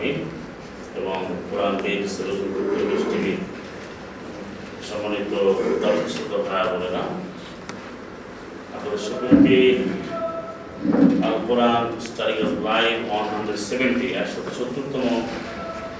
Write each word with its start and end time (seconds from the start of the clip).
আলমী 0.00 0.12
এবং 0.98 1.18
কোরআন 1.48 1.74
পেজ 1.82 2.04
রসুল 2.28 2.48
টিভি 3.10 3.34
সম্মানিত 4.88 5.32
দর্শক 5.82 6.30
ভাই 6.48 6.62
বোনেরা 6.70 7.02
আপনাদের 8.74 9.02
সকলকে 9.08 9.58
আল 11.26 11.36
কোরআন 11.48 11.84
study 12.06 12.36
of 12.46 12.52
live 12.68 12.94
one 13.10 13.24
hundred 13.32 13.60
seventy, 13.68 14.08
একশো 14.22 14.40
সত্তরতম 14.56 15.06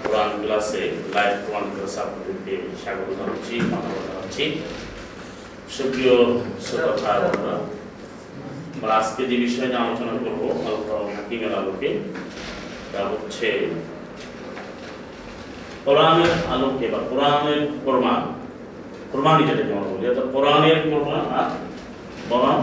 কোরআন 0.03 0.31
ক্লাসে 0.43 0.83
লাইভ 1.15 1.33
কোরআন 1.45 1.67
ক্লাসে 1.75 1.99
আপনাদেরকে 2.05 2.55
স্বাগত 2.83 3.09
জানাচ্ছি, 3.19 3.55
মানব 3.73 3.95
জানাচ্ছি। 4.07 4.45
সুপ্রিয় 5.77 6.17
শ্রোতা 6.67 6.93
ভাই 7.05 7.19
বোনেরা 7.25 7.57
আমরা 8.75 8.93
আজকে 9.01 9.23
যে 9.31 9.37
বিষয় 9.45 9.69
আলোচনা 9.83 10.15
করব 10.25 10.41
আল 10.67 10.77
কোরআন 10.87 11.09
হাকিমের 11.17 11.53
আলোকে, 11.61 11.91
তা 12.93 13.01
হচ্ছে 13.13 13.49
কোরআনের 15.85 16.33
আলোকে 16.53 16.87
বা 16.93 17.01
কোরআনের 17.11 17.61
কোরবান 17.85 18.21
কোরবানি 19.13 19.43
যেটাকে 19.49 19.73
আমরা 19.77 19.91
বলি 19.93 20.05
অর্থাৎ 20.11 20.27
কোরআনের 20.35 20.79
কোরবান 20.91 21.23
আর 21.39 21.49
বরং 22.31 22.57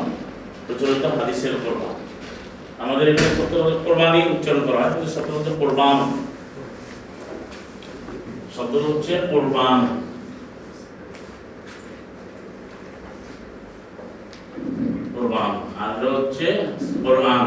প্রচলিত 0.65 1.03
হাদিসের 1.17 1.55
কোরবান 1.63 1.95
আমাদের 2.83 3.05
এখানে 3.11 3.31
সত্য 3.37 3.53
কোরবানি 3.85 4.19
উচ্চারণ 4.33 4.61
করা 4.67 4.79
হয়, 4.81 4.91
কিন্তু 4.93 5.09
সত্য 5.15 5.29
হচ্ছে 5.35 5.51
কোরবান 5.61 5.97
শব্দ 8.55 8.73
হচ্ছে 8.85 9.13
কোরবান 9.31 9.79
কোরবান 15.13 15.51
আর 15.83 15.91
হচ্ছে 16.15 16.47
কোরআন। 17.05 17.45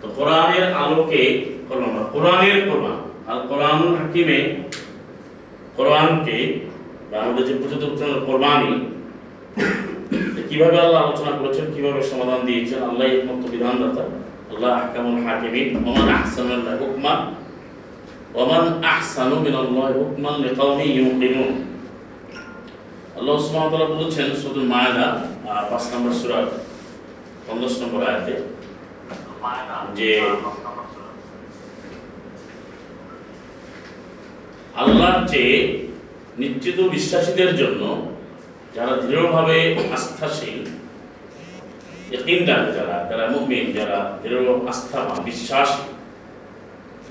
তো 0.00 0.06
কোরআনের 0.16 0.64
আলোকে 0.82 1.22
কোরবান 1.68 1.92
কোরআনের 2.14 2.58
কোরবান 2.68 2.98
আর 3.30 3.38
কোরআন 3.48 3.80
হাকিমে 4.00 4.38
কোরআনকে 5.76 6.36
বা 7.10 7.16
আমাদের 7.24 7.44
যে 7.48 7.54
উচ্চারণ 7.88 8.18
কোরবানি 8.28 8.70
কীভাবে 10.48 10.78
আল্লাহ 10.78 11.00
আলোচনা 11.04 11.32
করেছেন 11.40 11.66
কীভাবে 11.74 12.00
সমাধান 12.02 12.40
দিয়েছেন 12.48 12.80
আল্লাহ 12.82 13.06
একমাত্র 13.08 13.44
বিধানদাতা 13.54 14.04
আল্লাহ 14.52 14.70
আহকামুল 14.78 15.18
হাকিমিন 15.26 15.66
ওমান 15.80 16.08
আহসানুল্লাহ 16.16 16.74
হুকমান 16.82 17.18
ওমান 18.34 18.64
আহসানু 18.92 19.36
মিনাল্লাহ 19.44 19.86
হুকমান 20.00 20.34
লিকাউমি 20.44 20.86
ইউকিনুন। 20.98 21.50
আল্লাহ 23.18 23.34
সুবহানাহু 23.44 23.76
ওয়া 23.76 23.88
বলেছেন 23.92 24.28
সূরা 24.40 24.62
মায়দা 24.72 25.06
আহ, 25.48 25.62
পাঁচ 25.70 25.84
নম্বর 25.92 26.12
সূরা 26.20 26.38
15 27.48 27.82
নম্বর 27.82 28.00
আয়াতে 28.08 28.34
যে 29.96 30.08
আল্লাহর 34.82 35.28
চেয়ে 35.28 35.56
নিশ্চিত 36.38 36.78
বিশ্বাসীদের 36.94 37.56
জন্য 37.56 37.82
যারা 38.74 38.94
দৃঢ়ভাবে 39.02 39.58
আস্থাশীল 39.96 40.60
ইকিনদার 42.16 42.62
যারা 42.76 42.96
যারা 43.10 43.24
মুমিন, 43.34 43.66
যারা 43.78 43.98
দৃঢ়, 44.22 44.68
আস্থাবান, 44.72 45.18
বিশ্বাসী 45.24 45.84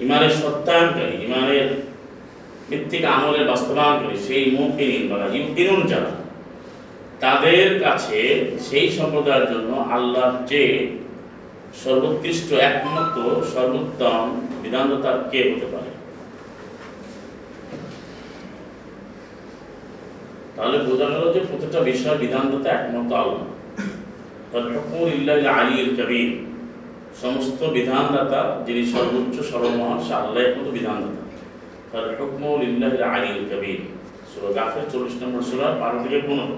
ইমানের 0.03 0.33
সত্যায়নকারী 0.41 1.15
ইমানের 1.27 1.67
ভিত্তিক 2.69 3.03
আমলের 3.05 3.45
বাস্তবায়নকারী, 3.47 4.17
সেই 4.27 4.45
মুমিন 4.57 5.01
বা 5.09 5.17
ইউকিনুন 5.35 5.81
যারা, 5.87 6.13
তাদের 7.19 7.67
কাছে 7.79 8.19
সেই 8.67 8.87
সম্প্রদায়ের 8.97 9.47
জন্য 9.53 9.71
আল্লাহর 9.95 10.35
চেয়ে 10.49 10.73
সর্বোৎকৃষ্ট 11.83 12.49
একমাত্র 12.69 13.19
সর্বোত্তম 13.53 14.25
বিধানদাতা 14.63 15.11
কে 15.31 15.39
হতে 15.49 15.67
পারে? 15.73 15.92
তাহলে 20.55 20.77
বোঝা 20.87 21.07
গেল 21.13 21.23
যে 21.35 21.39
প্রতিটা 21.49 21.79
বিষয় 21.89 22.17
বিধানদাতা 22.23 22.69
একমাত্র 22.77 23.13
আল্লাহ। 23.21 23.45
আলীর 25.59 25.89
কবির, 25.99 26.29
সমস্ত 27.21 27.59
বিধানদাতা 27.77 28.41
যিনি 28.65 28.81
সর্বোচ্চ, 28.93 29.35
সর্বমহান, 29.51 29.99
সে 30.05 30.13
আল্লাহ 30.21 30.41
একমাত্র 30.43 30.71
বিধানদাতা। 30.79 31.21
তাহলে 31.89 32.09
হুকমুল 32.19 32.61
ইল্লাহ 32.69 32.91
আলীর 33.15 33.39
কবির, 33.51 33.79
সুরা 34.31 34.49
গাফের 34.57 34.85
চল্লিশ 34.91 35.15
নম্বর 35.21 35.41
সুরা, 35.49 35.67
বারো 35.81 35.97
থেকে 36.03 36.17
পনেরো। 36.27 36.57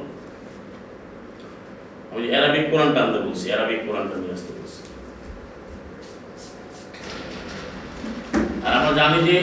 আমি 2.11 2.25
অ্যারাবিক 2.31 2.65
কোরআনটা 2.71 2.99
আনতে 3.03 3.19
বলছি 3.25 3.45
অ্যারাবিক 3.51 3.79
কোরআনটা 3.87 4.15
নিয়ে 4.21 4.33
আসতে 4.37 4.51
বলছি। 4.57 4.81
আর 8.65 8.71
আমরা 8.77 8.91
জানি 8.99 9.17
যে 9.27 9.37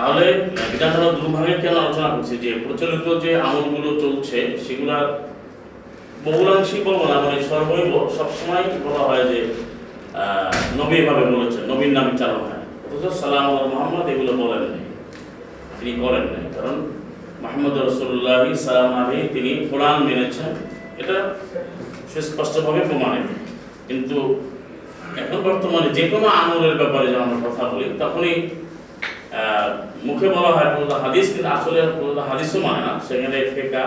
তাহলে 0.00 0.26
বিধানসভা 0.72 1.08
দুর্ভাগের 1.18 1.58
কেন 1.62 1.74
আলোচনা 1.82 2.08
করছে 2.14 2.34
যে 2.44 2.50
প্রচলিত 2.64 3.06
যে 3.24 3.30
আমলগুলো 3.46 3.90
চলছে 4.02 4.38
সেগুলার 4.64 5.06
বহুলাংশই 6.26 6.80
বলব 6.88 7.02
না 7.10 7.16
মানে 7.24 7.38
সর্বৈব 7.50 7.92
সবসময় 8.16 8.64
বলা 8.86 9.02
হয় 9.08 9.24
যে 9.30 9.38
নবী 10.80 10.94
এভাবে 11.02 11.24
বলেছেন, 11.34 11.62
নবীর 11.72 11.92
নামে 11.96 12.12
চালানো 12.20 12.44
হয় 12.48 12.64
অথচ 12.84 13.04
সালাম 13.22 13.46
মোহাম্মদ 13.72 14.06
এগুলো 14.12 14.32
বলেন 14.42 14.62
নাই, 14.72 14.84
তিনি 15.78 15.92
করেন 16.02 16.24
নাই। 16.32 16.44
কারণ 16.56 16.76
মোহাম্মদ 17.42 17.74
রসুল্লাহ 17.88 18.42
সালাম 18.68 18.90
আলী 19.00 19.18
তিনি 19.34 19.50
কোরআন 19.70 19.98
মেনেছেন, 20.08 20.50
এটা 21.00 21.16
সুস্পষ্টভাবে 22.12 22.80
প্রমাণিত। 22.88 23.28
কিন্তু 23.88 24.18
এখন 25.20 25.38
বর্তমানে 25.46 25.88
যে 25.98 26.04
কোনো 26.12 26.26
আমলের 26.40 26.74
ব্যাপারে 26.80 27.06
যখন 27.12 27.22
আমরা 27.26 27.38
কথা 27.46 27.62
বলি, 27.72 27.86
তখনই 28.02 28.36
মুখে 30.06 30.28
বলা 30.36 30.50
হয় 30.56 30.70
পুরোটা 30.74 30.96
হাদিস, 31.04 31.26
কিন্তু 31.32 31.48
আসলে 31.56 31.80
পুরোটা 31.96 32.22
হাদিসও 32.28 32.58
মানে 32.66 32.80
না। 32.86 32.92
সেখানে 33.06 33.38
ফেকা। 33.54 33.84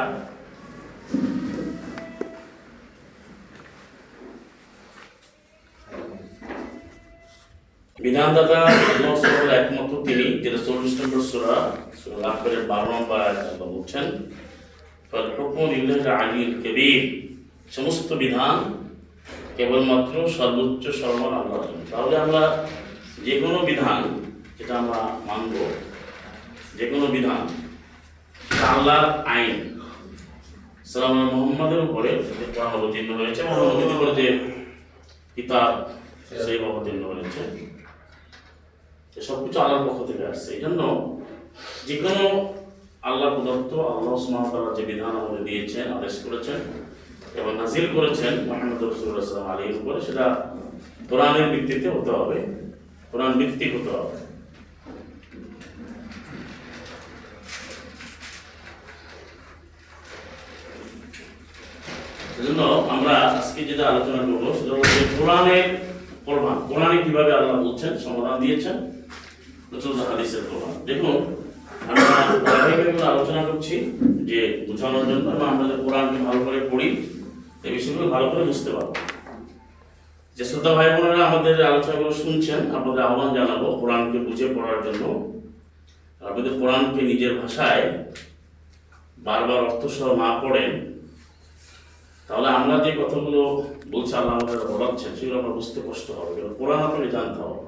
বিধান 8.04 8.30
দাদা 8.38 8.60
একমাত্র 9.60 9.96
তিনি 10.08 10.26
যেটা 10.44 10.60
চল্লিশ 10.68 10.94
নম্বর 11.00 11.22
সুরা 11.30 11.56
লাভ 12.24 12.36
করে 12.44 12.58
বারো 12.72 12.88
নম্বর 12.94 13.20
বলছেন 13.74 14.06
সমস্ত 17.76 18.10
বিধান 18.24 18.56
কেবলমাত্র 19.58 20.16
সর্বোচ্চ 20.38 20.84
সর্বনাম 21.02 21.46
তাহলে 21.92 22.16
আমরা 22.26 22.44
যে 23.26 23.34
কোনো 23.42 23.60
বিধান 23.70 24.02
যেটা 24.64 24.78
আমরা 24.84 25.02
মানব 25.30 25.54
যে 26.78 26.86
কোনো 26.92 27.06
বিধান 27.16 27.42
আল্লাহর 28.74 29.08
আইন। 29.34 29.58
সালাম 30.92 31.14
মোহাম্মদের 31.34 31.82
উপরে 31.88 32.10
কোরআন 32.54 32.72
অবতীর্ণ 32.78 33.12
হয়েছে 33.20 33.42
এবং 33.44 33.56
নবীর 33.70 33.94
উপরে 33.96 34.12
যে 34.20 34.28
কিতাব 35.36 35.72
সেই 36.44 36.58
অবতীর্ণ 36.70 37.04
হয়েছে। 37.12 37.42
সব 39.28 39.38
কিছু 39.44 39.58
আল্লাহর 39.64 39.86
পক্ষ 39.88 40.00
থেকে 40.10 40.24
আসছে। 40.32 40.50
এই 40.56 40.62
জন্য 40.66 40.82
যে 41.88 41.96
কোনো 42.04 42.26
আল্লাহ 43.10 43.30
প্রদত্ত 43.36 43.72
আল্লাহ 43.98 44.16
সুমাতাল্লাহ 44.26 44.74
যে 44.78 44.84
বিধান 44.90 45.14
আমাদের 45.22 45.42
দিয়েছেন 45.48 45.86
আদেশ 45.98 46.16
করেছেন 46.26 46.60
এবং 47.40 47.52
নাজিল 47.62 47.86
করেছেন 47.98 48.34
মোহাম্মদ 48.48 48.82
রসুল্লাহ 48.84 49.26
সাল্লাম 49.28 49.50
আলীর 49.54 49.76
উপরে 49.80 50.00
সেটা 50.08 50.26
কোরআনের 51.10 51.48
ভিত্তিতে 51.54 51.88
হতে 51.96 52.12
হবে। 52.20 52.38
কোরআন 53.12 53.32
ভিত্তিক 53.40 53.72
হতে 53.78 53.92
হবে। 53.98 54.23
সেজন্য 62.34 62.62
আমরা 62.94 63.14
আজকে 63.40 63.62
যেটা 63.70 63.84
আলোচনা 63.92 64.20
করব, 64.28 64.44
সেটা 64.60 64.74
হচ্ছে 64.78 65.00
কোরআনের 65.18 65.66
কোরবান 66.26 66.58
কোরআনে 66.70 66.98
কীভাবে 67.06 67.32
আল্লাহ 67.38 67.58
বলছেন, 67.66 67.92
সমাধান 68.06 68.36
দিয়েছেন? 68.44 68.78
রসুল 69.74 69.94
হাদিসের 70.10 70.44
কোরবান 70.50 70.74
দেখুন, 70.90 71.18
আমরা 71.90 73.06
আলোচনা 73.12 73.42
করছি 73.50 73.76
যে 74.30 74.40
বোঝানোর 74.68 75.06
জন্য 75.10 75.26
এবং 75.36 75.48
আমরা 75.54 75.66
যে 75.72 75.78
কোরআনকে 75.86 76.18
ভালো 76.28 76.40
করে 76.48 76.60
পড়ি, 76.72 76.88
এই 77.66 77.72
বিষয়গুলো 77.76 78.06
ভালো 78.16 78.26
করে 78.32 78.44
বুঝতে 78.50 78.70
পারব। 78.76 78.92
যে 80.38 80.44
শ্রদ্ধা 80.50 80.72
ভাই 80.78 80.90
বোনেরা 80.96 81.24
আমাদের 81.30 81.56
আলোচনাগুলো 81.72 82.12
শুনছেন, 82.24 82.60
আপনাদের 82.78 83.04
আহ্বান 83.08 83.30
জানাব 83.38 83.64
কোরআনকে 83.82 84.18
বুঝে 84.28 84.48
পড়ার 84.56 84.80
জন্য। 84.86 85.04
আপনাদের 86.22 86.54
কোরআনকে 86.60 87.02
নিজের 87.12 87.34
ভাষায় 87.42 87.84
বারবার 89.28 89.60
অর্থ 89.68 89.84
সহ 89.96 90.10
না 90.24 90.30
পড়েন 90.44 90.72
তাহলে 92.34 92.50
আমরা 92.50 92.76
যে 92.86 92.92
কথাগুলো 92.92 93.42
বলছি, 93.92 94.14
আল্লাহ 94.16 94.34
আমাদের 94.38 94.60
বলাচ্ছেন 94.68 95.16
সেগুলো 95.16 95.40
আমরা 95.40 95.54
বুঝতে 95.54 95.82
কষ্ট 95.88 96.12
হবে। 96.12 96.42
কারণ 96.42 96.54
কোরআন 96.54 96.80
আপনাকে 96.84 97.10
জানতে 97.12 97.42
হবে। 97.42 97.62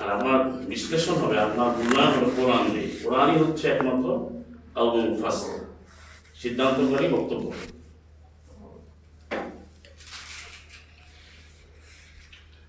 আর 0.00 0.08
আপনার 0.16 0.38
বিশ্লেষণ 0.44 1.14
হবে, 1.14 1.40
আপনার 1.40 1.66
মূল্যায়ন 1.66 2.12
হবে 2.14 2.30
কোরআন 2.36 2.70
দিয়ে 2.72 2.88
কোরআনই 3.04 3.38
হচ্ছে 3.42 3.68
একমাত্র 3.68 4.08
আলম 4.74 5.22
ফাসল। 5.22 5.52
সিদ্ধান্তকারী 6.40 7.08
বক্তব্য। 7.08 7.52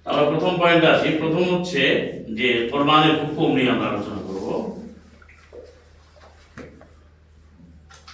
আমরা 0.05 0.23
প্রথম 0.31 0.51
পয়েন্টে 0.59 0.87
আসি। 0.87 1.09
প্রথম 1.21 1.43
হচ্ছে 1.55 1.81
যে 2.39 2.69
কোরবানের 2.71 3.15
হুকুম 3.21 3.55
নিয়ে 3.55 3.71
আমরা 3.71 3.87
আলোচনা 3.89 4.19
করব। 4.27 4.47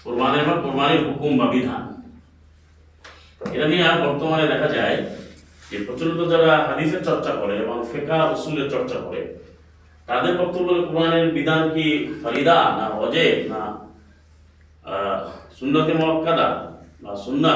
কোরবানের 0.03 0.43
বা 0.47 0.55
কোরবানির 0.61 1.01
হুকুম 1.07 1.37
বা 1.37 1.47
বিধান। 1.47 1.90
এটা 3.55 3.65
নিয়ে 3.71 3.83
আর 3.89 3.97
বর্তমানে 4.05 4.45
দেখা 4.53 4.69
যায় 4.77 4.97
যে 5.69 5.77
প্রচলিত 5.85 6.19
যারা 6.31 6.51
হাদিসের 6.67 7.01
চর্চা 7.07 7.31
করে 7.41 7.53
এবং 7.63 7.77
ফেকা 7.91 8.17
উসুলের 8.33 8.67
চর্চা 8.73 8.97
করে, 9.05 9.21
তাদের 10.07 10.33
বক্তব্য 10.41 10.69
কোরআনের 10.89 11.27
বিধান 11.37 11.61
কি 11.73 11.85
না 12.79 12.85
অজে 13.03 13.27
না 13.51 13.61
সুন্নতে 15.57 15.93
মক্কাদা 16.01 16.47
বা 17.03 17.11
সুন্না 17.25 17.53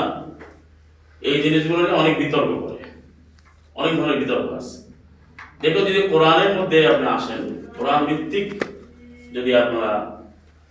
এই 1.22 1.38
জিনিসগুলো 1.44 1.82
নিয়ে 1.84 2.00
অনেক 2.02 2.16
বিতর্ক 2.22 2.52
করে। 2.64 2.80
অনেক 3.80 3.94
ধরনের 3.98 4.20
বিতর্ক 4.24 4.48
আছে। 4.60 4.76
দেখো 5.62 5.80
যদি 5.88 6.02
কোরআনের 6.14 6.52
মধ্যে 6.58 6.78
আপনি 6.92 7.06
আসেন, 7.18 7.42
কোরআন 7.78 8.00
ভিত্তিক 8.08 8.48
যদি 9.36 9.52
আপনারা 9.62 9.92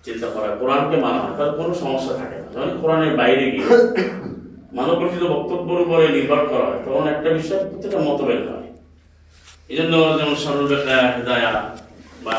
চিন্তা 0.04 0.28
করা 0.34 0.48
কোরআনকে 0.60 0.96
মানা 1.04 1.18
হয় 1.22 1.34
তাহলে 1.36 1.52
কোনো 1.60 1.72
সমস্যা 1.82 2.12
থাকে 2.20 2.36
না। 2.40 2.46
কোরআনের 2.82 3.12
বাইরে 3.20 3.44
গিয়ে 3.52 3.66
মানব 4.76 4.96
রচিত 5.02 5.22
বক্তব্যের 5.34 5.84
উপরে 5.84 6.04
নির্ভর 6.16 6.40
করা 6.52 6.66
হয়, 6.68 6.80
তখন 6.84 7.04
একটা 7.14 7.28
বিষয় 7.38 7.60
প্রত্যেকটা 7.68 7.98
মতভেদ 8.06 8.42
হয়। 8.50 8.68
এই 9.70 9.76
জন্য 9.78 9.94
যেমন 10.18 10.36
সর্ববেকা 10.44 10.96
হেদায়া 11.16 11.52
বা 12.26 12.36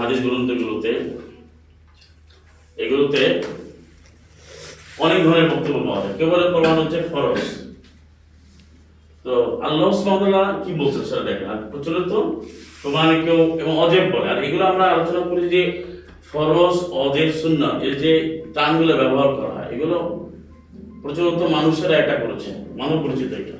হাদিস 0.00 0.18
গ্রন্থগুলোতে, 0.24 0.92
এগুলোতে 2.82 3.22
অনেক 5.04 5.20
ধরনের 5.26 5.50
বক্তব্য 5.52 5.78
পাওয়া 5.86 6.00
যায়। 6.02 6.14
কেউ 6.18 6.28
বলে 6.32 6.46
কোরআন 6.54 6.76
হচ্ছে 6.80 6.98
ফরজ। 7.12 7.42
তো 9.24 9.32
আল্লাহ 9.66 9.88
সুবহানাহু 9.98 10.56
কি 10.64 10.70
বলছেন 10.80 11.04
সেটা 11.08 11.24
দেখেন। 11.28 11.48
আর 11.52 11.60
প্রচলিত 11.70 12.12
প্রমাণে 12.80 13.16
কেউ 13.24 13.40
এবং 13.62 13.74
অজেব 13.84 14.04
বলে। 14.14 14.26
আর 14.32 14.38
এগুলো 14.46 14.64
আমরা 14.72 14.84
আলোচনা 14.94 15.20
করি 15.30 15.42
যে 15.54 15.62
ফরজ, 16.30 16.76
অজেব 17.04 17.30
সুন্নাহ 17.42 17.72
এর 17.86 17.94
যে 18.02 18.12
টার্মগুলো 18.54 18.92
ব্যবহার 19.00 19.30
করা 19.38 19.52
হয়, 19.56 19.68
এগুলো 19.74 19.96
প্রচলিত 21.02 21.40
মানুষেরা 21.56 21.94
এটা 22.02 22.14
করেছে 22.22 22.50
মানব 22.80 22.96
পরিচিত 23.04 23.32
এটা। 23.40 23.56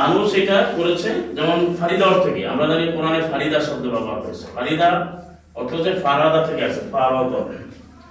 মানুষ 0.00 0.28
এটা 0.40 0.58
করেছে, 0.78 1.10
যেমন 1.36 1.58
ফারিদা 1.78 2.04
অর্থ 2.12 2.24
কি 2.34 2.42
আমরা 2.52 2.64
জানি 2.70 2.84
কোরআনে 2.96 3.20
ফারিদা 3.30 3.58
শব্দ 3.68 3.84
ব্যবহার 3.94 4.18
করেছে। 4.24 4.44
ফারিদা 4.56 4.88
অর্থ 5.58 5.70
হচ্ছে 5.76 5.92
ফারাদা 6.04 6.40
থেকে 6.48 6.62
আছে 6.68 6.80
ফারাদ। 6.92 7.32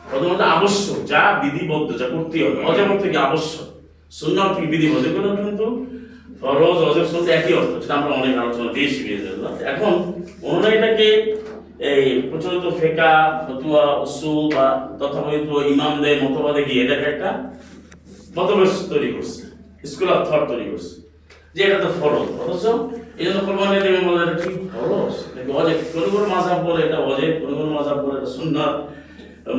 প্রথমত 0.10 0.42
আবশ্যক, 0.56 0.98
যা 1.12 1.22
বিধিবদ্ধ, 1.42 1.90
যা 2.02 2.08
করতে 2.14 2.38
হবে 2.44 2.60
অজেব 2.70 2.88
অর্থ 2.94 3.04
কি 3.12 3.18
আবশ্যক। 3.28 3.68
কি 4.56 4.64
বিধিবদ্ধ 4.74 5.06
এগুলো 5.10 5.30
কিন্তু 5.38 5.66
ফরজ 6.42 6.78
অজেব 6.90 7.06
শুনতে 7.12 7.30
একই 7.40 7.54
অর্থ 7.60 7.72
সেটা 7.84 7.96
আমরা 8.00 8.12
অনেক 8.20 8.34
আলোচনা 8.42 8.70
দিয়েছি 8.76 9.02
এখন 9.72 9.94
ওনারা 10.48 10.70
এটাকে 10.78 11.08
এই 11.92 12.06
প্রচলিত 12.30 12.66
ফেকা, 12.80 13.14
ফতুয়া, 13.44 13.84
উসুল 14.06 14.40
বা 14.56 14.68
তথাকথিত 15.00 15.50
ইমামদের 15.74 16.16
মতবাদে 16.24 16.62
গিয়ে 16.68 16.82
এটাকে 16.86 17.06
একটা 17.14 17.30
মতবেশ 18.38 18.72
তৈরি 18.92 19.10
করছে 19.16 19.44
স্কুল 19.92 20.10
অফ 20.16 20.22
থট 20.28 20.42
তৈরি 20.52 20.66
করছে, 20.72 20.94
যে 21.56 21.62
এটা 21.68 21.80
তো 21.84 21.90
ফরজ। 22.00 22.28
অথচ 22.42 22.66
এই 23.20 23.26
জন্য 23.28 23.40
কোরবানি 23.48 23.78
দেবে 23.86 24.02
বলে, 24.08 24.20
এটা 24.26 24.36
কি 24.42 24.50
ফরজ? 24.74 25.14
নাকি 25.36 25.52
অজেব? 25.60 25.80
কোন 25.94 26.06
কোন 26.14 26.24
মাঝাব 26.34 26.60
বলে 26.68 26.80
এটা 26.88 26.98
অজেব, 27.10 27.32
কোন 27.42 27.52
কোন 27.60 27.70
মাঝাব 27.78 27.98
বলে 28.04 28.16
এটা 28.20 28.30
সুন্নাত 28.38 28.74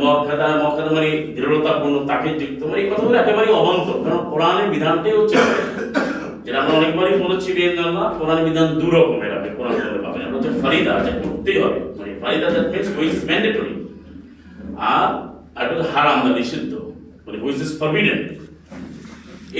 মক্কাদা 0.02 0.46
মক্কাদা 0.62 0.90
মানে 0.96 1.10
দৃঢ়তাপূর্ণ 1.36 1.96
তাকে 2.10 2.28
যুক্ত 2.40 2.60
মানে 2.68 2.80
এই 2.82 2.88
কথাগুলো 2.90 3.16
একেবারে 3.18 3.48
অবান্তর। 3.60 3.98
কারণ 4.04 4.20
কোরআনের 4.32 4.68
বিধানটাই 4.74 5.14
হচ্ছে 5.18 5.36
যেটা 6.44 6.58
আমরা 6.62 6.74
অনেকবারই 6.78 7.16
বলেছি 7.24 7.48
বিয়েন্দাল্লাহ 7.56 8.06
কোরআনের 8.18 8.46
বিধান 8.48 8.68
দু 8.80 8.86
রকমের 8.96 9.32
আপনি 9.38 9.50
কোরআন 9.58 9.74
বলে 9.84 10.00
পাবেন। 10.04 10.20
একটা 10.24 10.36
হচ্ছে 10.36 10.52
ফারিদা 10.62 10.92
যা 11.06 11.12
করতেই 11.22 11.58
হবে। 11.62 11.78
মানে 11.98 12.10
ফারিদা 12.22 12.46
দ্যাট 12.54 12.66
মিনস 12.72 12.88
হুইচ 12.96 13.16
ম্যান্ডেটরি 13.28 13.74
আর 14.94 15.08
হচ্ছে 15.68 15.86
হারাম 15.94 16.18
যা 16.24 16.30
নিষিদ্ধ। 16.38 16.72
মানে 17.24 17.36
হুইচ 17.42 17.58
ইজ 17.64 17.72
ফরবিডেন 17.80 18.20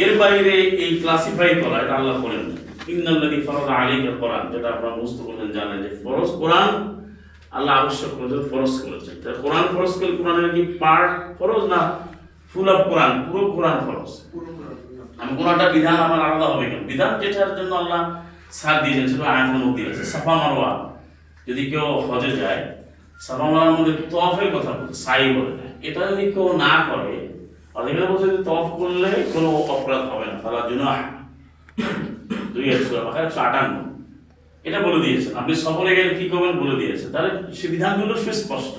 এর 0.03 0.12
বাইরে 0.21 0.55
এই 0.85 0.91
ক্লাসিফাই 1.03 1.50
করা, 1.62 1.76
এটা 1.85 1.94
আল্লাহ 2.00 2.17
করেন 2.25 2.44
ইন্নাল্লাযী 2.93 3.38
ফারাদা 3.47 3.73
আলাইকা 3.83 4.12
কোরআন, 4.21 4.44
যেটা 4.53 4.69
আপনারা 4.75 4.93
বুঝতে 5.00 5.21
বললেন 5.29 5.49
জানেন 5.56 5.79
যে 5.85 5.91
ফরজ 6.03 6.31
কোরআন 6.41 6.71
আল্লাহ 7.56 7.73
আবশ্যক 7.82 8.11
করেছেন 8.17 8.43
ফরজ 8.50 8.73
করেছেন 8.85 9.17
তা 9.23 9.29
কোরআন 9.44 9.67
ফরজ 9.75 9.93
করলে 9.99 10.14
কোরআনের 10.20 10.50
কি 10.55 10.62
পার্ট 10.82 11.12
ফরজ 11.38 11.62
না 11.73 11.81
ফুল 12.50 12.67
অফ 12.75 12.81
কোরআন? 12.88 13.12
পুরো 13.26 13.43
কোরআন 13.56 13.76
ফরজ। 13.87 14.11
আমি 15.20 15.32
কোনটা 15.38 15.67
বিধান 15.75 15.97
আমার 16.06 16.20
আলাদা 16.26 16.47
হবে 16.52 16.64
কেন? 16.70 16.82
বিধান 16.91 17.11
যেটার 17.20 17.52
জন্য 17.58 17.73
আল্লাহ 17.82 18.00
সার 18.58 18.76
দিয়েছেন, 18.82 19.06
সেটা 19.12 19.26
আয়াতের 19.35 19.58
মধ্যে 19.64 19.82
আছে। 19.91 20.05
সাফা 20.12 20.35
মারওয়া। 20.41 20.70
যদি 21.49 21.62
কেউ 21.73 21.87
হজে 22.08 22.32
যায়, 22.41 22.61
সাফা 23.26 23.47
মারার 23.52 23.73
মধ্যে 23.76 23.94
তফের 24.12 24.49
কথা 24.55 24.70
বলছে 24.76 24.97
সাই 25.05 25.23
বলে 25.35 25.52
এটা 25.88 26.00
যদি 26.11 26.25
কেউ 26.35 26.47
না 26.64 26.73
করে 26.88 27.12
এখানে 27.88 28.06
বলছে 28.12 28.26
যে 28.35 28.38
তফ 28.49 28.67
করলে 28.81 29.11
কোনো 29.35 29.49
অপরাধ 29.75 30.02
হবে 30.11 30.26
না। 30.31 30.37
তারা 30.44 30.61
জুনাহ। 30.69 30.97
দুই 32.52 32.64
একশো 32.75 32.94
একশো 33.23 33.41
আটান্ন। 33.47 33.75
এটা 34.67 34.79
বলে 34.87 34.99
দিয়েছেন। 35.05 35.33
আপনি 35.41 35.53
সফরে 35.65 35.93
গেলে 35.97 36.11
কি 36.19 36.25
করবেন 36.33 36.55
বলে 36.62 36.77
দিয়েছেন। 36.81 37.09
তাহলে 37.15 37.31
সে 37.59 37.67
বিধানগুলো 37.75 38.15
সুস্পষ্ট। 38.25 38.75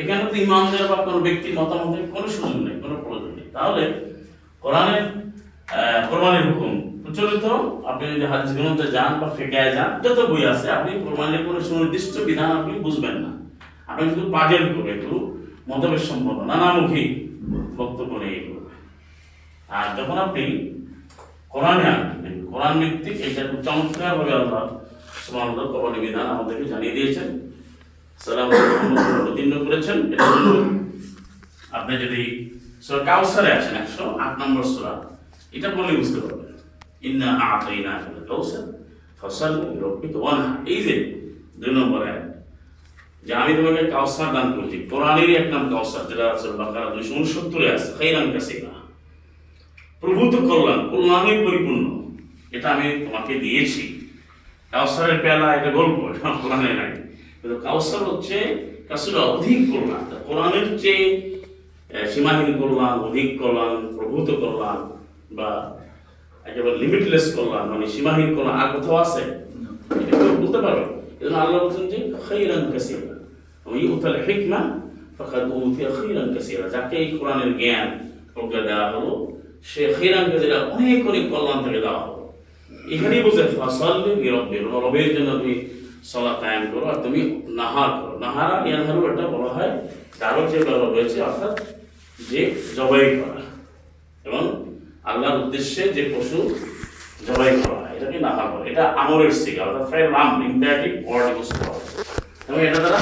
এখানে 0.00 0.22
তো 0.30 0.34
ইমামদের 0.44 0.84
বা 0.90 0.96
কোনো 1.06 1.18
ব্যক্তির 1.26 1.54
মতামতের 1.58 2.04
কোনো 2.14 2.26
সুযোগ 2.34 2.56
নেই, 2.66 2.76
কোনো 2.84 2.94
প্রয়োজন 3.04 3.32
নেই। 3.38 3.48
তাহলে 3.56 3.82
কোরআনের 4.64 5.04
কোরবানির 6.08 6.44
হুকুম 6.48 6.72
প্রচলিত। 7.02 7.46
আপনি 7.90 8.04
যদি 8.12 8.26
হাদিস 8.32 8.50
গ্রন্থে 8.56 8.86
যান 8.96 9.12
বা 9.20 9.28
ফেকায় 9.36 9.70
যান, 9.76 9.90
যত 10.04 10.18
বই 10.30 10.42
আছে, 10.52 10.66
আপনি 10.76 10.90
কোরবানির 11.04 11.42
কোনো 11.46 11.58
সুনির্দিষ্ট 11.68 12.14
বিধান 12.28 12.50
আপনি 12.58 12.72
বুঝবেন 12.84 13.16
না। 13.24 13.30
আপনি 13.90 14.04
শুধু 14.12 14.26
পাজেল 14.34 14.64
করবে 14.72 14.90
একটু 14.96 15.12
মতবের 15.70 16.02
সম্পন্ন, 16.08 16.40
নানামুখী 16.50 17.04
বক্তব্য 17.78 18.12
নিয়ে 18.22 18.40
করবে 18.46 18.72
আর 19.76 19.86
যখন 19.98 20.16
আপনি 20.26 20.44
কোরআনে 21.52 21.84
আনবেন 21.94 22.36
কোরআন 22.50 22.74
ভিত্তিক 22.80 23.16
এটা 23.26 23.42
খুব 23.50 23.60
চমৎকার 23.66 24.12
ভাবে 24.18 24.32
আল্লাহ 24.40 24.62
সুবহানাল্লাহ 25.24 25.66
কোরআনের 25.72 26.02
বিধান 26.06 26.26
আমাদেরকে 26.34 26.64
জানিয়ে 26.72 26.96
দিয়েছেন। 26.96 27.28
সালাম 28.24 28.48
অবতীর্ণ 29.18 29.54
করেছেন। 29.66 29.98
আপনি 31.78 31.92
যদি 32.04 32.22
সূরা 32.84 33.00
কাউসারে 33.10 33.50
আসেন 33.58 33.74
একশো 33.82 34.04
আট 34.24 34.32
নম্বর 34.40 34.64
সূরা, 34.72 34.92
এটা 35.56 35.68
বললে 35.76 35.92
বুঝতে 36.00 36.18
পারবেন। 36.24 36.52
ইন্না 37.08 37.28
আতাইনা 37.52 37.92
কাউসার 38.30 38.64
ফসাল্লি 39.20 39.66
লিরাব্বিকা 39.72 40.18
ওয়ানহার 40.22 40.56
এই 40.72 40.80
যে 40.86 40.94
দুই 41.60 41.72
নম্বর 41.78 42.00
যে 43.26 43.32
আমি 43.42 43.52
তোমাকে 43.58 43.82
কাউসার 43.94 44.28
দান 44.36 44.46
করছি, 44.56 44.76
কোরআনেরই 44.90 45.34
এক 45.40 45.46
নাম 45.54 45.64
কাউসার 45.74 46.02
যেটা 46.10 46.26
সূরা 46.40 46.56
বাকারা 46.60 46.88
দুইশো 46.94 47.12
উনসত্তরে 47.20 47.66
আছে, 47.74 47.88
খাইরান 47.96 48.26
কাসিরা। 48.34 48.72
প্রভূত 50.02 50.34
কল্যাণ 50.48 50.80
কল্যাণে 50.92 51.32
পরিপূর্ণ। 51.46 51.84
এটা 52.56 52.68
আমি 52.74 52.86
তোমাকে 53.04 53.34
দিয়েছি। 53.44 53.82
কাউসারের 54.74 55.18
পেলা 55.24 55.48
এটা 55.58 55.70
গল্প, 55.78 55.98
এটা 56.10 56.28
কোরআনে 56.42 56.70
নাই। 56.80 56.90
কিন্তু 57.40 57.56
কাউসার 57.66 58.02
হচ্ছে 58.10 58.36
কাসুরা 58.88 59.20
অধিক 59.34 59.60
কল্যাণ। 59.72 60.04
কোরআনের 60.28 60.66
চেয়ে 60.82 61.04
সীমাহীন 62.12 62.50
কল্যাণ, 62.60 62.94
অধিক 63.08 63.28
কল্যাণ, 63.40 63.72
প্রভূত 63.96 64.28
কল্যাণ, 64.42 64.78
বা 65.38 65.50
একেবারে 66.48 66.76
লিমিটলেস 66.82 67.26
কল্যাণ 67.36 67.64
মানে 67.72 67.86
সীমাহীন 67.94 68.28
কল্যাণ, 68.36 68.56
আর 68.62 68.68
কোথাও 68.74 68.96
আছে? 69.04 69.22
বলতে 70.40 70.58
পারবে 70.64 70.84
এজন্য 71.20 71.36
আল্লাহ 71.44 71.58
বলছেন 71.64 71.84
যে, 71.92 71.98
খাইরান 72.24 72.62
কাসিরা। 72.72 73.14
ওই 73.70 73.80
উতাল 73.94 74.16
হিকমা, 74.26 74.60
ফাকাদ 75.16 75.44
উতিয়া 75.68 75.90
খাইরান 75.98 76.28
কাসিরা। 76.34 76.64
যাকে 76.74 76.94
এই 77.02 77.08
কোরআনের 77.18 77.50
জ্ঞান 77.60 77.88
প্রজ্ঞা 78.34 78.60
দেওয়া 78.68 78.86
হলো, 78.92 79.12
সে 79.70 79.82
খাইরান 79.96 80.26
কাসিরা 80.32 80.58
অনেক 80.74 81.00
অনেক 81.10 81.24
কল্যাণ 81.32 81.58
থেকে 81.66 81.80
দেওয়া 81.86 82.00
হলো। 82.04 82.13
এখানেই 82.92 83.22
বলছে, 83.26 83.42
ফাসাল্লি 83.58 84.10
লিরাব্বির 84.22 84.64
রবের 84.84 85.08
জন্য 85.16 85.30
তুমি 85.40 85.56
সলা 86.10 86.32
কায়েম 86.42 86.64
করো 86.72 86.84
আর 86.92 86.98
তুমি 87.04 87.20
নাহার 87.60 87.90
করো। 88.00 88.14
নাহারা, 88.24 88.56
ইয়ানহারু 88.66 89.00
এটা 89.10 89.24
বলা 89.34 89.50
হয় 89.56 89.72
তারও 90.20 90.42
যে 90.52 90.58
বলা 90.66 90.86
রয়েছে 90.86 91.18
অর্থাৎ 91.28 91.54
যে 92.18 92.40
জবাই 92.76 93.04
করা। 93.20 93.42
এবং 94.26 94.42
আল্লাহর 95.10 95.38
উদ্দেশ্যে 95.44 95.82
যে 95.96 96.02
পশু 96.12 96.38
জবাই 97.28 97.50
করা 97.62 97.80
এটাকে 97.96 98.18
নাহার 98.26 98.46
করা 98.52 98.64
এটা 98.72 98.84
আমরের 99.02 99.32
সিগা 99.42 99.62
অর্থাৎ 99.66 99.84
ফ্রাই 99.90 100.02
রাম 100.16 100.30
ইম্পারেটিভ 100.48 100.92
ওয়ার্ড 101.06 101.28
ইউজ 101.36 101.50
করা 101.58 101.74
এবং 102.48 102.60
এটা 102.66 102.78
দ্বারা 102.84 103.00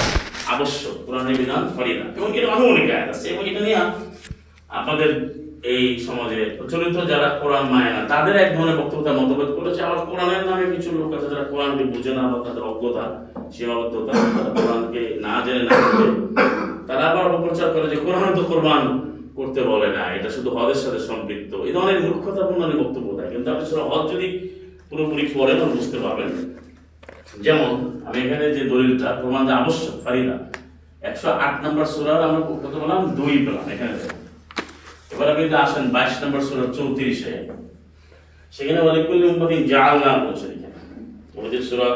আবশ্যক 0.54 0.94
কোরআনের 1.06 1.36
বিধান 1.40 1.62
ফরিদা। 1.74 2.06
এবং 2.18 2.28
এটা 2.38 2.48
আনুমানিক 2.56 2.86
আয়াত 2.94 3.08
আছে, 3.14 3.26
এবং 3.32 3.42
এটা 3.50 3.60
নিয়ে 3.66 3.78
আপনাদের 4.78 5.10
এই 5.62 5.84
সমাজে 6.06 6.40
প্রচলিত 6.58 6.96
যারা 7.12 7.28
কোরআন 7.40 7.64
মানে 7.72 7.90
না, 7.96 8.00
তাদের 8.12 8.34
এক 8.44 8.50
ধরনের 8.56 8.78
বক্তব্য 8.80 9.02
তারা 9.06 9.18
মতভেদ 9.20 9.50
করেছে। 9.58 9.80
আবার 9.86 9.98
কোরআনের 10.08 10.44
নামে 10.48 10.64
কিছু 10.74 10.88
লোক 10.98 11.10
আছে 11.16 11.28
যারা 11.32 11.44
কোরআনকে 11.52 11.84
বুঝে 11.92 12.12
না 12.18 12.22
বা 12.30 12.38
তাদের 12.46 12.62
অজ্ঞতা, 12.70 13.04
সীমাবদ্ধতা 13.54 14.12
কোরআনকে 14.58 15.02
না 15.26 15.34
জেনে 15.44 15.62
না 15.68 15.72
বুঝে, 15.84 16.06
তারা 16.88 17.02
আবার 17.10 17.24
অপপ্রচার 17.28 17.68
করে 17.74 17.86
যে 17.92 17.98
কোরআন 18.04 18.30
তো 18.38 18.42
কোরবান 18.50 18.82
করতে 19.38 19.60
বলে 19.70 19.88
না, 19.96 20.02
এটা 20.16 20.28
শুধু 20.36 20.48
হজের 20.56 20.80
সাথে 20.84 21.00
সম্পৃক্ত। 21.08 21.52
এই 21.68 21.72
ধরনের 21.76 21.98
মূর্খতাপূর্ণ 22.04 22.60
অনেক 22.66 22.78
বক্তব্য 22.82 23.08
দেয় 23.18 23.30
কিন্তু 23.34 23.48
আপনি 23.52 23.64
সেটা 23.70 23.84
হজ 23.90 24.02
যদি 24.12 24.28
পুরোপুরি 24.90 25.24
পড়েন 25.34 25.58
বুঝতে 25.74 25.98
পারবেন। 26.04 26.30
যেমন, 27.44 27.70
আমি 28.08 28.18
এখানে 28.24 28.44
যে 28.56 28.62
দলিলটা 28.72 29.08
প্রমাণ 29.20 29.42
যে 29.48 29.52
আবশ্যক, 29.60 29.94
ফারিদা, 30.04 30.36
একশো 31.08 31.28
আট 31.44 31.54
নম্বর 31.64 31.86
সুরার 31.92 32.26
আমরা 32.28 32.40
কত 32.62 32.74
বললাম 32.82 33.00
দুই 33.18 33.34
পেলাম 33.44 33.66
এখানে। 33.74 33.96
আপনি 35.32 35.44
আসেন 35.64 35.84
বাইশ 35.94 36.14
নম্বর 36.22 36.40
সুরার 36.48 36.70
চৌত্রিশে। 36.76 37.34
সেখানে 38.54 38.80
বলে, 38.86 38.98
কুল্লি 39.06 39.26
উম্মতিন 39.32 39.60
জাআলনা 39.72 40.10
বলছে 40.24 40.48
ওদের 41.42 41.62
সুরা 41.68 41.88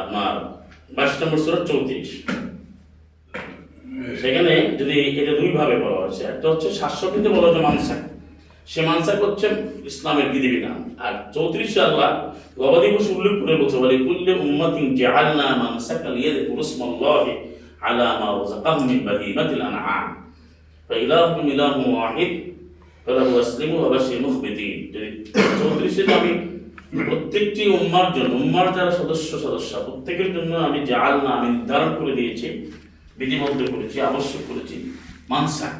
আপনার 0.00 0.32
বাইশ 0.96 1.14
নম্বর 1.20 1.38
সুরা 1.44 1.60
চৌত্রিশ। 1.68 2.10
সেখানে 4.22 4.52
যদি 4.80 4.94
এটা 5.20 5.34
দুই 5.40 5.50
ভাবে 5.58 5.74
বলা 5.84 5.98
হয়েছে, 6.02 6.22
একটা 6.32 6.46
হচ্ছে 6.50 6.68
সাতষট্টিতে 6.78 7.28
বলা 7.36 7.46
হচ্ছে 7.48 7.62
মানসাক 7.68 8.00
সে 8.72 8.80
মানসাক 8.90 9.18
হচ্ছে 9.24 9.46
ইসলামের 9.90 10.28
বিধিবিধান। 10.32 10.78
আর 11.04 11.12
চৌত্রিশে 11.34 11.80
আল্লাহ 11.88 12.10
গবাদি 12.60 12.88
পশু 12.94 13.10
উল্লেখ 13.18 13.34
করে 13.40 13.54
বলছে, 13.60 13.76
বলে, 13.82 13.94
কুল্লে 14.06 14.32
উম্মাতিন 14.44 14.86
লিয়াযকুরু 16.16 16.62
ইসমাল্লাহি 16.68 17.32
আলা 17.34 17.51
মা 18.20 18.28
রাযাকাহুম 18.38 18.84
মিন 18.90 19.00
বাহিমাতিল 19.08 19.62
আনআম। 19.68 20.06
ফাইলাহুকুম 20.90 21.44
ইলাহুন 21.54 21.84
ওয়াহিদ, 21.94 22.32
ফালাহু 23.04 23.32
আসলিমু 23.44 23.74
ওয়া 23.80 23.88
বাশশির 23.92 24.20
মুখবিতিন। 24.24 24.74
যদি 24.92 25.08
আমি 26.18 26.32
প্রত্যেকটি 27.08 27.62
উম্মার 27.78 28.08
জন্য, 28.16 28.32
উম্মার 28.42 28.66
যারা 28.76 28.92
সদস্য 29.00 29.30
সদস্য, 29.44 29.70
প্রত্যেকের 29.86 30.30
জন্য 30.36 30.52
আমি 30.68 30.78
জাআলনা, 30.90 31.30
আমি 31.38 31.48
নির্ধারণ 31.56 31.90
করে 32.00 32.12
দিয়েছি, 32.18 32.46
বিধিবদ্ধ 33.18 33.60
করেছি, 33.72 33.96
আবশ্যক 34.08 34.42
করেছি 34.50 34.76
মানসাক 35.32 35.74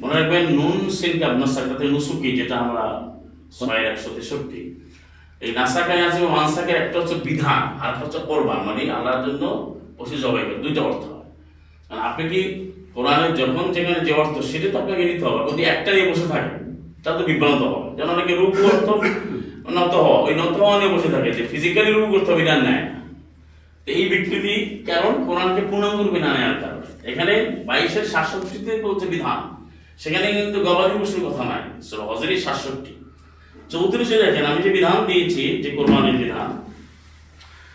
মনে 0.00 0.14
রাখবেন, 0.18 0.44
নুন 0.58 0.78
সিনকে 0.98 1.24
আপনার 1.30 1.50
সাকাতে 1.56 1.84
নুসুকি, 1.94 2.28
যেটা 2.38 2.54
আমরা 2.64 2.84
ছয় 3.56 3.82
একশো 3.90 4.10
তেষট্টি। 4.16 4.60
এই 5.44 5.50
নাসাকায় 5.58 6.02
আছে 6.08 6.18
মানসাকের 6.38 6.76
একটা 6.82 6.96
হচ্ছে 7.00 7.16
বিধান, 7.26 7.62
আর 7.84 7.92
হচ্ছে 8.00 8.18
কোরবান। 8.28 8.60
মানে 8.68 8.82
আল্লাহর 8.96 9.22
জন্য 9.26 9.44
পশু 10.00 10.16
জবাই 10.24 10.42
দুইটা 10.64 10.80
অর্থ 10.88 11.02
হয়। 11.12 11.28
আপনি 12.08 12.24
কি 12.32 12.40
কোরআনে 12.94 13.28
যখন 13.40 13.64
যেখানে 13.76 14.00
যে 14.06 14.12
অর্থ, 14.20 14.34
সেটা 14.50 14.68
তো 14.72 14.76
আপনাকে 14.82 15.02
নিতে 15.10 15.24
হবে। 15.28 15.40
যদি 15.50 15.62
একটা 15.74 15.90
নিয়ে 15.94 16.06
বসে 16.10 16.26
থাকে 16.32 16.52
তা 17.04 17.10
তো 17.18 17.22
বিভ্রান্ত 17.28 17.62
হবে। 17.72 17.88
যেন 17.96 18.08
অনেকে 18.16 18.32
রূপ 18.40 18.54
অর্থ 18.70 18.88
নত 19.76 19.94
হওয়া, 20.04 20.20
ওই 20.26 20.34
নত 20.40 20.54
হওয়া 20.62 20.76
নিয়ে 20.80 20.92
বসে 20.94 21.08
থাকে 21.14 21.30
যে 21.38 21.42
ফিজিক্যালি 21.50 21.90
রূপ 21.92 22.08
করতে 22.14 22.30
বিধান 22.40 22.60
নেয় 22.68 22.84
এই 23.92 24.02
বিকৃতি 24.12 24.54
কারণ 24.88 25.12
কোরআনকে 25.26 25.62
পূর্ণাঙ্গ 25.70 25.98
রূপে 26.00 26.20
না 26.24 26.30
নেওয়ার 26.36 26.58
কারণে। 26.62 26.86
এখানে 27.10 27.34
বাইশের 27.68 28.06
সাতষট্টিতে 28.12 28.72
বলছে 28.86 29.04
বিধান। 29.14 29.38
সেখানে 30.02 30.26
কিন্তু 30.38 30.58
গবাদি 30.66 30.94
পশুর 31.00 31.22
কথা 31.28 31.44
নাই। 31.50 31.62
সূরা 31.86 32.04
হজেরই 32.08 32.38
সাতষট্টি। 32.46 32.92
চৌত্রিশে 33.72 34.16
দেখেন, 34.22 34.44
আমি 34.50 34.60
যে 34.66 34.70
বিধান 34.76 34.96
দিয়েছি, 35.08 35.42
যে 35.62 35.70
কোরবানির 35.76 36.18
বিধান 36.22 36.48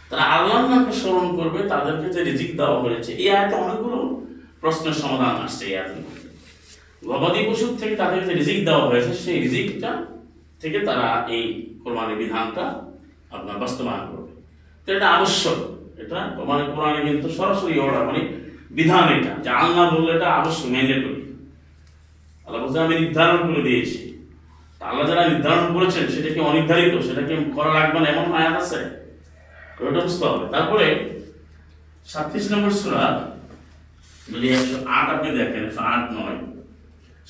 তারা 0.10 0.24
আল্লাহর 0.36 0.66
নামকে 0.72 0.94
স্মরণ 1.02 1.28
করবে, 1.40 1.60
তাদেরকে 1.74 2.08
যে 2.16 2.22
রিজিক 2.30 2.52
দেওয়া 2.60 2.78
হয়েছে। 2.84 3.12
এই 3.24 3.30
আয়তে 3.36 3.56
অনেকগুলো 3.64 4.00
প্রশ্নের 4.62 4.96
সমাধান 5.04 5.34
আসছে 5.46 5.64
এই 5.70 5.74
আয়াতের 5.78 6.02
মধ্যে। 6.06 6.28
গবাদি 7.10 7.40
পশুর 7.48 7.72
থেকে 7.82 7.96
তাদের 8.02 8.22
যে 8.28 8.34
রিজিক 8.40 8.60
দেওয়া 8.68 8.86
হয়েছে, 8.90 9.12
সেই 9.24 9.38
রিজিকটা 9.46 9.92
থেকে 10.62 10.80
তারা 10.88 11.08
এই 11.36 11.44
কোরবানির 11.84 12.20
বিধানটা 12.22 12.66
আপনার 13.36 13.56
বাস্তবায়ন 13.64 14.06
করবে। 14.12 14.32
তো 14.86 14.88
এটা 14.96 15.08
আবশ্যক। 15.18 15.60
এটা 16.04 16.20
মানে 16.50 16.64
কোরআনে 16.74 17.00
কিন্তু 17.08 17.28
সরাসরি 17.38 17.76
অর্ডার 17.84 18.08
মানে 18.10 18.22
বিধান 18.78 19.06
এটা। 19.18 19.34
যে 19.44 19.50
আল্লাহ 19.62 19.84
বললে 19.94 20.12
এটা 20.18 20.28
আবশ্যক 20.40 20.68
ম্যান্ডেটরি 20.74 21.22
আল্লাহ 22.46 22.60
বলছে, 22.64 22.80
আমি 22.86 22.94
নির্ধারণ 23.04 23.40
করে 23.48 23.62
দিয়েছি। 23.68 24.00
আল্লাহ 24.90 25.06
যারা 25.10 25.24
নির্ধারণ 25.32 25.66
করেছেন, 25.76 26.06
সেটাকে 26.14 26.40
অনির্ধারিত, 26.50 26.94
সেটাকে 27.08 27.34
করা 27.58 27.72
লাগবে 27.78 27.98
না, 28.04 28.08
এমন 28.14 28.28
আয়াত 28.40 28.56
আছে। 28.64 28.80
ওটা 29.84 30.02
বুঝতে 30.06 30.26
হবে 30.30 30.46
তারপরে 30.56 30.86
সাতত্রিশ 32.12 32.46
নম্বর 32.54 32.72
সুরা, 32.82 33.06
যদি 34.32 34.48
একশো 34.58 34.78
আট 34.98 35.08
আপনি 35.16 35.30
দেখেন, 35.40 35.62
একশো 35.68 35.82
আট 35.94 36.04
নয়, 36.18 36.38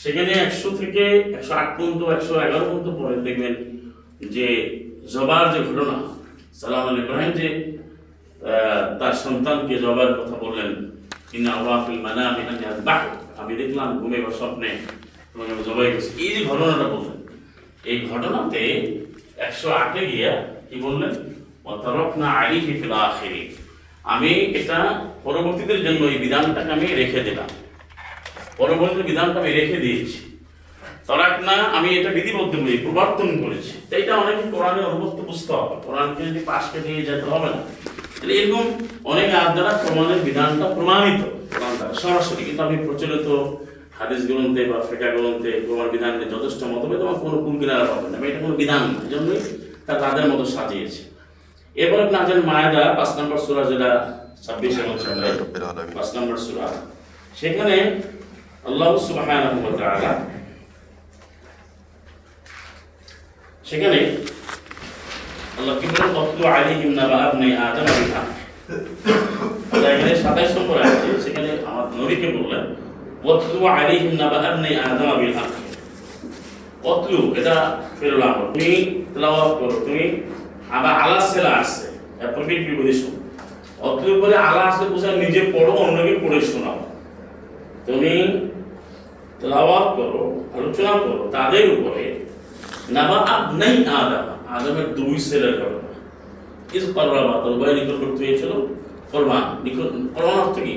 সেখানে 0.01 0.31
একশো 0.45 0.69
থেকে 0.81 1.03
একশো 1.37 1.53
আট 1.59 1.69
পর্যন্ত 1.75 2.01
একশো 2.15 2.33
এগারো 2.45 2.65
পর্যন্ত 2.69 2.87
পরে 2.99 3.15
দেখবেন 3.27 3.53
যে 4.35 4.47
জবার 5.13 5.45
যে 5.53 5.59
ঘটনা, 5.67 5.97
সালাম 6.59 6.83
আল 6.89 6.97
ইব্রাহিম 7.03 7.31
যে 7.39 7.47
তার 8.99 9.13
সন্তানকে 9.23 9.75
জবার 9.85 10.09
কথা 10.19 10.35
বললেন, 10.43 10.69
ইন্না 11.35 11.51
আল্লাহিল 11.57 11.99
মানামি 12.07 12.41
আন 12.51 12.57
ইয়াযবাহ 12.63 13.01
আমি 13.41 13.53
দেখলাম 13.61 13.89
ঘুমে 13.99 14.19
বা 14.25 14.31
স্বপ্নে 14.39 14.69
তোমাকে 15.29 15.51
আমি 15.55 15.63
জবাই 15.69 15.87
করছি। 15.93 16.11
এই 16.23 16.31
যে 16.35 16.41
ঘটনাটা 16.49 16.85
বললেন। 16.93 17.17
এই 17.89 17.97
ঘটনাতে 18.11 18.61
একশো 19.47 19.67
আটে 19.81 20.01
গিয়া 20.11 20.31
কি 20.67 20.75
বললেন? 20.85 21.13
ওয়াতারাকনা 21.65 22.27
আলাইহি 22.39 22.72
ফিল 22.79 22.95
আখিরিন 23.07 23.48
আমি 24.13 24.31
এটা 24.60 24.79
পরবর্তীদের 25.25 25.79
জন্য 25.86 26.01
এই 26.13 26.17
বিধানটাকে 26.25 26.72
আমি 26.77 26.88
রেখে 27.01 27.22
দিলাম। 27.27 27.50
পরবর্তী 28.60 29.01
বিধানটা 29.10 29.38
আমি 29.43 29.51
রেখে 29.60 29.77
দিয়েছি। 29.86 30.19
তরাক 31.07 31.36
না 31.48 31.55
আমি 31.77 31.89
এটা 32.00 32.10
বিধিবদ্ধ 32.17 32.53
করি 32.63 32.77
প্রবর্তন 32.86 33.29
করেছি। 33.43 33.74
তো 33.89 33.93
এটা 34.01 34.13
অনেক 34.24 34.38
কোরআনে 34.53 34.81
অনুভূত 34.89 35.13
বুঝতে 35.29 35.51
হবে 35.57 35.75
কোরআনকে 35.86 36.22
যদি 36.29 36.41
পাশকে 36.50 36.77
নিয়ে 36.86 37.01
যেতে 37.10 37.25
হবে 37.34 37.50
না, 37.55 37.62
তাহলে 38.17 38.34
এরকম 38.39 38.65
অনেক 39.12 39.29
আপ 39.41 39.50
দ্বারা 39.55 39.72
প্রমাণের 39.84 40.19
বিধানটা 40.27 40.65
প্রমাণিত। 40.75 41.22
সরাসরি। 42.01 42.41
কিন্তু 42.48 42.62
আমি 42.67 42.77
প্রচলিত 42.86 43.27
হাদিস 43.98 44.22
গ্রন্থে 44.29 44.62
বা 44.72 44.77
ফেকা 44.89 45.10
গ্রন্থে 45.15 45.51
প্রমাণ 45.65 45.88
বিধানকে 45.95 46.25
যথেষ্ট 46.34 46.62
মতভেদ 46.72 47.01
আমার 47.05 47.17
কোনো 47.24 47.38
কুল 47.43 47.55
কিনারা 47.62 47.86
পাবেন 47.91 48.10
না। 48.12 48.17
এটা 48.29 48.39
কোনো 48.45 48.55
বিধান 48.62 48.84
না, 48.93 49.00
এই 49.05 49.12
জন্যই 49.13 49.39
তা 49.86 49.93
তাদের 50.03 50.25
মতো 50.31 50.45
সাজিয়েছে। 50.55 51.01
এরপর 51.82 52.00
আপনি 52.05 52.17
আছেন 52.24 52.39
মায়েদা 52.50 52.84
পাঁচ 52.98 53.12
নম্বর 53.17 53.38
সুরা 53.46 53.63
যেটা 53.72 53.89
ছাব্বিশে 54.46 54.82
পাঁচ 55.96 56.10
নম্বর 56.15 56.38
সুরা। 56.46 56.67
সেখানে 57.39 57.75
আল্লাহ 58.70 58.89
তাআলা 59.79 60.12
সেখানে 63.70 64.00
আল্লাহ 65.58 65.74
কি 65.79 65.86
বলেন 65.91 66.12
অতলু 66.22 66.44
আলাইহিম 66.55 66.91
নাবা 67.00 67.17
আবনাই 67.25 67.51
আদম 67.65 67.88
বিল 67.98 68.12
হক 68.15 68.29
এখানে 69.91 70.13
27 70.24 70.51
নম্বর 70.58 70.77
আছে 70.88 71.08
সেখানে 71.25 71.50
আমার 71.70 71.86
নবীকে 72.00 72.27
বললেন 72.38 72.63
অতলু 73.32 73.60
আলাইহিম 73.75 74.13
নাবা 74.22 74.38
আবনাই 74.50 74.74
আদম 74.88 75.10
বিল 75.22 75.34
হক 75.39 75.51
অতলু 76.91 77.22
এটা 77.39 77.55
ফেরুল 77.98 78.24
আমর 78.27 78.48
তুমি 78.53 78.72
তেলাওয়াত 79.13 79.51
করো 79.60 79.75
তুমি 79.86 80.05
আবার 80.75 80.93
আলা 81.03 81.19
সেলা 81.31 81.51
আসছে। 81.62 81.88
প্রফিট 82.36 82.60
বিপদে 82.67 82.93
শোনো 83.00 83.19
অতলু 83.88 84.13
বলে 84.22 84.38
আলা 84.48 84.62
আসলে 84.69 84.86
বোঝায়, 84.93 85.17
নিজে 85.24 85.41
পড়ো, 85.53 85.74
অন্যকে 85.86 86.13
পড়ে 86.24 86.39
শোনাও। 86.51 86.77
তুমি 87.86 88.13
তেলাওয়াত 89.39 89.88
করো, 89.98 90.22
আলোচনা 90.55 90.93
করো, 91.03 91.24
তাদের 91.36 91.65
উপরে 91.75 92.03
নাবা 92.95 93.17
আবনাই 93.34 93.74
আদম, 94.00 94.25
আদমের 94.55 94.88
দুই 94.98 95.15
ছেলের 95.27 95.53
ঘটনা। 95.62 95.91
ইস 96.77 96.86
পারবা 96.95 97.19
তো 97.43 97.48
উভয় 97.53 97.74
নিকটবর্তী 97.77 98.22
হয়েছিল। 98.27 98.51
কোরবান 99.12 99.43
নিকট 99.63 99.89
কোরবান 100.15 100.38
অর্থ 100.43 100.57
কি? 100.65 100.75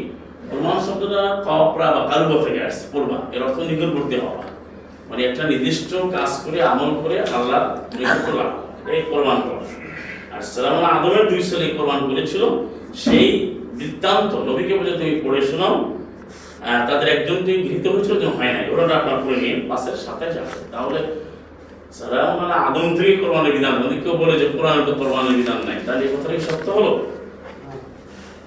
কোরবান 0.51 0.79
শব্দটা 0.87 1.23
কপরা 1.47 1.87
বা 1.95 2.01
কালব 2.11 2.31
থেকে 2.45 2.61
আসছে 2.69 2.85
কোরবান 2.93 3.21
এর 3.35 3.41
অর্থ 3.47 3.59
নিকটবর্তী 3.71 4.17
হওয়া। 4.23 4.43
মানে 5.09 5.21
একটা 5.29 5.43
নির্দিষ্ট 5.51 5.91
কাজ 6.17 6.31
করে, 6.45 6.59
আমল 6.71 6.91
করে 7.03 7.17
আল্লাহ 7.37 7.61
নিকট 7.99 8.27
লাভ। 8.39 8.53
এই 8.95 9.03
করা। 9.11 9.35
আর 10.35 10.43
সালাম 10.53 10.77
আদমের 10.95 11.25
দুই 11.31 11.43
ছেলে 11.49 11.67
করেছিল। 12.09 12.43
সেই 13.03 13.27
বৃত্তান্ত, 13.79 14.33
নবীকে 14.49 14.75
বলে 14.79 14.93
তুমি 14.99 15.13
পড়ে 15.25 15.41
শোনাও। 15.51 15.75
তাদের 16.89 17.09
একজন 17.17 17.37
তুমি 17.47 17.59
গৃহীত 17.65 17.87
হয়েছিল 17.93 18.15
যে 18.23 18.29
হয় 18.37 18.53
নাই। 18.55 18.65
ওরা 18.73 18.85
নিয়ে 19.43 19.55
পাশের 19.71 19.97
সাথে 20.07 20.27
যাবে। 20.37 20.53
তাহলে 20.73 21.01
মানে 22.41 22.55
আদম 22.67 22.87
থেকে 22.97 23.13
বিধান 23.57 23.75
যদি 23.85 23.97
কেউ 24.05 24.15
বলে 24.23 24.35
যে 24.41 24.47
কোরআনে 24.55 24.83
তো 24.89 24.93
কোরবানির 25.01 25.37
বিধান 25.41 25.61
নাই। 25.69 25.79
তাহলে 25.87 26.03
এই 26.07 26.11
কথাটা 26.15 26.35
কি 26.37 26.43
সত্য 26.49 26.67
হলো? 26.79 26.93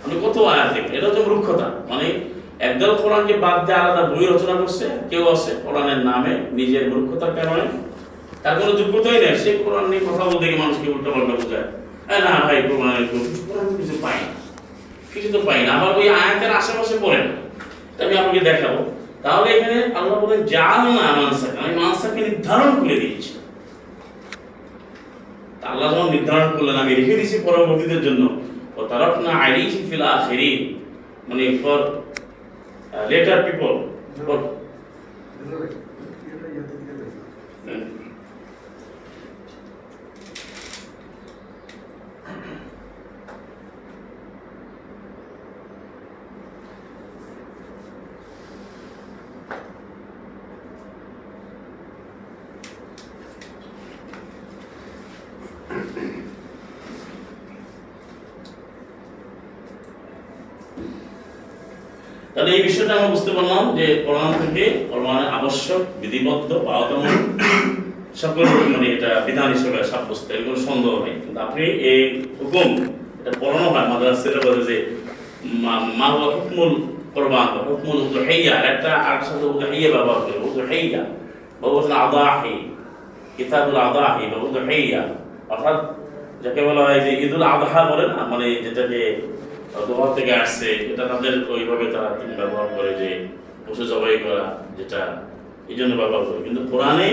মানে 0.01 0.13
কত 0.24 0.36
আয়াত 0.53 0.69
এটা 0.95 1.05
হচ্ছে 1.07 1.21
মূর্খতা। 1.29 1.67
মানে 1.89 2.07
একদল 2.67 2.91
কোরআনকে 3.03 3.33
বাদ 3.45 3.57
দিয়ে 3.65 3.77
আলাদা 3.81 4.01
বই 4.12 4.25
রচনা 4.25 4.55
করছে, 4.62 4.86
কেউ 5.10 5.24
আছে 5.33 5.51
কোরআনের 5.65 6.00
নামে 6.10 6.33
নিজের 6.57 6.83
মূর্খতার 6.91 7.33
কারণে। 7.38 7.65
তার 8.43 8.53
কোনো 8.60 8.71
যোগ্যতাই 8.79 9.17
নেই, 9.24 9.36
সে 9.43 9.50
কোরআন 9.65 9.86
নিয়ে 9.91 10.03
কথা 10.10 10.24
বলতে 10.29 10.45
গিয়ে 10.50 10.62
মানুষকে 10.63 10.88
উল্টো 10.93 11.10
পাল্টা 11.13 11.33
বোঝায়। 11.39 11.67
না 12.25 12.33
ভাই 12.45 12.57
কিছু 13.10 13.41
কোরআন 13.50 13.67
কিছু 13.79 13.95
পাই 14.03 14.19
কিছু 15.12 15.27
তো 15.36 15.39
পাই 15.48 15.60
না। 15.65 15.71
আবার 15.77 15.91
ওই 16.00 16.07
আয়াতের 16.19 16.51
আশেপাশে 16.60 16.95
পড়ে 17.03 17.19
না 17.27 17.33
আমি 18.03 18.13
আপনাকে 18.21 18.41
দেখাবো। 18.50 18.81
তাহলে 19.24 19.48
এখানে 19.55 19.77
আল্লাহ 20.00 20.15
বলেন 20.24 20.41
জাল 20.53 20.81
না 20.98 21.05
মানসাক। 21.19 21.53
আমি 21.62 21.71
মানসাকে 21.81 22.19
নির্ধারণ 22.27 22.71
করে 22.81 22.95
দিয়েছি। 23.01 23.31
আল্লাহ 25.71 25.88
যখন 25.93 26.10
নির্ধারণ 26.15 26.50
করলেন, 26.57 26.77
আমি 26.83 26.91
রেখে 27.00 27.17
দিয়েছি 27.19 27.38
পরবর্তীদের 27.48 28.01
জন্য। 28.07 28.24
ও 28.77 28.79
তারক 28.89 29.13
না 29.25 29.31
আইডিছি 29.43 29.79
ফিল 29.89 30.03
আখেরি 30.15 30.51
মানে 31.27 31.43
ফর 31.62 31.79
লেটার 33.12 33.39
পিপল 33.45 33.74
ফর 34.27 34.39
তাহলে 62.33 62.51
এই 62.57 62.63
বিষয়টা 62.67 62.93
আমরা 62.98 63.10
বুঝতে 63.13 63.31
পারলাম 63.38 63.63
যে 63.79 63.80
কোরআন 63.95 64.33
থেকে 64.48 64.86
কোরআনের 64.89 65.29
আবশ্যক, 65.29 65.81
বিধিবদ্ধ 66.01 66.53
বাধ্যতামূলক 66.53 67.41
সকল 68.15 68.45
মানে 68.45 68.88
এটা 68.88 69.21
বিধান 69.25 69.53
হিসেবে 69.53 69.83
সাব্যস্ত 69.83 70.31
এর 70.31 70.43
কোনো 70.43 70.55
সন্দেহ 70.55 71.05
নেই। 71.05 71.13
কিন্তু 71.13 71.41
আপনি 71.41 71.65
এই 71.65 72.21
হুকুম, 72.39 72.83
এটা 73.21 73.31
পড়ানো 73.39 73.69
হয় 73.69 73.88
মাদ্রাসা 73.88 74.29
বলে 74.29 74.65
যে, 74.65 74.95
মা- 75.45 75.79
হুয়া 75.79 76.36
হুকমুল 76.36 76.81
কোরবান 77.13 77.57
বা 77.57 77.63
হুকমুল 77.67 77.98
উদহাইয়া, 77.98 78.60
আর 78.60 78.65
একটা 78.65 78.93
আর 78.93 79.21
সাথে 79.21 79.45
উদহাইয়া 79.45 79.91
ব্যবহার 79.91 80.21
করে, 80.21 80.62
উদহাইয়া। 80.62 81.05
বা 81.62 81.69
বলছেন 81.69 81.91
আদাহি, 81.91 82.75
কিতাবুল 83.38 83.75
আদাহি 83.75 84.25
বা 84.25 84.38
উদহাইয়া। 84.38 85.07
অর্থাৎ 85.50 85.95
যাকে 86.43 86.62
বলা 86.62 86.83
হয় 86.83 87.00
যে 87.00 87.25
ঈদুল 87.25 87.43
আদহা 87.43 87.83
বলে 87.83 88.07
না 88.07 88.25
মানে 88.25 88.55
যেটাকে 88.55 89.21
দোয়া 89.88 90.15
থেকে 90.15 90.33
আসছে, 90.33 90.71
এটা 90.71 91.07
তাদের 91.07 91.51
ওইভাবে 91.51 91.86
তারা 91.86 92.19
ব্যবহার 92.38 92.67
করে 92.77 92.93
যে 92.93 93.40
পশু 93.65 93.84
জবাই 93.91 94.18
করা 94.25 94.46
যেটা 94.77 95.01
এই 95.72 95.75
জন্য 95.80 95.91
ব্যবহার 96.01 96.24
করে 96.27 96.39
কিন্তু 96.48 96.62
কোরআনে 96.72 97.10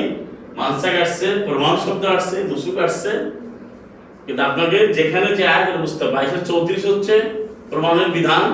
মানসাক 0.61 0.95
আসছে, 1.05 1.27
প্রমাণ 1.47 1.75
শব্দ 1.85 2.03
আসছে 2.17 2.37
মুসুক 2.51 2.77
আসছে। 2.87 3.13
কিন্তু 4.27 4.41
আপনাকে 4.49 4.79
যেখানে 4.97 5.29
যে 5.39 5.45
এটা 5.61 5.73
বুঝতে 5.85 6.01
হবে 6.05 6.13
বাইশে 6.17 6.39
চৌত্রিশ 6.51 6.83
হচ্ছে 6.91 7.15
প্রমাণের 7.71 8.11
বিধান। 8.17 8.45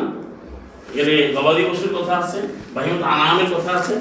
এখানে 0.91 1.15
গবাদি 1.37 1.63
পশুর 1.69 1.93
কথা 1.99 2.15
আছে, 2.23 2.39
বাইশে 2.75 2.93
আনামের 3.15 3.49
কথা 3.55 3.71
আছে, 3.79 3.95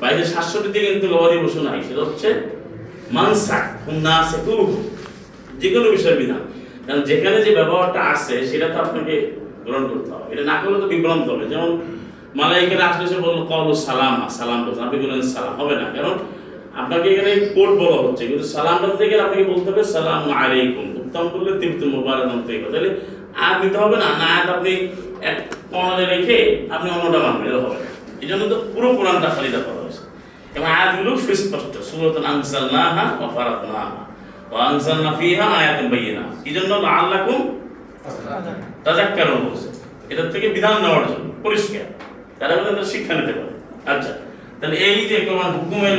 বাইশে 0.00 0.24
সাতষট্টিতে 0.32 0.78
কিন্তু 0.86 1.06
গবাদি 1.14 1.36
পশু 1.44 1.60
নাই। 1.68 1.78
সেটা 1.88 2.02
হচ্ছে 2.06 2.28
মানসাক 3.16 3.64
হুন্না 3.86 4.14
সেকু 4.30 4.54
যে 5.60 5.68
কোনো 5.74 5.88
বিষয়ের 5.96 6.18
বিধান। 6.22 6.42
কারণ 6.86 7.00
যেখানে 7.10 7.38
যে 7.46 7.50
ব্যবহারটা 7.58 8.00
আসছে 8.12 8.34
সেটা 8.50 8.66
তো 8.72 8.78
আপনাকে 8.84 9.14
গ্রহণ 9.64 9.84
করতে 9.90 10.10
হবে। 10.14 10.26
এটা 10.32 10.44
না 10.50 10.56
করলে 10.60 10.78
তো 10.82 10.86
বিভ্রান্ত 10.92 11.26
হবে। 11.32 11.44
যেমন 11.52 11.70
মালাইকেরা 12.36 12.84
আসলে 12.86 13.06
সে 13.08 13.14
বলল 13.14 13.46
কল 13.46 13.74
সালাম 13.74 14.28
সালাম 14.28 14.64
বলছেন 14.64 14.84
আপনি 14.84 14.98
বললেন, 14.98 15.22
সালাম। 15.22 15.54
হবে 15.60 15.76
না। 15.76 15.86
কারণ 15.96 16.18
আপনাকে 16.76 17.08
এখানে 17.14 17.30
কোড 17.54 17.68
বলা 17.68 18.08
হচ্ছে। 18.08 18.26
কিন্তু 18.26 18.44
সালামটা 18.44 18.96
থেকে 18.96 19.20
আপনাকে 19.20 19.44
বলতে 19.44 19.70
হবে, 19.70 19.84
সালাম 19.84 20.32
আলাইকুম। 20.32 20.86
উত্তম 21.00 21.28
করলে 21.28 21.50
তাহলে 22.72 23.00
আর 23.36 23.60
দিতে 23.60 23.78
হবে 23.78 23.96
না। 23.96 24.04
না 24.04 24.26
আয়াত 24.34 24.48
আপনি 24.50 24.70
এক 25.22 25.38
রেখে 26.08 26.68
আপনি 26.70 26.90
অন্যটা 26.90 27.18
মানবেন 27.18 27.54
হবে 27.54 27.74
না। 27.74 27.90
এই 28.20 28.28
জন্য 28.28 28.48
তো 28.48 28.62
পুরো 28.74 28.96
কোরআনটা 28.96 29.28
খালিদা 29.28 29.58
করা 29.58 29.80
হয়েছে। 29.82 29.98
এবং 30.54 30.66
আয়াতগুলো 30.66 31.16
সুস্পষ্ট। 31.16 31.82
সুরত 31.82 32.16
আনসালনাহা 32.24 33.04
ওয়া 33.18 33.28
ফারাদনাহা। 33.28 34.00
ওয়া 34.50 34.64
আনজালনা 34.64 35.12
ফিহা 35.18 35.44
আয়াতিন 35.44 35.90
বায়িনাত 35.90 36.46
এই 36.48 36.54
জন্য 36.54 36.74
লাআল্লাকুম 36.74 37.58
তাজাক্কারুন 38.84 39.40
বলছে। 39.46 39.68
এটার 40.10 40.30
থেকে 40.30 40.48
বিধান 40.48 40.82
নেওয়ার 40.82 41.06
জন্য। 41.08 41.32
পরিষ্কার। 41.42 42.07
তারা 42.38 42.56
বলে 42.56 42.70
তারা 42.70 42.84
শিক্ষা 42.84 43.14
নিতে 43.14 43.32
পারে। 43.32 43.96
আচ্ছা 43.96 44.12
তাহলে 44.60 44.76
এই 44.76 45.08
যে 45.08 45.20
কোরআন 45.20 45.52
হুকুমের 45.52 45.98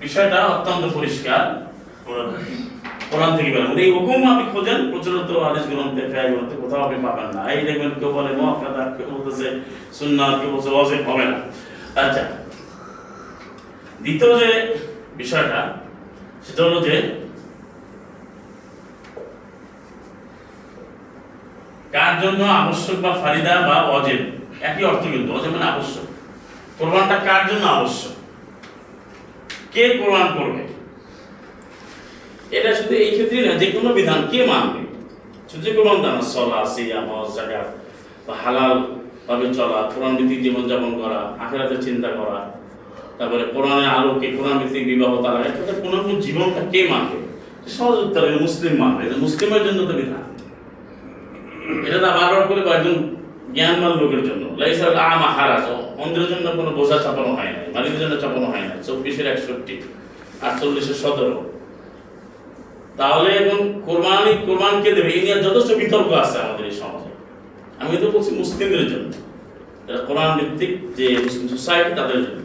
বিষয়টা 0.00 0.46
অত্যন্ত 0.46 0.94
পরিষ্কার 0.94 1.72
কোরআন- 2.04 3.36
থেকে 3.36 3.50
বেরোন 3.50 3.78
এই 3.78 3.90
হুকুম 3.90 4.32
আপনি 4.32 4.50
খোঁজেন, 4.52 4.90
প্রচলিত 4.90 5.36
হাদিস 5.36 5.62
গ্রন্থে 5.62 6.08
ফেয়াই 6.08 6.30
গ্রন্থে 6.30 6.56
কোথাও 6.56 6.84
আপনি 6.84 6.98
পাবেন 7.02 7.36
না। 7.36 7.52
এই 7.52 7.66
দেখবেন 7.66 7.90
কেউ 7.90 8.12
বলে 8.12 8.36
মুআক্কাদা 8.36 8.94
কেউ 8.96 9.06
বলতেছে, 9.10 9.60
সুন্নাত 9.92 10.40
কেউ 10.40 10.50
বলছে 10.50 10.70
ওয়াজিব 10.70 11.08
হবে 11.08 11.24
না। 11.24 11.38
আচ্ছা 12.00 12.22
দ্বিতীয় 14.02 14.38
যে 14.38 14.78
বিষয়টা, 15.16 15.76
সেটা 16.46 16.64
হলো 16.64 16.80
যে, 16.80 17.12
কার 21.92 22.20
জন্য 22.20 22.44
আবশ্যক 22.44 23.00
বা 23.00 23.18
ফারিদা 23.22 23.60
বা 23.60 23.74
অজেব 23.74 24.39
একই 24.68 24.84
অর্থ 24.90 25.02
কিন্তু 25.14 25.30
অজেব 25.36 25.52
মানে 25.54 25.66
আবশ্যক। 25.72 26.06
কোরবানটা 26.78 27.16
কার 27.26 27.42
জন্য 27.48 27.64
আবশ্যক? 27.76 28.14
কে 29.74 29.82
কোরবান 30.00 30.26
করবে? 30.36 30.62
এটা 32.56 32.70
শুধু 32.78 32.94
এই 33.04 33.10
ক্ষেত্রে 33.16 33.38
না 33.46 33.52
যে 33.62 33.66
কোনো 33.76 33.88
বিধান 33.98 34.20
কে 34.30 34.38
মানবে? 34.52 34.80
শুধু 35.50 35.62
যে 35.66 35.72
কোরবান 35.76 35.98
দানা 36.04 36.22
সলা 36.32 36.60
সিয়াম 36.74 37.08
জাকাত 37.36 37.68
বা 38.26 38.34
হালাল 38.42 38.76
ভাবে 39.26 39.46
চলা, 39.58 39.78
কোরআন 39.92 40.12
ভিত্তিক 40.18 40.40
জীবনযাপন 40.44 40.90
করা 41.00 41.20
আখেরাতের 41.42 41.80
চিন্তা 41.86 42.08
করা, 42.18 42.38
তারপরে 43.18 43.44
কোরআনের 43.54 43.88
আলোকে, 43.98 44.26
কোরআন 44.36 44.56
ভিত্তিক 44.60 44.84
বিবাহ 44.90 45.12
তারা 45.24 45.38
একটা 45.50 45.72
কোনো 45.84 45.96
জীবনটা 46.26 46.60
কে 46.72 46.80
মানবে? 46.92 47.18
সহজ 47.76 47.96
উত্তর 48.04 48.22
মুসলিম 48.46 48.74
মানবে। 48.82 49.00
এটা 49.06 49.16
মুসলিমের 49.24 49.62
জন্য 49.66 49.80
তো 49.88 49.94
বিধান। 50.00 50.24
এটা 51.86 51.98
তো 52.04 52.08
বারবার 52.18 52.42
করে 52.50 52.62
কয়েকজন 52.68 52.96
জ্ঞানবান 53.54 53.92
লোকের 54.00 54.22
জন্য। 54.28 54.44
লাইসাল 54.60 54.94
আমা 55.12 55.28
হারাজ 55.36 55.66
অন্যের 56.02 56.26
জন্য 56.32 56.46
কোনো 56.58 56.70
বোঝা 56.78 56.98
চাপানো 57.04 57.30
হয় 57.38 57.52
না। 57.54 57.60
মালিকের 57.74 58.00
জন্য 58.02 58.14
চাপানো 58.22 58.46
হয় 58.52 58.66
না। 58.70 58.74
চব্বিশের 58.86 59.26
একষট্টি, 59.32 59.74
আটচল্লিশের 60.46 60.98
সতেরো। 61.02 61.38
তাহলে 62.98 63.28
এখন 63.40 63.60
কোরবানি 63.86 64.32
কোরবান 64.46 64.74
কে 64.82 64.90
দেবে। 64.96 65.10
এই 65.16 65.20
নিয়ে 65.24 65.36
যথেষ্ট 65.46 65.70
বিতর্ক 65.82 66.10
আছে 66.22 66.36
আমাদের 66.44 66.64
এই 66.70 66.74
সমাজে। 66.80 67.10
আমি 67.80 67.96
তো 68.02 68.06
বলছি 68.14 68.30
মুসলিমদের 68.40 68.84
জন্য। 68.92 69.10
কোরআন 70.08 70.30
ভিত্তিক 70.38 70.72
যে 70.96 71.04
মুসলিম 71.24 71.46
সোসাইটি 71.52 71.92
তাদের 72.00 72.18
জন্য। 72.24 72.40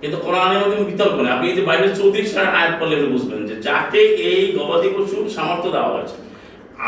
কিন্তু 0.00 0.16
কোরআনের 0.16 0.58
মধ্যে 0.60 0.78
বিতর্ক 0.90 1.16
নেই। 1.24 1.32
আপনি 1.36 1.46
যে 1.58 1.62
বাইরের 1.68 1.92
চৌত্রিশ 1.98 2.26
সালের 2.34 2.52
আয়াত 2.58 2.72
পড়লে 2.80 2.94
আপনি 2.96 3.08
বুঝবেন 3.14 3.40
যে 3.50 3.54
যাকে 3.66 4.00
এই 4.30 4.42
গবাদি 4.56 4.88
পশুর 4.96 5.24
সামর্থ্য 5.36 5.68
দেওয়া 5.74 5.90
হয়েছে, 5.94 6.16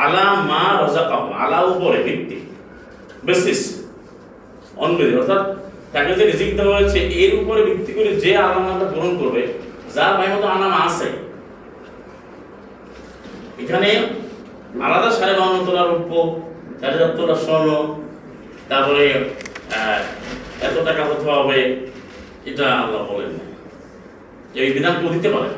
আলা 0.05 0.27
মা 0.51 0.63
রাজাকাহু 0.83 1.29
আলা 1.43 1.59
উপরে 1.73 1.99
ভিত্তি। 2.07 2.39
বেসিস 3.26 3.61
অনবেদি 4.85 5.12
অর্থাৎ 5.20 5.42
তাকে 5.94 6.12
যে 6.18 6.24
রিজিক 6.24 6.50
দেওয়া 6.59 6.74
হয়েছে, 6.78 6.98
এর 7.22 7.33
উপরে 7.40 7.61
ভিত্তি 7.68 7.92
করে 7.96 8.11
যে 8.22 8.31
আলামাটা 8.44 8.87
পূরণ 8.92 9.12
করবে, 9.20 9.42
যার 9.94 10.12
ভাই 10.18 10.28
মতো 10.33 10.46
আনাম 10.54 10.72
আছে। 10.87 11.09
এখানে 13.62 13.90
আলাদা 14.87 15.11
সাড়ে 15.18 15.35
বাউন্ন 15.38 15.59
তোলার 15.66 15.88
রূপ 15.92 16.12
চার 16.81 16.90
হাজার 16.94 17.11
তোলা 17.18 17.37
স্বর্ণ, 17.44 17.68
তারপরে 18.70 19.04
এত 20.66 20.76
টাকা 20.88 21.02
হতে 21.09 21.24
হবে, 21.37 21.59
এটা 22.50 22.66
আল্লাহ 22.83 23.02
বলেন 23.11 23.33
যে 24.52 24.59
এই 24.66 24.70
বিধান 24.76 24.94
কেউ 25.00 25.11
দিতে 25.16 25.28
পারে 25.35 25.50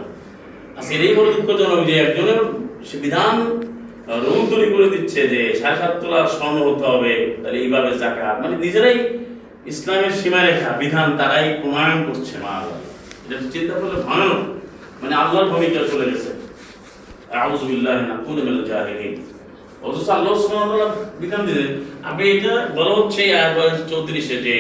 আজকে 0.79 0.95
এই 1.07 1.13
বড় 1.17 1.29
দুঃখজনক 1.37 1.81
যে 1.89 1.95
একজনের 2.05 2.41
সে 2.89 2.97
বিধান 3.05 3.35
রুল 4.25 4.41
তৈরি 4.51 4.69
করে 4.75 4.89
দিচ্ছে 4.95 5.21
যে 5.33 5.41
সাড়ে 5.61 5.77
সাত 5.81 5.93
তোলার 6.03 6.27
স্বর্ণ 6.37 6.57
হতে 6.69 6.85
হবে, 6.93 7.13
তাহলে 7.41 7.59
এইভাবে 7.63 7.91
জাকাত। 8.03 8.37
মানে 8.43 8.57
নিজেরাই 8.65 8.97
ইসলামের 9.73 10.13
সীমারেখা, 10.21 10.71
বিধান 10.83 11.09
তারাই 11.19 11.47
প্রণয়ন 11.61 11.99
করছে 12.09 12.35
মা 12.45 12.55
এটা 13.25 13.37
চিন্তা 13.55 13.75
করলে 13.81 13.97
ভয়ানক 14.07 14.41
মানে 15.01 15.15
আল্লাহর 15.23 15.49
ভূমিকা 15.53 15.81
চলে 15.91 16.07
গেছে। 16.11 16.31
আউযু 17.43 17.65
বিল্লাহি 17.71 18.03
না 18.11 18.15
কুনু 18.25 18.41
মিনাল 18.47 18.63
জাহিলিন। 18.71 19.15
অথচ 19.87 20.09
আল্লাহ 20.17 20.33
সুবহানাহু 20.43 20.79
বিধান 21.23 21.43
দিলেন। 21.49 21.71
আপনি 22.09 22.23
এটা 22.35 22.53
বলা 22.77 22.93
হচ্ছে 22.99 23.21
আয়াত 23.39 23.53
বয়স 23.57 23.79
চৌত্রিশে 23.91 24.37
যে 24.47 24.57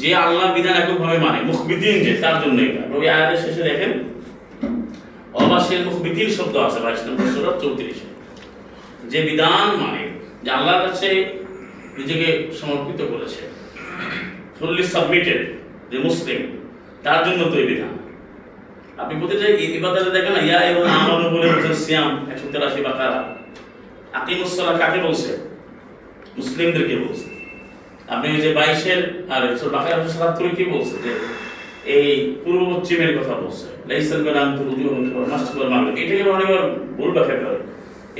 যে 0.00 0.08
আল্লাহ 0.24 0.46
বিধান 0.56 0.74
এককভাবে 0.82 1.18
মানে 1.26 1.38
মুখবিদিন 1.50 1.94
যে, 2.04 2.12
তার 2.24 2.36
জন্য 2.42 2.58
এটা। 2.68 2.82
ওই 2.96 3.04
আয়াতের 3.14 3.40
শেষে 3.44 3.62
দেখেন, 3.70 3.92
অবাসের 5.40 5.80
মুখবিদিন 5.88 6.28
শব্দ 6.38 6.54
আছে, 6.66 6.78
বাইশ 6.84 7.00
নম্বর 7.06 7.26
সূরা 7.34 7.52
চৌত্রিশে। 7.62 8.05
যে 9.12 9.18
বিধান 9.28 9.66
মানে 9.82 10.02
যে 10.44 10.50
আল্লাহর 10.56 10.82
কাছে 10.86 11.08
নিজেকে 11.98 12.28
সমর্পিত 12.58 13.00
করেছে 13.12 13.42
ফুললি 14.56 14.84
সাবমিটেড 14.94 15.42
যে 15.90 15.96
মুসলিম 16.06 16.40
তার 17.04 17.20
জন্য 17.26 17.40
তো 17.50 17.56
এই 17.62 17.66
বিধান। 17.72 17.92
আপনি 19.02 19.14
বলতে 19.20 19.34
প্রতিটা 19.36 19.46
ইবাদতে 19.78 20.10
দেখেন 20.16 20.32
না, 20.36 20.40
ইয়া 20.48 20.58
এবং 20.70 20.82
আমানু 20.96 21.26
বলে 21.34 21.46
বলছেন 21.52 21.74
সিয়াম, 21.84 22.10
একশো 22.32 22.46
তেরাশি 22.52 22.80
বা 22.80 22.84
বাকারা 22.88 23.20
আকিমুসসালা 24.18 24.72
কাকে 24.82 24.98
বলছে? 25.06 25.30
মুসলিমদেরকে 26.38 26.96
বলছে। 27.04 27.26
আপনি 28.14 28.26
ওই 28.34 28.40
যে 28.44 28.50
বাইশের, 28.58 29.00
আর 29.32 29.40
একশো 29.48 29.66
বাকার 29.74 29.98
সাতাত্তরে 30.14 30.50
কি 30.58 30.64
বলছে? 30.74 30.94
যে 31.04 31.12
এই 31.96 32.10
পূর্ব 32.42 32.60
পশ্চিমের 32.70 33.12
কথা 33.18 33.34
বলছে। 33.42 33.66
লাইসাল 33.88 34.20
উজু 34.70 34.84
মাস্টার 35.32 35.52
করে 35.56 35.66
এটাকে 36.02 36.22
অনেকবার 36.36 36.62
ভুল 36.96 37.10
ব্যাখ্যা 37.16 37.36
করে। 37.42 37.58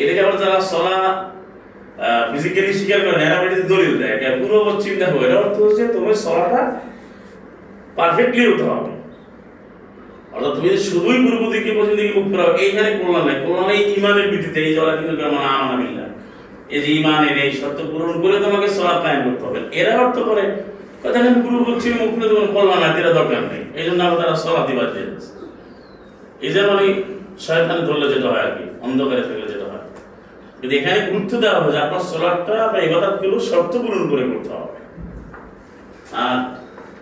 এটাকে 0.01 0.21
আবার 0.25 0.37
যারা 0.43 0.59
সলা 0.73 0.97
ফিজিক্যালি 2.33 2.73
স্বীকার 2.79 3.01
করে 3.07 3.17
বেটিতে 3.43 3.65
দলিল 3.73 3.95
দেয়। 4.01 4.13
এটা 4.17 4.29
পূর্ব 4.41 4.55
পশ্চিম 4.67 4.95
দেখো 5.03 5.19
এটা 5.27 5.37
অর্থ 5.45 5.57
হচ্ছে 5.67 5.83
তোমার 5.95 6.21
সলাটা 6.25 6.61
পারফেক্টলি 7.99 8.45
হতে 8.51 8.65
হবে। 8.71 8.93
অর্থাৎ 10.35 10.53
তুমি 10.57 10.67
যদি 10.71 10.81
শুধুই 10.89 11.19
পূর্ব 11.25 11.43
দিকে 11.55 11.71
পশ্চিম 11.79 11.97
দিকে 12.01 12.13
মুখ 12.19 12.27
ফেরাও, 12.33 12.51
এইখানে 12.65 12.89
এই 13.77 13.83
ইমানের 13.99 14.27
ভিত্তিতে, 14.33 14.59
এই 14.67 14.73
জলা 14.79 14.93
কিন্তু 14.99 15.15
এই 16.75 16.81
যে 16.85 16.89
ইমানের 17.01 17.35
এই 17.45 17.51
শর্ত 17.61 17.79
পূরণ 17.91 18.15
করে 18.23 18.37
তোমাকে 18.45 18.69
সলাপ 18.77 18.99
কায়েম 19.05 19.21
করতে 19.27 19.43
হবে। 19.47 19.61
এরা 19.81 19.93
অর্থ 20.05 20.17
করে 20.29 20.45
দেখেন 21.15 21.37
পূর্ব 21.45 21.59
পশ্চিম 21.69 21.93
মুখ 22.01 22.11
ফেলে 22.17 22.29
তোমার 22.33 22.49
করলাম 22.57 22.79
না 22.83 22.87
এটা 23.01 23.13
দরকার 23.19 23.41
নেই। 23.51 23.63
এই 23.79 23.85
জন্য 23.87 24.01
আবার 24.07 24.19
তারা 24.21 24.35
দিয়ে 24.95 25.07
দিচ্ছে 25.11 25.31
এই 26.45 26.51
যে 26.55 26.61
মানে 26.71 26.85
শয়তানে 27.45 27.83
ধরলে 27.89 28.07
যেটা 28.13 28.29
হয় 28.33 28.43
আর 28.47 28.53
কি, 28.57 28.65
অন্ধকারে 28.87 29.23
কিন্তু 30.67 30.79
এখানে 30.81 31.01
গুরুত্ব 31.11 31.41
দেওয়া 31.41 31.61
হয় 31.61 31.73
যে 31.73 31.79
আপনার 31.79 32.01
সোলারটা 32.01 32.69
বা 32.73 32.79
ইবাদতগুলো 32.79 33.41
শর্ত 33.41 33.73
পূরণ 33.79 34.09
করে 34.11 34.23
করতে 34.23 34.49
হবে। 34.49 34.79
আর 36.13 36.37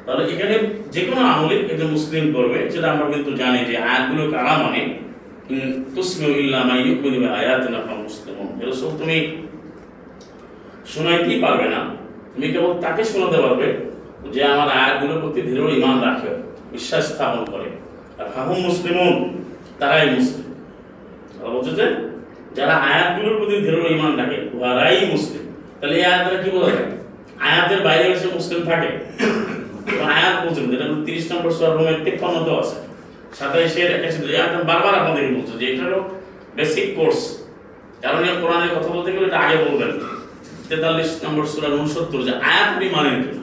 তাহলে 0.05 0.23
এখানে 0.33 0.55
যে 0.93 1.01
কোনো 1.07 1.21
আমলে 1.27 1.57
একজন 1.57 1.87
মুসলিম 1.87 2.25
করবে 2.33 2.71
সেটা 2.71 2.91
আমরা 2.91 3.07
কিন্তু 3.13 3.31
জানি 3.33 3.59
যে 3.65 3.77
আয়াতগুলো 3.79 4.31
কারা 4.31 4.53
মানে? 4.65 4.81
তুসমিউ 5.95 6.31
ইল্লা 6.31 6.65
মা 6.65 6.75
ইউমিনু 6.77 7.19
বিআয়াতিনা 7.21 7.81
ফা 7.87 7.95
মুসলিমুন। 7.95 8.49
এরসল 8.63 8.91
তুমি 8.99 9.17
শোনাইতেই 10.87 11.41
পারবে 11.41 11.67
না। 11.69 11.81
তুমি 12.35 12.49
কেবল 12.53 12.73
তাকে 12.81 13.05
শোনাতে 13.05 13.39
পারবে 13.43 13.67
যে 14.33 14.45
আমার 14.45 14.69
আয়াতগুলোর 14.69 15.21
প্রতি 15.21 15.43
দৃঢ় 15.43 15.71
ইমান 15.71 15.97
রাখে, 16.01 16.31
বিশ্বাস 16.73 17.13
স্থাপন 17.13 17.45
করে। 17.53 17.69
আর 18.19 18.27
ফাহুম 18.35 18.59
মুসলিমুন, 18.63 19.15
তারাই 19.79 20.11
মুসলিম। 20.11 20.45
বলছে 21.55 21.71
যে 21.71 22.14
যারা 22.57 22.75
আয়াতগুলোর 22.91 23.35
প্রতি 23.39 23.57
দৃঢ় 23.65 23.87
ইমান 23.97 24.13
রাখে, 24.21 24.39
উহারাই 24.57 24.99
মুসলিম। 25.15 25.45
তাহলে 25.79 25.95
এই 25.99 26.05
আয়াতটা 26.11 26.37
কি 26.43 26.49
বোঝা 26.55 26.71
যায় 26.77 26.91
আয়াতের 27.49 27.81
বাইরে 27.87 28.05
এসে 28.15 28.29
মুসলিম 28.37 28.61
থাকে? 28.71 28.91
আয়াত 30.15 30.37
বলছেন 30.45 30.65
যেটা 30.73 30.87
তিরিশ 31.07 31.25
নম্বর 31.33 31.51
সোয়ার 31.57 31.73
রুমের 31.77 31.99
তেপ্পান্নতে 32.05 32.51
আছে। 32.63 32.77
সাতাইশের 33.39 33.91
একাশি 33.97 34.19
আয়াত 34.41 34.53
বারবার 34.71 34.95
আপনাদেরকে 35.01 35.33
বলছে 35.37 35.55
যে 35.61 35.67
এটা 35.73 35.83
হলো 35.87 36.01
বেসিক 36.57 36.87
কোর্স 36.97 37.21
কারণ 38.03 38.21
এই 38.31 38.37
কোরআনের 38.43 38.73
কথা 38.77 38.91
বলতে 38.95 39.09
গেলে 39.15 39.27
এটা 39.31 39.39
আগে 39.45 39.57
বলবেন 39.67 39.93
তেতাল্লিশ 40.69 41.11
নম্বর 41.25 41.45
সুরার 41.53 41.75
উনসত্তর 41.81 42.21
যে 42.29 42.33
আয়াত 42.51 42.69
আপনি 42.73 42.87
মানেন 42.97 43.17
কিনা 43.23 43.43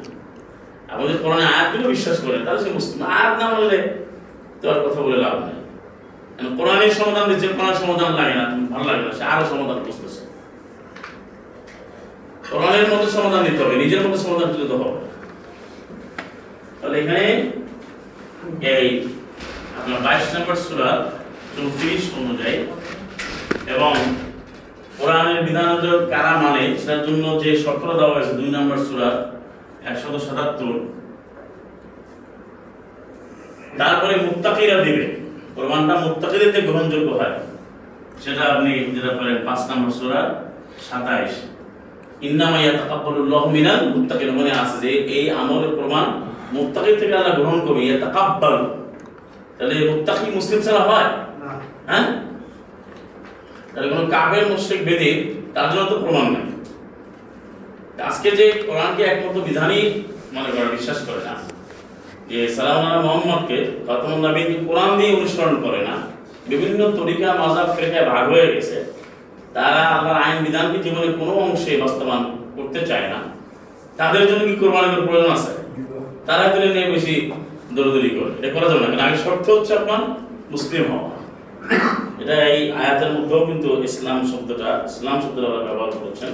যদি 1.01 1.15
কোরআনে 1.23 1.45
আয়াতগুলো 1.53 1.85
বিশ্বাস 1.95 2.17
করেন 2.25 2.41
তাহলে 2.45 2.59
সে 2.63 2.69
মুসলিম। 2.77 2.99
আয়াত 3.15 3.33
না 3.39 3.45
মানলে 3.53 3.79
তো 4.59 4.65
আর 4.71 4.79
কথা 4.85 4.99
বলে 5.05 5.17
লাভ 5.25 5.35
নেই। 5.47 5.59
কোরআনের 6.57 6.93
সমাধান 6.99 7.25
দিচ্ছে 7.29 7.47
কোরআনের 7.55 7.79
সমাধান 7.83 8.11
লাগে 8.19 8.35
না 8.39 8.45
ভালো 8.71 8.85
লাগে 8.89 9.01
না, 9.05 9.11
সে 9.17 9.23
আরও 9.31 9.43
সমাধান 9.51 9.77
বুঝতেছে 9.87 10.21
কোরআনের 12.51 12.87
মতো 12.91 13.07
সমাধান 13.17 13.41
দিতে 13.47 13.59
হবে, 13.63 13.75
নিজের 13.83 14.01
মতো 14.05 14.17
সমাধান 14.25 14.47
দিতে 14.51 14.75
হবে। 14.81 15.01
তাহলে 16.79 16.95
এখানে 17.01 17.25
এই 18.73 18.87
আপনার 19.79 19.99
বাইশ 20.05 20.25
নম্বর 20.33 20.57
সুরা 20.65 20.89
চৌত্রিশ 21.55 22.03
অনুযায়ী 22.19 22.57
এবং 23.73 23.93
কোরআনের 24.97 25.39
বিধান 25.47 25.69
কারা 26.13 26.33
মানে 26.43 26.61
সেটার 26.81 27.01
জন্য 27.07 27.25
যে 27.43 27.49
শর্ত 27.63 27.83
দেওয়া 27.99 28.13
হয়েছে, 28.15 28.33
দুই 28.39 28.49
নম্বর 28.57 28.77
সুরা 28.87 29.09
একশত 29.89 30.15
সাতাত্তর। 30.25 30.75
তারপরে 33.79 34.13
মুত্তাকিরা 34.25 34.77
দিবে। 34.85 35.05
কোরআনটা 35.55 35.93
মুত্তাকিদেরকে 36.05 36.59
গ্রহণযোগ্য 36.67 37.09
হয়। 37.19 37.35
সেটা 38.23 38.43
আপনি 38.53 38.71
যেটা 38.95 39.11
বলেন 39.17 39.37
পাঁচ 39.47 39.61
নম্বর 39.69 39.91
সুরা 39.97 40.21
সাতাইশ। 40.87 41.33
ইন্নামা 42.27 42.59
ইয়াতাকাব্বালুল্লাহু 42.63 43.47
মিনাল 43.55 43.79
মুত্তাকিন 43.93 44.29
মনে 44.39 44.51
আছে 44.61 44.75
যে 44.83 44.91
এই 45.17 45.25
আমলের 45.41 45.73
প্রমাণ 45.77 46.05
মুত্তাকি 46.55 46.91
থেকে 46.99 47.13
আল্লাহ 47.19 47.35
গ্রহণ 47.39 47.59
করবে 47.65 47.81
ইয়াতাকাব্বাল। 47.87 48.55
তাহলে 49.57 49.75
মুত্তাকি 49.91 50.25
মুসলিম 50.37 50.59
ছাড়া 50.65 50.81
হয়? 50.89 51.09
হ্যাঁ? 51.89 52.05
তাহলে 53.71 53.87
কোনো 53.91 54.03
কাবের 54.15 54.43
মুশরিক 54.51 54.81
বেদিন 54.87 55.17
তার 55.55 55.67
জন্য 55.71 55.85
তো 55.91 55.95
প্রমাণ 56.03 56.25
নাই। 56.33 56.45
আজকে 58.09 58.29
যে 58.39 58.45
কোরআনকে 58.67 59.03
একমাত্র 59.03 59.39
বিধানই 59.47 59.83
মনে 60.35 60.49
করে 60.55 60.67
বিশ্বাস 60.77 60.99
করে 61.07 61.21
না। 61.27 61.33
যে 62.31 62.47
আল্লাহ 62.47 63.01
মোহাম্মদকে 63.01 63.65
খতমুল 63.87 64.29
নবী 64.29 64.43
কোরআন 64.67 64.97
দিয়ে 64.97 65.15
অনুসরণ 65.15 65.61
করে 65.61 65.77
না। 65.77 65.95
বিভিন্ন 66.47 66.91
তরিকা 66.91 67.33
মাজাব 67.33 67.75
ফেরকায় 67.75 68.09
ভাগ 68.09 68.29
হয়ে 68.29 68.55
গেছে। 68.55 68.93
তারা 69.53 69.67
আল্লাহর 69.67 70.21
আইন, 70.21 70.43
বিধানকে 70.43 70.83
জীবনে 70.83 71.13
কোনো 71.13 71.31
অংশে 71.31 71.77
বাস্তবায়ন 71.77 72.37
করতে 72.55 72.85
চায় 72.85 73.07
না। 73.07 73.15
তাদের 73.97 74.27
জন্য 74.27 74.39
কি 74.39 74.55
কোরবানির 74.55 75.07
প্রয়োজন 75.07 75.31
আছে? 75.31 75.51
তারা 76.25 76.43
এগুলো 76.43 76.73
নিয়ে 76.73 76.91
বেশি 76.91 77.31
দৌড়দৌড়ি 77.71 78.09
করে। 78.09 78.47
এটা 78.47 78.59
করা 78.59 78.69
যাবে 78.69 78.87
না। 78.87 78.87
কারণ 78.87 78.99
আগে 78.99 79.17
শর্ত 79.17 79.49
হচ্ছে 79.49 79.77
আপনার 79.77 79.99
মুসলিম 80.51 80.91
হওয়া। 80.91 81.11
এটা 82.23 82.47
এই 82.47 82.71
আয়াতের 82.71 83.11
মধ্যেও 83.11 83.45
কিন্তু 83.45 83.83
ইসলাম 83.83 84.25
শব্দটা 84.25 84.83
ইসলাম 84.85 85.21
শব্দটা 85.21 85.47
ব্যবহার 85.47 85.91
করছেন। 85.91 86.29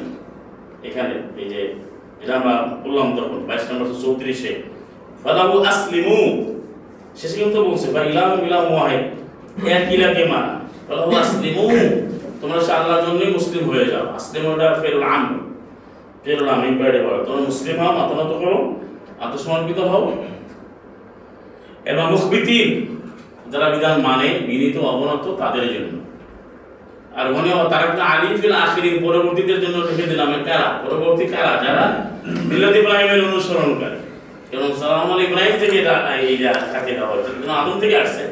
এখানে 0.84 1.42
এই 1.42 1.50
যে, 1.50 1.76
এটা 2.22 2.36
আমরা 2.36 2.68
বললাম 2.84 3.18
তখন, 3.18 3.46
বাইশ 3.48 3.72
নম্বর 3.72 3.86
চৌত্রিশে। 4.02 4.77
ফালাহু 5.28 5.56
আসলিমু 5.66 6.18
শেষে 7.20 7.38
কিন্তু 7.42 7.60
বলছে 7.64 7.88
বা 7.94 8.02
ইলাম 8.06 8.32
ইলাম 8.42 8.66
ওয়াহিদ 8.68 9.04
এক 9.70 9.84
ইলাকে 9.96 10.24
মা 10.32 10.42
ফালাহু 10.88 11.12
আসলিমু 11.24 11.64
তোমরা 12.42 12.60
সে 12.66 12.72
আল্লাহর 12.78 13.04
জন্যই 13.06 13.32
মুসলিম 13.38 13.64
হয়ে 13.70 13.86
যাও 13.92 14.06
আসলিম 14.18 14.44
ওটা 14.48 14.68
ফেরুল 14.82 15.06
আম 15.10 15.24
ফেরুল 16.24 16.50
আম 16.50 16.60
ইম্পায়ারে 16.66 17.00
বলো 17.06 17.20
তোমরা 17.26 17.42
মুসলিম 17.46 17.76
হও 17.82 17.92
মাথা 17.98 18.14
নত 18.20 18.32
করো 18.42 18.60
আত্মসমর্পিত 19.22 19.80
হও 19.90 20.04
এবং 21.86 22.04
মুখবিতিন 22.12 22.70
যারা 23.52 23.68
বিধান 23.74 23.96
মানে 24.08 24.28
বিনীত 24.48 24.76
অবনত 24.88 25.26
তাদের 25.42 25.66
জন্য 25.74 25.94
আর 27.18 27.26
মনে 27.36 27.50
হয় 27.50 27.68
তারা 27.72 27.86
কিন্তু 27.86 28.04
আলিম 28.08 28.34
ফিল 28.42 28.56
আখিরিন 28.62 28.96
পরবর্তীদের 29.06 29.60
জন্য 29.64 29.78
রেখে 29.82 30.06
দিলাম 30.12 30.30
কারা 30.48 30.68
পরবর্তী 30.84 31.26
কারা 31.34 31.54
যারা 31.64 31.84
মিল্লাত 32.50 32.76
ইব্রাহিমের 32.76 33.22
অনুসরণকারী 33.28 33.97
এবং 34.56 34.70
সালাম 34.80 35.08
আল 35.14 35.22
ইব্রাহিম 35.28 35.56
থেকে 35.64 35.76
এটা 35.82 35.96
এই 36.30 36.36
যে 36.42 36.48
তাকে 36.74 36.92
দেওয়া 36.98 37.10
হয়েছে 37.12 37.30
কিন্তু 37.36 37.52
আদম 37.60 37.76
থেকে 37.84 37.96
আসছে। 38.04 38.24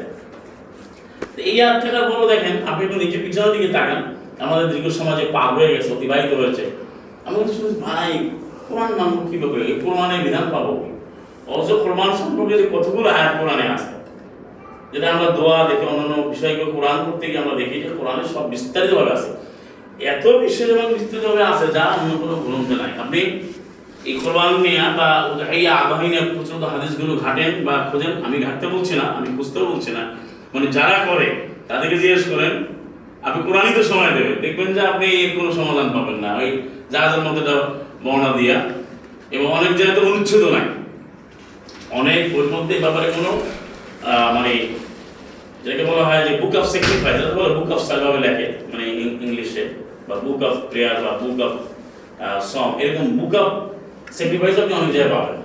এই 1.48 1.56
থেকে 1.82 2.00
বড় 2.10 2.22
দেখেন, 2.32 2.54
আপনি 2.70 2.82
একটু 2.86 2.96
নিজের 3.02 3.20
পিছনের 3.24 3.52
দিকে 3.54 3.68
তাকান, 3.76 4.00
আমাদের 4.44 4.66
দীর্ঘ 4.72 4.86
সমাজে 4.98 5.24
পার 5.34 5.48
হয়ে 5.56 5.70
গেছে, 5.74 5.88
অতিবাহিত 5.96 6.32
হয়েছে। 6.40 6.64
আমি 7.26 7.36
শুনি 7.56 7.72
ভাই, 7.86 8.10
কোরআন 8.68 8.90
মানব 8.98 9.18
কীভাবে 9.30 9.58
এই 9.70 9.76
কোরআনের 9.84 10.20
বিধান 10.26 10.46
পাবো 10.54 10.72
অথচ 11.54 11.68
কোরআন 11.84 12.12
সম্পর্কে 12.20 12.54
যে 12.60 12.66
কতগুলো 12.74 13.08
আয়াত 13.16 13.32
কোরআনে 13.40 13.66
আছে, 13.76 13.92
যেটা 14.92 15.06
আমরা 15.14 15.28
দোয়া 15.38 15.58
দেখি 15.68 15.84
অন্যান্য 15.90 16.14
বিষয়গুলো 16.32 16.66
কোরআন 16.76 16.98
করতে 17.06 17.24
গিয়ে 17.30 17.40
আমরা 17.42 17.54
দেখি 17.60 17.76
যে 17.84 17.88
কোরআনে 17.98 18.22
সব 18.34 18.44
বিস্তারিতভাবে 18.52 19.12
আছে। 19.16 19.30
এত 20.12 20.24
বিষয় 20.44 20.66
যেমন 20.70 20.86
বিস্তৃতভাবে 20.94 21.42
আছে 21.52 21.66
যা 21.76 21.84
অন্য 21.96 22.10
কোনো 22.22 22.34
গ্রন্থে 22.44 22.74
নাই। 22.82 22.92
আপনি 23.04 23.20
এই 24.08 24.14
কোরআন 24.24 24.52
নিয়ে 24.64 24.82
বা 24.98 25.08
আগামী 25.82 26.06
নিয়ে 26.12 26.24
প্রচলিত 26.34 26.64
হাদিসগুলো 26.72 27.12
ঘাটেন 27.24 27.52
বা 27.66 27.74
খোঁজেন, 27.88 28.12
আমি 28.26 28.36
ঘাটতে 28.46 28.66
বলছি 28.74 28.94
না, 29.00 29.06
আমি 29.18 29.28
বুঝতেও 29.38 29.64
বলছি 29.72 29.90
না। 29.96 30.02
মানে 30.52 30.66
যারা 30.76 30.98
করে, 31.08 31.28
তাদেরকে 31.68 31.96
জিজ্ঞেস 32.02 32.24
করেন, 32.32 32.52
আপনি 33.26 33.40
কোরআনই 33.46 33.72
তো 33.78 33.82
সময় 33.90 34.12
দেবে 34.16 34.32
দেখবেন 34.44 34.68
যে 34.76 34.82
আপনি 34.90 35.06
এর 35.22 35.30
কোনো 35.38 35.50
সমাধান 35.58 35.88
পাবেন 35.94 36.16
না। 36.24 36.30
ওই 36.40 36.48
জাহাজের 36.92 37.22
মধ্যে 37.26 37.42
বর্ণা 38.04 38.30
দিয়া। 38.38 38.56
এবং 39.34 39.46
অনেক 39.58 39.72
জায়গাতে 39.78 40.00
অনুচ্ছেদ 40.08 40.42
নাই। 40.54 40.66
অনেক 42.00 42.22
ওর 42.36 42.46
মধ্যে 42.54 42.74
ব্যাপারে 42.84 43.08
কোনো 43.16 43.30
মানে 44.36 44.52
যেটাকে 45.62 45.84
বলা 45.90 46.04
হয় 46.08 46.22
যে 46.26 46.32
বুক 46.40 46.54
অফ 46.60 46.66
স্যাক্রিফাইস 46.72 47.18
এটা 47.22 47.34
বলে 47.38 47.50
বুক 47.58 47.70
অফ 47.74 47.80
সালভাবে 47.88 48.18
লেখে 48.24 48.46
মানে 48.70 48.84
ইংলিশে, 49.24 49.64
বা 50.08 50.14
বুক 50.24 50.40
অফ 50.48 50.54
প্রেয়ার 50.70 50.96
বা 51.04 51.10
বুক 51.22 51.38
অফ 51.46 51.54
সং 52.52 52.66
এরকম 52.82 53.06
বুক 53.18 53.34
অফ 53.42 53.50
স্যাক্রিফাইস 54.16 54.56
আপনি 54.62 54.72
অনেক 54.80 54.90
জায়গায় 54.96 55.12
পাবেন 55.14 55.38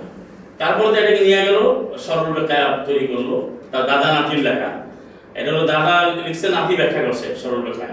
তারপরে 0.60 0.88
তো 0.92 0.96
এটাকে 1.02 1.22
নিয়ে 1.28 1.42
গেল 1.46 1.58
সরল 2.04 2.28
ব্যাখ্যা 2.36 2.58
তৈরি 2.86 3.04
করল, 3.10 3.30
তার 3.72 3.82
দাদা 3.90 4.08
নাতির 4.16 4.40
লেখা। 4.48 4.70
এটা 5.38 5.48
হলো 5.52 5.64
দাদা 5.72 5.94
লিখছে, 6.26 6.46
নাতি 6.56 6.72
ব্যাখ্যা 6.80 7.00
করছে 7.06 7.26
সরল 7.42 7.60
ব্যাখ্যা 7.66 7.88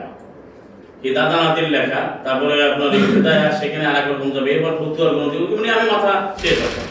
এই 1.06 1.12
দাদা 1.20 1.36
নাতির 1.44 1.68
লেখা, 1.76 2.02
তারপরে 2.26 2.56
আপনার 2.70 2.92
সেখানে 3.60 3.86
আর 3.90 3.96
এক 4.02 4.08
রকম 4.12 4.28
যাবে, 4.36 4.50
এরপর 4.56 4.74
ফতুয়ার 4.80 5.12
গ্রন্থ 5.16 5.34
ওগুলো 5.44 5.62
নিয়ে 5.64 5.76
আমি 5.78 5.86
মাথা 5.94 6.14
শেষ 6.42 6.58
হবে 6.64 6.82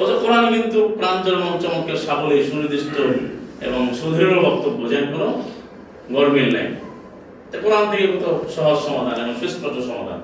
অথচ 0.00 0.18
কোরআন 0.22 0.44
কিন্তু 0.54 0.78
প্রাঞ্জল 0.98 1.34
এবং 1.40 1.52
চমৎকার 1.62 1.98
সাবলী, 2.06 2.36
সুনির্দিষ্ট 2.48 2.96
এবং 3.66 3.80
সুদৃঢ় 3.98 4.38
বক্তব্য 4.46 4.80
যেন 4.92 5.04
কোনো 5.12 5.28
গরমিল 6.14 6.48
নেই। 6.56 6.68
কোরআন 7.64 7.84
থেকে 7.90 8.06
কত 8.12 8.24
সহজ 8.54 8.78
সমাধান 8.86 9.16
এবং 9.22 9.34
সুস্পষ্ট 9.40 9.78
সমাধান। 9.90 10.20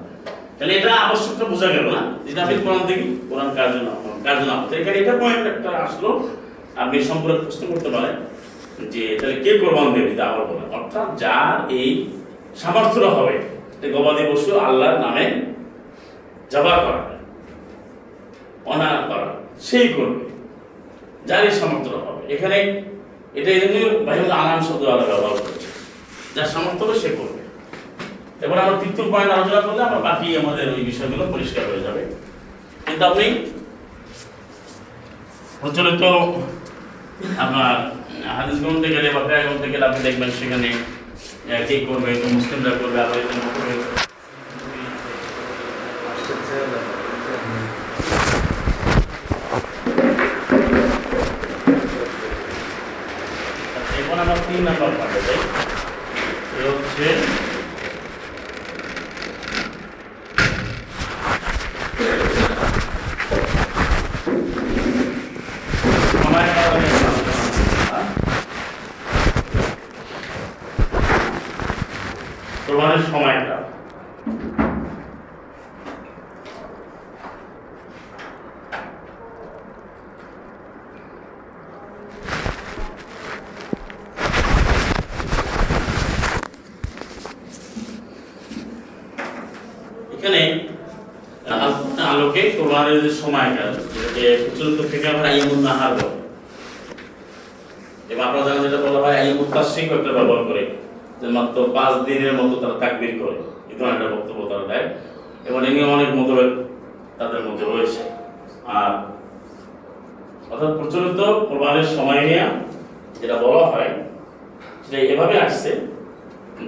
তাহলে 0.62 0.76
এটা 0.80 0.92
আবশ্যকটা 1.06 1.44
বোঝা 1.52 1.68
গেল 1.76 1.86
না 1.96 2.00
যেটা 2.26 2.40
আপনি 2.44 2.56
কোরআন 2.64 2.82
থেকে 2.88 3.04
কোরআন 3.30 3.48
কার 3.56 3.68
জন্য 3.74 3.88
কার 4.24 4.36
জন্য 4.40 4.52
তো 4.68 4.72
এখানে 4.80 4.96
এটা 5.02 5.14
পয়েন্ট 5.22 5.44
একটা 5.52 5.70
আসলো। 5.86 6.10
আপনি 6.82 6.96
সম্পর্কে 7.10 7.38
প্রশ্ন 7.44 7.62
করতে 7.72 7.88
পারেন 7.94 8.14
যে 8.92 9.02
তাহলে 9.18 9.36
কে 9.44 9.50
কোরবান 9.60 9.86
দেবে? 9.94 10.08
এটা 10.14 10.24
আবার 10.30 10.44
বলেন 10.50 10.66
অর্থাৎ 10.78 11.06
যার 11.22 11.54
এই 11.78 11.88
সামর্থ্য 12.62 13.06
হবে 13.18 13.34
গবাদি 13.94 14.22
পশু 14.28 14.50
আল্লাহর 14.68 14.98
নামে 15.04 15.24
জবা 16.52 16.74
করা 16.84 17.02
অনার 18.72 18.96
করা 19.10 19.28
সেই 19.68 19.86
করবে। 19.96 20.24
যারই 21.28 21.52
সামর্থ্য 21.60 21.90
হবে। 22.06 22.22
এখানে 22.34 22.58
এটা 23.38 23.50
এই 23.54 23.60
জন্য 23.62 23.76
ভাইমুদ 24.06 24.32
আনাম 24.40 24.60
শব্দ 24.68 24.82
আলাদা 24.92 25.06
ব্যবহার 25.10 25.36
করেছে। 25.42 25.68
যার 26.34 26.48
সামর্থ্য 26.54 26.82
হবে 26.84 26.96
সে 27.02 27.10
করবে। 27.18 27.31
এবার 28.44 28.58
আমরা 28.64 28.76
তৃতীয় 28.82 29.06
পয়েন্ট 29.12 29.30
আলোচনা 29.36 29.60
করলে 29.66 29.82
আমরা 29.88 30.00
বাকি 30.08 30.26
আমাদের 30.42 30.66
ওই 30.76 30.82
বিষয়গুলো 30.90 31.24
পরিষ্কার 31.34 31.64
হয়ে 31.70 31.84
যাবে। 31.86 32.02
কিন্তু 32.86 33.02
আপনি 33.10 33.26
প্রচলিত 35.60 36.02
আপনার 37.44 37.74
হাদিস 38.36 38.58
গ্রন্থে 38.62 38.88
গেলে 38.96 39.08
বা 39.16 39.20
প্রায় 39.26 39.42
গ্রন্থে 39.46 39.68
গেলে 39.72 39.84
আপনি 39.88 40.00
দেখবেন 40.06 40.30
সেখানে 40.38 40.68
কে 41.68 41.76
করবে 41.88 42.10
তো 42.20 42.26
মুসলিমরা 42.36 42.72
করবে, 42.80 42.98
আবার 43.04 43.18
করবে। 43.56 43.74
এখন 54.00 54.16
আমরা 54.22 54.36
তিন 54.46 54.60
নাম্বার 54.66 54.90
পাঠে 54.98 55.20
যাই। 55.26 55.40
হচ্ছে 56.64 57.06
সময় 66.22 66.48
কাটানোর 66.56 66.92
আলোচনা। 67.10 67.98
তোমাদের 72.82 73.04
সময়টা। 73.10 73.62
এখানে 90.12 90.68
আল- 91.50 92.00
আলোকে 92.02 92.50
কোরবানের 92.50 93.02
যে 93.02 93.10
সময়টা, 93.10 93.74
যে 94.14 94.48
প্রচলিত 94.48 94.90
থেকে 94.90 95.08
আমরা 95.08 95.28
আইয়ামুন 95.28 95.58
নাহার 95.58 95.96
যেটা 98.62 98.76
বলা 98.76 98.98
হয় 98.98 99.16
আইয়ামুন 99.16 99.52
তাসরিক 99.54 99.92
একটা 99.92 100.12
ব্যবহার 100.12 100.44
করে। 100.44 100.81
যে 101.22 101.28
মাত্র 101.28 101.56
পাঁচ 101.74 101.94
দিনের 102.08 102.34
মতো 102.38 102.54
তারা 102.62 102.76
তাকবির 102.82 103.12
করে। 103.20 103.36
এই 103.70 103.74
ধরনের 103.78 103.94
একটা 103.94 104.08
বক্তব্য 104.14 104.40
তারা 104.50 104.64
দেয়। 104.70 104.86
এবং 105.48 105.60
এ 105.66 105.70
নিয়ে 105.74 105.88
অনেক 105.96 106.08
মতভেদ 106.18 106.50
তাদের 107.18 107.40
মধ্যে 107.46 107.64
রয়েছে। 107.64 108.02
আর 108.78 108.90
অর্থাৎ 110.50 110.72
প্রচলিত 110.78 111.20
কোরবানের 111.48 111.88
সময় 111.96 112.20
নিয়ে 112.26 112.44
যেটা 113.20 113.36
বলা 113.44 113.64
হয়, 113.66 113.90
সেটা 114.84 114.98
এভাবে 115.12 115.34
আসছে 115.46 115.70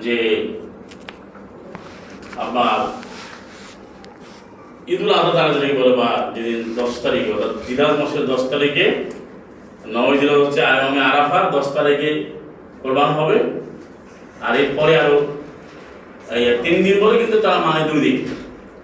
যে 0.05 0.17
আপনার 2.45 2.79
ঈদুল 4.93 5.11
আজহা 5.19 5.33
তারা 5.33 5.51
যেটাকে 5.55 5.77
বলে 5.81 5.93
বা 5.97 6.09
যেদিন 6.35 6.61
দশ 6.81 6.93
তারিখে, 7.05 7.31
অর্থাৎ 7.33 7.53
জিরাজ 7.67 7.95
মাসের 8.01 8.25
দশ 8.27 8.43
তারিখে 8.53 8.87
নয় 9.95 10.17
দিন 10.19 10.31
হচ্ছে 10.41 10.61
আগামী 10.65 10.99
আরাফা 11.11 11.39
দশ 11.57 11.67
তারিখে 11.77 12.11
কোরবান 12.83 13.11
হবে। 13.19 13.39
আর 14.47 14.55
এরপরে 14.63 14.93
আরও 15.03 15.19
তিন 16.65 16.77
দিন 16.85 16.97
বলে 17.03 17.15
কিন্তু 17.23 17.37
তারা 17.45 17.59
মানে 17.67 17.81
দুই 17.91 18.01
দিন 18.07 18.17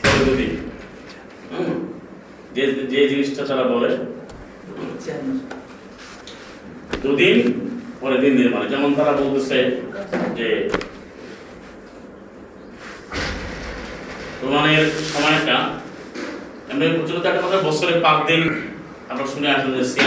পরে 0.03 0.21
দুই 0.27 0.37
দিন। 0.41 0.53
যে 2.55 2.63
যে 2.93 3.01
জিনিসটা 3.11 3.43
তারা 3.51 3.65
বলে, 3.75 3.91
দুদিন, 7.03 7.37
পরে 8.01 8.17
দিন 8.23 8.33
মানে। 8.55 8.67
যেমন 8.73 8.91
তারা 8.99 9.13
বলতেছে 9.21 9.59
যে, 10.39 10.49
প্রমাণের 14.41 14.85
সময়টা, 15.13 15.57
এমনি 16.71 16.87
প্রচলিত 16.97 17.25
একটা 17.29 17.43
কথা 17.47 17.59
বছরে 17.69 17.93
পাঁচ 18.05 18.19
দিন 18.29 18.43
আমরা 19.11 19.27
শুনে 19.33 19.49
আসলে 19.57 19.79
যে 19.79 20.03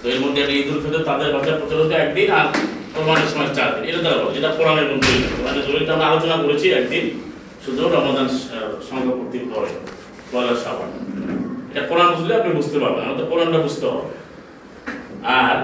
তো 0.00 0.04
এর 0.12 0.20
মধ্যে 0.24 0.40
একটা 0.42 0.54
ঈদুল 0.60 0.78
ফিতর, 0.82 1.06
তাদের 1.10 1.28
ভাষায় 1.34 1.58
প্রচলিত 1.60 1.90
একদিন 2.02 2.28
আর 2.38 2.46
কোরবানের 2.94 3.28
সময় 3.32 3.50
চার 3.54 3.68
দিন। 3.74 3.84
এটা 3.90 4.00
বলে 4.04 4.34
যেটা 4.36 4.50
কোরআনের 4.58 4.88
মধ্যে 4.90 5.12
কোরআনের 5.38 5.64
দলিলটা 5.66 5.92
আমরা 5.94 6.06
আলোচনা 6.10 6.36
করেছি 6.44 6.66
একদিন, 6.80 7.04
শুধু 7.64 7.80
রমাদান 7.88 8.28
সংখ্যা 8.88 9.14
পূর্তির 9.18 9.44
পরে, 9.54 9.70
পয়লা 10.32 10.54
শ্রাবণ 10.62 10.90
এটা 11.70 11.82
কোরআন 11.86 12.08
বুঝলে 12.14 12.32
আপনি 12.34 12.50
বুঝতে 12.54 12.78
পারবেন। 12.78 13.02
আমাদের 13.04 13.26
কোরআনটা 13.26 13.58
বুঝতে 13.58 13.86
হবে। 13.86 14.08
আর 15.40 15.54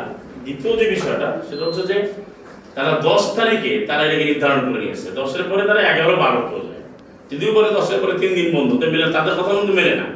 দ্বিতীয় 0.44 0.72
যে 0.76 0.87
বিষয়টা, 0.90 1.28
সেটা 1.48 1.64
হচ্ছে 1.64 1.82
যে 1.90 1.96
তারা 2.74 2.92
দশ 3.00 3.22
তারিখে 3.37 3.72
তারা 3.88 4.02
এটাকে 4.04 4.24
নির্ধারণ 4.24 4.60
করে 4.60 4.80
নিয়েছে। 4.80 5.08
দশের 5.10 5.44
পরে 5.50 5.62
তারা 5.68 5.80
এগারো 5.92 6.16
বারো 6.16 6.40
করে 6.50 6.64
যায়। 6.70 6.82
যদিও 7.30 7.50
পরে 7.54 7.68
দশের 7.70 7.98
পরে 8.02 8.14
তিন 8.18 8.30
দিন 8.34 8.48
বন্ধ। 8.56 8.70
তো 8.80 8.87
মেলে 8.90 9.06
তাদের 9.12 9.34
কথা 9.34 9.52
কিন্তু 9.54 9.72
মেলে 9.72 9.94
না। 9.96 10.06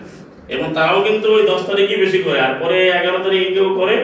এবং 0.55 0.67
তারাও 0.75 1.01
কিন্তু 1.03 1.27
ওই 1.35 1.43
দশ 1.47 1.61
তারিখে 1.67 1.97
বেশি 1.97 2.19
করে। 2.23 2.39
আর 2.41 2.53
পরে 2.61 2.89
এগারো 2.89 3.19
তারিখে 3.25 3.49
কেউ 3.55 3.69
করে 3.81 3.97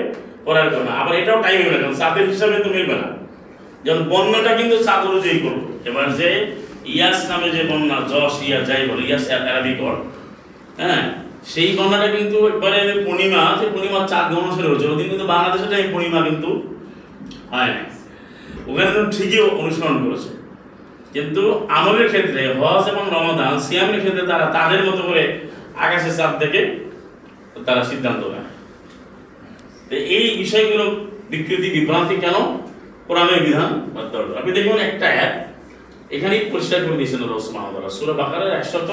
করার 0.44 0.66
করে 0.72 0.84
না 0.88 0.92
আবার 1.00 1.14
এটাও 1.20 1.38
টাইম 1.42 1.58
মিলে 1.64 1.78
না 1.84 1.88
চাঁদের 2.00 2.24
হিসাবে 2.32 2.56
তো 2.64 2.68
মিলবে 2.76 2.96
না। 3.02 3.08
যেমন 3.84 4.02
বন্যাটা 4.12 4.52
কিন্তু 4.60 4.76
চাঁদ 4.86 5.02
অনুযায়ী 5.10 5.38
করব। 5.44 5.62
এবার 5.88 6.06
যে 6.20 6.28
ইয়াস 6.94 7.18
নামে 7.30 7.48
যে 7.56 7.62
বন্যা, 7.70 7.96
যশ, 8.12 8.34
ইয়া, 8.46 8.60
যাই 8.68 8.82
বলে, 8.88 9.02
ইয়াস 9.08 9.24
অ্যারাবিক 9.28 9.78
ওয়ার্ড 9.82 10.00
হ্যাঁ? 10.80 11.02
সেই 11.52 11.70
বন্যাটা 11.78 12.08
কিন্তু 12.16 12.36
একবারে 12.46 12.78
পূর্ণিমা, 13.06 13.42
যে 13.60 13.66
পূর্ণিমা 13.74 14.00
চাঁদ 14.12 14.28
অনুসারে 14.40 14.68
হচ্ছে 14.68 14.86
ওদিন 14.92 15.06
কিন্তু 15.08 15.26
বাংলাদেশে 15.26 15.68
টাইম 15.70 15.86
পূর্ণিমা 15.92 16.20
কিন্তু 16.28 16.50
হয় 17.52 17.70
না 17.74 17.82
ওখানে 18.68 18.90
কিন্তু 18.94 19.10
ঠিকই 19.16 19.40
অনুসরণ 19.62 19.96
করেছে। 20.04 20.30
কিন্তু 21.14 21.42
আমলের 21.68 22.08
ক্ষেত্রে, 22.08 22.40
হজ 22.60 22.84
এবং 22.92 23.04
রমাদান, 23.16 23.52
সিয়ামের 23.64 24.00
ক্ষেত্রে 24.00 24.24
তারা 24.26 24.46
তাদের 24.56 24.80
মতো 24.88 25.02
করে 25.08 25.24
আকাশের 25.84 26.14
চাপ 26.18 26.32
থেকে 26.42 26.60
তারা 27.66 27.82
সিদ্ধান্ত 27.84 28.22
নেয়। 28.32 28.43
এই 30.16 30.26
বিষয়গুলো 30.42 30.84
বিকৃতি 31.32 31.68
বিভ্রান্তি 31.76 32.16
কেন? 32.24 32.36
কোরআনের 33.08 33.40
বিধান 33.46 33.70
আপনি 34.38 34.50
দেখুন 34.58 34.78
একটা 34.88 35.06
অ্যাপ 35.16 35.34
এখানেই 36.16 36.42
পরিষ্কার 36.52 36.80
করে 36.84 36.96
দিয়েছেন 37.00 37.22
রসমান 37.34 37.64
সুরা 37.96 38.14
বাকারের 38.20 38.50
একশত 38.58 38.90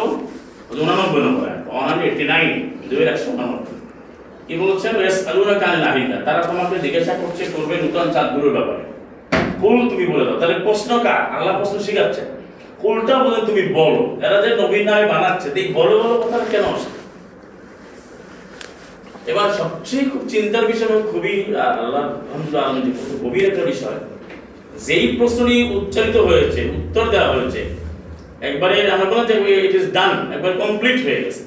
উনানব্বই 0.83 1.21
নম্বর 1.25 1.45
অ্যাপ 1.49 1.61
ওয়ান 1.71 1.83
হান্ড্রেড 1.87 2.09
এইটি 2.11 2.25
নাইন 2.31 2.51
দুই 2.89 3.03
একশো 3.13 3.27
উনানব্বই। 3.35 3.75
কি 4.47 4.53
বলছেন? 4.63 4.93
ওয়েস 4.99 5.17
আলুনা 5.29 5.55
কানে 5.61 5.77
আহিল্লা 5.89 6.17
তারা 6.27 6.41
তোমাকে 6.49 6.75
জিজ্ঞাসা 6.85 7.13
করছে, 7.21 7.43
করবে 7.53 7.73
নূতন 7.81 8.07
চাঁদগুলোর 8.15 8.53
ব্যাপারে। 8.57 8.83
কুল 9.61 9.77
তুমি 9.91 10.05
বলে 10.11 10.23
দাও। 10.27 10.37
তাহলে 10.41 10.55
প্রশ্ন 10.67 10.89
কার? 11.05 11.21
আল্লাহ 11.35 11.53
প্রশ্ন 11.59 11.75
শিখাচ্ছে 11.85 12.21
কুলটা 12.81 13.15
বলে 13.25 13.39
তুমি 13.49 13.63
বলো। 13.79 14.01
এরা 14.25 14.37
যে 14.43 14.49
নবীন 14.61 14.83
নামে 14.89 15.05
বানাচ্ছে 15.13 15.47
এই 15.59 15.67
বলো 15.77 15.95
বলো 16.01 16.15
কথা 16.23 16.37
কেন 16.53 16.65
আসে? 16.75 16.89
এবার 19.31 19.47
সবচেয়ে 19.59 20.03
খুব 20.11 20.21
চিন্তার 20.33 20.69
বিষয় 20.71 20.87
এবং 20.89 21.01
খুবই 23.21 23.41
একটা 23.49 23.63
বিষয়, 23.71 23.99
যেই 24.85 25.05
প্রশ্নটি 25.17 25.55
উচ্চারিত 25.77 26.17
হয়েছে, 26.29 26.61
উত্তর 26.79 27.03
দেওয়া 27.13 27.31
হয়েছে, 27.35 27.61
একবারে 28.49 28.75
আমরা 28.95 29.07
বললাম 29.09 29.25
যে 29.29 29.35
ইট 29.67 29.73
ইজ 29.79 29.85
ডান 29.97 30.15
একবার 30.35 30.51
কমপ্লিট 30.61 30.97
হয়ে 31.05 31.21
গেছে। 31.23 31.43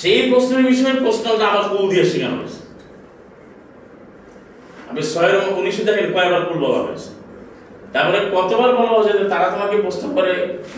সেই 0.00 0.20
প্রশ্নের 0.30 0.64
বিষয়ে 0.70 0.94
প্রশ্নটা 1.04 1.44
আবার 1.50 1.64
কুল 1.70 1.84
দিয়ে 1.92 2.04
শেখানো 2.10 2.36
হয়েছে? 2.40 2.60
আমি 4.88 5.00
ছয়ের 5.12 5.34
উনিশে 5.58 5.82
দেখেন 5.88 6.06
কয়বার 6.14 6.42
কুল 6.48 6.58
বলা 6.66 6.80
হয়েছে 6.86 7.10
তারপরে 7.92 8.18
কতবার 8.34 8.70
বলা 8.78 8.92
হয়েছে 8.96 9.12
তারা 9.32 9.46
তোমাকে 9.54 9.76
প্রশ্ন 9.84 10.04
করে 10.16 10.32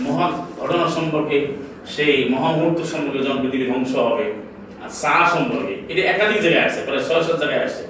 মহান 0.06 0.30
ঘটনা 0.60 0.86
সম্পর্কে, 0.96 1.38
সেই 1.94 2.14
মহামুহূর্ত 2.32 2.80
সম্পর্কে 2.92 3.20
যখন 3.26 3.38
পৃথিবী 3.42 3.64
ধ্বংস 3.70 3.92
হবে। 4.08 4.26
চা 5.00 5.14
সম্পর্কে। 5.32 5.74
এটা 5.90 6.02
একাধিক 6.12 6.38
জায়গায় 6.44 6.64
আছে 6.68 6.80
প্রায় 6.86 7.02
ছয় 7.06 7.22
সাত 7.26 7.36
জায়গায় 7.42 7.62
আছে 7.68 7.82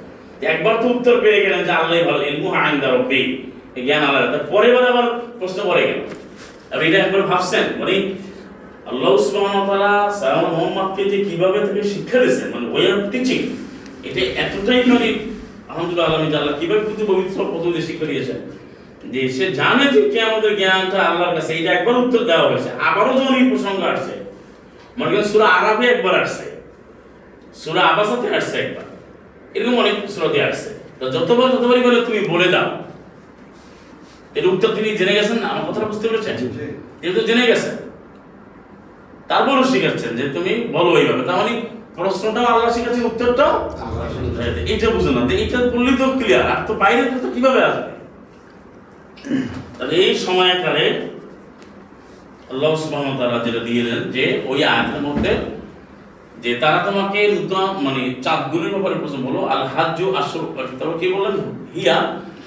একবার 0.52 0.74
তো 0.82 0.86
উত্তর 0.94 1.14
পেয়ে 1.24 1.40
গেলেন 1.44 1.60
যে 1.66 1.72
আল্লাহ 1.80 1.96
ভালো, 2.08 2.20
ইলমু 2.30 2.48
আইন্দা 2.62 2.88
রব্বি 2.88 3.22
জ্ঞান 3.86 4.02
আল্লাহ 4.08 4.22
পরের 4.52 4.72
বার 4.74 4.84
আবার 4.92 5.06
প্রশ্ন 5.40 5.58
করে 5.68 5.82
গেল। 5.88 6.00
আপনি 6.72 6.84
এটা 6.88 6.98
একবার 7.04 7.22
ভাবছেন? 7.30 7.64
মানে 7.80 7.94
আল্লাহ 8.90 9.10
ওয়া 9.10 9.92
সালাম 10.20 10.44
মুহাম্মদকে 10.54 11.02
যে 11.12 11.18
কীভাবে 11.28 11.58
তাকে 11.66 11.82
শিক্ষা 11.94 12.18
দিয়েছেন? 12.22 12.48
মানে 12.54 12.66
ওয়ে 12.74 12.88
অফ 12.94 13.02
টিচিং 13.12 13.40
এটা 14.08 14.20
এতটাই 14.42 14.82
মানে 14.92 15.08
আলহামদুলিল্লাহ 15.70 16.06
আলমী 16.08 16.28
আল্লাহ 16.40 16.54
কীভাবে 16.60 16.82
কিন্তু 16.88 17.04
পবিত্র 17.12 17.38
পদ্ধতি 17.52 17.80
শিক্ষা 17.88 18.06
দিয়েছেন? 18.12 18.38
যে 19.12 19.20
সে 19.36 19.44
জানে 19.60 19.84
যে 19.94 20.00
কে 20.12 20.18
আমাদের 20.28 20.52
জ্ঞানটা 20.60 20.98
আল্লাহর 21.10 21.34
কাছে, 21.36 21.52
এটা 21.58 21.70
একবার 21.78 21.94
উত্তর 22.02 22.22
দেওয়া 22.30 22.46
হয়েছে। 22.50 22.70
আবারও 22.88 23.12
যখন 23.18 23.34
এই 23.40 23.46
প্রসঙ্গ 23.50 23.80
আসছে, 23.92 24.14
মনে 24.98 25.10
করেন 25.12 25.26
সুরা 25.32 25.46
আরাবে 25.58 25.84
একবার 25.94 26.14
আসছে। 26.24 26.46
সুরা 27.60 27.82
আবাসাতে 27.92 28.26
আসছে 28.36 28.56
একবার। 28.64 28.86
এরকম 29.54 29.74
অনেক 29.82 29.94
সুরাতে 30.14 30.38
আসছে। 30.48 30.70
তো 30.98 31.04
যতবার 31.14 31.48
যতবারই 31.54 31.82
বলে 31.86 31.98
তুমি 32.06 32.20
বলে 32.32 32.48
দাও। 32.54 32.68
এর 34.38 34.46
উত্তর 34.46 34.70
তিনি 34.76 34.88
জেনে 35.00 35.14
গেছেন 35.18 35.38
না? 35.42 35.46
আমার 35.52 35.64
কথাটা 35.68 35.86
বুঝতে 35.86 36.06
পেরেছেন? 36.08 36.36
যেহেতু 37.00 37.20
জেনে 37.28 37.44
গেছেন। 37.46 37.74
তারপরও 39.28 39.64
শিখাচ্ছেন 39.72 40.16
যে 40.18 40.24
তুমি 40.36 40.52
বলো 40.76 40.90
এইভাবে। 41.00 41.22
তার 41.28 41.36
মানে 41.40 41.54
প্রশ্নটাও 41.96 42.46
আল্লাহ 42.52 42.70
শিখাচ্ছেন 42.76 43.04
উত্তরটাও 43.10 43.52
এইটা 44.72 44.86
বুঝে 44.94 45.10
না 45.16 45.20
এইটা 45.42 45.58
বললেই 45.74 45.96
তো 46.00 46.04
ক্লিয়ার 46.18 46.44
আর 46.52 46.60
তো 46.68 46.72
বাইরে 46.82 47.02
তো 47.24 47.28
কীভাবে 47.34 47.60
আসবে? 47.64 47.90
তাহলে 49.76 49.94
এই 50.04 50.14
সময়কালে 50.26 50.84
আল্লাহ 52.50 52.70
ওয়া 52.70 53.16
তাআলা 53.18 53.38
যেটা 53.44 53.60
দিয়ে 53.66 53.82
দেন 53.86 54.00
যে 54.14 54.24
ওই 54.50 54.58
আয়াতের 54.64 55.02
মধ্যে 55.08 55.32
যে 56.42 56.50
তারা 56.62 56.79
তোমাকে 56.88 57.20
মানে 57.87 58.03
চাঁদগুলির 58.24 58.72
ব্যাপারে 58.74 58.96
প্রশ্ন 59.03 59.18
বলো 59.26 59.40
আল 59.53 59.64
হাজ্জু 59.74 60.07
আশর 60.20 60.44
তারপর 60.79 60.96
কি 61.00 61.07
বললেন? 61.14 61.37
হিয়া 61.74 61.96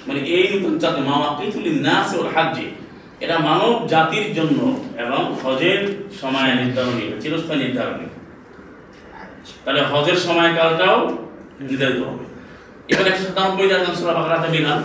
মানে 0.07 0.19
এই 0.35 0.45
নতুন 0.53 0.73
চাঁদ 0.81 0.95
মাওয়াকিতুল 1.09 1.67
নাস 1.87 2.07
ওয়াল 2.15 2.29
হাজ্জি। 2.35 2.67
এটা 3.23 3.35
মানব 3.47 3.73
জাতির 3.93 4.27
জন্য 4.37 4.59
এবং 5.03 5.21
হজের 5.41 5.81
সময় 6.21 6.49
নির্ধারণী 6.61 7.05
চিরস্থায়ী 7.21 7.59
নির্ধারণী। 7.63 8.07
তাহলে 9.63 9.81
হজের 9.91 10.17
সময়কালটাও 10.25 10.97
নির্ধারিত 11.67 11.99
হবে। 12.07 12.25
এবার 12.91 13.05
একশো 13.11 13.23
সাতানব্বই 13.27 13.67
জানেন 13.71 13.93
সুরা 13.99 14.13
বাকারাতে 14.17 14.47
বিধান 14.55 14.79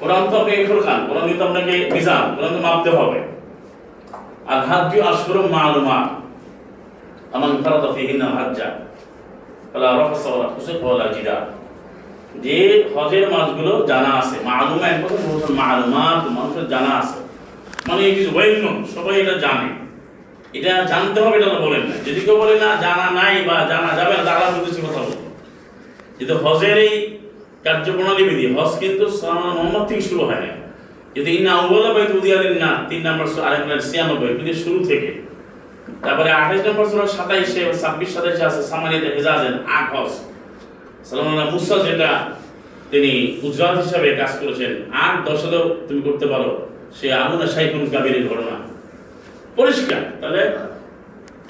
কোরআন 0.00 0.22
তো 0.30 0.34
আপনাকে 0.40 0.64
ফুরকান 0.68 0.98
কোরআন 1.08 1.24
কিন্তু 1.28 1.44
আপনাকে 1.48 1.74
মিজান, 1.94 2.24
কোরআন 2.34 2.50
তো 2.56 2.60
মাপতে 2.66 2.90
হবে। 2.98 3.18
আর 4.50 4.58
হাজ্জু 4.68 4.98
আশহুরু 5.10 5.40
মালুমাত। 5.56 6.08
আমান 7.34 7.52
ফারাদা 7.64 7.88
ফিহিন্না 7.96 8.26
হাজ্জা 8.36 8.68
ফালা 9.70 9.88
রাফাসা 9.98 10.28
ওয়ালা 10.30 10.48
ফুসুক 10.54 10.78
ওয়ালা 10.84 11.06
জিদাল 11.14 11.42
যে 12.44 12.56
হজের 12.94 13.24
মাসগুলো 13.32 13.72
জানা 13.90 14.10
আছে, 14.20 14.36
মালুমা 14.48 14.86
এক 14.92 14.98
কথা 15.02 15.16
বলছেন 15.30 15.54
মালুমাত, 15.62 16.20
মানুষের 16.36 16.66
জানা 16.74 16.92
আছে। 17.00 17.18
মানে 17.88 18.00
ইট 18.08 18.16
ইজ 18.22 18.28
ওয়েল 18.34 18.54
নোন 18.64 18.76
সবাই 18.94 19.14
এটা 19.22 19.34
জানে। 19.44 19.68
এটা 20.58 20.72
জানতে 20.92 21.18
হবে, 21.24 21.36
এটা 21.40 21.48
বলেন 21.66 21.82
না। 21.90 21.96
যদি 22.06 22.20
কেউ 22.26 22.36
বলে 22.42 22.54
না, 22.64 22.68
জানা 22.84 23.06
নাই 23.18 23.34
বা 23.48 23.56
জানা 23.72 23.90
যাবে 23.98 24.12
না 24.18 24.22
তারা 24.28 24.44
উদ্দেশ্যে 24.58 24.82
কথা 24.86 25.00
বলব 25.06 25.22
কিন্তু 26.16 26.34
হজের 26.44 26.76
এই 26.86 26.92
কার্যপ্রণালী 27.66 28.22
বিধি, 28.28 28.44
হজ 28.56 28.72
কিন্তু 28.82 29.04
সালাম 29.18 29.40
মোহাম্মদ 29.56 29.84
থেকে 29.88 30.02
শুরু 30.10 30.22
হয় 30.28 30.40
না। 30.44 30.50
যদি 31.16 31.30
ইন্না 31.36 31.52
আউ্বালা 31.58 31.90
বাইত 31.94 32.10
উদিয়ালিন 32.18 32.56
না 32.64 32.70
তিন 32.88 33.00
নম্বর 33.06 33.26
আরেকবার 33.46 33.78
ছিয়ানব্বই 33.88 34.32
কিন্তু 34.38 34.54
শুরু 34.64 34.78
থেকে। 34.90 35.10
তারপরে 36.02 36.30
আঠাইশ 36.40 36.62
নম্বর 36.66 36.86
সুরা 36.90 37.06
সাতাইশে 37.16 37.60
ছাব্বিশ 37.82 38.08
সাতাইশে 38.14 38.44
আছে 38.48 38.60
সামানিয়াতে 38.70 39.08
হেজাজেন 39.16 39.54
আট 39.76 39.86
হজ 39.94 40.12
মুসা 41.52 41.76
যেটা 41.86 42.10
তিনি 42.90 43.12
গুজরাট 43.42 43.74
হিসাবে 43.82 44.08
কাজ 44.20 44.32
করেছেন 44.40 44.72
আট 45.04 45.14
দশ 45.26 45.40
তুমি 45.86 46.00
করতে 46.08 46.26
পারো 46.32 46.50
সে 46.96 47.06
আমুনা 47.22 47.46
সাইকুন 47.54 47.82
কাবিরের 47.92 48.24
ঘটনা। 48.30 48.54
পরিষ্কার 49.58 50.02
তাহলে 50.20 50.42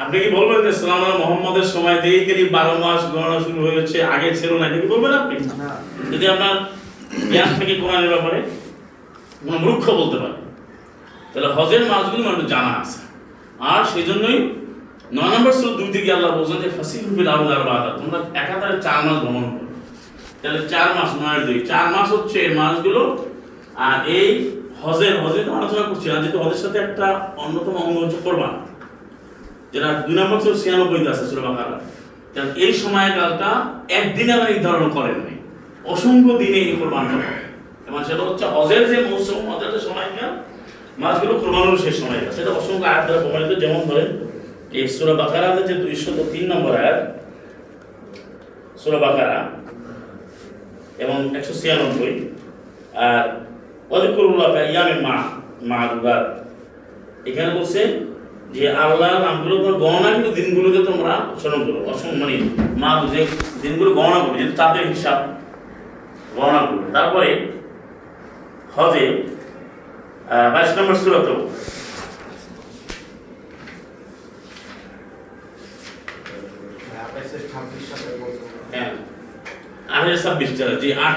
আপনি 0.03 0.16
কি 0.23 0.29
বলবেন 0.38 0.59
যে 0.66 0.73
সালাম 0.81 1.03
মোহাম্মদের 1.23 1.66
সময় 1.75 1.99
থেকে 2.03 2.18
তিনি 2.29 2.44
বারো 2.57 2.75
মাস 2.85 3.03
গণনা 3.12 3.38
শুরু 3.47 3.61
হয়েছে 3.66 3.97
আগে 4.14 4.29
ছিল 4.40 4.51
না? 4.61 4.64
এটা 4.68 4.79
কি 4.83 4.88
বলবেন 4.94 5.12
আপনি? 5.20 5.37
যদি 6.12 6.25
আপনার 6.33 6.55
জ্ঞান 7.33 7.51
থেকে 7.59 7.75
কোরআনের 7.83 8.11
ব্যাপারে 8.12 8.38
কোনো 9.42 9.59
মূর্খ 9.64 9.85
বলতে 10.01 10.16
পারে 10.23 10.37
তাহলে 11.33 11.49
হজের 11.57 11.83
মাসগুলো 11.90 12.23
মানুষ 12.29 12.44
জানা 12.53 12.73
আছে। 12.83 13.01
আর 13.73 13.81
সেই 13.93 14.05
জন্যই 14.11 14.38
নয় 15.17 15.31
নম্বর 15.35 15.55
সুর 15.61 15.73
দুই 15.79 15.88
দিকে 15.97 16.11
আল্লাহ 16.17 16.31
বলছেন 16.38 16.59
যে 16.64 16.69
ফাসিল 16.77 17.03
হুবিল 17.09 17.29
আবদার 17.35 17.62
বাদা 17.69 17.90
তোমরা 17.99 18.19
একাধারে 18.43 18.77
চার 18.87 18.99
মাস 19.07 19.19
ভ্রমণ 19.25 19.45
করো। 19.53 19.67
তাহলে 20.40 20.61
চার 20.73 20.88
মাস 20.97 21.11
নয় 21.23 21.40
দুই 21.47 21.59
চার 21.71 21.87
মাস 21.95 22.09
হচ্ছে 22.17 22.37
এই 22.47 22.53
মাসগুলো, 22.61 23.03
আর 23.87 23.97
এই 24.19 24.29
হজের 24.83 25.14
হজে 25.23 25.40
তো 25.47 25.51
আলোচনা 25.59 25.85
করছি। 25.90 26.07
না 26.11 26.17
যেহেতু 26.23 26.38
হজের 26.45 26.61
সাথে 26.64 26.79
একটা 26.87 27.07
অন্যতম 27.45 27.75
অঙ্গ 27.83 27.97
হচ্ছে 28.03 28.19
কোরবান, 28.27 28.55
যেটা 29.73 29.88
দুই 30.07 30.14
নম্বর 30.21 30.38
সুর 30.45 30.57
ছিয়ানব্বইতে 30.62 31.09
আছে, 31.12 31.25
সুরা 31.31 31.43
বাকারা। 31.49 31.77
তাহলে 32.33 32.51
এই 32.64 32.73
সময়কালটা 32.83 33.51
একদিনে 33.99 34.31
আমরা 34.37 34.49
নির্ধারণ 34.53 34.87
করেননি 34.97 35.35
অসংখ্য 35.93 36.33
দিনে 36.40 36.59
এই 36.64 36.77
কোরবান 36.81 37.05
করা 37.12 37.27
হয়। 37.31 37.45
এবং 37.88 38.01
সেটা 38.09 38.23
হচ্ছে 38.29 38.45
হজের 38.57 38.83
যে 38.90 38.97
মৌসুম, 39.09 39.40
হজের 39.51 39.85
সময়কাল 39.88 40.33
মাছগুলো 41.02 41.35
কোরবানোর 41.42 41.83
শেষ 41.85 41.94
সময়কাল 42.00 42.33
সেটা 42.37 42.50
অসংখ্য 42.59 42.87
আয়াত 42.90 43.02
দ্বারা 43.07 43.22
প্রমাণিত। 43.24 43.52
যেমন 43.62 43.80
ধরেন, 43.90 44.09
এই 44.76 44.85
সুরা 44.96 45.14
বাকারাতে 45.22 45.62
যে 45.68 45.74
দুইশো 45.83 46.11
তিন 46.33 46.44
নম্বর 46.52 46.72
আয়াত, 46.80 46.98
সুরা 48.83 48.98
বাকারা, 49.04 49.38
এবং 51.04 51.16
একশো 51.38 51.54
ছিয়ানব্বই, 51.61 52.14
আর 53.07 53.24
অধিকুরুল্লাহ 53.96 54.48
ইয়ামে 54.72 54.94
মা 55.07 55.16
মা 55.70 55.78
দুগার 55.90 56.22
এখানে 57.30 57.50
বলছে 57.59 57.80
যে 58.54 58.64
আল্লাহর 58.83 59.20
নামগুলো 59.26 59.54
তোমরা 59.62 59.76
গণনা 59.85 60.09
কিন্তু 60.16 60.30
দিনগুলোকে 60.38 60.80
তোমরা 60.88 61.12
স্মরণ 61.40 61.61
করো। 61.66 61.78
অসম 61.90 62.11
মানে 62.20 62.37
মা 62.83 62.90
যে 63.12 63.20
দিনগুলো 63.62 63.90
গণনা 63.98 64.18
করবে 64.22 64.37
যেহেতু 64.40 64.57
তাদের 64.62 64.85
হিসাব 64.92 65.18
গণনা 66.37 66.61
করবে। 66.68 66.87
তারপরে 66.96 67.28
হজে 68.76 69.04
বাইশ 70.24 70.70
নম্বর 70.76 70.96
সুরত 70.96 71.28
ছাব্বিশ 80.22 80.50
আট 80.98 81.16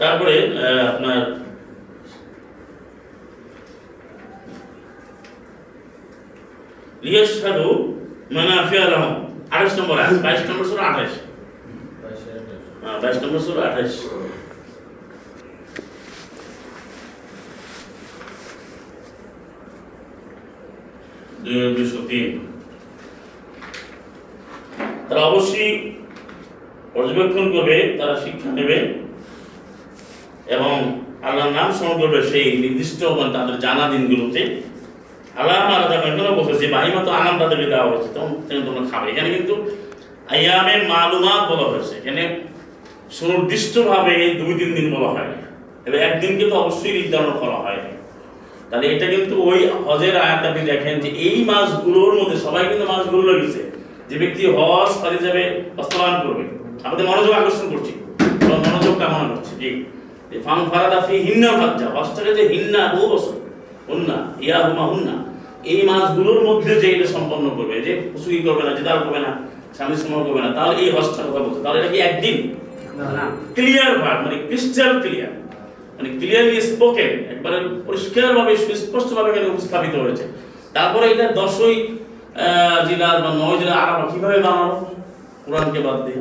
তারপরে 0.00 0.34
আপনার 0.90 1.20
লিয়াশহাদু 7.02 7.68
মানাফিয়া 8.30 8.86
লাহুম 8.90 9.29
28 9.50 9.78
নম্বর 9.78 9.96
22 9.96 10.50
নম্বর 10.50 10.64
সূরা 10.64 10.82
28 10.84 11.14
হ্যাঁ 12.82 13.00
22 13.00 13.22
নম্বর 13.22 13.40
সূরা 13.40 13.62
28 13.62 13.94
দুই- 21.44 21.74
দুইশো 21.74 21.96
তিন 22.08 22.28
তারা 25.08 25.20
অবশ্যই 25.20 25.72
পর্যবেক্ষণ 26.94 27.52
করবে, 27.52 27.76
তারা 27.98 28.14
শিক্ষা 28.20 28.50
নেবে 28.52 28.78
এবং 30.46 30.74
আল্লাহর 31.22 31.52
নাম 31.52 31.72
স্মরণ 31.72 32.00
করবে 32.00 32.22
সেই 32.22 32.58
নির্দিষ্ট 32.58 33.00
তাদের 33.32 33.58
জানা 33.58 33.84
দিনগুলোতে। 33.90 34.42
আল্লাহ 35.40 35.56
আলাদা 35.76 35.96
করে 36.02 36.12
কোনো 36.18 36.30
বলছে 36.38 36.54
যে, 36.62 36.66
বাহিমা 36.74 37.00
তো 37.06 37.10
আনাম 37.18 37.34
তাদেরকে 37.40 37.66
দেওয়া 37.72 37.86
হয়েছে 37.90 38.08
তখন 38.16 38.30
তোমরা 38.66 38.82
খাবে। 38.90 39.06
এখানে 39.12 39.28
কিন্তু 39.36 39.54
আয়ামে 40.34 40.74
মালুমাত 40.92 41.42
বলা 41.50 41.64
হয়েছে। 41.70 41.94
এখানে 42.00 42.22
সুনির্দিষ্টভাবে 43.16 44.14
দুই, 44.40 44.52
তিন 44.60 44.70
দিন 44.78 44.86
বলা 44.94 45.08
হয় 45.14 45.30
এবার 45.86 46.00
একদিন 46.08 46.32
কিন্তু 46.40 46.54
অবশ্যই 46.62 46.92
নির্ধারণ 46.98 47.32
করা 47.42 47.58
হয় 47.64 47.80
তাহলে 48.68 48.86
এটা 48.94 49.06
কিন্তু 49.14 49.34
ওই 49.50 49.58
হজের 49.86 50.16
আয়াত 50.24 50.42
আপনি 50.50 50.62
দেখেন 50.72 50.94
যে, 51.04 51.08
এই 51.26 51.38
মাসগুলোর 51.50 52.12
মধ্যে 52.18 52.36
সবাই 52.46 52.62
কিন্তু 52.70 52.84
মাসগুলো 52.92 53.22
লেগেছে 53.30 53.62
যে 54.08 54.14
ব্যক্তি 54.22 54.42
হজ 54.56 54.90
পারে 55.02 55.18
যাবে 55.26 55.42
বাস্তবায়ন 55.76 56.16
করবে। 56.24 56.44
আমাদের 56.86 57.04
মনোযোগ 57.10 57.32
আকর্ষণ 57.40 57.66
করছি। 57.72 57.92
মনোযোগ 58.66 58.94
কামনা 59.00 59.26
করছি। 59.32 59.52
যে 60.30 60.36
ফাং 60.46 60.58
ফারাদা 60.70 60.98
ফি 61.06 61.14
হিন্না 61.28 61.50
ভাজ্জা 61.60 61.86
হজটাকে 61.94 62.30
যে 62.38 62.42
হিন্না 62.52 62.80
বহু 62.92 63.06
বছর। 63.12 63.34
হুন্না 63.88 64.16
ইয়া 64.44 64.58
হুমা 64.66 64.84
হুন্না। 64.92 65.14
এই 65.72 65.80
মাসগুলোর 65.88 66.40
মধ্যে 66.48 66.72
যে 66.82 66.86
এটা 66.94 67.06
সম্পন্ন 67.16 67.46
করবে 67.56 67.74
যে 67.86 67.92
কুসুকি 68.12 68.40
করবে 68.46 68.62
না 68.66 68.72
জেদাল 68.78 68.98
করবে 69.04 69.20
না 69.26 69.30
স্বামী 69.76 69.94
সময় 70.02 70.22
করবে 70.26 70.40
না 70.44 70.50
তাহলে 70.56 70.74
এই 70.82 70.88
হজটার 70.96 71.26
কথা 71.28 71.42
বলছে। 71.44 71.60
তাহলে 71.64 71.78
এটা 71.80 71.90
কি 71.94 71.98
একদিন? 72.08 72.36
ক্লিয়ার 73.56 73.92
ভার্ড 74.02 74.18
মানে 74.24 74.36
ক্রিস্টাল 74.48 74.92
ক্লিয়ার 75.04 75.32
মানে 75.96 76.08
ক্লিয়ারলি 76.20 76.60
স্পোকেন 76.70 77.12
একবারে 77.32 77.56
পরিষ্কারভাবে 77.88 78.52
সুস্পষ্টভাবে 78.64 79.28
এখানে 79.32 79.46
উপস্থাপিত 79.54 79.94
হয়েছে। 80.04 80.24
তারপরে 80.76 81.04
এটা 81.12 81.26
দশই 81.40 81.76
জেলার 82.88 83.18
বা 83.24 83.30
নয় 83.40 83.56
জেলা 83.60 83.74
আরব 83.82 84.00
কীভাবে 84.12 84.38
বানানো 84.46 84.76
কোরআনকে 85.44 85.80
বাদ 85.86 85.98
দিয়ে। 86.06 86.20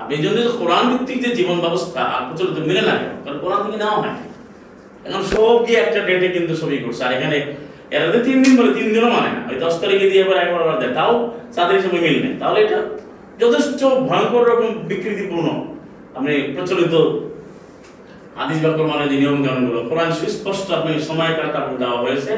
আপনি 0.00 0.12
এই 0.18 0.22
জন্য 0.24 0.38
কোরআন 0.60 0.84
ভিত্তিক 0.90 1.18
যে 1.24 1.30
জীবন 1.38 1.56
ব্যবস্থা 1.64 2.00
আর 2.14 2.22
প্রচলিত 2.28 2.58
মেনে 2.68 2.82
লাগে 2.90 3.08
কারণ 3.24 3.38
কোরআন 3.44 3.60
থেকে 3.64 3.78
নেওয়া 3.82 3.96
হয় 4.02 4.14
এখন 5.06 5.22
সব 5.32 5.54
গিয়ে 5.66 5.78
একটা 5.84 6.00
ডেটে 6.08 6.28
কিন্তু 6.36 6.52
ছবি 6.60 6.76
করছে। 6.84 7.00
আর 7.06 7.12
এখানে 7.18 7.38
এরা 7.94 8.06
তো 8.14 8.18
তিন 8.26 8.36
দিন 8.44 8.52
বলে 8.58 8.70
তিন 8.78 8.86
দিনও 8.94 9.10
মানে 9.16 9.30
না। 9.36 9.40
ওই 9.50 9.56
দশ 9.64 9.74
তারিখে 9.82 10.06
দিয়ে 10.10 10.22
এবার 10.24 10.36
একবার 10.44 10.60
আবার 10.64 10.76
দেয়। 10.82 10.92
তাও 10.98 11.12
চাঁদের 11.54 11.76
হিসেবে 11.78 11.98
মিল 12.04 12.16
নেই 12.24 12.34
তাহলে 12.40 12.58
এটা 12.64 12.78
যথেষ্ট 13.42 13.80
ভয়ঙ্কর 14.08 14.42
রকম 14.50 14.70
বিকৃতিপূর্ণ, 14.90 15.48
আপনি 16.16 16.32
প্রচলিত 16.54 16.94
আদিস 18.42 18.58
বাক্য 18.64 18.80
মানে 18.90 19.04
যে 19.10 19.16
নিয়ম 19.22 19.38
কানুনগুলো 19.46 19.80
কোরআন 19.90 20.10
সুস্পষ্ট 20.18 20.66
আপনি 20.78 20.90
সময় 21.08 21.30
আপনি 21.60 21.74
দেওয়া 21.82 21.98
হয়েছে। 22.04 22.32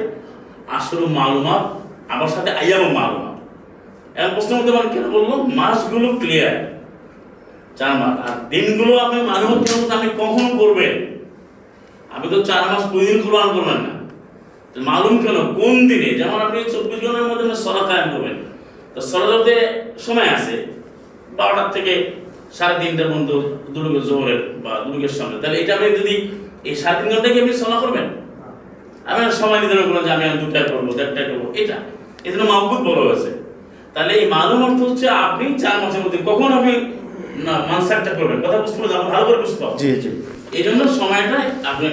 আসল 0.77 1.01
মালুমাত 1.19 1.65
আমার 2.13 2.31
সাথে 2.35 2.51
আইয়াম 2.61 2.85
মালুমাত। 2.99 3.37
এখন 4.19 4.33
প্রশ্ন 4.37 4.53
করতে 4.59 4.73
পারেন, 4.75 4.89
কেন 4.95 5.07
বলল? 5.17 5.31
মাসগুলো 5.61 6.09
ক্লিয়ার 6.23 6.57
চার 7.79 7.93
মাস। 8.01 8.15
আর 8.27 8.35
দিনগুলো 8.53 8.93
আপনি 9.05 9.19
কেন 9.67 9.81
আপনি 9.97 10.09
কখন 10.23 10.47
করবেন? 10.61 10.95
আপনি 12.15 12.27
তো 12.35 12.39
চার 12.49 12.63
মাস 12.71 12.83
প্রতিদিন 12.91 13.19
কোরআন 13.27 13.49
করবেন 13.57 13.79
না। 13.87 13.93
মালুম 14.77 15.15
কেন? 15.25 15.37
কোন 15.59 15.75
দিনে? 15.89 16.09
যেমন 16.21 16.39
আপনি 16.47 16.59
চব্বিশ 16.73 16.99
ঘণ্টার 17.05 17.27
মধ্যে 17.31 17.47
সলা 17.65 17.83
কায়েম 17.89 18.09
করবেন। 18.15 18.37
তো 18.95 19.01
সলাতে 19.11 19.55
সময় 19.99 20.31
আছে। 20.37 20.55
বারোটার 21.39 21.69
থেকে 21.77 21.93
সাড়ে 22.57 22.75
তিনটা 22.81 23.05
পর্যন্ত 23.05 23.31
দুর্গের 23.75 24.05
জোহরের 24.09 24.41
বা 24.65 24.73
দুর্গের 24.87 25.13
সামনে। 25.19 25.37
তাহলে 25.43 25.57
এটা 25.63 25.73
আপনি 25.77 25.89
যদি 26.01 26.15
এই 26.69 26.75
সাড়ে 26.83 26.97
তিন 26.99 27.09
ঘণ্টা 27.13 27.29
কি 27.33 27.39
আপনি 27.41 27.55
সলা 27.63 27.77
করবেন? 27.81 28.07
আমি 29.09 29.21
সময় 29.41 29.61
নির্ধারণ 29.61 29.87
করলাম 29.89 30.05
যে 30.07 30.13
আমি 30.17 30.25
দুটায় 30.45 30.67
করব 30.71 30.87
দেড়টায় 30.99 31.27
করব। 31.31 31.43
এটা 31.61 31.77
এই 32.27 32.31
জন্য 32.33 32.45
মাহবুদ 32.53 32.81
বড় 32.89 33.01
হয়েছে। 33.09 33.31
তাহলে 33.95 34.13
এই 34.15 34.25
মালুম 34.35 34.61
অর্থ 34.67 34.81
হচ্ছে 34.89 35.07
আপনি 35.09 35.45
চার 35.63 35.77
মাসের 35.83 36.03
মধ্যে 36.05 36.21
কখন 36.29 36.53
আপনি 36.59 36.73
না 37.47 37.55
মানসারটা 37.71 38.13
করবেন? 38.19 38.39
কথা 38.45 38.59
বুঝতে 38.63 38.79
পারছেন 38.81 39.03
ভালো 39.13 39.25
করে 39.27 39.39
বুঝতে 39.43 39.65
জি 40.03 40.11
এই 40.59 40.63
জন্য 40.67 40.81
সময়টা 40.99 41.39
আপনি 41.71 41.89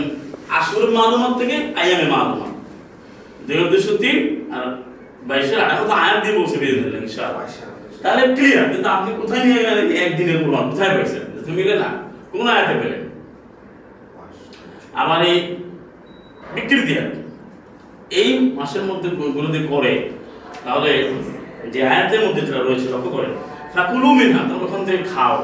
আসল 0.59 0.83
মালুমাত 0.97 1.33
থেকে 1.39 1.55
আইয়ামে 1.79 2.07
মালুমাত। 2.15 2.56
দুই 3.47 3.55
হাজার 3.57 3.71
দুশো 3.73 3.93
তিন 4.03 4.17
আর 4.55 4.65
বাইশের 5.27 5.59
আঠারো 5.63 5.83
তো 5.89 5.93
আয়াত 6.03 6.17
দিয়ে 6.23 6.35
বলছে 6.39 6.57
দিলেন, 6.61 7.03
ইনশাআল্লাহ। 7.05 7.45
তাহলে 8.03 8.23
ক্লিয়ার 8.35 8.65
কিন্তু 8.71 8.87
আপনি 8.95 9.09
কোথায় 9.21 9.41
নিয়ে 9.45 9.61
গেলেন 9.67 9.87
একদিনের 10.03 10.39
প্রমাণ 10.43 10.63
কোথায় 10.71 10.91
পাইছেন 10.95 11.23
তুমি 11.47 11.61
না 11.83 11.89
কোন 12.31 12.45
আয়াতে 12.55 12.73
পেলেন? 12.81 13.03
আমার 15.01 15.19
এই 15.29 15.37
বিকৃতি 16.55 16.93
আর 17.01 17.09
এই 18.21 18.29
মাসের 18.57 18.83
মধ্যে 18.89 19.07
গুলোতে 19.35 19.59
করে, 19.73 19.93
তাহলে 20.63 20.91
যে 21.73 21.79
আয়াতের 21.93 22.21
মধ্যে 22.25 22.41
যেটা 22.47 22.61
রয়েছে, 22.61 22.87
লক্ষ্য 22.93 23.11
করে 23.15 23.27
ফাকুলু 23.73 24.09
মিনহা, 24.19 24.41
তোমরা 24.49 24.65
ওখান 24.67 24.81
থেকে 24.87 25.01
খাও। 25.13 25.35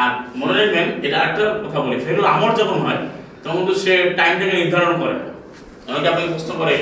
আর 0.00 0.10
মনে 0.40 0.54
রাখবেন, 0.58 0.86
এটা 1.06 1.18
একটা 1.28 1.44
কথা 1.64 1.78
বলি, 1.84 1.96
ফেরুল 2.04 2.26
আমর 2.34 2.50
যখন 2.60 2.78
হয়, 2.84 3.00
তখন 3.44 3.62
তো 3.68 3.72
সে 3.82 3.92
টাইমটাকে 4.18 4.54
নির্ধারণ 4.60 4.92
করে। 5.02 5.16
অনেকে 5.88 6.08
আপনাকে 6.12 6.30
প্রশ্ন 6.34 6.50
করে 6.60 6.74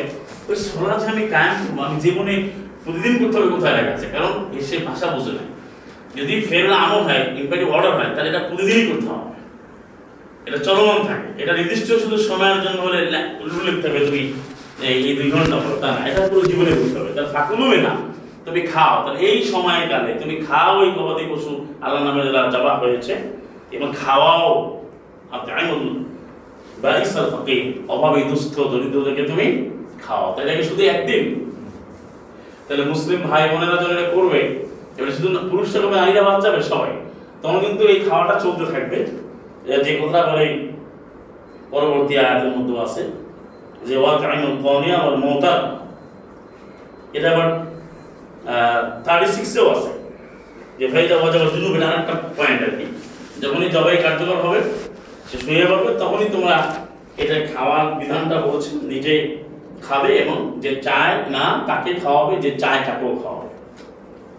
ওই 0.48 0.56
যে 0.56 1.06
আমি 1.06 1.28
কায়েম 1.28 1.54
করব, 1.66 1.84
আমি 1.84 2.00
জীবনে 2.00 2.48
প্রতিদিন 2.84 3.24
করতে 3.24 3.38
হবে 3.38 3.50
কোথায় 3.50 3.76
লেখা 3.76 3.94
আছে? 3.94 4.06
কারণ 4.06 4.58
এ 4.58 4.60
সে 4.60 4.78
ভাষা 4.78 5.06
বোঝে 5.06 5.32
না। 5.32 5.56
যদি 6.16 6.40
ফেরুল 6.40 6.72
আমর 6.72 7.02
হয় 7.02 7.24
ইম্পারেটিভ 7.38 7.74
অর্ডার 7.74 7.96
হয়, 7.96 8.14
তাহলে 8.14 8.30
এটা 8.30 8.38
প্রতিদিনই 8.38 8.92
করতে 8.92 9.06
হবে। 9.06 9.26
এটা 10.46 10.64
চলমান 10.64 11.06
থাকে। 11.06 11.42
এটা 11.42 11.52
নির্দিষ্ট 11.52 11.92
শুধু 11.92 12.16
সময়ের 12.16 12.62
জন্য 12.62 12.80
হলে 12.80 13.10
লে- 13.10 13.42
উল্লেখ 13.42 13.82
থাকবে 13.82 13.98
তুমি 13.98 14.32
এই 14.82 15.16
দুই 15.16 15.30
ঘণ্টা 15.30 15.56
পর, 15.56 15.80
তা 15.80 15.86
না, 15.86 16.08
এটা 16.08 16.28
পুরো 16.28 16.40
জীবনে 16.40 16.70
করতে 16.70 16.98
হবে। 16.98 17.12
তার 17.12 17.26
ফাঁকুলুবে 17.26 17.76
না 17.76 17.90
তুমি 18.44 18.60
খাও। 18.60 19.06
তাহলে 19.06 19.18
এই 19.18 19.42
সময়কালে 19.42 20.14
তুমি 20.14 20.36
খাও 20.36 20.84
এই 20.84 20.90
গবাদি 20.90 21.26
পশু 21.30 21.66
আল্লাহ 21.80 22.04
নামে 22.04 22.32
যারা 22.32 22.50
জবা 22.50 22.74
হয়েছে, 22.74 23.16
এবং 23.72 23.92
খাওয়াও। 24.04 24.80
আপনি 25.32 25.52
আইনুল 25.52 26.04
বারিসাল 26.82 27.30
ফাকির, 27.30 27.74
অভাবী, 27.88 28.22
দুস্থ, 28.22 28.60
দরিদ্রদেরকে 28.60 29.22
তুমি 29.22 29.70
খাওয়াও 30.06 30.30
তাই 30.34 30.44
কি 30.58 30.64
শুধু 30.70 30.82
একদিন। 30.94 31.22
তাহলে 32.66 32.84
মুসলিম 32.92 33.20
ভাই 33.28 33.42
বোনেরা 33.50 33.76
এটা 33.94 34.06
করবে, 34.16 34.40
এবারে 34.96 35.12
শুধু 35.16 35.28
পুরুষরা 35.50 35.78
করবে 35.82 35.96
নারীরা 36.00 36.22
বাদ 36.28 36.38
যাবে 36.44 36.60
সবাই, 36.70 36.92
তখন 37.42 37.58
কিন্তু 37.64 37.82
এই 37.92 37.98
খাওয়াটা 38.06 38.34
চলতে 38.44 38.64
থাকবে। 38.72 38.98
যে 39.84 39.90
কথা 40.02 40.18
বলে, 40.28 40.46
পরবর্তী 41.72 42.14
আয়াতের 42.22 42.50
মধ্যে 42.56 42.74
আছে 42.86 43.02
যে 43.88 43.94
ওয়াকাইনুল 44.02 44.56
কনিয়া 44.64 44.98
ওয়াল 45.02 45.16
মৌতার 45.24 45.60
এটা 47.16 47.28
আবার 47.34 47.48
থার্টি 49.06 49.28
সিক্সেও 49.36 49.66
আছে। 49.74 49.90
যে 50.78 50.84
ভাইটা 50.92 51.14
ওয়াজাবার 51.20 51.50
জুনুব 51.54 51.72
এটা 51.76 51.86
আরেকটা 51.90 52.14
পয়েন্ট 52.38 52.60
আর 52.66 52.72
কি। 52.78 52.86
যখনই 53.42 53.68
জবাই 53.74 53.96
কার্যকর 54.04 54.38
হবে, 54.44 54.60
সে 55.28 55.36
শুয়ে 55.44 55.66
পড়বে, 55.70 55.90
তখনই 56.02 56.28
তোমরা 56.34 56.56
এটা 57.22 57.36
খাওয়ার 57.52 57.84
বিধানটা 58.00 58.36
বলছে, 58.46 58.70
নিজে 58.92 59.14
খাবে 59.86 60.10
এবং 60.22 60.38
যে 60.64 60.70
চায় 60.86 61.14
না, 61.34 61.44
তাকে 61.68 61.90
খাওয়াবে, 62.02 62.34
যে 62.44 62.50
চায় 62.62 62.80
তাকেও 62.86 63.14
খাওয়াবে। 63.22 63.50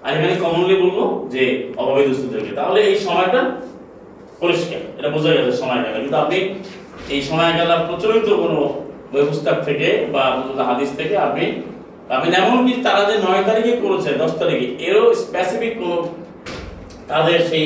আর 0.04 0.12
এখানে 0.16 0.36
কমনলি 0.44 0.76
বলব 0.84 1.00
যে 1.34 1.44
অভাবী 1.82 2.04
দুস্থদেরকে 2.10 2.52
তাহলে 2.60 2.80
এই 2.90 2.96
সময়টা 3.06 3.42
পরিষ্কার। 4.42 4.82
এটা 4.98 5.10
বোঝা 5.16 5.30
গেছে 5.36 5.54
সময় 5.62 5.82
গেল 5.86 5.96
কিন্তু 6.04 6.18
আপনি 6.24 6.38
এই 7.16 7.22
সময় 7.30 7.52
গেল 7.60 7.70
প্রচলিত 7.88 8.28
কোনো 8.44 8.60
বই 9.12 9.24
পুস্তক 9.30 9.58
থেকে 9.68 9.88
বা 10.14 10.24
হাদিস 10.70 10.90
থেকে 11.00 11.16
আপনি 11.28 11.46
আপনি 12.16 12.28
এমনকি 12.42 12.74
তারা 12.86 13.02
যে 13.10 13.16
নয় 13.26 13.44
তারিখে 13.50 13.74
করেছে, 13.84 14.10
দশ 14.22 14.32
তারিখে, 14.42 14.68
এরও 14.88 15.06
স্পেসিফিক 15.24 15.74
কোনো 15.80 15.98
তাদের 17.12 17.40
সেই 17.50 17.66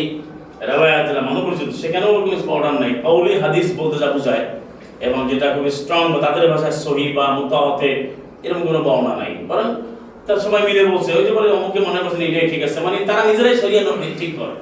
রেওয়ায়াত 0.69 1.03
যেটা 1.07 1.21
মনোপরিচিত, 1.29 1.69
সেখানেও 1.81 2.11
কোনো 2.15 2.37
অর্ডার 2.55 2.75
নেই। 2.83 2.93
কৌলি 3.05 3.33
হাদিস 3.43 3.67
বলতে 3.79 3.97
যা 4.03 4.07
বোঝায় 4.15 4.43
এবং 5.07 5.19
যেটা 5.29 5.47
খুবই 5.55 5.71
স্ট্রং 5.79 6.03
তাদের 6.25 6.45
ভাষায় 6.51 6.75
সহি 6.83 7.05
বা 7.17 7.25
মোতাহতে 7.37 7.89
এরকম 8.45 8.63
কোনো 8.69 8.79
বর্ণনা 8.87 9.13
নাই। 9.21 9.31
বরং 9.49 9.67
তার 10.27 10.39
সময় 10.43 10.63
মিলে 10.67 10.81
বলছে, 10.91 11.09
ওই 11.17 11.23
যে 11.27 11.31
বলে 11.37 11.47
অমুকে 11.57 11.79
মনে 11.87 11.99
করছেন 12.03 12.23
এটাই 12.27 12.47
ঠিক 12.51 12.61
আছে 12.67 12.77
মানে 12.85 12.97
তারা 13.09 13.21
নিজেরাই 13.29 13.55
সরিয়ে 13.61 13.81
ঠিক 14.21 14.31
করে। 14.39 14.55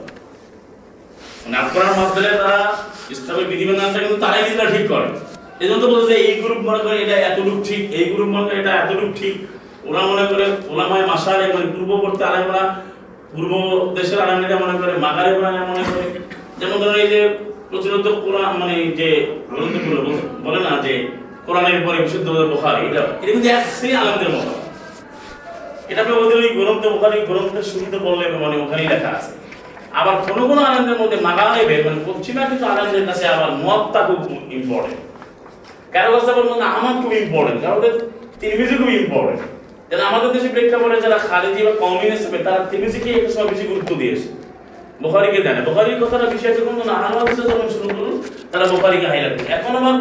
মানে 1.43 1.55
আপনার 1.63 1.91
মাধ্যমে 1.99 2.31
তারা 2.41 2.59
ইসলামের 3.13 3.47
বিধিবিধানটা 3.51 3.99
কিন্তু 4.03 4.17
তারাই 4.23 4.41
নিজেরা 4.47 4.67
ঠিক 4.75 4.85
করে। 4.93 5.07
এই 5.61 5.67
জন্য 5.69 5.81
তো 5.83 5.87
বলছে 5.93 6.13
এই 6.27 6.33
গ্রুপ 6.41 6.59
মনে 6.67 6.81
করে 6.85 6.95
এটা 7.03 7.15
এতটুক 7.29 7.59
ঠিক, 7.67 7.81
এই 7.99 8.05
গ্রুপ 8.13 8.29
মনে 8.33 8.45
করে 8.47 8.57
এটা 8.63 8.73
এতটুক 8.83 9.11
ঠিক। 9.19 9.35
ওরা 9.89 10.01
মনে 10.11 10.25
করে, 10.31 10.45
ওলামায় 10.71 11.05
মাসারে 11.11 11.45
মানে 11.55 11.67
পূর্ববর্তী 11.73 12.23
আলেমরা, 12.29 12.63
পূর্ব 13.31 13.51
দেশের 13.97 14.19
আলেমরা 14.25 14.57
মনে 14.63 14.75
করে 14.81 14.93
মাগারে 15.05 15.31
মনে 15.69 15.83
করে। 15.89 16.05
যেমন 16.59 16.75
ধরুন 16.81 16.97
এই 17.03 17.09
যে 17.13 17.21
কোরআন 17.71 18.57
মানে 18.57 18.73
যে 18.73 19.37
বলে- 20.43 20.59
না 20.59 20.81
যে 20.81 21.07
কোরআনের 21.45 21.87
পরে 21.87 21.97
বিশুদ্ধ 22.01 22.29
বোখারি, 22.29 22.87
এটা 22.87 22.99
এটা 22.99 23.31
কিন্তু 23.31 23.49
এক 23.49 23.65
আলেমদের 23.95 24.29
মতো। 24.29 24.49
এটা 25.89 26.01
আপনি 26.01 26.13
ওদের 26.13 26.37
ওই 26.37 26.49
গ্রন্থ 26.49 26.85
গ্রন্থের 27.25 27.63
শুরুতে 27.63 27.97
বললে 27.97 28.31
মানে 28.31 28.61
ওখানেই 28.61 28.87
লেখা 28.87 29.09
আছে। 29.09 29.31
আবার 29.93 30.33
কোনো 30.33 30.47
কোনো 30.47 30.61
আনন্দের 30.61 30.99
মধ্যে 30.99 31.17
মাগালেবে 31.17 31.83
মানে 31.83 31.95
পশ্চিমা 32.05 32.45
কিছু 32.45 32.65
আনন্দের 32.65 33.05
কাছে 33.05 33.27
আবার 33.27 33.51
মতটা 33.51 34.03
খুব 34.03 34.37
ইম্পর্টেন্ট 34.51 34.97
কারও 35.93 36.19
কাছে 36.19 36.31
আমার 36.61 37.01
খুব 37.01 37.13
ইম্পর্টেন্ট 37.13 37.61
কারণ 37.61 37.77
ওদের 37.77 38.09
তিরমিজি 38.39 38.75
খুব 38.75 38.89
ইম্পর্টেন্ট 38.89 39.39
যেন 39.89 39.99
আমাদের 39.99 40.31
দেশে 40.31 40.47
প্রেক্ষাপটে 40.47 41.01
যারা 41.01 41.17
খারেজি 41.17 41.63
বা 41.63 41.71
কমিউনিস্ট 41.71 42.43
তারা 42.43 42.65
তিরমিজিকে 42.71 43.09
একটা 43.09 43.31
সময় 43.31 43.47
বেশি 43.47 43.67
গুরুত্ব 43.67 43.95
দিয়েছে। 43.95 44.38
বোখারিকে 44.99 45.39
দেয় 45.45 45.55
না 45.57 45.61
বোখারির 45.61 45.97
কথাটা 46.03 46.25
বেশি 46.33 46.45
আছে 46.51 46.61
কোনো 46.67 46.81
না 46.83 46.93
আহমাদিসে 46.99 47.43
যখন 47.43 47.67
শুরু 47.75 47.87
করুন 47.89 48.13
তারা 48.51 48.65
বোখারিকে 48.73 49.07
হাইলাইট 49.11 49.33
করে 49.37 49.49
এখন 49.57 49.73
আবার 49.79 49.95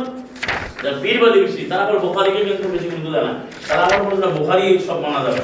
যারা 0.82 0.96
বীরবাদী 1.04 1.38
বেশি 1.44 1.60
তারা 1.70 1.82
আবার 1.86 1.98
বোখারিকে 2.06 2.40
কিন্তু 2.48 2.66
বেশি 2.74 2.86
গুরুত্ব 2.90 3.08
দেয় 3.14 3.24
না। 3.28 3.32
তারা 3.68 3.82
আবার 3.86 4.00
বলে 4.04 4.18
না 4.24 4.28
বোখারি 4.36 4.64
সব 4.86 4.98
মানা 5.04 5.20
যাবে 5.26 5.42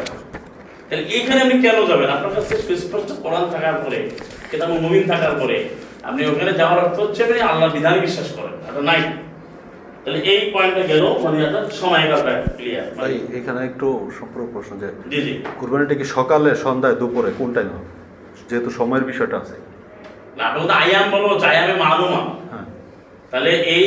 তাহলে 0.89 1.05
এইখানে 1.17 1.41
আপনি 1.41 1.57
কেন 1.65 1.79
যাবেন? 1.91 2.09
আপনার 2.17 2.33
কাছে 2.37 2.55
সুস্পষ্ট 2.67 3.11
কোরআন 3.23 3.45
থাকার 3.51 3.77
পরে 3.85 3.99
কিতাব 4.51 4.71
মুমিন 4.85 5.05
থাকার 5.13 5.35
পরে 5.41 5.57
আপনি 6.05 6.21
ওখানে 6.27 6.53
যাওয়ার 6.61 6.79
অর্থ 6.79 6.97
হচ্ছে 7.01 7.21
আপনি 7.25 7.39
আল্লাহ 7.51 7.69
বিধানে 7.75 7.99
বিশ্বাস 8.01 8.29
করেন 8.37 8.55
এটা 8.69 8.81
নাই। 8.91 9.01
তাহলে 10.03 10.19
এই 10.33 10.41
পয়েন্টটা 10.55 10.83
গেল 10.87 11.03
মানে 11.25 11.37
একটা 11.47 11.61
সময়কালটা 11.81 12.33
ক্লিয়ার 12.57 12.87
ভাই 12.99 13.13
এখানে 13.39 13.61
একটু 13.65 13.87
সম্পর্ক 14.19 14.47
প্রশ্ন 14.55 14.73
যে 14.83 14.89
জি 15.13 15.19
জি। 15.27 15.33
কুরবানিটা 15.59 15.95
কি 15.95 16.05
সকালে 16.17 16.51
সন্ধ্যায় 16.65 16.97
দুপুরে 17.01 17.31
কোন 17.39 17.49
টাইম 17.55 17.69
হবে? 17.69 17.89
যেহেতু 18.49 18.71
সময়ের 18.71 19.05
বিষয়টা 19.05 19.37
আছে। 19.37 19.55
না 20.37 20.43
আপনি 20.49 20.61
তো 20.69 20.75
আয়াম 20.83 21.07
বলো 21.11 21.27
আয়ামে 21.47 21.75
মালুমা। 21.85 22.23
হ্যাঁ। 22.51 22.67
তাহলে 23.31 23.51
এই 23.75 23.87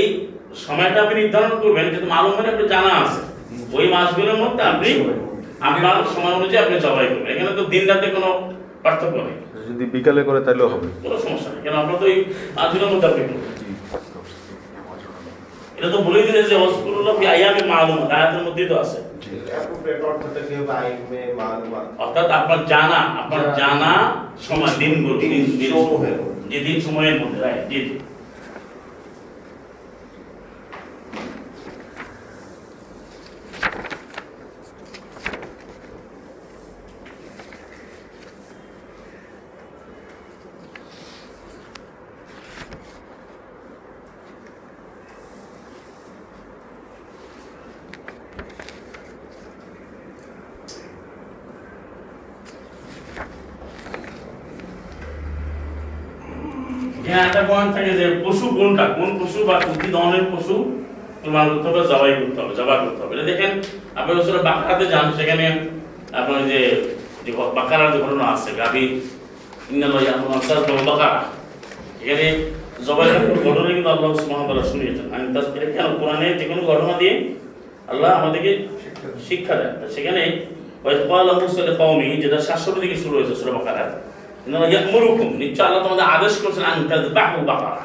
সময়টা 0.65 0.99
আপনি 1.03 1.15
নির্ধারণ 1.21 1.53
করবেন 1.61 1.85
যেহেতু 1.89 2.07
মালুম 2.07 2.31
মানে 2.37 2.49
আপনি 2.49 2.67
জানা 2.67 2.91
আছে। 3.03 3.21
ওই 3.77 3.85
মাসগুলোর 3.87 4.37
মধ্যে 4.37 4.63
আপনি 4.63 4.89
আপনার 5.61 5.95
সময় 6.15 6.33
অনুযায়ী 6.33 6.63
আপনি 6.65 6.75
জবাই 6.79 7.07
করবেন। 7.07 7.27
এখানে 7.33 7.51
তো 7.57 7.63
দিন 7.65 7.83
রাতে 7.87 8.07
কোনো 8.07 8.29
পার্থক্য 8.83 9.17
নেই। 9.27 9.37
যদি 9.69 9.85
বিকালে 9.85 10.21
করে 10.23 10.39
তাহলে 10.41 10.63
হবে। 10.63 10.87
কোনো 11.03 11.17
সমস্যা 11.17 11.49
নেই। 11.53 11.61
কেন 11.63 11.73
আমরা 11.73 11.95
তো 11.97 12.05
এই 12.13 12.19
মাসগুলোর 12.55 12.89
মধ্যে 12.93 13.07
আপনি 13.07 13.21
করবেন 13.23 13.56
এটা 15.77 15.89
তো 15.93 15.97
বলেই 16.05 16.25
দিলে 16.27 16.41
যে 16.49 16.55
হসপিটাল 16.61 17.07
ফি 17.19 17.25
আইয়ামি 17.33 17.63
মালুম 17.71 17.99
আয়াতের 18.15 18.41
মধ্যেই 18.45 18.69
তো 18.71 18.75
আছে। 18.83 18.97
অর্থাৎ 22.03 22.27
আপনার 22.39 22.59
জানা 22.71 22.99
আপনার 23.21 23.43
জানা 23.59 23.91
সময় 24.47 24.73
দিনগুলো 24.81 25.15
দিন 26.65 26.77
সময়ের 26.85 27.17
মধ্যে। 27.21 27.39
রাইট 27.45 27.63
জি 27.69 27.79
জি 27.87 27.95
এখানে 57.07 57.23
একটা 57.27 57.41
পয়েন্ট 57.49 57.71
থাকে 57.75 57.91
যে 57.99 58.05
পশু 58.23 58.45
কোনটা 58.57 58.85
কোন 58.97 59.09
পশু 59.19 59.36
বা 59.47 59.55
কি 59.81 59.87
ধরনের 59.95 60.25
পশু 60.31 60.55
প্রমাণ 61.21 61.45
করতে 61.51 61.65
হবে 61.69 61.81
জবাই 61.91 62.11
করতে 62.21 62.39
হবে 62.41 62.53
জবাই 62.59 62.77
করতে 62.83 63.01
হবে। 63.03 63.13
দেখেন 63.31 63.51
আপনি 63.99 64.11
আসলে 64.21 64.39
বাঁকাতে 64.49 64.85
যান 64.91 65.05
সেখানে 65.17 65.45
আপনার 66.19 66.41
যে 66.51 66.59
বাঁকারার 67.57 67.89
যে 67.93 67.99
ঘটনা 68.05 68.25
আছে 68.33 68.49
বাকারা 70.89 71.21
এখানে 72.03 72.27
জবাই 72.87 73.07
ঘটনা 73.45 73.69
কিন্তু 73.75 73.89
আল্লাহ 73.95 74.09
সুবহানাহু 74.21 74.69
শুনিয়েছেন। 74.71 75.05
আমি 75.13 75.25
এটা 75.57 75.67
কেন 75.75 75.87
কোরআনে 76.01 76.27
যে 76.39 76.45
কোনো 76.51 76.61
ঘটনা 76.71 76.93
দিয়ে 77.01 77.13
আল্লাহ 77.91 78.09
আমাদেরকে 78.19 78.51
শিক্ষা 79.27 79.55
দেন। 79.59 79.71
সেখানে 79.95 80.21
যেটা 82.23 82.39
700 82.49 82.77
দিকে 82.83 82.97
শুরু 83.03 83.13
হয়েছে 83.17 83.33
সূরা 83.39 83.53
বাকারা 83.57 83.83
ইয়ামুরুকুম 84.71 85.29
নিশ্চয় 85.41 85.65
আল্লাহ 85.67 85.81
তোমাদের 85.85 86.05
আদেশ 86.15 86.33
করেছেন 86.41 86.65
আন 86.71 86.77
তাযবাহু 86.89 87.39
বাকারা 87.51 87.79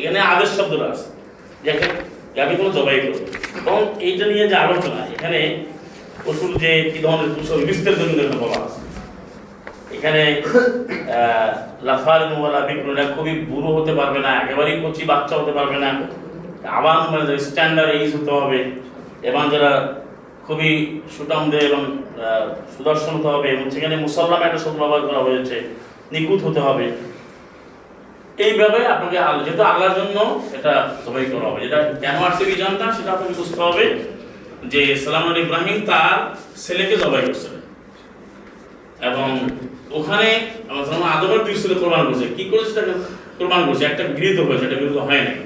এখানে 0.00 0.18
আদেশ 0.32 0.50
শব্দটা 0.58 0.86
আছে। 0.92 1.06
যে 1.64 1.70
গাভী 2.36 2.54
কোনো 2.60 2.70
জবাই 2.76 2.98
করো 3.04 3.18
এবং 3.60 3.78
এইটা 4.06 4.24
নিয়ে 4.32 4.44
যে 4.52 4.56
আলোচনা, 4.64 5.00
এখানে 5.14 5.38
পশুর 6.24 6.50
যে 6.62 6.70
কি 6.92 6.98
ধরনের 7.04 7.30
বিস্তারিত 7.68 8.00
কিন্তু 8.08 8.22
এখানে 8.24 8.40
বলা 8.44 8.58
আছে। 8.66 8.80
এখানে 9.96 10.22
লাফার 11.88 12.20
বিক্রয়টা 12.68 13.04
খুবই 13.14 13.34
বুড়ো 13.50 13.70
হতে 13.76 13.92
পারবে 13.98 14.20
না, 14.26 14.30
একেবারেই 14.42 14.76
কচি 14.84 15.02
বাচ্চা 15.10 15.34
হতে 15.40 15.52
পারবে 15.58 15.76
না। 15.84 15.90
আবার 16.78 16.96
স্ট্যান্ডার্ড 17.46 17.90
এইজ 17.96 18.10
হতে 18.16 18.32
হবে 18.38 18.60
এবং 19.28 19.42
যারা 19.52 19.72
খুবই 20.46 20.70
সুটামদে 21.14 21.60
এবং 21.68 21.82
সুদর্শন 22.74 23.12
হতে 23.16 23.28
হবে। 23.34 23.48
এবং 23.54 23.66
সেখানে 23.74 23.94
মুসল্লাম 24.04 24.40
একটা 24.46 24.60
শব্দ 24.64 24.78
ব্যবহার 24.82 25.02
করা 25.08 25.20
হয়েছে, 25.26 25.56
নিখুঁত 26.12 26.40
হতে 26.46 26.60
হবে। 26.66 26.86
এইভাবে 28.46 28.80
আপনাকে 28.94 29.16
যেহেতু 29.46 29.62
আল্লাহর 29.70 29.96
জন্য 30.00 30.16
এটা 30.56 30.72
সবাই 31.04 31.24
করা 31.32 31.46
হবে, 31.48 31.60
যেটা 31.64 31.78
কেন 32.02 32.16
আসছে 32.28 32.44
জানতাম 32.62 32.90
সেটা 32.96 33.10
আপনাকে 33.14 33.34
বুঝতে 33.40 33.60
হবে 33.66 33.84
যে 34.72 34.80
সালাম 35.02 35.24
ইব্রাহিম 35.44 35.78
তার 35.90 36.16
ছেলেকে 36.64 36.94
জবাই 37.02 37.22
করছে। 37.26 37.48
এবং 39.08 39.28
ওখানে 39.98 40.28
আদমের 41.14 41.40
দুই 41.46 41.56
ছেলে 41.62 41.76
কোরবান 41.82 42.02
করছে। 42.08 42.26
কি 42.36 42.44
করেছে 42.50 42.70
সেটা 42.76 42.94
কোরবান 43.38 43.60
করছে, 43.66 43.84
একটা 43.90 44.02
গৃহীত 44.18 44.38
হয়েছে, 44.46 44.64
একটা 44.66 44.78
গৃহীত 44.80 44.98
হয় 45.08 45.22
নাই। 45.26 45.36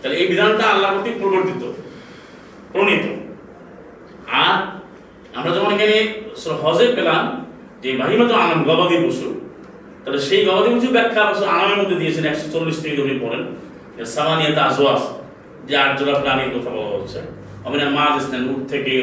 তাহলে 0.00 0.16
এই 0.20 0.26
বিধানটা 0.32 0.64
আল্লাহ 0.72 0.88
কর্তৃক 0.94 1.16
প্রবর্তিত, 1.22 1.62
প্রণীত। 2.72 3.04
আর 4.42 4.54
আমরা 5.38 5.50
যেমন 5.54 5.70
এখানে 5.76 5.96
হজে 6.62 6.86
পেলাম, 6.96 7.22
যে 7.82 7.88
বাহিমাত 8.00 8.30
আনাম 8.44 8.60
গবাদি 8.68 8.96
পশু 9.04 9.28
তাহলে 10.02 10.20
সেই 10.28 10.40
গবাদি 10.46 10.68
পশু 10.74 10.88
ব্যাখ্যা 10.96 11.20
অবশ্য 11.26 11.44
আনামের 11.54 11.78
মধ্যে 11.80 11.96
দিয়েছেন, 12.00 12.24
একশো 12.30 12.46
চল্লিশ 12.54 12.76
থেকে 12.82 12.94
তুমি 13.00 13.14
পড়েন 13.24 13.42
সামানিয়াত 14.16 14.58
আজওয়াস 14.66 15.02
যে 15.68 15.74
আট 15.84 15.92
জোড়া 15.98 16.14
প্রাণীর 16.22 16.50
কথা 16.56 16.70
বলা 16.76 16.90
হচ্ছে। 16.96 17.20
অমিনার 17.66 17.90
মাছ 17.96 18.12
ইসনাইন 18.20 18.44
উট 18.52 18.62
থেকে, 18.72 18.94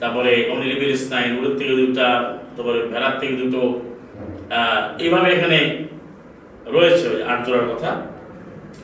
তারপরে 0.00 0.32
অমিনিলিবিল 0.52 0.90
ইসনাইন 0.98 1.30
উটের 1.38 1.54
থেকে 1.60 1.72
দুটা 1.80 2.08
তারপরে 2.54 2.78
ভেড়ার 2.92 3.14
থেকে 3.20 3.34
দুটো 3.42 3.60
এইভাবে 5.04 5.28
এখানে 5.36 5.58
রয়েছে 6.74 7.04
ওই 7.12 7.20
আট 7.30 7.40
জোড়ার 7.46 7.66
কথা। 7.72 7.90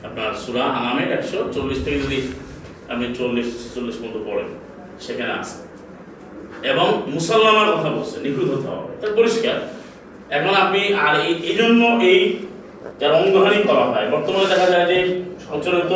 আপনার 0.07 0.29
সুরা 0.43 0.63
আনামের 0.79 1.09
একশো 1.17 1.37
চল্লিশ 1.55 1.79
থেকে 1.85 1.97
যদি 2.05 2.19
আপনি 2.91 3.05
চল্লিশ 3.19 3.47
চল্লিশ 3.73 3.97
মতো 4.03 4.19
পড়েন, 4.27 4.49
সেখানে 5.05 5.31
আছে। 5.39 5.55
এবং 6.71 6.87
মুসলমানের 7.15 7.69
কথা 7.75 7.89
বলছে, 7.95 8.15
নিখুঁত 8.23 8.49
হতে 8.53 8.67
হবে। 8.73 8.87
এটা 8.95 9.07
পরিষ্কার। 9.19 9.57
এখন 10.35 10.53
আপনি 10.63 10.81
আর 11.05 11.13
এই 11.27 11.33
এই 11.49 11.55
জন্য 11.61 11.81
এই 12.11 12.19
যার 12.99 13.11
অঙ্গহানি 13.19 13.59
করা 13.69 13.85
হয়, 13.91 14.07
বর্তমানে 14.13 14.47
দেখা 14.53 14.67
যায় 14.73 14.85
যে 14.91 14.97
প্রচলিত 15.49 15.93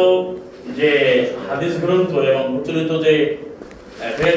যে 0.80 0.92
হাদিস 1.48 1.74
গ্রন্থ 1.84 2.12
এবং 2.32 2.44
প্রচলিত 2.54 2.92
যে 3.06 3.14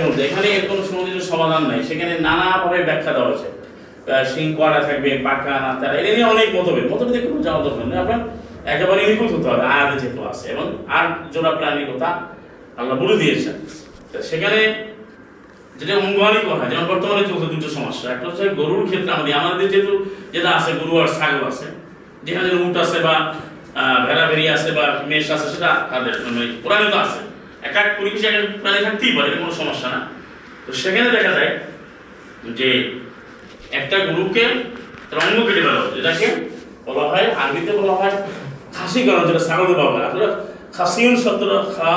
গ্রন্থ, 0.01 0.16
এখানে 0.28 0.49
কোনো 0.70 0.82
সুনির্দিষ্ট 0.88 1.28
সমাধান 1.32 1.62
নাই। 1.70 1.80
সেখানে 1.88 2.12
নানাভাবে 2.26 2.78
ব্যাখ্যা 2.88 3.12
দেওয়া 3.16 3.28
হয়েছে। 3.30 3.49
শিং 4.30 4.47
কড়া 4.59 4.80
থাকবে 4.86 5.11
পাকা 5.26 5.55
না 5.64 5.70
তারা 5.80 5.95
এটা 6.01 6.11
নিয়ে 6.16 6.28
অনেক 6.34 6.49
মতভেদ। 6.57 6.86
মতভেদে 6.92 7.20
কোনো 7.26 7.40
যাওয়া 7.47 7.61
দরকার 7.66 7.84
নেই। 7.90 7.99
আপনার 8.05 8.20
একেবারে 8.72 9.01
নিখুঁত 9.09 9.30
হতে 9.36 9.49
হবে, 9.51 9.64
আয়াতে 9.74 9.97
যেহেতু 10.01 10.20
আছে। 10.30 10.47
এবং 10.55 10.66
আর 10.97 11.07
জোড়া 11.32 11.51
প্রাণীর 11.59 11.86
কথা 11.92 12.09
আল্লাহ 12.78 12.95
বলে 13.03 13.14
দিয়েছেন। 13.22 13.57
সেখানে 14.30 14.61
যেটা 15.79 15.95
অঙ্গহানি 16.05 16.41
করা 16.49 16.64
যেমন 16.70 16.87
বর্তমানে 16.93 17.22
চলছে 17.31 17.47
দুটো 17.55 17.68
সমস্যা। 17.79 18.07
একটা 18.14 18.27
হচ্ছে 18.29 18.45
গরুর 18.61 18.85
ক্ষেত্রে 18.89 19.11
আমাদের 19.16 19.35
আমাদের 19.41 19.66
যেহেতু 19.72 19.93
যেটা 20.35 20.51
আছে, 20.59 20.70
গরু 20.81 20.93
আর 21.03 21.09
ছাগল 21.16 21.43
আছে, 21.51 21.66
যেখানে 22.27 22.49
উট 22.64 22.77
আছে 22.85 22.99
বা 23.07 23.14
ভেড়া 24.07 24.25
ভেড়ি 24.31 24.45
আছে 24.57 24.68
বা 24.79 24.85
মেষ 25.11 25.27
আছে, 25.35 25.47
সেটা 25.55 25.70
তাদের 25.91 26.14
মানে 26.25 26.43
কোরআনে 26.62 26.89
তো 26.93 26.97
আছে। 27.05 27.20
এক 27.68 27.75
এক 27.83 27.89
পরিবেশে 27.99 28.27
এক 28.31 28.37
এক 28.41 28.47
প্রাণী 28.62 28.79
থাকতেই 28.87 29.12
পারে 29.16 29.29
কোনো 29.41 29.53
সমস্যা 29.61 29.89
না। 29.95 30.01
তো 30.64 30.70
সেখানে 30.81 31.09
দেখা 31.16 31.33
যায় 31.39 31.53
যে 32.59 32.68
একটা 33.79 33.97
গরুকে 34.09 34.45
তার 35.09 35.18
অঙ্গ 35.25 35.39
কেটে 35.47 35.62
ফেলা 35.66 35.83
যেটাকে 35.97 36.27
বলা 36.87 37.05
হয়, 37.11 37.27
আরবিতে 37.43 37.72
বলা 37.81 37.95
হয় 38.01 38.14
খাসি 38.77 39.01
করা 39.07 39.20
যেটা 39.29 39.43
ছাগলের 39.49 39.77
বাবা। 39.81 39.99
আসলে 40.09 40.27
খাসিউন 40.77 41.14
শব্দটা 41.25 41.59
খা, 41.75 41.95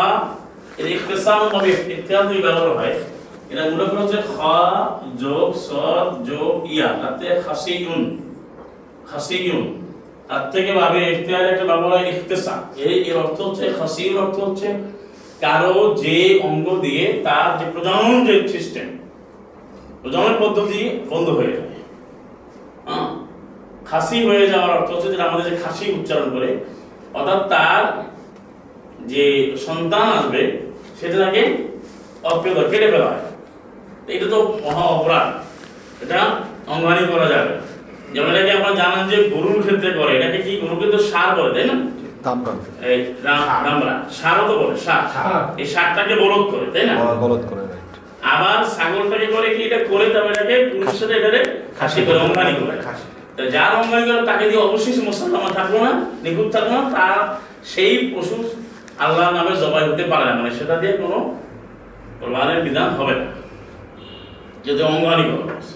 এর 0.80 0.88
ইখতিসাম 0.96 1.42
ভাবে 1.54 1.70
ইত্যাদি 1.96 2.36
ব্যবহার 2.46 2.72
হয়। 2.80 2.96
এটা 3.52 3.64
মূলত 3.72 3.92
হচ্ছে 4.00 4.20
খ 4.34 4.36
যোগ 5.24 5.48
সদ 5.68 6.08
যোগ 6.30 6.54
ইয়া 6.74 6.90
তাতে 7.02 7.28
খাসিউন 7.46 8.02
খাসিউন 9.10 9.64
তার 10.28 10.44
থেকে 10.54 10.72
ভাবে, 10.82 11.00
ইখতিয়ার 11.14 11.52
একটা 11.54 11.66
ব্যবহার 11.70 11.94
হয় 11.96 12.06
ইখতিসাম 12.12 12.60
এই 12.86 12.96
এর 13.10 13.18
অর্থ 13.24 13.38
হচ্ছে 13.48 13.64
খাসিউন 13.78 14.16
অর্থ 14.26 14.38
হচ্ছে 14.48 14.68
কারও 15.44 15.78
যে 16.04 16.18
অঙ্গ 16.48 16.68
দিয়ে 16.86 17.06
তার 17.28 17.50
যে 17.60 17.66
প্রজনন 17.74 18.16
যে 18.28 18.34
সিস্টেম 18.56 18.88
প্রজনন 20.02 20.34
পদ্ধতি 20.44 20.82
বন্ধ 21.12 21.28
হয়ে 21.38 21.54
যায়? 21.58 21.74
খাসি 23.90 24.18
হয়ে 24.30 24.46
যাওয়ার 24.52 24.72
অর্থ 24.78 24.90
হচ্ছে 24.94 25.10
যে 25.14 25.18
আমাদের 25.30 25.46
যে 25.50 25.54
খাসি 25.64 25.86
উচ্চারণ 25.98 26.28
করে, 26.36 26.50
অর্থাৎ 27.18 27.42
তার 27.54 27.84
যে 29.12 29.26
সন্তান 29.66 30.06
আসবে, 30.18 30.42
সেটা 31.00 31.18
তাকে 31.24 31.42
অপ্রিয় 32.32 32.56
কেটে 32.72 32.88
ফেলা 32.94 33.08
হয়। 33.12 33.24
এটা 34.14 34.28
তো 34.34 34.40
মহা 34.64 34.86
অপরাধ। 34.96 35.28
এটা 36.04 36.20
অঙ্গহানি 36.74 37.04
করা 37.14 37.28
যাবে। 37.34 37.52
যেমন 38.14 38.30
এটাকে 38.32 38.52
আপনারা 38.58 38.76
জানেন 38.82 39.04
যে 39.12 39.18
গরুর 39.34 39.60
ক্ষেত্রে 39.66 39.90
করে 40.00 40.12
এটাকে 40.18 40.40
কি 40.46 40.52
গরুকে 40.64 40.88
তো 40.94 41.00
সার 41.10 41.30
বলে 41.38 41.52
তাই 41.56 41.66
না? 41.72 41.76
এই 42.90 42.98
রামরা 43.66 43.96
সারও 44.20 44.44
তো 44.50 44.54
বলে 44.62 44.76
সার। 44.86 45.04
সার। 45.14 45.26
এই 45.62 45.68
সারটাকে 45.74 46.16
বলদ 46.24 46.44
করে 46.52 46.66
তাই 46.74 46.84
না? 46.90 46.94
গলত 47.24 47.44
করে 47.50 47.62
আবার 48.34 48.60
ছাগলটাকে 48.76 49.28
করে 49.36 49.48
কি 49.56 49.62
এটা 49.68 49.80
করে 49.92 50.06
তবে 50.16 50.30
এটাকে 50.34 50.56
পুরুষের 50.72 50.98
সাথে 51.02 51.14
এটাকে 51.20 51.40
খাসি 51.80 52.00
করে 52.08 52.20
অঙ্গানি 52.26 52.54
করে। 52.62 52.76
খাসি। 52.88 53.06
তা 53.36 53.42
যার 53.56 53.72
অঙ্গানি 53.82 54.04
করে 54.10 54.22
তাকে 54.32 54.46
দিয়ে 54.50 54.62
অবশ্যই 54.68 54.94
না 55.78 55.92
নিখুঁত 56.24 56.48
থাকব 56.56 56.70
না 56.74 56.82
তার 56.96 57.20
সেই 57.72 57.94
পশু 58.12 58.36
আল্লাহর 59.04 59.34
নামে 59.38 59.54
জবাই 59.62 59.84
হতে 59.90 60.04
পারে 60.12 60.26
না 60.28 60.34
মানে 60.40 60.52
সেটা 60.60 60.76
দিয়ে 60.82 60.94
কোনো 61.02 61.18
কোরবানের 62.20 62.60
বিধান 62.66 62.90
হবে 63.00 63.14
না। 63.20 63.26
যদি 64.66 64.82
অঙ্গহানি 64.92 65.24
হয়েছে। 65.32 65.76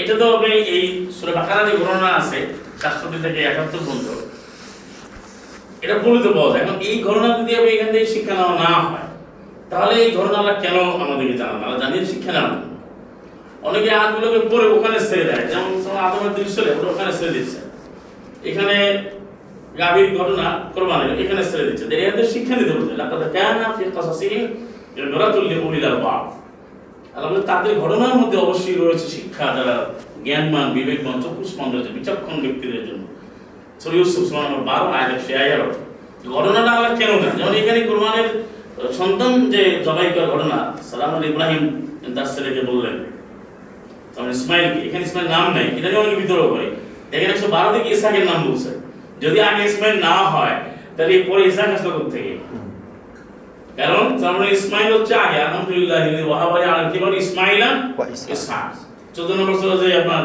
এটা 0.00 0.14
তো 0.20 0.24
আপনি 0.34 0.50
এই 0.76 0.84
সুরে 1.16 1.32
বাকারা 1.38 1.62
যে 1.68 1.72
ঘটনা 1.84 2.08
আছে, 2.20 2.38
সাতষট্টি 2.80 3.18
থেকে 3.24 3.40
একাত্তর 3.50 3.82
পর্যন্ত, 3.86 4.08
এটা 5.84 5.94
বলিতে 6.04 6.30
পাওয়া 6.36 6.50
যায়। 6.52 6.62
এখন 6.64 6.76
এই 6.88 6.96
ঘটনা 7.06 7.28
যদি 7.38 7.52
আমি 7.58 7.68
এখান 7.74 7.88
থেকে 7.94 8.06
শিক্ষা 8.14 8.34
নেওয়া 8.38 8.54
না 8.62 8.70
হয়, 8.88 9.06
তাহলে 9.70 9.94
এই 10.04 10.10
ঘটনা 10.18 10.36
আল্লাহ 10.40 10.56
কেন 10.64 10.76
আমাদেরকে 11.04 11.34
জানান? 11.40 11.58
আল্লাহ 11.64 11.78
জানিয়ে 11.82 12.04
শিক্ষা 12.12 12.32
জন্য। 12.36 12.54
অনেকে 13.68 13.88
আয়াতগুলোকে 13.96 14.40
পরে 14.52 14.66
ওখানে 14.76 14.98
ছেড়ে 15.08 15.24
দেয়। 15.28 15.44
যেমন 15.50 15.70
আদমের 16.06 16.32
দৃশ্য 16.38 16.56
ওরা 16.78 16.88
ওখানে 16.94 17.12
ছেড়ে 17.18 17.32
দিচ্ছে। 17.36 17.58
এখানে 18.50 18.76
গাভীর 19.80 20.08
ঘটনা 20.18 20.46
কোরবানির 20.74 21.12
এখানে 21.22 21.42
ছেড়ে 21.50 21.64
দিচ্ছে। 21.68 21.84
এদের 22.08 22.26
শিক্ষা 22.34 22.54
নিতে 22.58 22.72
বলছে, 22.76 22.94
লাকাদ 23.00 23.22
কানা 23.34 23.66
ফি 23.76 23.82
কাসাসিহিম 23.96 24.44
ইবরাতুল 25.00 25.44
লিউলিল 25.50 25.86
আলবাব। 25.90 26.22
আল্লাহ 27.16 27.42
তাদের 27.50 27.72
ঘটনার 27.82 28.14
মধ্যে 28.20 28.36
অবশ্যই 28.44 28.76
রয়েছে 28.76 29.06
শিক্ষা, 29.16 29.46
যারা 29.56 29.76
জ্ঞানমান 30.26 30.66
বিবেকমান 30.76 31.16
চক্ষু 31.24 31.44
স্পন্দন 31.52 31.80
বিচক্ষণ 31.96 32.36
ব্যক্তিদের 32.44 32.82
জন্য। 32.88 33.04
12 33.82 34.86
আয়াত 34.96 35.10
111 35.16 35.68
ঘটনাটা 36.36 36.70
আল্লাহ 36.76 36.92
কেন 37.00 37.12
না 37.22 37.28
যেমন 37.38 37.54
এখানে 37.60 37.80
কোরবানের 37.88 38.28
সন্তান 39.00 39.32
যে 39.54 39.62
জবাই 39.86 40.08
ঘটনা, 40.32 40.58
সালাম 40.88 41.10
ইব্রাহিম 41.30 41.62
তার 42.16 42.28
ছেলেকে 42.34 42.62
বললেন। 42.70 42.96
তখন 44.14 44.30
ইসমাইলকে, 44.36 44.78
এখানে 44.86 45.02
ইসমাইল 45.08 45.28
নাম 45.34 45.46
নেই, 45.56 45.68
এটা 45.78 45.88
নিয়ে 45.88 46.00
অনেকে 46.02 46.16
বিতর্ক 46.22 46.44
করে 46.52 46.66
এখানে 47.14 47.30
একশো 47.34 47.48
বারো 47.54 47.68
থেকে 47.74 47.88
ইসাকের 47.96 48.24
নাম 48.30 48.38
বলছে। 48.46 48.70
যদি 49.22 49.38
আগে 49.48 49.62
ইসমাইল 49.70 49.96
না 50.08 50.14
হয়, 50.32 50.56
তাহলে 50.96 51.12
পরে 51.28 51.42
ইসাক 51.50 51.68
আসলো 51.76 51.90
থেকে 52.14 52.32
কারণ 53.76 54.20
তার 54.20 54.32
মানে 54.32 54.50
ইসমাইল 54.50 54.92
হচ্ছে 54.92 55.14
আগে 55.14 55.40
আলহামদুলিল্লাহ 55.40 56.26
ওয়াহাবারি 56.26 56.64
আর 56.64 56.90
কি 56.90 56.98
বলে? 56.98 57.16
ইসমাইলা 57.16 57.66
ওয়া 57.66 58.08
ইসহাক। 58.08 58.30
ইসহাক। 58.30 59.16
চোদ্দ 59.16 59.30
নম্বর 59.30 59.60
সুরা 59.60 59.76
যে 59.76 59.96
আপনার 60.00 60.24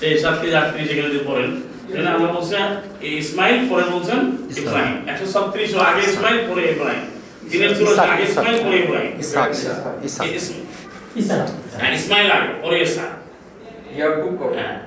সেই 0.00 0.18
সাত 0.18 0.34
থেকে 0.40 0.56
আট 0.56 0.72
থেকে 0.72 0.88
সেখানে 0.88 1.14
যদি 1.14 1.24
পড়েন 1.26 1.62
এখানে 1.92 2.08
আল্লাহ 2.10 2.40
বলছেন 2.40 2.62
এই 3.00 3.18
ইসমাইল 3.18 3.68
পরে 3.68 3.82
বলছেন 3.82 4.18
ইব্রাহিম। 4.58 5.08
একশো 5.08 5.26
ছত্রিশ 5.26 5.76
আগে 5.76 6.10
ইসমাইল 6.10 6.38
পরে 6.48 6.70
ইব্রাহিম। 6.70 7.04
দিনের 7.50 7.82
ইসাক, 7.82 8.10
আগে। 8.10 8.22
ইসমাইল 8.22 8.64
পরে 8.64 8.76
ইব্রাহিম। 8.78 9.20
ইসাক 9.20 9.48
এই 10.26 10.34
ইসম- 10.36 10.64
হ্যাঁ, 11.80 11.94
ইসমাইল 11.94 12.30
আগে 12.30 12.48
পরে 12.62 12.82
ইসা 12.82 13.02
ইয়াকুব 13.96 14.36
কবে? 14.36 14.54
হ্যাঁ। 14.58 14.80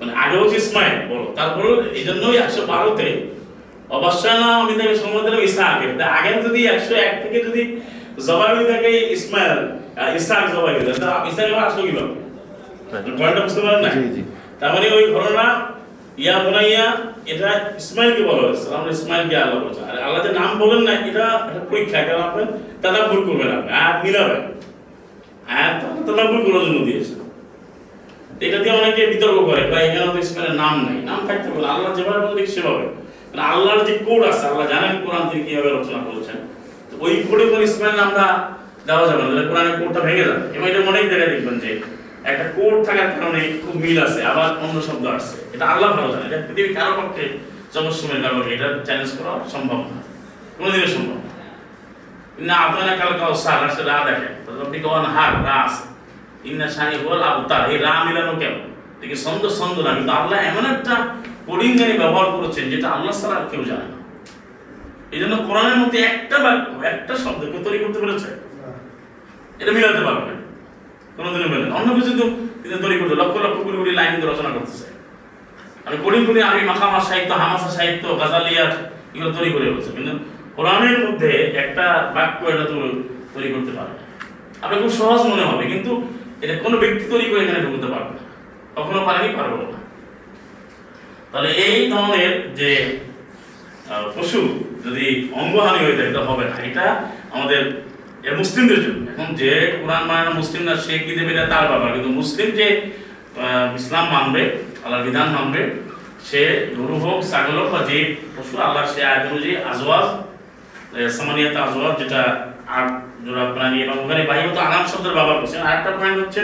মানে 0.00 0.14
আগে 0.14 0.38
হচ্ছে 0.38 0.56
ইসমাইল 0.56 1.08
বলো। 1.08 1.32
তারপরে 1.36 1.90
এই 1.90 2.04
জন্যই 2.04 2.36
একশো 2.36 2.66
বারোতে 2.66 3.35
অবশ্যই 3.96 4.36
না 4.42 4.48
আমি 4.60 4.72
তাকে 4.78 4.94
সময় 5.02 5.22
দিলাম 5.26 5.42
ইসাহাকে। 5.48 5.86
তা 5.98 6.04
আগে 6.16 6.30
যদি 6.46 6.60
একশো 6.72 6.94
এক 7.06 7.12
থেকে 7.22 7.38
যদি 7.46 7.62
জবাবি 8.26 8.64
থাকে 8.72 8.90
ইসমাইল 9.16 9.58
ইসাহাক 10.18 10.46
জবাবি 10.54 10.80
তা 10.86 11.10
ইসাহাক 11.30 11.58
আসলো 11.68 11.82
কীভাবে? 11.88 12.14
পয়েন্টটা 13.18 13.42
বুঝতে 13.46 13.60
পারেন 13.64 13.80
না? 13.84 13.90
তার 14.60 14.70
মানে 14.74 14.86
ওই 14.96 15.04
ঘটনা 15.16 15.46
ইয়া 16.22 16.34
বোনাইয়া 16.44 16.84
এটা 17.32 17.50
ইসমাইলকে 17.80 18.22
বলা 18.28 18.42
হয়েছে 18.46 18.66
আমরা 18.78 18.90
ইসমাইলকে 18.96 19.36
আল্লাহ 19.42 19.58
বলছেন 19.64 19.84
আর 19.90 19.96
আল্লাহ 20.06 20.20
যে 20.26 20.30
নাম 20.40 20.50
বলেন 20.62 20.80
না 20.86 20.92
এটা 21.08 21.26
একটা 21.46 21.60
পরীক্ষা। 21.70 21.98
কারণ 22.08 22.22
আপনি 22.28 22.42
তারা 22.82 23.00
ভুল 23.10 23.20
করবেন 23.28 23.48
আপনি। 23.58 23.70
আয়াত 23.80 23.96
মিলাবেন 24.04 24.42
আয়াত 25.54 25.76
তারা 26.06 26.24
ভুল 26.30 26.40
করার 26.46 26.62
জন্য 26.66 26.80
দিয়েছে। 26.88 27.14
এটা 28.46 28.58
দিয়ে 28.62 28.74
অনেকে 28.80 29.02
বিতর্ক 29.12 29.38
করে 29.48 29.62
বা 29.70 29.76
এখানে 29.86 30.06
তো 30.14 30.18
ইসমাইলের 30.24 30.56
নাম 30.62 30.74
নাই। 30.86 30.98
নাম 31.08 31.20
থাকতে 31.28 31.48
পারে 31.54 31.68
আল্লাহ 31.74 31.90
যেভাবে 31.96 32.20
বলে 32.28 32.42
সেভাবে। 32.54 32.86
আল্লাহর 33.52 33.80
যে 33.88 33.94
কোড 34.06 34.22
আছে, 34.30 34.44
আল্লাহ 34.50 34.66
জানেন 34.72 34.92
কোরআন 35.04 35.24
থেকে 35.30 35.42
কীভাবে 35.48 35.70
রচনা 35.70 36.00
করেছেন। 36.06 36.38
ওই 37.04 37.12
কোডে 37.26 37.44
কোন 37.52 37.60
ইসমাইল 37.68 37.94
নামটা 38.00 38.24
দেওয়া 38.88 39.04
যাবে 39.08 39.22
না 39.22 39.42
কোরআনের 39.50 39.76
কোডটা 39.80 40.00
ভেঙে 40.06 40.24
যাবে। 40.28 40.44
এবং 40.56 40.66
এটা 40.70 40.80
অনেক 40.92 41.04
জায়গায় 41.10 41.30
দেখবেন 41.34 41.56
যে 41.64 41.70
একটা 42.30 42.44
কোড 42.56 42.74
থাকার 42.86 43.10
কারণে 43.16 43.40
খুব 43.62 43.74
মিল 43.84 43.98
আছে, 44.06 44.20
আবার 44.30 44.48
অন্য 44.64 44.76
শব্দ 44.88 45.04
আসছে। 45.16 45.36
এটা 45.54 45.64
আল্লাহ 45.72 45.88
ভালো 45.96 46.08
জানে, 46.12 46.24
এটা 46.28 46.38
পৃথিবীর 46.46 46.74
কারও 46.76 46.94
পক্ষে 47.00 47.24
জমসময়ের 47.72 48.22
কারণে 48.24 48.44
এটা 48.54 48.68
চ্যালেঞ্জ 48.86 49.10
করা 49.18 49.30
সম্ভব 49.54 49.80
না 49.90 49.98
কোনোদিনই 50.56 50.90
সম্ভব 50.96 51.18
না। 52.48 52.54
আপনারা 52.66 52.92
কাল 53.00 53.10
কাউ 53.20 53.32
সার 53.44 53.60
আসে 53.68 53.82
রা 53.90 53.96
দেখেন 54.08 54.32
আপনি 54.64 54.78
কখন 54.84 55.04
হার 55.14 55.32
রা 55.46 55.56
আছে। 55.66 55.84
ইন্না 56.48 56.66
শানি 56.74 56.96
হল 57.04 57.22
আবতার, 57.30 57.62
এই 57.72 57.78
রা 57.86 57.92
মিলানো 58.06 58.34
কেন 58.42 58.54
দেখি 59.00 59.16
ছন্দ 59.24 59.42
ছন্দ 59.58 59.76
না, 59.86 59.90
কিন্তু 59.96 60.12
আল্লাহ 60.20 60.38
এমন 60.50 60.64
একটা 60.74 60.94
কোডিং 61.46 61.70
গানি 61.78 61.94
ব্যবহার 62.02 62.26
করেছেন, 62.34 62.64
যেটা 62.72 62.86
আল্লাহ 62.96 63.12
ছাড়া 63.20 63.36
কেউ 63.50 63.62
জানে 63.70 63.86
না। 63.92 63.98
এই 65.14 65.18
জন্য 65.22 65.34
কোরআনের 65.48 65.78
মধ্যে 65.82 65.98
একটা 66.12 66.36
বাক্য, 66.44 66.66
একটা 66.92 67.14
শব্দ 67.24 67.40
কেউ 67.50 67.60
তৈরি 67.66 67.78
করতে 67.84 67.98
পেরেছে? 68.02 68.28
এটা 69.62 69.70
মিলাতে 69.76 70.00
পারবে 70.06 70.22
না। 70.28 70.34
কোনোদিনও 71.16 71.48
মেলে 71.52 71.66
অন্য 71.78 71.88
কিছু 71.98 72.12
কিন্তু 72.62 72.76
তৈরি 72.84 72.96
করতে, 73.00 73.14
লক্ষ 73.22 73.34
লক্ষ 73.44 73.56
কোটি 73.66 73.76
কোটি 73.80 73.92
লাইন 73.98 74.10
কিন্তু 74.14 74.26
রচনা 74.32 74.50
করতেছে 74.56 74.86
আমি 75.86 75.96
কোডিং 76.04 76.20
করি, 76.28 76.38
আমি 76.50 76.60
মাখামা 76.70 77.00
সাহিত্য, 77.08 77.32
হামাসা 77.42 77.70
সাহিত্য, 77.76 78.04
গাজালিয়ার 78.20 78.72
এগুলো 79.14 79.30
তৈরি 79.36 79.50
করে 79.54 79.64
বলছে 79.74 79.90
কিন্তু 79.96 80.12
কোরআনের 80.56 80.96
মধ্যে 81.04 81.30
একটা 81.62 81.84
বাক্য 82.16 82.40
এটা 82.52 82.64
তৈরি 83.34 83.48
করতে 83.54 83.72
পারে 83.76 83.92
না। 83.96 84.02
আপনার 84.64 84.78
খুব 84.82 84.92
সহজ 85.00 85.20
মনে 85.32 85.44
হবে, 85.50 85.64
কিন্তু 85.72 85.90
এটা 86.42 86.54
কোনো 86.64 86.76
ব্যক্তি 86.82 87.04
তৈরি 87.12 87.26
করে 87.30 87.40
এখানে 87.44 87.60
ঢুকতে 87.66 87.88
পারবে 87.92 88.12
না। 88.18 88.22
কখনো 88.76 89.00
পারেনি 89.08 89.30
পারব 89.38 89.54
না। 89.72 89.78
তাহলে 91.30 91.50
এই 91.66 91.78
ধরনের 91.92 92.32
যে 92.58 92.70
পশু 94.16 94.40
যদি 94.84 95.06
অঙ্গহানি 95.40 95.78
হয়ে 95.84 95.96
যায় 95.98 96.08
এটা 96.10 96.22
হবে 96.28 96.44
না। 96.50 96.56
এটা 96.68 96.86
আমাদের 97.34 97.62
এ 98.28 98.30
মুসলিমদের 98.40 98.80
জন্য। 98.84 99.02
এখন 99.12 99.28
যে 99.40 99.50
কোরআন 99.80 100.02
মানে 100.10 100.30
মুসলিম 100.40 100.62
না 100.68 100.74
সে 100.84 100.94
কি 101.04 101.12
দেবে 101.18 101.30
এটা 101.34 101.46
তার 101.52 101.64
ব্যাপার। 101.70 101.94
কিন্তু 101.94 102.10
মুসলিম 102.20 102.48
যে 102.58 102.66
ইসলাম 103.80 104.06
মানবে 104.14 104.42
আল্লাহর 104.82 105.04
বিধান 105.06 105.28
মানবে 105.36 105.60
সে 106.28 106.42
গরু 106.78 106.96
হোক 107.04 107.18
ছাগল 107.30 107.56
হোক 107.60 107.68
বা 107.74 107.80
যে 107.90 107.98
পশু 108.34 108.54
আল্লাহ 108.66 108.84
সে 108.92 109.00
আয়াত 109.10 109.22
অনুযায়ী 109.30 109.56
আজওয়াজ 109.70 110.06
সামানিয়াত 111.16 111.56
আজওয়াজ 111.66 111.94
যেটা 112.02 112.22
আট 112.76 112.88
জোড়া 113.24 113.44
প্রাণী 113.54 113.78
এবং 113.84 113.96
ওখানে 114.04 114.22
বাহিমত 114.30 114.58
আনাম 114.66 114.84
শব্দের 114.92 115.14
ব্যবহার 115.16 115.38
করছেন 115.42 115.60
আরেকটা 115.68 115.90
পয়েন্ট 115.98 116.18
হচ্ছে 116.22 116.42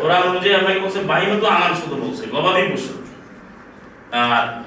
কোরআন 0.00 0.22
অনুযায়ী 0.30 0.54
আপনাকে 0.60 0.80
বলছে? 0.84 1.00
বাহিমত 1.12 1.42
আনাম 1.56 1.72
শব্দ 1.80 1.92
বলছে 2.04 2.22
গবাদি 2.34 2.62
পশু। 2.72 2.92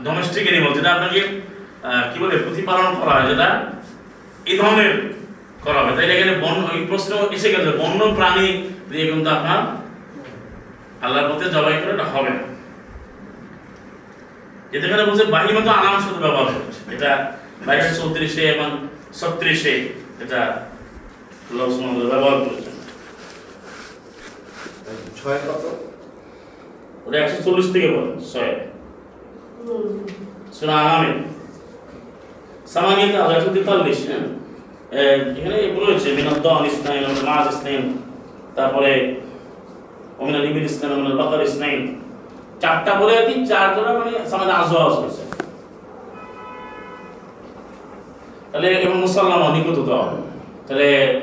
ডোমেস্টিক 0.05 0.43
এনিমাল 0.49 0.71
যেটা 0.77 0.89
আপনাকে 0.95 1.21
কি 2.11 2.17
বলে 2.21 2.35
প্রতিপালন 2.45 2.87
করা 2.99 3.13
হয় 3.15 3.27
যেটা 3.31 3.47
এই 4.49 4.55
ধরনের 4.61 4.91
করা 5.65 5.79
হবে। 5.79 5.91
তাই 5.97 6.05
এখানে 6.15 6.33
বন্য 6.43 6.63
এই 6.77 6.81
প্রশ্ন 6.89 7.11
এসে 7.35 7.49
গেছে 7.53 7.71
বন্য 7.81 7.99
প্রাণী 8.17 8.47
দিয়ে 8.89 9.05
কিন্তু 9.11 9.29
আপনার 9.37 9.59
আল্লাহর 11.05 11.27
পথে 11.29 11.45
জবাই 11.55 11.75
করে 11.81 11.93
এটা 11.95 12.07
হবে 12.13 12.31
না। 12.37 12.43
এতে 14.75 14.87
করে 14.91 15.03
বলছে 15.09 15.23
বাহির 15.35 15.53
মতো 15.57 15.69
আনাম 15.79 15.95
শুধু 16.05 16.19
ব্যবহার 16.25 16.47
হচ্ছে। 16.55 16.79
এটা 16.95 17.11
বাইশশো 17.65 17.93
চৌত্রিশে 17.99 18.43
এবং 18.53 18.67
ছত্রিশে 19.19 19.73
এটা 20.23 20.41
ব্যবহার 22.11 22.37
করেছেন। 22.43 22.75
ছয় 25.19 25.39
কত? 25.47 25.63
ওটা 27.05 27.17
একশো 27.23 27.37
চল্লিশ 27.45 27.67
থেকে 27.73 27.87
বলেন 27.95 28.15
ছয়। 28.31 28.53
হ্যাঁ? 34.07 35.15
এখানে 35.37 35.57
তারপরে 38.55 38.91
চারটা 42.61 42.93
বলে 42.93 43.17
আর 43.17 43.25
কি 43.25 43.45
চার 43.45 43.67
মানে 43.99 44.29
সামান্য 44.29 44.53
আজওয়াজ 44.53 44.93
হয়েছে। 44.93 45.23
তাহলে 48.51 48.67
এবং 48.67 48.97
মুসলমান 48.99 49.51
নিকট 49.51 49.79
হতে 49.79 49.91
তাহলে 50.67 51.21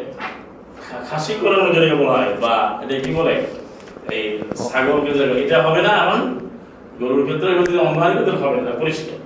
খাসি 1.10 1.34
করানো 1.40 1.74
যেটাকে 1.74 1.94
বলা 1.94 2.12
হয়, 2.12 2.34
বা 2.40 2.80
এটা 2.82 3.00
কি 3.00 3.14
বলে? 3.14 3.42
এই 4.10 4.38
ছাগলকে 4.72 5.42
এটা 5.42 5.62
হবে 5.62 5.82
না 5.82 5.88
এবং 5.88 6.47
গরুর 7.00 7.20
এবং 7.46 7.64
যদি 7.64 7.78
অঙ্গারের 7.78 8.14
ক্ষেত্রে 8.14 8.36
হবে 8.44 8.60
না 8.60 8.72
পরিষ্কার। 8.80 9.18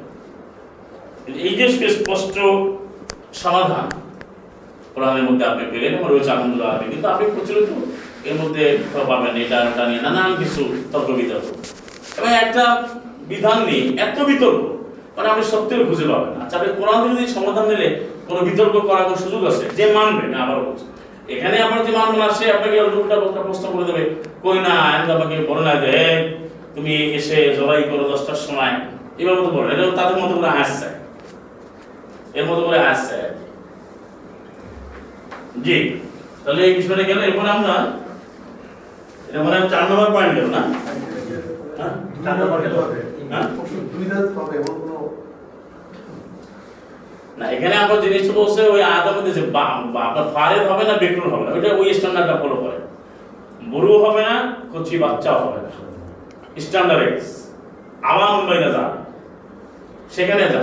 এই 1.42 1.52
যে 1.54 1.66
স্পষ্ট 1.88 2.36
সমাধান 3.34 3.86
কোরআনের 4.94 5.22
মধ্যে 5.22 5.44
আপনি 5.46 5.64
পেলেন 5.70 5.92
এবং 5.94 6.06
রয়েছে 6.08 6.30
আলহামদুলিল্লাহ 6.30 6.70
আপনি 6.74 6.86
কিন্তু 6.90 7.06
আপনি 7.08 7.24
প্রচলিত 7.26 7.68
এর 8.24 8.34
মধ্যে 8.34 8.64
পাবেন 9.08 9.34
এটা 9.36 9.58
ওটা 9.62 9.84
নিয়ে 9.88 10.02
নানান 10.02 10.30
কিছু 10.38 10.60
তর্ক 10.92 11.08
বিতর্ক। 11.10 11.46
এবং 12.18 12.30
একটা 12.34 12.64
বিধান 13.28 13.58
নিয়ে 13.64 13.82
এত 14.02 14.16
বিতর্ক 14.22 14.60
মানে 15.16 15.28
আপনি 15.28 15.44
সত্যিও 15.44 15.84
খুঁজে 15.84 16.06
পাবেন 16.08 16.32
আচ্ছা 16.42 16.56
আপনি 16.58 16.72
কোরআন 16.78 17.00
যদি 17.08 17.24
সমাধান 17.28 17.64
নিলে 17.68 17.88
কোনো 18.28 18.40
বিতর্ক 18.40 18.74
করার 18.80 19.04
কোনো 19.04 19.16
সুযোগ 19.16 19.42
আছে? 19.46 19.64
যে 19.76 19.84
মানবে 19.92 20.26
না 20.26 20.38
আবার 20.42 20.58
বলছি। 20.64 20.84
এখানে 21.28 21.56
আপনার 21.62 21.86
যে 21.86 21.92
মানবে 21.98 22.16
না 22.18 22.28
সে 22.28 22.52
আপনাকে 22.52 22.76
উল্টা 22.82 23.16
প্রশ্ন 23.42 23.64
করে 23.72 23.84
দেবে 23.84 24.02
কই 24.42 24.58
না 24.58 24.72
আমি 24.88 25.12
আপনাকে 25.12 25.36
বলে 25.48 25.62
না 25.64 25.74
যে 25.74 25.88
"এই, 26.00 26.16
তুমি 26.74 26.94
এসে 27.18 27.38
জবাই 27.58 27.82
করো 27.90 28.04
দশটার 28.10 28.40
সময়। 28.46 28.74
এভাবে 29.20 29.40
তো 29.46 29.50
বলে 29.56 29.68
এটা 29.74 29.84
তাদের 30.00 30.16
মতো 30.22 30.34
করে 30.38 30.50
আসছে 30.62 30.88
এর 32.38 32.44
মতো 32.50 32.62
করে 32.66 32.78
আসছে 32.92 33.18
জি, 35.64 35.76
তাহলে 36.42 36.60
এই 36.68 36.74
বিষয়টা 36.78 37.04
গেল। 37.10 37.20
এরপরে 37.28 37.50
আমরা 37.56 37.74
এটা 39.28 39.38
মানে 39.44 39.56
চার 39.72 39.82
নম্বর 39.90 40.08
পয়েন্ট 40.14 40.32
গেল 40.36 40.46
না? 40.56 40.62
হ্যাঁ? 41.78 41.94
হ্যাঁ? 43.32 43.46
না, 47.38 47.44
এখানে 47.54 47.74
আপনার 47.82 48.02
জিনিসটা 48.04 48.32
বলছে 48.40 48.60
ওই 48.74 48.82
আদার 48.96 49.14
যে 49.36 49.42
আপনার 50.08 50.26
ফারেদ 50.34 50.62
হবে 50.70 50.84
না 50.88 50.94
বেকরুল 51.02 51.30
হবে 51.34 51.44
না? 51.46 51.50
ওইটা 51.56 51.68
ওই 51.80 51.86
স্ট্যান্ডার্ডটা 51.98 52.36
ফলো 52.42 52.56
করে। 52.62 52.78
বুড়ো 53.70 53.94
হবে 54.04 54.22
না, 54.28 54.34
কচি 54.72 54.94
বাচ্চাও 55.02 55.38
হবে 55.44 55.60
না। 55.64 55.70
স্ট্যান্ডার্ড 56.60 57.02
এক্স 57.08 57.28
আবার 58.02 58.28
মুম্বাই 58.36 58.58
না 58.64 58.68
যা। 58.76 58.84
সেখানে 60.14 60.44
যা। 60.54 60.62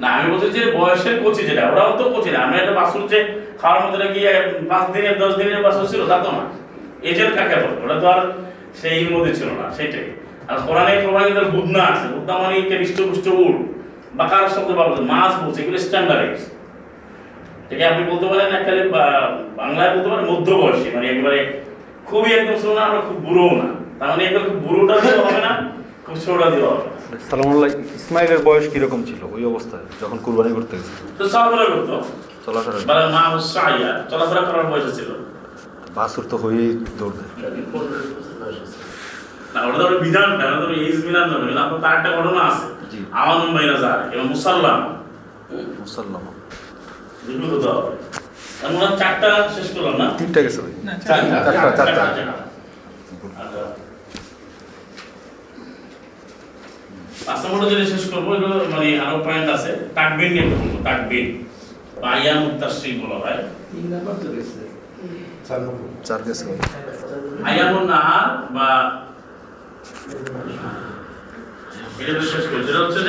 না, 0.00 0.08
আমি 0.16 0.26
বলছি 0.32 0.48
যে 0.56 0.62
বয়সের 0.78 1.16
কোচি 1.22 1.42
যেটা, 1.48 1.64
ওরাও 1.70 1.90
তো 1.98 2.04
কোচি 2.14 2.30
না। 2.30 2.38
আমরা 2.44 2.56
একটা 2.58 2.74
বাসুর 2.80 3.08
যে 3.12 3.18
খাওয়ার 3.60 3.80
মধ্যে 3.84 4.08
গিয়ে 4.14 4.32
পাঁচ 4.70 4.84
দিনের, 4.94 5.16
দশ 5.18 5.32
দিনের 5.36 5.62
বাসুর 5.66 5.86
ছিল 5.92 6.00
তা 6.10 6.16
তো 6.24 6.30
না। 6.32 6.44
এজেল 7.02 7.30
কাকে 7.36 7.56
বলে? 7.62 7.76
ওটা 7.84 7.96
তো 8.00 8.06
আর 8.08 8.20
সেই 8.80 9.08
মধ্যে 9.12 9.32
ছিল 9.34 9.48
না 9.60 9.66
সেটাই 9.76 10.06
আর 10.48 10.58
কোরআনে 10.66 11.32
তার 11.34 11.46
বুদনা 11.50 11.82
আছে 11.84 12.06
বুদনা 12.08 12.34
মানে 12.38 12.54
কে 12.60 12.74
হৃষ্টপুষ্ট 12.78 13.26
উড 13.38 13.56
বাকার 14.14 14.44
শব্দ 14.48 14.70
বাবদ 14.72 14.98
মাছ 15.02 15.32
বলছে 15.42 15.58
এগুলো 15.62 15.78
স্ট্যান্ডার্ড 15.78 16.32
এটাকে 17.64 17.84
আপনি 17.86 18.02
বলতে 18.10 18.26
পারেন 18.26 18.50
বা- 18.90 19.30
বাংলায় 19.56 19.90
বলতে 19.94 20.08
পারেন 20.08 20.24
মধ্যবয়সী 20.24 20.88
মানে 20.94 21.06
একেবারে 21.08 21.38
খুবই 22.06 22.30
একদম 22.32 22.56
ছোট 22.62 22.72
না 22.74 22.82
আবার 22.84 23.00
খুব 23.00 23.18
বুড়ো 23.20 23.46
না। 23.56 23.68
তার 23.98 24.08
মানে 24.08 24.22
একবার 24.24 24.42
খুব 24.44 24.58
বুড়োটা 24.66 24.94
দিতে 24.96 25.20
হবে 25.20 25.40
না 25.40 25.52
খুব 26.04 26.16
ছোটটা 26.16 26.46
দিতে 26.50 26.66
হবে 26.66 26.84
সালামুল্লাহ 27.30 27.68
ইসমাইলের 27.96 28.40
বয়স 28.44 28.66
কীরকম 28.72 29.00
ছিল 29.04 29.20
ওই 29.32 29.42
অবস্থায় 29.44 29.84
যখন 30.02 30.18
কুরবানি 30.18 30.50
করতে 30.54 30.74
গেছে 30.76 30.92
তো 31.18 31.24
চলাফেরা 31.28 31.66
করতো। 31.66 31.94
চলাফেরা 32.46 32.78
বলে 32.88 33.04
মা 33.12 33.22
চলাফেরা 34.10 34.42
করার 34.42 34.66
বয়স 34.66 34.86
ছিল। 34.96 35.10
বাসুর 35.94 36.24
তো 36.24 36.36
হয়েই 36.36 36.70
দৌড় 36.98 37.16
না 39.56 39.62
ওটা 39.66 39.78
তো 39.78 39.84
ওর 39.88 39.94
বিধান 40.04 40.28
ওটা 40.34 40.56
তো 40.62 40.66
এইজ 40.84 40.96
বিধান 41.06 41.24
না 41.30 41.36
কিন্তু 41.40 41.60
আপনার 41.64 41.80
তার 41.84 41.94
একটা 41.98 42.10
ঘটনা 42.16 42.40
আছে। 42.50 42.66
জি। 42.90 42.98
আমার 43.20 43.36
যার 43.82 43.98
এবং 44.14 44.24
মুসাল্লাম। 44.32 44.78
মুসাল্লাম। 45.80 46.22
দুটো 47.26 47.46
হতে 47.52 47.68
হবে 47.68 47.92
চারটা 49.00 49.28
শেষ 49.54 49.68
করলাম 49.74 49.94
না? 50.02 50.06
তিনটা 50.18 50.40
গেছে 50.42 50.58
ভাই। 50.62 50.72
চারটা। 51.08 51.52
চারটা, 51.52 51.70
চারটা। 51.78 52.02
আচ্ছা। 53.42 53.62
পাঁচ 57.26 57.38
নম্বরটা 57.44 57.66
যেটা 57.70 57.86
শেষ 57.90 58.04
করব 58.12 58.26
এগুলো 58.36 58.56
মানে 58.72 58.88
আরও 59.04 59.18
পয়েন্ট 59.24 59.48
আছে। 59.56 59.70
তাকবির 59.94 60.28
নিয়ে 60.32 60.46
কথা 60.46 60.56
বলব 60.62 60.76
তাকবির। 60.84 61.26
বা 62.02 62.10
বলা 63.02 63.18
হয়। 63.24 63.40
আয়ামুন 67.44 67.84
নাহার 67.90 68.26
বা 68.56 68.68
হচ্ছে 72.80 73.00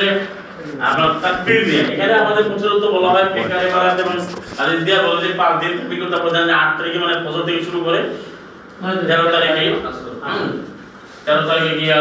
তাকবীর 1.22 1.64
দিয়ে 1.64 1.82
এখানে 1.92 2.14
আমাদের 2.14 2.44
প্রচলিত 2.44 2.84
বলা 2.84 3.08
হয় 3.08 3.28
পেকারে 3.34 3.68
বাড়াতে 3.74 4.00
এবং 4.02 4.16
আদিত 4.58 4.80
দিয়া 4.80 4.98
বলে 5.02 5.18
যে 5.22 5.34
পাঁচ 5.36 5.52
দিন 5.60 5.72
বিগত 5.88 6.12
আপনার 6.14 6.50
আট 6.50 6.70
তারিখে 6.78 6.98
মানে 6.98 7.14
ফজর 7.24 7.42
থেকে 7.42 7.60
শুরু 7.64 7.80
করে 7.84 8.00
তেরো 9.06 9.26
তারিখে 9.30 9.64
তেরো 11.24 11.42
তারিখে 11.48 11.78
গিয়া 11.78 11.98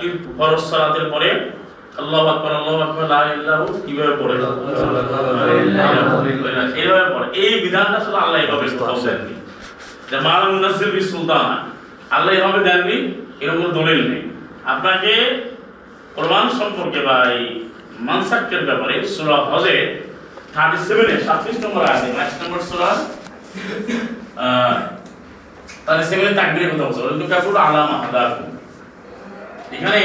কি 0.00 0.06
ফরজ 0.38 0.60
সালাতের 0.60 1.06
পরে 1.12 1.28
আল্লাহু 1.98 2.26
আকবার 2.28 2.52
আল্লাহু 2.54 2.78
আকবার 2.82 3.04
লা 3.08 3.20
ইলাহা 3.34 3.66
কীভাবে 3.86 4.12
পড়ে? 4.20 4.34
এইভাবে 6.80 7.06
পড়ে। 7.14 7.26
এই 7.34 7.60
বিধানটা 7.60 7.96
আসলে 7.98 8.16
আল্লাহ 8.16 8.38
এভাবে 8.42 8.66
দেননি। 9.04 9.34
যে 10.10 10.16
মাল 10.20 10.42
মুনাজ্জিল 10.52 10.90
বি 10.90 11.02
আল্লাহ 12.10 12.32
এভাবে 12.34 12.60
দেননি 12.64 12.96
এরকম 13.42 13.66
দলিল 13.78 14.00
নেই। 14.10 14.22
আপনাকে 14.72 15.12
কোরবান 16.16 16.46
সম্পর্কে 16.60 17.00
বা 17.08 17.16
এই 17.36 17.44
মানসাক্যের 18.08 18.62
ব্যাপারে 18.68 18.94
সূরা 19.14 19.36
হজে 19.50 19.76
37 20.56 21.06
এ 21.12 21.16
37 21.26 21.56
নম্বর 21.64 21.82
আছে 21.94 22.06
22 22.16 22.34
নম্বর 22.42 22.60
সূরা 22.68 22.90
তাহলে 25.84 26.02
সেখানে 26.08 26.32
তাকবীরের 26.38 26.70
কথা 26.72 26.84
বলছে। 26.86 27.00
ওয়ালাইকুম 27.02 27.28
কাফুর 27.32 27.56
আলামা 27.66 27.96
হাদাকুম 28.02 28.48
এখানে 29.76 30.02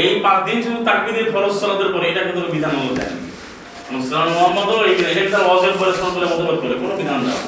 এই 0.00 0.10
পাঁচ 0.24 0.38
দিন 0.46 0.58
শুধু 0.64 0.78
তাকবীর 0.88 1.14
দিয়ে 1.16 1.32
ফরজ 1.34 1.54
সালাতের 1.60 1.90
পরে 1.94 2.06
এটা 2.10 2.22
কিন্তু 2.26 2.42
বিধান 2.54 2.74
দেন 2.98 3.12
মুসলমান 3.92 4.28
মুহাম্মদও 4.36 4.76
এই 4.88 4.94
এটা 5.10 5.22
তার 5.34 5.44
ওয়াজিব 5.48 5.74
পরে 5.80 5.92
সালাত 5.98 6.16
মতবাদ 6.32 6.56
করে, 6.62 6.74
কোনো 6.82 6.94
বিধান 7.00 7.18
দেওয়া। 7.26 7.42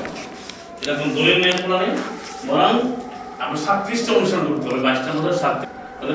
এটা 0.82 0.92
কোনো 0.98 1.10
দলিল 1.18 1.36
নেই। 1.44 1.52
বরং 2.48 2.72
আপনি 3.42 3.56
সাতত্রিশটা 3.64 4.10
অনুসরণ 4.18 4.44
করতে 4.50 4.66
হবে 4.68 4.80
বাইশটার 4.86 5.14
মধ্যে 5.16 5.34
সাতত্রিশ। 5.42 5.70
তাহলে 5.98 6.14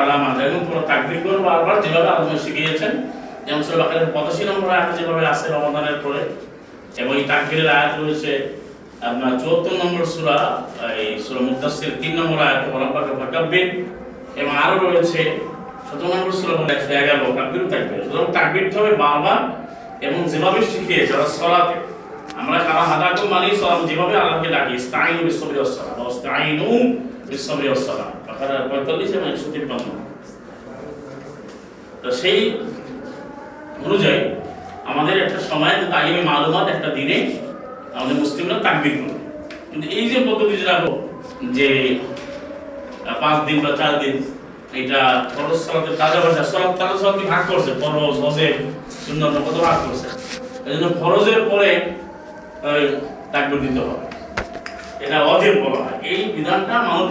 আলামা 0.00 0.28
এবং 0.48 0.60
পুরো 0.68 0.80
তাকবীর 0.90 1.18
করে 1.24 1.38
বারবার 1.48 1.76
যেভাবে 1.84 2.08
আলোচনা 2.14 2.38
শিখিয়েছেন, 2.44 2.92
যেমন 3.46 3.62
সূরা 3.66 3.78
বাকারের 3.82 4.08
85 4.16 4.42
নম্বর 4.50 4.68
আয়াতে 4.74 4.92
যেভাবে 4.98 5.22
আছে 5.32 5.46
রমাদানের 5.46 5.98
পরে, 6.04 6.22
এবং 7.00 7.12
এই 7.20 7.24
তাকবীরের 7.30 7.68
আয়াত 7.76 7.92
রয়েছে, 8.00 8.32
আপনার 9.08 9.32
74 9.42 9.74
নম্বর 9.82 10.04
সূরা, 10.14 10.38
এই 11.02 11.10
সূরা 11.24 11.40
মুদাসসির 11.46 11.92
3 12.00 12.14
নম্বর 12.18 12.38
আয়াতে 12.46 12.66
ওরাবাকে 12.74 13.12
ফাকাব্বির 13.20 13.68
এবং 14.40 14.52
আরও 14.64 14.76
রয়েছে 14.86 15.20
17 15.88 16.10
নম্বর 16.14 16.32
সূরা 16.38 16.54
বলে 16.60 16.74
111 16.84 17.30
তাকবীর 17.38 17.64
তাকবীর। 17.72 18.00
সুতরাং 18.06 18.28
তাকবীর 18.36 18.64
হবে 18.76 18.92
বারবার 19.02 19.40
এবং 20.06 20.18
যেভাবে 20.30 20.60
শিখিয়েছে 20.70 21.12
ওরা 21.16 21.28
সলাতে 21.38 21.76
আমরা 22.40 22.58
কারা 22.66 22.84
হাদাকুম 22.90 23.26
মানি 23.34 23.48
সলাম 23.60 23.80
যেভাবে 23.88 24.14
আল্লাহকে 24.22 24.48
ডাকি 24.54 24.72
ইস্তাইনু 24.80 25.20
বিসসাবরি 25.28 25.58
ওয়াস 25.60 25.72
সালাম 25.76 25.94
বা 25.98 26.04
ইস্তাইনু 26.14 26.68
বিসসাবরি 27.30 27.66
ওয়াস 27.70 27.82
সালাম 27.88 28.10
বাকারা 28.26 28.56
45 28.70 29.10
এবং 29.16 29.28
153 29.32 32.02
তো 32.02 32.08
সেই 32.20 32.40
অনুযায়ী 33.86 34.20
আমাদের 34.90 35.16
একটা 35.24 35.40
সময় 35.50 35.76
তাইমে 35.92 36.20
মালুমাত 36.30 36.66
একটা 36.74 36.88
দিনে 36.96 37.18
আমাদের 37.96 38.16
মুসলিমরা 38.22 38.56
তাকবির 38.66 38.94
করবে 39.00 39.20
কিন্তু 39.70 39.86
এই 39.98 40.04
যে 40.10 40.18
পদ্ধতি 40.26 40.54
যেটা 40.60 40.74
যে 41.58 41.68
পাঁচ 43.22 43.36
দিন 43.48 43.58
বা 43.64 43.70
চার 43.80 43.92
দিন, 44.02 44.16
এটা 44.80 45.00
ফরজ 45.34 45.58
সালাতের 45.66 45.94
তাজা 46.00 46.18
ভাষা 46.24 46.42
সালাত 46.52 46.72
তাজা 46.80 46.96
সালাত 47.02 47.16
ভাগ 47.32 47.42
করছে, 47.50 47.70
ফরজ, 47.82 48.14
হজে, 48.24 48.48
সুন্নত 49.04 49.34
কত 49.46 49.56
ভাগ 49.66 49.76
করছে। 49.84 50.06
এই 50.66 50.70
জন্য 50.74 50.86
ফরজের 51.00 51.40
পরে 51.50 51.70
তাকবির 53.32 53.60
দিতে 53.64 53.80
হবে। 53.86 54.06
এটা 55.04 55.18
অজেব 55.32 55.54
বলা 55.64 55.82
এই 56.10 56.20
বিধানটা 56.36 56.74
মানব 56.88 57.08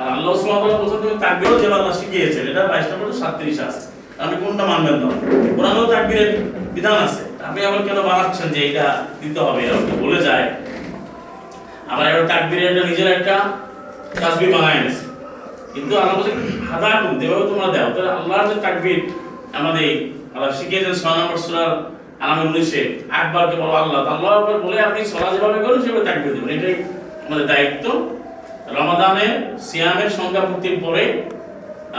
আর 0.00 0.08
আল্লাহ 0.16 0.32
সুবহানাহু 0.40 0.78
বলছেন 0.82 1.00
তুমি 1.04 1.16
তাকবীরও 1.24 1.56
যে 1.62 1.66
আল্লাহ 1.78 1.94
শিখিয়েছেন, 2.00 2.44
এটা 2.52 2.62
22 2.72 2.86
নম্বর 2.90 3.08
37 3.22 3.58
আছে। 3.66 3.82
আপনি 4.22 4.36
কোনটা 4.42 4.64
মানবেন 4.70 4.96
না? 5.02 5.08
কোরআনেও 5.56 5.86
তাকবীরের 5.92 6.30
বিধান 6.76 6.96
আছে। 7.06 7.22
আপনি 7.46 7.60
আবার 7.68 7.80
কেন 7.88 7.98
বানাচ্ছেন 8.08 8.48
যে 8.54 8.60
এটা 8.68 8.86
দিতে 9.20 9.40
হবে? 9.46 9.60
এরকম 9.66 9.96
বলে 10.04 10.18
যায়। 10.26 10.46
আবার 11.92 12.04
এবার 12.12 12.24
তাকবীরের 12.32 12.66
একটা 12.70 12.82
নিজের 12.90 13.08
একটা 13.16 13.36
তাসবিহ 14.20 14.48
বানায় 14.54 14.76
এনেছে। 14.80 15.04
কিন্তু 15.74 15.92
আল্লাহ 16.00 16.14
বলছেন 16.18 16.36
হাদা 16.70 16.90
যেভাবে 17.20 17.44
তোমরা 17.50 17.68
দাও, 17.74 17.88
তাহলে 17.94 18.10
আল্লাহর 18.18 18.46
যে 18.50 18.56
তাকবীর 18.66 18.98
আমাদের 19.58 19.88
আল্লাহ 20.34 20.50
শিখিয়েছেন 20.58 20.94
ছয় 21.00 21.16
নম্বর 21.18 21.38
সূরার 21.44 21.72
আলামে 22.22 22.42
উনিশে 22.48 22.82
একবারকে 23.20 23.56
বলো 23.62 23.74
আল্লাহ 23.82 24.00
আল্লাহ 24.14 24.30
একবার 24.38 24.58
বলে 24.66 24.76
আপনি 24.80 25.00
সলা 25.04 25.28
যেভাবে 25.32 25.58
করেন 25.64 25.78
সেভাবে 25.82 26.04
তাকবীর 26.04 26.32
দেবেন? 26.34 26.52
এটাই 26.56 26.76
আমাদের 27.26 27.46
দায়িত্ব। 27.46 27.86
রমাদানে 28.76 29.26
সিয়ামের 29.66 30.10
সংখ্যা 30.10 30.40
পূর্তির 30.40 30.76
পরে 30.84 31.04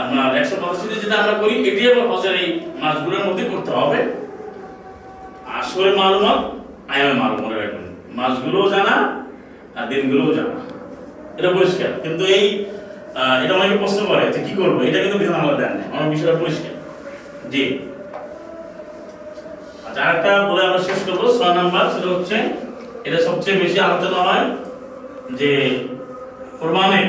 আপনার 0.02 0.36
একশো 0.40 0.56
পঁচাশিতে 0.62 0.96
যেটা 1.02 1.16
আমরা 1.22 1.34
করি, 1.42 1.54
এটি 1.70 1.82
আবার 1.90 2.06
হজের 2.10 2.34
এই 2.42 2.48
মাসগুলোর 2.80 3.24
মধ্যে 3.28 3.44
করতে 3.44 3.70
হবে। 3.70 4.00
আসলে 5.58 5.90
মালুমাত 6.00 6.40
আয়ামে 6.92 7.14
মালুম 7.20 7.38
মনে 7.44 7.56
রাখবেন। 7.60 7.84
মাসগুলোও 8.18 8.66
জানা 8.70 8.94
আর 9.76 9.84
দিনগুলোও 9.88 10.34
জানা। 10.34 10.56
এটা 11.38 11.50
পরিষ্কার। 11.58 11.90
কিন্তু 12.02 12.24
এই 12.36 12.44
এটা 13.44 13.52
অনেকে 13.54 13.76
প্রশ্ন 13.78 14.00
করে 14.06 14.32
যে 14.32 14.40
কি 14.46 14.52
করব? 14.60 14.76
এটা 14.88 14.98
কিন্তু 15.02 15.18
বিধান 15.18 15.40
আলাদা 15.40 15.58
দেন 15.58 15.74
আমার 15.92 16.10
বিষয়টা 16.10 16.38
পরিষ্কার। 16.38 16.72
জি। 17.50 17.64
আচ্ছা 19.88 20.00
আরেকটা 20.06 20.30
বলে 20.50 20.62
আমরা 20.68 20.80
শেষ 20.88 21.00
করব। 21.06 21.22
ছয় 21.38 21.54
নাম্বার 21.58 21.84
সেটা 21.94 22.08
হচ্ছে, 22.14 22.36
এটা 23.06 23.18
সবচেয়ে 23.28 23.60
বেশি 23.62 23.78
আলোচনা 23.86 24.18
হয় 24.28 24.44
যে 25.40 25.50
কোরবানে 26.60 27.00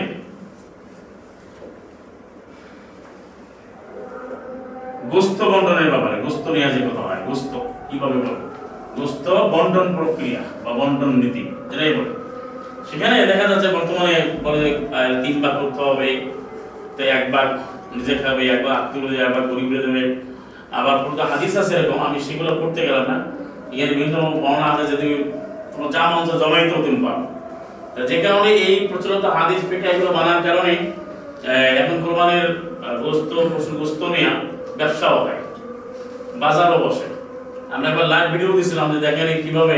গোস্ত 5.13 5.39
বন্টনের 5.51 5.89
ব্যাপারে, 5.93 6.15
গোস্ত 6.25 6.45
নিয়ে 6.55 6.67
যে 6.75 6.81
কথা 6.87 7.03
হয়, 7.07 7.21
গোস্ত 7.27 7.51
কীভাবে 7.89 8.17
বলে? 8.25 8.41
গোস্ত 8.97 9.25
বন্টন 9.53 9.87
প্রক্রিয়া 9.97 10.41
বা 10.63 10.71
বন্টন 10.79 11.11
নীতি 11.21 11.43
যেটাই 11.69 11.93
বলে। 11.97 12.13
সেখানে 12.89 13.15
দেখা 13.31 13.45
যাচ্ছে 13.51 13.67
বর্তমানে 13.75 14.15
বলে 14.45 14.61
তিন 15.23 15.35
ভাগ 15.43 15.53
করতে 15.61 15.81
হবে, 15.87 16.09
তো 16.95 17.01
এক 17.17 17.23
ভাগ 17.33 17.47
নিজে 17.95 18.13
খাবে 18.23 18.41
এক 18.55 18.61
আত্মীয় 18.77 19.01
দেবে 19.03 19.17
এক 19.27 19.33
গরিবরে 19.49 19.81
দেবে 19.85 20.03
আবার 20.77 20.95
পুরো 21.03 21.23
হাদিস 21.31 21.53
আছে 21.61 21.73
এরকম? 21.79 21.99
আমি 22.07 22.17
সেগুলো 22.27 22.51
পড়তে 22.59 22.79
গেলাম 22.87 23.05
না। 23.11 23.17
এখানে 23.73 23.91
বিভিন্ন 23.93 24.15
বর্ণনা 24.43 24.67
আছে 24.73 24.83
যে 24.89 24.95
তুমি 25.01 25.15
তোমার 25.71 25.89
যা 25.95 26.03
মঞ্চ 26.13 26.29
জমাইতেও 26.41 26.79
তুমি 26.85 26.99
পারো। 27.05 27.21
যে 28.09 28.17
কারণে 28.25 28.49
এই 28.67 28.75
প্রচলিত 28.89 29.25
হাদিস 29.37 29.61
পেটে 29.69 29.87
এগুলো 29.93 30.11
মানার 30.17 30.39
কারণে 30.47 30.73
এখন 31.81 31.97
কোরবানের 32.03 32.47
গোস্ত 33.03 33.31
পশুর 33.53 33.75
গোস্ত 33.81 34.01
নিয়ে 34.15 34.31
ব্যবসাও 34.79 35.17
হয়। 35.23 35.39
বাজারও 36.41 36.77
বসে। 36.85 37.07
আমরা 37.73 37.87
একবার 37.91 38.07
লাইভ 38.13 38.25
ভিডিও 38.33 38.51
দিয়েছিলাম 38.55 38.87
যে 38.93 38.99
দেখেন 39.05 39.27
কীভাবে 39.45 39.77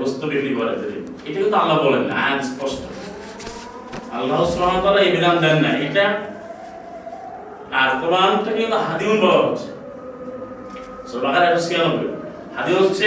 গোস্ত 0.00 0.20
বিক্রি 0.30 0.52
করে। 0.58 0.72
এটা 1.28 1.38
কিন্তু 1.42 1.56
আল্লাহ 1.62 1.76
বলেন 1.84 2.02
না, 2.08 2.14
আয়াত 2.24 2.40
স্পষ্ট। 2.50 2.80
আল্লাহ 4.16 4.38
সুবহানাহু 4.50 4.98
এই 5.04 5.10
বিধান 5.16 5.36
দেন 5.44 5.56
না। 5.64 5.70
এটা 5.86 6.06
আর 7.80 7.90
কোরআনটা 8.00 8.50
কিন্তু 8.58 8.76
হাদিউন 8.86 9.16
বলা 9.24 9.38
হচ্ছে। 9.44 9.68
সূরা 11.16 11.28
বাকারা 11.28 11.46
196 11.56 12.08
হাদি 12.56 12.72
হচ্ছে 12.80 13.06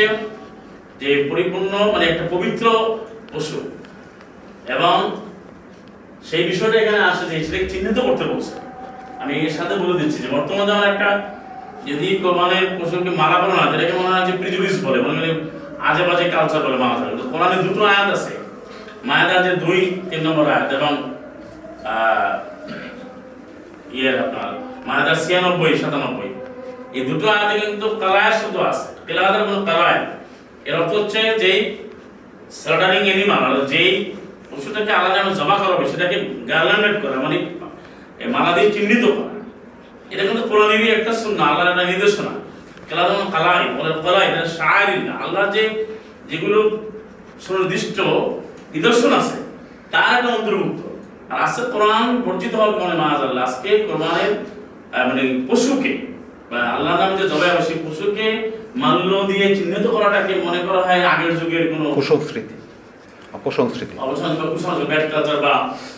যে 1.02 1.10
পরিপূর্ণ 1.30 1.74
মানে 1.94 2.06
একটা 2.12 2.26
পবিত্র 2.34 2.66
পশু। 3.32 3.60
এবং 4.76 4.96
সেই 6.28 6.44
বিষয়টা 6.50 6.78
এখানে 6.84 7.00
আসে 7.10 7.24
যে 7.30 7.36
সেটাকে 7.46 7.68
চিহ্নিত 7.72 7.98
করতে 8.08 8.24
বলছে। 8.32 8.54
আমি 9.22 9.34
এর 9.46 9.54
সাথে 9.58 9.74
বলে 9.82 9.96
দিচ্ছি 10.00 10.20
যে 10.24 10.30
বর্তমানে 10.36 10.66
যেমন 10.70 10.86
একটা 10.92 11.10
যদি 11.90 12.08
কোরবানের 12.24 12.66
পশুকে 12.78 13.12
মারা 13.22 13.38
বলো 13.42 13.54
না 13.60 13.64
যেটাকে 13.72 13.94
মনে 14.00 14.10
হয় 14.14 14.26
যে 14.30 14.34
প্রিজুডিস 14.42 14.76
বলে, 14.86 15.00
মনে 15.06 15.18
হয় 15.22 15.36
আজে 15.88 16.04
বাজে 16.08 16.26
কালচার 16.36 16.62
বলে 16.66 16.78
মারা 16.84 16.96
কিন্তু 17.10 17.26
কোরআনে 17.32 17.58
দুটো 17.66 17.82
আয়াত 17.92 18.08
আছে। 18.16 18.34
মায়াদার 19.08 19.40
যে 19.46 19.52
দুই, 19.64 19.80
তিন 20.10 20.22
নম্বর 20.26 20.46
আয়াত 20.54 20.68
এবং 20.78 20.92
ইয়ের 23.98 24.16
আপনার 24.26 24.50
মাহাদার 24.88 25.18
ছিয়ানব্বই, 25.24 25.74
সাতানব্বই। 25.82 26.30
এই 26.98 27.04
দুটো 27.10 27.26
আয়াতে 27.36 27.54
কিন্তু 27.64 27.88
কালায় 28.02 28.34
শব্দ 28.40 28.56
আছে। 28.70 28.88
তেলাওয়াতের 29.06 29.44
কোনো 29.48 29.60
কালায় 29.70 30.00
এর 30.68 30.76
অর্থ 30.80 30.92
হচ্ছে 31.00 31.20
যেই 31.42 31.60
স্লাটারিং 32.60 33.02
এনিমাল 33.14 33.42
আর 33.48 33.54
যেই 33.72 33.92
পশুটাকে 34.50 34.92
আলাদা 35.00 35.20
জমা 35.40 35.56
করা 35.62 35.74
হবে, 35.76 35.86
সেটাকে 35.92 36.18
গার্ল্যান্ডেড 36.50 36.96
করা 37.04 37.16
মানে 37.26 37.38
মালা 38.34 38.52
দিয়ে 38.56 38.70
চিহ্নিত 38.76 39.04
করা। 39.18 39.34
এটা 40.14 40.24
কিন্তু 40.28 40.44
কোরআনেরই 40.50 40.90
একটা 40.98 41.12
সুন্নাহ, 41.24 41.46
আল্লাহর 41.52 41.72
একটা 41.74 41.86
নির্দেশনা। 41.92 42.34
কেলা 42.88 43.04
যেমন 43.10 43.28
কালাই 43.36 43.62
বলে 43.78 43.90
কালাই 44.06 44.26
এটা 44.30 44.44
শায়রি 44.58 44.98
না। 45.08 45.14
আল্লাহ 45.24 45.44
যে 45.56 45.64
যেগুলো 46.30 46.60
সুনির্দিষ্ট 47.46 47.98
নিদর্শন 48.74 49.12
আছে, 49.20 49.38
তার 49.92 50.12
একটা 50.18 50.30
অন্তর্ভুক্ত। 50.38 50.82
আর 51.32 51.38
আজকে 51.46 51.64
কোরআন 51.74 52.06
বর্জিত 52.26 52.54
হওয়ার 52.58 52.74
কারণে 52.78 52.96
মাহাজ 53.02 53.22
আল্লাহ, 53.28 53.44
আজকে 53.50 53.70
কোরআনের 53.88 54.32
মানে 55.10 55.24
পশুকে 55.50 55.92
বা 56.52 56.60
আল্লাহ 56.76 56.94
নামে 57.00 57.16
যে 57.22 57.26
জবাই 57.32 57.50
হবে 57.52 57.64
সেই 57.70 57.80
পশুকে 57.86 58.28
মাল্য 58.82 59.12
দিয়ে 59.30 59.46
চিহ্নিত 59.56 59.86
করাটাকে 59.96 60.34
মনে 60.46 60.60
করা 60.68 60.82
হয় 60.88 61.02
আগের 61.14 61.32
যুগের 61.40 61.64
কোনো 61.72 61.86
কুসংস্কৃতি 61.98 62.56
অপসংস্কৃতি। 63.38 63.94
অবসান 64.06 64.32
বা 64.40 64.46
কুসংস্কার 64.54 65.02
কালচার 65.14 65.38
বা 65.46 65.54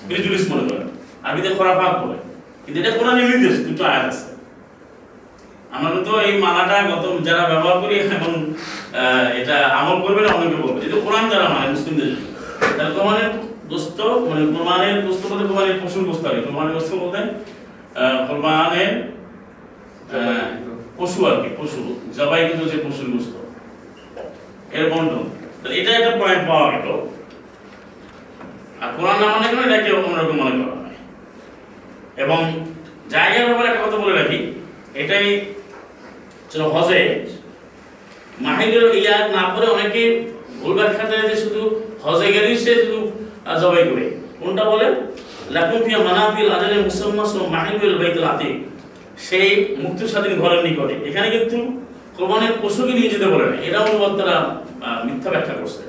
প্রিজুডিস 0.07 0.43
মনে 0.51 0.63
করে 0.67 0.83
আরবিতে 1.25 1.49
খোরাফাত 1.57 1.93
বলে 2.01 2.17
কিন্তু 2.63 2.77
এটা 2.81 2.91
কোরআনের 2.97 3.25
নির্দেশ 3.29 3.55
দুটো 3.67 3.83
আয়াত 3.91 4.05
আছে। 4.11 4.25
আমরা 5.75 5.89
তো 6.07 6.13
এই 6.27 6.33
মালাটা 6.43 6.75
গত 6.91 7.05
যারা 7.27 7.43
ব্যবহার 7.51 7.77
করি 7.81 7.95
আহ, 7.99 9.27
এটা 9.39 9.55
আমল 9.79 9.97
করবে 10.05 10.21
না 10.25 10.29
অনেকে 10.37 10.57
বলবে। 10.63 10.79
এটা 10.85 10.97
কোরআন 11.05 11.25
যারা 11.29 11.45
মানে 11.53 11.67
মুসলিমদের 11.73 12.07
জন্য। 12.11 12.25
তাহলে 12.77 12.91
কোরআনের 12.97 13.29
দোস্ত 13.71 13.99
মানে 14.29 14.43
কোরআনের 14.55 14.97
দোস্ত 15.05 15.23
বলতে 15.31 15.45
কোরআনের 15.51 15.77
পশুর 15.83 16.03
গোস্ত 16.09 16.23
আর। 16.25 16.35
কোরআনের 16.47 16.73
দোস্ত 16.77 16.91
বলতে 17.01 17.19
কোরআনের 18.29 18.91
পশু 20.97 21.25
আর 21.25 21.43
কি, 21.43 21.49
পশু। 21.57 21.99
জবাই 22.17 22.47
কিন্তু 22.47 22.65
যে 22.69 22.77
পশুর 22.77 23.11
গোস্ত। 23.11 23.33
এর 24.75 24.89
বন্টন 24.89 25.71
এটা 25.71 25.91
একটা 25.91 26.17
পয়েন্ট 26.17 26.47
পাওয়া 26.47 26.71
গেল। 26.71 27.07
আর 28.81 28.93
কোরআন 28.97 29.19
না 29.19 29.37
মনে 29.37 29.47
করে 29.47 29.73
এটাকে 29.73 29.91
অন্যরকম 29.91 30.37
মনে 30.37 30.63
করা 30.63 30.75
হয়। 30.75 30.97
এবং 32.17 32.65
জায়গার 33.09 33.45
ব্যাপারে 33.45 33.67
একটা 33.67 33.83
কথা 33.83 33.97
বলে 33.97 34.23
রাখি। 34.23 34.51
এটাই 34.95 35.45
হজে। 36.59 37.25
মাহিরের 38.41 38.95
ইয়া 38.95 39.27
না 39.27 39.55
করে 39.55 39.67
অনেকে 39.67 40.31
ভুল 40.61 40.73
ব্যাখ্যা 40.73 41.09
দেয় 41.09 41.29
যে 41.29 41.35
শুধু 41.35 41.81
হজে 42.03 42.33
গেলেই 42.33 42.57
সে 42.57 42.75
শুধু 42.75 43.11
জবাই 43.61 43.83
করে। 43.83 44.17
কোনটা 44.39 44.63
বলে? 44.63 44.95
লাকুম 45.49 45.83
ফিয়া 45.83 45.97
মানাফিল 45.97 46.51
আজালে 46.51 46.81
মুসাম্মা 46.81 47.25
সো 47.25 47.47
মাহিরুল 47.47 47.97
বাইতুল 47.97 48.23
আতিক। 48.23 48.70
সেই 49.27 49.49
মুক্তি 49.83 50.03
স্বাধীন 50.11 50.33
ঘরের 50.41 50.61
নিকটে। 50.67 50.95
এখানে 51.09 51.27
কিন্তু 51.35 51.57
কোরবানের 52.15 52.53
পশুকে 52.61 52.93
নিয়ে 52.97 53.11
যেতে 53.13 53.27
বলে 53.33 53.45
না 53.51 53.55
এটা 53.67 53.79
অনুবাদটা 53.87 54.35
মিথ্যা 55.05 55.29
ব্যাখ্যা 55.33 55.55
করছে। 55.59 55.83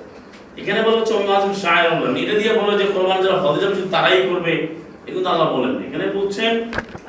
এখানে 0.60 0.80
বলা 0.86 0.98
হচ্ছে 0.98 1.14
আজম 1.36 1.52
শায়ের 1.62 1.92
বলেন 1.98 2.14
এটা 2.24 2.34
দিয়ে 2.40 2.52
বলে 2.60 2.72
যে, 2.80 2.84
কোরবান 2.94 3.18
যারা 3.24 3.38
হজে 3.44 3.60
যাবে, 3.62 3.74
শুধু 3.78 3.90
তারাই 3.94 4.22
করবে, 4.30 4.52
এ 5.06 5.10
কিন্তু 5.14 5.28
আল্লাহ 5.32 5.48
বলেন 5.56 5.72
এখানে 5.86 6.04
বলছেন 6.18 6.52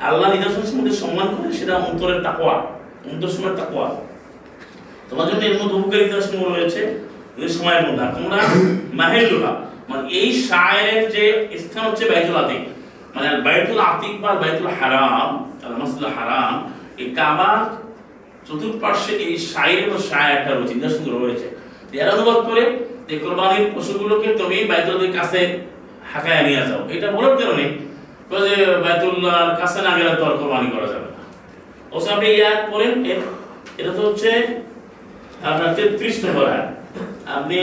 আল্লাহ 0.08 0.26
নিদর্শন 0.34 0.64
সম্বন্ধে 0.68 0.94
সম্মান 1.02 1.26
করে, 1.34 1.48
সেটা 1.58 1.74
অন্তরের 1.88 2.20
তাকওয়া, 2.26 2.56
অন্তর 3.10 3.30
সময়ের 3.34 3.56
তাকওয়া। 3.60 3.86
তোমার 5.08 5.26
জন্য 5.28 5.42
এর 5.48 5.56
মধ্যে 5.60 5.76
উপকারিতা 5.80 6.16
সমূহ 6.28 6.46
রয়েছে 6.48 6.82
সময়ের 7.56 7.84
মধ্যে। 7.86 8.04
তোমরা 8.16 8.38
মাহেলুহা 9.00 9.52
মানে 9.88 10.02
এই 10.20 10.28
শায়ের 10.48 11.00
যে 11.14 11.24
স্থান 11.62 11.82
হচ্ছে 11.88 12.04
বাইতুল 12.10 12.36
আতিক 12.42 12.62
মানে 13.14 13.28
বাইতুল 13.46 13.80
আতিক 13.90 14.14
বা 14.22 14.30
বাইতুল 14.42 14.70
হারাম 14.78 15.30
মাসজিদুল 15.78 16.12
হারাম, 16.16 16.52
এই 17.00 17.08
কাবার 17.18 17.58
চতুর্পার্শ্বে 18.46 19.12
এই 19.26 19.34
শায়ের 19.50 19.78
এবং 19.86 19.98
শায়েরটা 20.10 20.50
রয়েছে 20.52 20.74
নিদর্শন 20.76 21.04
রয়েছে। 21.24 21.46
এর 22.00 22.08
অনুবাদ 22.14 22.38
করে 22.48 22.62
যে 23.08 23.14
কোরবানির 23.22 23.66
পশুগুলোকে 23.74 24.28
তুমি 24.40 24.56
বাইতুলের 24.70 25.12
কাছে 25.18 25.40
হাঁকায় 26.10 26.42
নিয়ে 26.46 26.62
যাও। 26.68 26.82
এটা 26.94 27.06
বলার 27.16 27.34
কারণে 27.40 27.66
যে 28.46 28.56
বাইতুল্লাহর 28.84 29.52
কাছে 29.60 29.78
না 29.86 29.90
গেলে 29.98 30.12
তো 30.18 30.22
আর 30.28 30.34
কোরবানি 30.40 30.68
করা 30.74 30.86
যাবে 30.92 31.08
না। 31.14 31.20
অবশ্য 31.92 32.08
আপনি 32.14 32.26
এই 32.32 32.38
আয়াত 32.46 32.62
পড়েন 32.72 32.92
এটা 33.80 33.92
তো 33.96 34.00
হচ্ছে 34.06 34.30
আপনার 35.48 35.70
তেত্রিশ 35.76 36.16
নম্বর 36.24 36.44
আয়াত। 36.52 36.68
আপনি 37.36 37.58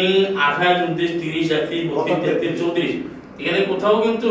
আঠাশ, 0.47 0.78
উনত্রিশ, 0.86 1.12
তিরিশ, 1.22 1.47
একত্রিশ, 1.58 1.84
বত্রিশ, 1.91 2.18
তেত্রিশ, 2.24 2.54
চৌত্রিশ, 2.60 2.91
এখানে 3.39 3.60
কোথাও 3.72 3.95
কিন্তু 4.06 4.30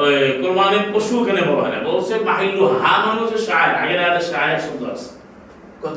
ওই 0.00 0.14
কোরবানির 0.40 0.84
পশু 0.92 1.14
এখানে 1.22 1.42
বলা 1.48 1.62
হয় 1.64 1.72
না। 1.74 1.78
বলছে 1.88 2.14
মাহিল্লু 2.28 2.64
হা 2.80 2.92
মানে 3.04 3.18
হচ্ছে 3.22 3.38
শায়ের 3.48 3.74
আগের 3.82 3.98
আয়াতে 4.04 4.22
শায়ের 4.30 4.60
শব্দ 4.66 4.82
আছে। 4.94 5.08
কত 5.82 5.96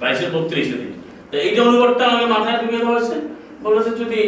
বাইশ। 0.00 0.18
বত্রিশ 0.34 0.68
দিন 0.80 0.92
তো 1.30 1.34
এইটা 1.46 1.60
অনুবাদটা 1.68 2.04
মাথায় 2.34 2.56
ঢুকে 2.62 2.78
হয়েছে 2.88 3.16
বলেছে 3.64 3.90
যদি 4.00 4.20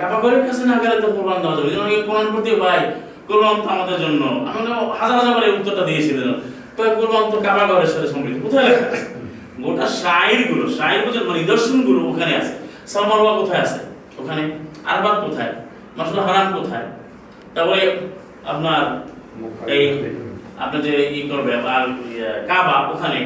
কাবা 0.00 0.16
কাছে 0.46 0.62
না 0.70 0.76
গেলে 0.82 0.96
তো 1.02 1.08
কোরবান 1.16 1.38
দেওয়া 1.42 1.54
যাবে। 1.58 1.70
কোরআন 2.08 2.26
ভাই 2.62 2.80
কোরবান 3.28 3.56
তো 3.64 3.68
আমাদের 3.76 3.98
জন্য 4.04 4.22
আমি 4.48 4.60
তো 4.66 4.72
হাজার 5.00 5.16
হাজার 5.18 5.44
এই 5.48 5.52
উত্তরটা 5.58 5.82
দিয়েছিলেন 5.88 6.28
তো 6.76 6.80
কোরবান 6.98 7.24
তো 7.30 7.36
সাথে 7.92 8.08
সম্পৃক্ত। 8.12 8.38
কোথায় 8.44 8.64
লেখা 8.68 8.86
আছে? 8.88 9.06
গোটা 9.64 9.86
শাইরগুলো 10.02 10.64
গুলো 11.06 11.20
মানে 11.28 11.38
নিদর্শনগুলো 11.40 12.00
ওখানে 12.10 12.32
আছে। 12.40 12.54
সালমারওয়া 12.92 13.32
কোথায় 13.40 13.60
আছে? 13.66 13.78
ওখানে। 14.20 14.42
আরবাদ 14.90 15.16
কোথায়? 15.24 15.52
মাসুল 15.96 16.20
হারাম 16.26 16.46
কোথায়? 16.56 16.88
তারপরে 17.54 17.82
আপনার 18.52 18.82
এই 19.74 19.84
আপনি 20.62 20.78
যে 20.86 20.92
ই 21.18 21.20
করবে 21.30 21.52
আর 21.74 21.84
ইয়ে, 22.08 22.30
কাবা 22.48 22.76
ওখানে। 22.92 23.20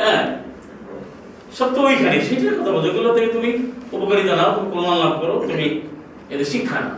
হ্যাঁ? 0.00 0.22
সব 1.56 1.68
তো 1.74 1.80
ওইখানে। 1.88 2.16
সেটার 2.26 2.56
কথা 2.58 2.70
বলছো। 2.74 2.86
যেগুলো 2.86 3.08
থেকে 3.16 3.28
তুমি 3.36 3.50
উপকারিতা 3.96 4.32
নাও 4.38 4.50
তুমি 4.56 4.68
কল্যাণ 4.74 4.96
লাভ 5.02 5.14
করো 5.20 5.34
তুমি 5.48 5.66
এদের 6.32 6.48
শিক্ষা 6.52 6.78
নাও। 6.84 6.96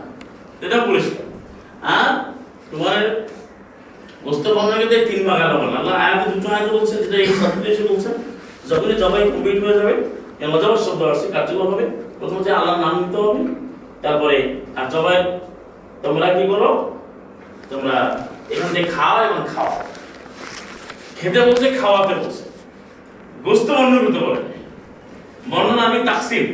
এটা 0.65 0.77
পরিষ্কার। 0.89 1.25
আর 1.95 2.09
তোমার 2.71 2.99
বস্তু 4.25 4.47
দিয়ে 4.91 5.05
তিন 5.09 5.19
ভাগ 5.27 5.37
আলাদা 5.41 5.57
বললাম 5.61 5.79
আল্লাহ 5.81 5.95
আয়াতে 6.03 6.25
দুটো 6.33 6.47
আয়াতে 6.53 6.71
বলছেন 6.77 6.97
যেটা 7.03 7.17
এই 7.23 7.27
শব্দটি 7.39 7.67
এসে 7.73 7.83
বলছেন 7.91 8.13
যখনই 8.69 8.95
জবাই 9.01 9.23
কমপ্লিট 9.31 9.57
হয়ে 9.63 9.77
যাবে 9.79 9.93
এর 10.41 10.49
মজাবার 10.53 10.83
শব্দ 10.87 11.01
আসছে 11.11 11.27
কার্যকর 11.33 11.67
হবে। 11.71 11.85
প্রথম 12.19 12.35
হচ্ছে 12.37 12.51
আল্লাহর 12.59 12.79
নাম 12.83 12.93
নিতে 12.99 13.17
হবে 13.25 13.41
তারপরে, 14.03 14.37
আর 14.77 14.85
জবাই, 14.91 15.17
তোমরা 16.03 16.27
কি 16.33 16.43
করো 16.51 16.71
তোমরা 17.69 17.95
এখান 18.53 18.69
থেকে 18.73 18.89
খাও 18.95 19.15
এবং 19.25 19.41
খাও। 19.53 19.71
খেতে 21.17 21.39
বলছে 21.47 21.67
খাওয়াতে 21.81 22.13
বলছে। 22.21 22.43
গোস্ত 23.45 23.67
বর্ণন 23.77 23.99
করতে 24.05 24.19
বলে। 24.25 24.41
বর্ণনা 25.51 25.81
আমি 25.81 25.99
তাকসিম। 26.09 26.45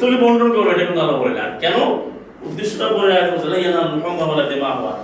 তুমি 0.00 0.16
বর্ণন 0.22 0.48
করো, 0.56 0.68
এটা 0.70 0.84
কিন্তু 0.84 1.00
আল্লাহ 1.00 1.18
বলে 1.22 1.34
না। 1.40 1.44
কেন? 1.62 1.76
উদ্দেশ্যটা 2.46 2.86
বলে 2.96 4.44
দিমাহুয়া 4.50 4.94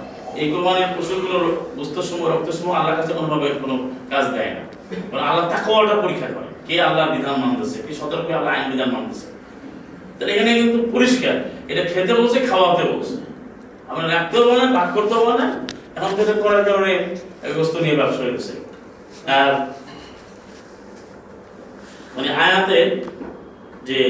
এই 0.40 0.46
কোরবানির 0.52 0.90
পশুগুলোর 0.96 1.44
গোস্ত 1.76 1.96
সময় 2.08 2.28
রক্ত 2.32 2.48
সময় 2.50 2.76
আল্লাহর 2.78 2.98
কাছে 3.00 3.12
কোনোভাবে 3.18 3.48
কোনো 3.62 3.74
কাজ 4.10 4.24
দেয় 4.34 4.50
না। 4.56 4.62
মানে 5.10 5.22
আল্লাহ 5.28 5.44
তাকওয়াটা 5.52 5.94
পরীক্ষা 6.04 6.28
করে, 6.34 6.48
কে 6.66 6.74
আল্লাহর 6.86 7.10
বিধান 7.14 7.36
মানতেছে, 7.42 7.78
কে 7.86 7.92
সতর্ক 7.94 8.28
আল্লাহ 8.38 8.50
আইন 8.54 8.66
বিধান 8.72 8.90
মানতেছে। 8.94 9.26
তাহলে 10.16 10.32
এখানে 10.34 10.50
কিন্তু 10.60 10.78
পরিষ্কার। 10.94 11.36
এটা 11.70 11.82
খেতে 11.92 12.12
বলছে, 12.20 12.38
খাওয়াতে 12.50 12.82
বলছে। 12.92 13.14
আমরা 13.90 14.04
রাখতেও 14.14 14.42
বলে 14.48 14.60
না 14.64 14.68
ভাগ 14.78 14.88
করতেও 14.96 15.20
বলে 15.26 15.36
না। 15.42 15.48
এখন 15.96 16.10
খেতে 16.18 16.34
করার 16.44 16.62
কারণে 16.68 16.92
গোস্ত 17.56 17.74
নিয়ে 17.84 17.96
ব্যবসা 18.00 18.22
হয়েছে 18.26 18.52
আর 19.38 19.50
মানে 22.14 22.28
আয়াতের 22.44 22.88
যে 23.88 24.00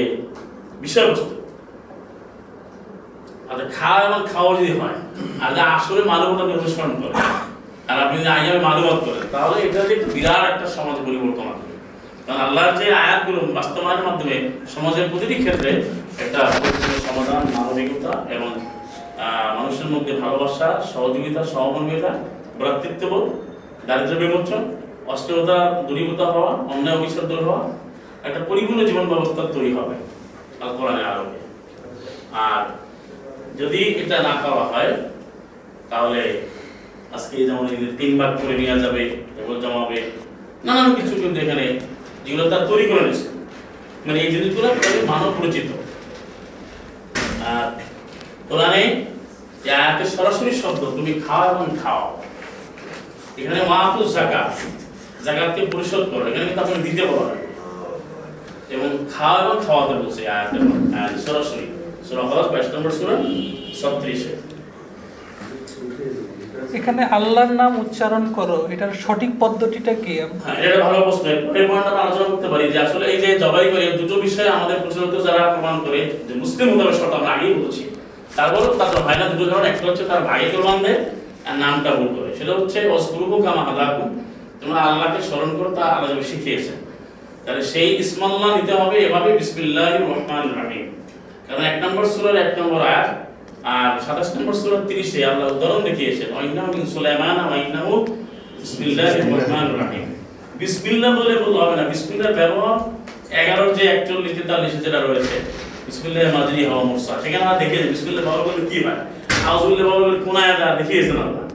বিষয়বস্তু 0.83 1.35
আর 3.49 3.57
খাওয়া 3.77 3.99
এবং 4.07 4.21
খাওয়া 4.33 4.51
যদি 4.59 4.73
হয় 4.79 4.97
আর 5.43 5.49
যা 5.57 5.63
আসলে 5.77 6.01
মানবতাকে 6.11 6.53
অনুসরণ 6.59 6.93
করে, 7.01 7.15
আর 7.89 7.97
আপনি 8.05 8.15
যদি 8.21 8.29
আইয়ামে 8.37 8.61
মানবত 8.67 8.99
করেন, 9.05 9.25
তাহলে 9.33 9.55
এটা 9.65 9.79
যে 9.89 9.95
বিরাট 10.15 10.43
একটা 10.53 10.67
সমাজ 10.75 10.97
পরিবর্তন 11.05 11.45
আসবে 11.53 11.64
কারণ 12.25 12.39
আল্লাহর 12.45 12.75
যে 12.79 12.87
আয়াতগুলো 13.03 13.39
বাস্তবায়নের 13.57 14.05
মাধ্যমে 14.09 14.35
সমাজের 14.75 15.09
প্রতিটি 15.11 15.35
ক্ষেত্রে 15.43 15.71
একটা 16.23 16.41
সমাধান 17.07 17.41
মানবিকতা 17.55 18.11
এবং 18.35 18.49
মানুষের 19.57 19.89
মধ্যে 19.93 20.13
ভালোবাসা, 20.23 20.69
সহযোগিতা, 20.93 21.41
সহমর্মিতা, 21.53 22.11
ভ্রাতৃত্ববোধ 22.59 23.25
দারিদ্র 23.87 24.15
বিমোচন, 24.23 24.61
অস্থিরতা, 25.13 25.57
দূরীভূত 25.87 26.21
হওয়া, 26.33 26.51
অন্যায় 26.71 26.97
অবিশ্বাস 26.97 27.25
দূর 27.31 27.41
হওয়া 27.47 27.61
একটা 28.27 28.39
পরিপূর্ণ 28.49 28.79
জীবন 28.89 29.05
ব্যবস্থা 29.11 29.41
তৈরি 29.55 29.71
হবে 29.77 29.95
আল 30.61 30.71
কোরআনের 30.77 31.07
আর 32.45 32.61
যদি 33.59 33.81
এটা 34.01 34.17
না 34.27 34.33
করা 34.43 34.63
হয়, 34.71 34.91
তাহলে 35.91 36.21
আজকে 37.15 37.35
যেমন 37.49 37.65
তিন 37.99 38.11
ভাগ 38.19 38.31
করে 38.39 38.53
নেওয়া 38.59 38.77
যাবে 38.83 39.03
জমাবে 39.63 39.99
নানান 40.65 40.89
কিছু 40.97 41.13
কিন্তু 41.21 41.37
এখানে 41.45 41.65
যেগুলো 42.25 42.45
তার 42.51 42.63
তৈরি 42.69 42.85
করে 42.89 43.01
নিয়েছে। 43.05 43.27
মানে 44.05 44.17
এই 44.23 44.29
জিনিসগুলো 44.33 44.67
মানব 45.11 45.29
পরিচিত। 45.39 45.67
আর 47.51 47.65
কোরআনে 48.49 48.83
আয়াতের 49.79 50.09
সরাসরি 50.15 50.51
শব্দ, 50.61 50.81
তুমি 50.97 51.11
খাও 51.25 51.43
এবং 51.53 51.67
খাও। 51.81 52.03
এখানে 53.39 53.61
মাহাতু 53.71 53.99
জাকাত 54.15 54.51
জাকাতকে 55.25 55.61
পরিশোধ 55.73 56.03
করো। 56.11 56.23
এখানে 56.29 56.45
কিন্তু 56.47 56.61
আপনি 56.65 56.77
দিতে 56.87 57.03
পারবেন 57.09 57.39
এবং 58.75 58.89
খাওয়া 59.13 59.37
এবং 59.43 59.57
খাওয়াতে 59.65 59.93
বলছে 60.01 60.21
আয়াতের 60.35 61.21
সরাসরি। 61.25 61.65
সূরা 62.07 62.23
হজ 62.31 62.45
22 62.53 62.67
নম্বর 62.73 62.91
সূরা 62.97 63.15
36 63.79 64.21
এ 64.31 64.33
এখানে 66.77 67.01
আল্লাহর 67.17 67.53
নাম 67.61 67.71
উচ্চারণ 67.83 68.23
করো, 68.37 68.57
এটার 68.73 68.93
সঠিক 69.03 69.31
পদ্ধতিটা 69.43 69.93
কি? 70.03 70.13
হ্যাঁ 70.45 70.57
এটা 70.65 70.77
ভালো 70.85 70.97
প্রশ্ন। 71.05 71.25
এই 71.59 71.65
পয়েন্টটা 71.69 71.91
আমরা 71.91 72.03
আলোচনা 72.05 72.27
করতে 72.31 72.47
পারি 72.53 72.63
যে 72.73 72.79
আসলে 72.85 73.05
এই 73.13 73.17
যে 73.23 73.29
জবাই 73.43 73.65
করে 73.73 73.85
দুটো 73.99 74.15
বিষয়ে 74.25 74.49
আমাদের 74.57 74.77
প্রচলিত 74.83 75.13
যারা 75.27 75.43
প্রমাণ 75.53 75.75
করে, 75.85 75.99
যে 76.27 76.33
মুসলিম 76.41 76.65
মোতাবেক 76.71 76.95
শর্ত 76.99 77.13
আমরা 77.19 77.31
আগেই 77.35 77.53
বলেছি। 77.59 77.83
তারপরেও 78.37 78.73
তাদের 78.79 78.99
হয় 79.05 79.17
না 79.21 79.25
দুটো 79.31 79.45
কারণ 79.51 79.65
একটা 79.71 79.85
হচ্ছে 79.89 80.03
তার 80.09 80.21
ভাইকে 80.29 80.47
প্রমাণ 80.55 80.77
দেয় 80.85 80.99
আর 81.47 81.55
নামটা 81.63 81.89
ভুল 81.97 82.09
করে। 82.17 82.29
সেটা 82.37 82.51
হচ্ছে 82.59 82.79
অস্কুরুকু 82.97 83.35
কামা 83.45 83.63
হাদাকু 83.67 84.03
তোমরা 84.59 84.79
আল্লাহকে 84.87 85.19
স্মরণ 85.29 85.51
করো, 85.57 85.69
তা 85.77 85.83
আল্লাহ 85.93 86.07
যেভাবে 86.09 86.27
শিখিয়েছেন। 86.31 86.77
তাহলে 87.43 87.63
সেই 87.71 87.89
ইসমাল্লাহ 88.03 88.49
নিতে 88.57 88.73
হবে, 88.81 88.97
এভাবে 89.07 89.29
বিসমিল্লাহির 89.39 90.01
রহমানির 90.11 90.55
রহিম। 90.59 90.85
কারণ 91.45 91.61
এক 91.71 91.75
নম্বর 91.83 92.03
সূরার 92.13 92.37
এক 92.43 92.51
নম্বর 92.59 92.81
আয়াত 92.91 93.09
আর 93.73 93.89
সাতাশ 94.05 94.29
নম্বর 94.35 94.55
30 94.89 95.09
এ 95.17 95.21
আল্লাহ 95.31 95.47
উদাহরণ 95.55 95.81
দেখিয়েছেন 95.89 96.29
মিন 96.75 96.85
সুলাইমান 96.95 97.37
বিসমিল্লাহ 100.61 101.09
বলে 101.19 101.33
বললে 101.43 101.59
হবে 101.63 101.75
না, 101.79 101.83
বিসমিল্লাহ 101.93 102.31
ব্যবহার 102.39 102.77
11 103.41 103.67
যে 103.77 103.83
41 104.07 104.31
43 104.37 104.73
যেটা 104.85 104.99
রয়েছে 104.99 105.35
বিসমিল্লাহ 105.87 106.23
মাজরি 106.35 106.61
সেখানে 107.23 107.43
আমরা 107.43 107.55
দেখে 107.61 107.77
বিসমিল্লাহ 107.93 108.23
ব্যবহার 108.25 108.43
করলে 108.47 108.63
কি 108.71 108.77
হয়? 108.85 109.01
আউযুবিল্লাহ 109.49 109.85
ব্যবহার 109.87 110.03
করলে 110.05 110.19
কোন 110.25 110.35
আয়াত 110.43 110.61
দেখিয়েছেন 110.79 111.17
আল্লাহ? 111.25 111.45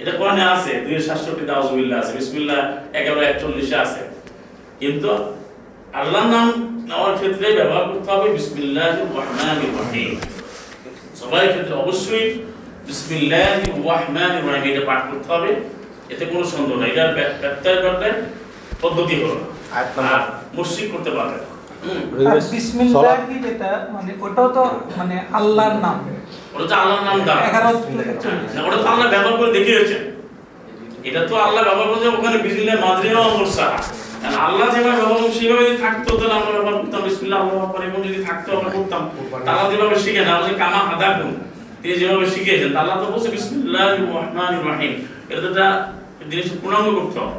এটা 0.00 0.12
কোরআনে 0.18 0.44
আছে 0.54 0.72
267 0.86 1.44
টা 1.48 1.52
আউযুবিল্লাহ 1.58 1.96
আছে, 2.02 2.12
বিসমিল্লাহ 2.18 2.60
11 2.98 3.22
41 3.30 3.68
এ 3.74 3.76
আছে। 3.84 4.02
কিন্তু 4.80 5.10
আল্লাহর 6.00 6.28
নাম 6.34 6.46
নেওয়ার 6.88 7.14
ক্ষেত্রে 7.20 7.46
ব্যবহার 7.58 7.84
করতে 7.90 8.10
হবে 8.14 8.28
বিসমিল্লাহির 8.36 9.08
রহমানির 9.16 9.72
রহিম। 9.80 10.12
সবাই 11.24 11.48
ক্ষেত্রে 11.48 11.74
অবশ্যই 11.74 12.26
বিসমিল্লাহির 12.86 13.62
রহমানির 13.84 14.44
রহিম 14.46 14.64
এটা 14.72 14.86
পাঠ 14.86 15.02
করতে 15.10 15.32
হবে। 15.32 15.50
এতে 16.10 16.24
কোনো 16.24 16.44
সন্দেহ 16.44 16.76
নাই। 16.78 16.90
এটা 16.90 17.06
ব্য- 17.06 17.34
ব্যত্যয় 17.40 17.82
করলে 17.82 18.08
পদ্ধতি 18.80 19.14
হলো 19.22 19.34
না। 19.34 19.46
আর 19.76 19.84
মুশরিক 20.54 20.92
করতে 20.92 21.10
পারবে 21.10 21.36
না। 21.36 21.46
বিসমিল্লাহ 22.50 23.16
কি 23.28 23.34
যেটা 23.38 23.88
মানে 23.92 24.12
ওটাও 24.20 24.48
তো 24.48 24.62
মানে 24.96 25.14
আল্লাহর 25.32 25.76
নাম। 25.80 25.96
ওটা 26.54 26.66
তো 26.66 26.74
আল্লাহর 26.74 27.04
নাম 27.04 27.16
ওটা 28.66 28.76
তো 28.76 28.88
আল্লাহ 28.88 29.08
ব্যবহার 29.10 29.36
করে 29.36 29.52
দেখিয়েছেন। 29.52 30.02
এটা 31.04 31.20
তো 31.26 31.36
আল্লাহ 31.36 31.62
ব্যবহার 31.64 31.88
করেছে 31.88 32.08
ওখানে 32.08 32.38
বিসমিল্লাহ 32.38 32.76
মাজরিয়া 32.84 33.20
ও 33.20 33.44
আল্লাহ 34.44 34.66
যেভাবে 34.74 35.02
সেভাবে 35.38 35.66
থাকতো 35.84 36.10
তাহলে 36.18 36.34
আমরা 36.38 36.50
ব্যবহার 36.56 36.76
করতাম 36.80 37.00
বিসমিল্লাহ 37.08 37.38
আল্লাহু 37.42 37.60
আকবার 37.66 37.82
এবং 37.88 37.98
যদি 38.08 38.18
থাকতো 38.28 38.48
আমরা 38.58 38.70
করতাম 38.76 39.02
তারা 39.46 39.62
যেভাবে 39.70 39.96
শিখে 40.04 40.22
না 40.28 40.32
যে 40.46 40.52
কামা 40.62 40.80
তিনি 41.82 41.94
যেভাবে 42.00 42.26
শিখিয়েছেন 42.34 42.70
তা 42.74 42.78
আল্লাহ 42.82 42.96
তো 43.02 43.06
বলছে 43.12 43.28
বিসমিল্লাহির 43.36 44.06
রহমানির 44.12 44.62
রহিম 44.68 44.92
এটা 45.30 45.40
তো 45.44 45.48
একটা 46.12 46.24
জিনিস 46.30 46.46
পূর্ণাঙ্গ 46.62 46.88
করতে 46.98 47.18
হবে 47.22 47.38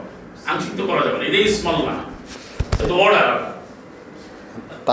আংশিক 0.49 0.73
তো 0.77 0.83
করা 0.89 1.01
যাবে 1.05 1.17
না 1.19 1.25
এটাই 1.29 1.43
ইসমাল্লাহ 1.51 1.95
তো 2.79 2.93
অর্ডার 2.95 3.27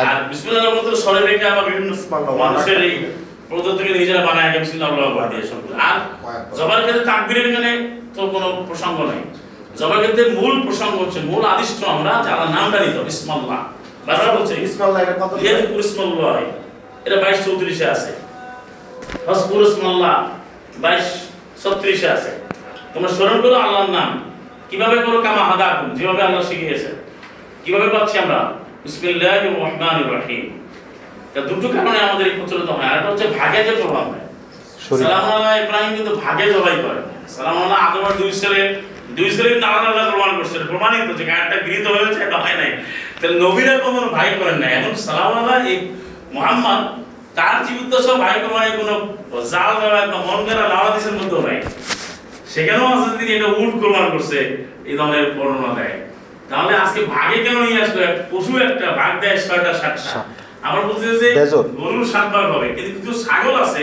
আর 0.02 0.18
বিসমিল্লাহর 0.30 0.76
মতো 0.78 0.90
স্বরে 0.96 1.20
রেখে 1.20 1.46
আবার 1.52 1.64
বিভিন্ন 1.68 1.90
মানুষের 2.42 2.78
এই 2.88 2.94
পদ্ধতিকে 3.50 3.92
নিজেরা 3.98 4.20
বানায় 4.26 4.50
বিসমিল্লাহ 4.54 4.88
আল্লাহু 4.90 5.10
আকবার 5.10 5.26
দিয়ে 5.30 5.44
আর 5.86 5.96
জবার 6.58 6.80
ক্ষেত্রে 6.84 7.04
তাকবীরের 7.10 7.46
এখানে 7.50 7.70
তো 8.14 8.20
কোনো 8.34 8.46
প্রসঙ্গ 8.68 8.98
নাই। 9.10 9.20
জবার 9.78 9.98
ক্ষেত্রে 10.02 10.24
মূল 10.38 10.54
প্রসঙ্গ 10.66 10.94
হচ্ছে 11.02 11.20
মূল 11.30 11.42
আদিষ্ট 11.52 11.80
আমরা 11.94 12.12
যারা 12.26 12.44
নামটা 12.56 12.78
নিত 12.84 12.98
ইসমাল্লাহ 13.12 13.60
বারবার 14.06 14.30
বলছে 14.36 14.54
ইসমাল্লাহ 14.66 15.00
এটা 15.04 15.14
কত 15.22 15.32
ইয়াদকুর 15.44 15.80
ইসমাল্লাহ 15.86 16.34
এটা 17.06 17.16
22 17.24 17.38
34 17.46 17.78
এ 17.84 17.86
আছে। 17.94 18.12
হসবুর 19.28 19.62
ইসমাল্লাহ 19.70 20.14
22 20.84 21.06
36 21.62 22.00
এ 22.06 22.08
আছে। 22.16 22.30
তোমরা 22.92 23.10
স্মরণ 23.16 23.38
করো 23.44 23.56
আল্লাহর 23.64 23.90
নাম। 23.98 24.10
কীভাবে 24.70 24.96
করো 25.06 25.18
কামা 25.26 25.42
হাদাকুম? 25.50 25.88
যেভাবে 25.98 26.22
আল্লাহ 26.26 26.42
শিখিয়েছেন 26.48 26.94
কীভাবে 27.64 27.86
পাচ্ছি 27.94 28.16
আমরা? 28.24 28.40
বিসমিল্লাহির 28.82 29.44
রহমানির 29.58 30.08
রহিম। 30.14 30.44
তা 31.32 31.40
দুটো 31.50 31.66
কারণে 31.74 31.98
আমাদের 32.06 32.26
এই 32.30 32.34
প্রচলিত 32.38 32.68
হয়। 32.76 32.88
আর 32.90 32.96
একটা 32.98 33.08
হচ্ছে 33.10 33.26
ভাগে 33.38 33.60
যে 33.68 33.74
প্রভাব 33.80 34.04
হয়। 34.12 34.24
সালাম 34.98 35.24
আল্লাহ 35.36 35.52
ইব্রাহিম 35.64 35.90
কিন্তু 35.96 36.12
ভাগে 36.24 36.46
জবাই 36.54 36.76
করে 36.84 37.00
সালাম 37.34 37.56
আল্লাহ 37.62 37.78
আদম 37.86 38.02
আর 38.08 38.14
দুই 38.20 38.32
ছেলে। 38.42 38.62
দুই 39.16 39.28
আলাদা 39.38 39.66
আলাদা 39.78 40.02
প্রমাণ 40.10 40.30
করছে। 40.38 40.56
প্রমাণিত 40.70 41.08
যে 41.18 41.24
গায়টা 41.30 41.56
গৃহীত 41.66 41.86
হয়েছে 41.94 42.20
এটা 42.26 42.38
হয় 42.44 42.56
নাই। 42.60 42.70
তাহলে 43.18 43.36
নবীরা 43.44 43.74
কখনো 43.84 44.08
ভাই 44.16 44.28
করেন 44.40 44.58
নাই। 44.62 44.72
এখন 44.78 44.94
সালাম 45.06 45.32
আল্লাহ 45.38 45.56
এই 45.72 45.78
মোহাম্মদ 46.34 46.80
তার 47.36 47.56
ভাই 48.24 48.68
কোনো 48.80 48.94
জাল 49.52 49.70
দেওয়া 49.80 50.00
বা 50.12 50.18
মন 50.28 50.38
করা 50.46 50.64
লাওয়া 50.72 50.88
মধ্যেও 51.20 51.42
নাই। 51.48 51.58
সেখানেও 52.52 52.86
আছে 52.94 53.08
তিনি 53.18 53.30
এটা 53.38 53.48
উল্ট 53.60 53.74
করছে 54.14 54.38
এই 54.88 54.94
ধরনের 54.98 55.26
বর্ণনা 55.38 55.70
দেয়? 55.78 55.96
তাহলে 56.50 56.72
আজকে 56.82 57.00
ভাগে 57.14 57.38
কেন 57.44 57.56
নিয়ে 57.66 57.82
আসলো? 57.84 58.00
পশু 58.30 58.52
একটা 58.68 58.86
ভাগ 59.00 59.12
দেয় 59.22 59.36
ছয়টা 59.44 59.72
সাতটা। 59.80 60.12
আমার 60.66 60.82
বলতে 60.88 61.06
যে 61.22 61.28
গরুর 61.80 62.06
সাত 62.12 62.26
ভাগ 62.34 62.46
হবে 62.54 62.68
কিন্তু 62.76 62.90
কিছু 62.96 63.12
ছাগল 63.24 63.54
আছে 63.64 63.82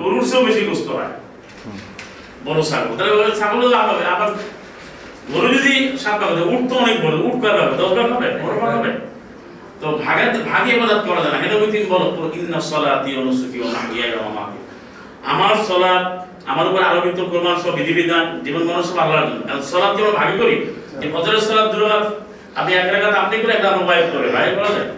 গরুর 0.00 0.22
চেয়েও 0.28 0.46
বেশি 0.48 0.62
গোস্ত 0.68 0.88
হয়। 0.96 1.12
বড় 2.46 2.60
ছাগল। 2.70 2.90
তাহলে 2.98 3.36
ছাগলও 3.40 3.68
লাভ 3.74 3.86
হবে। 3.90 4.04
আবার 4.14 4.30
যদি 5.54 5.74
অনেক 6.82 6.96
বড় 7.04 7.16
উঠ 7.26 7.34
দশ 7.80 7.92
হবে? 8.14 8.28
বড় 8.44 8.56
হবে? 8.76 8.90
তো 9.80 9.86
ভাগে 10.04 10.24
ভাগে 10.50 10.72
করা 11.06 11.20
যায় 11.24 11.32
না। 11.32 11.38
বলো 11.90 12.06
মামাতি 14.34 14.58
আমার 15.32 15.54
আমার 16.46 16.66
উপর 16.68 16.80
কোরবান 17.30 17.56
সব 17.62 17.72
বিধিবিধান 17.78 18.24
জীবন 18.44 18.62
সব 18.82 18.98
আল্লাহর 18.98 19.26
জন্য। 19.30 19.42
কারণ 19.48 19.62
যেমন 19.96 20.10
ভাগে 20.10 20.38
করি। 20.38 20.56
যে 21.00 21.06
আপনি 22.54 22.74
এক 22.74 22.86
রাকাত 22.92 23.14
আপনি 23.14 23.38
করে 23.38 23.52
একটা 23.52 23.68
ওয়াইফ 23.68 24.06
করে 24.12 24.28
ভাই 24.28 24.46
করা 24.54 24.70
যায়? 24.76 24.88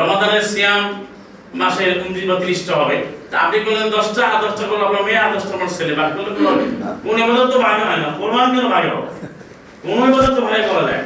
রমাদানের 0.00 0.42
সিয়াম 0.42 0.82
মাসে 1.54 1.84
উনত্রিশ 2.06 2.26
বা 2.30 2.34
ত্রিশটা 2.34 2.72
হবে, 2.76 2.96
তা 3.30 3.36
আপনি 3.38 3.58
করলেন 3.60 3.90
দশটা, 3.90 4.22
আর 4.26 4.38
দশটা 4.44 4.66
করল 4.66 4.82
আপনার 4.84 5.02
মেয়ে, 5.02 5.18
আর 5.18 5.30
দশটা 5.34 5.54
আমার 5.54 5.68
ছেলে 5.68 5.94
ভাগ 5.94 6.10
করলে 6.16 6.30
কোনো 7.04 7.18
হবে 7.24 7.52
তো 7.52 7.58
ভাগে 7.58 7.84
হয় 7.84 7.96
না। 7.96 8.08
কোরবান 8.18 8.46
কেন 8.54 8.68
ভাগে 8.68 8.88
হবে? 8.88 9.29
কোন 9.82 10.10
ইবাদত 10.10 10.34
তো 10.34 10.40
ভাগে 10.40 10.62
করা 10.62 10.92
যায়। 10.92 11.04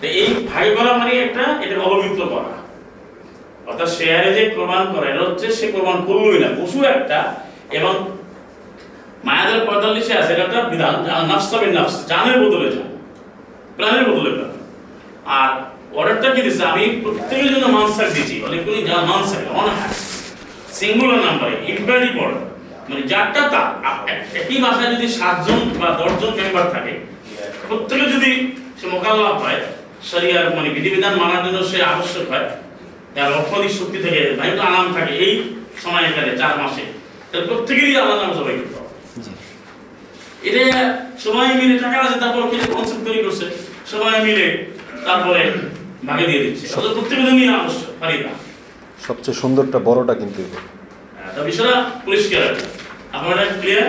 তো 0.00 0.06
এই 0.06 0.48
ভাগে 0.54 0.74
করা 0.74 0.96
মানে 0.96 1.10
একটা 1.10 1.62
এটা 1.62 1.80
অপবিত্র 1.80 2.26
করা। 2.26 2.56
অর্থাৎ 3.70 3.88
শেয়ারে 3.88 4.34
যে 4.34 4.50
কোরবান 4.50 4.92
করে, 4.92 5.10
এটা 5.10 5.20
হচ্ছে 5.20 5.52
সে 5.52 5.72
কোরবান 5.72 6.04
করলোই 6.04 6.38
না। 6.38 6.48
পশু 6.56 6.84
একটা 6.84 7.34
এবং 7.70 8.16
মায়াদের 9.24 9.66
পঁয়তাল্লিশে 9.66 10.18
আছে, 10.18 10.32
এটা 10.32 10.42
একটা 10.42 10.62
বিধান। 10.62 11.26
নাফসাবিন 11.26 11.68
নাফস 11.68 12.06
জানের 12.06 12.40
বদলে 12.40 12.70
যান 12.70 12.98
প্রাণের 13.76 14.10
বদলে 14.10 14.30
প্রাণ 14.30 14.50
আর 15.26 15.48
অর্ডারটা 15.96 16.30
কি 16.30 16.42
দিচ্ছে 16.42 16.64
আমি 16.64 17.00
প্রত্যেকের 17.02 17.54
জন্য 17.54 17.66
মানসাক 17.66 18.06
দিয়েছি। 18.14 18.42
অনেকগুলি 18.44 18.82
যা 18.82 18.96
মানসাক 18.96 19.56
অন 19.56 19.68
সিঙ্গুলার 20.72 21.24
নাম্বারে 21.24 21.56
ইনভারি 21.68 22.08
পড়ে 22.20 22.34
মানে 22.88 23.02
যারটা 23.02 23.48
তা 23.48 23.74
এক- 24.06 24.36
একই 24.36 24.62
বাসায় 24.62 24.94
যদি 24.94 25.08
সাতজন 25.08 25.58
বা 25.80 25.88
দশজন 25.90 26.34
মেম্বার 26.34 26.70
থাকে 26.70 27.15
প্রত্যেকে 27.68 28.06
যদি 28.14 28.30
সে 28.78 28.86
হয় 29.42 29.60
শরিয়ার 30.10 30.46
মানে 30.56 30.68
বিধিবিধান 30.76 31.14
মানার 31.20 31.42
জন্য 31.46 31.58
সে 31.70 31.78
আবশ্যক 31.92 32.24
হয় 32.32 32.48
তার 33.14 33.28
অর্থনৈতিক 33.38 33.72
শক্তি 33.78 33.98
থেকে 34.04 34.20
ভাইতো 34.38 34.60
আরাম 34.68 34.86
থাকে 34.96 35.12
এই 35.24 35.32
সময়কালে 35.82 36.32
চার 36.40 36.54
মাসে। 36.62 36.84
প্রত্যেকেরই 37.48 37.96
আলাদা 38.02 38.26
সবাই 38.38 38.56
এটা 40.48 40.64
সবাই 41.24 41.46
মিলে 41.60 41.76
টাকা 41.84 41.98
আছে 42.04 42.16
তারপর 42.22 42.40
কিছু 42.52 42.66
কনসেপ্ট 42.74 43.02
তৈরি 43.06 43.20
করছে 43.26 43.46
সবাই 43.92 44.12
মিলে 44.26 44.46
তারপরে 45.06 45.42
ভাগে 46.08 46.24
দিয়ে 46.28 46.42
দিচ্ছে। 46.44 46.64
প্রত্যেকের 46.94 47.26
জন্যই 47.28 47.48
আবশ্যক 47.58 47.90
ফারিদা 48.00 48.32
সবচেয়ে 49.06 49.36
সুন্দরটা 49.42 49.78
বড়টা 49.88 50.14
কিন্তু 50.20 50.42
বিষয়টা 51.48 51.76
পরিষ্কার 52.06 52.46
আপনারা 53.16 53.42
ক্লিয়ার 53.60 53.88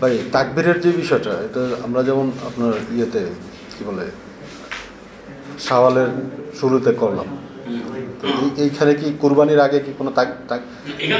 ভাই 0.00 0.14
তাকবীরের 0.34 0.78
যে 0.84 0.90
বিষয়টা 1.02 1.32
এটা 1.46 1.62
আমরা 1.86 2.00
যেমন 2.08 2.26
আপনার 2.48 2.72
ইয়েতে 2.96 3.22
কি 3.74 3.82
বলে 3.88 4.06
শাওয়ালের 5.66 6.10
শুরুতে 6.58 6.90
করলাম। 7.02 7.28
তো 8.20 8.26
এইখানে 8.64 8.92
কি 9.00 9.08
কুরবানির 9.22 9.60
আগে 9.66 9.78
কি 9.86 9.90
কোনো 9.98 10.10
তাক 10.18 10.28
তাক 10.50 10.60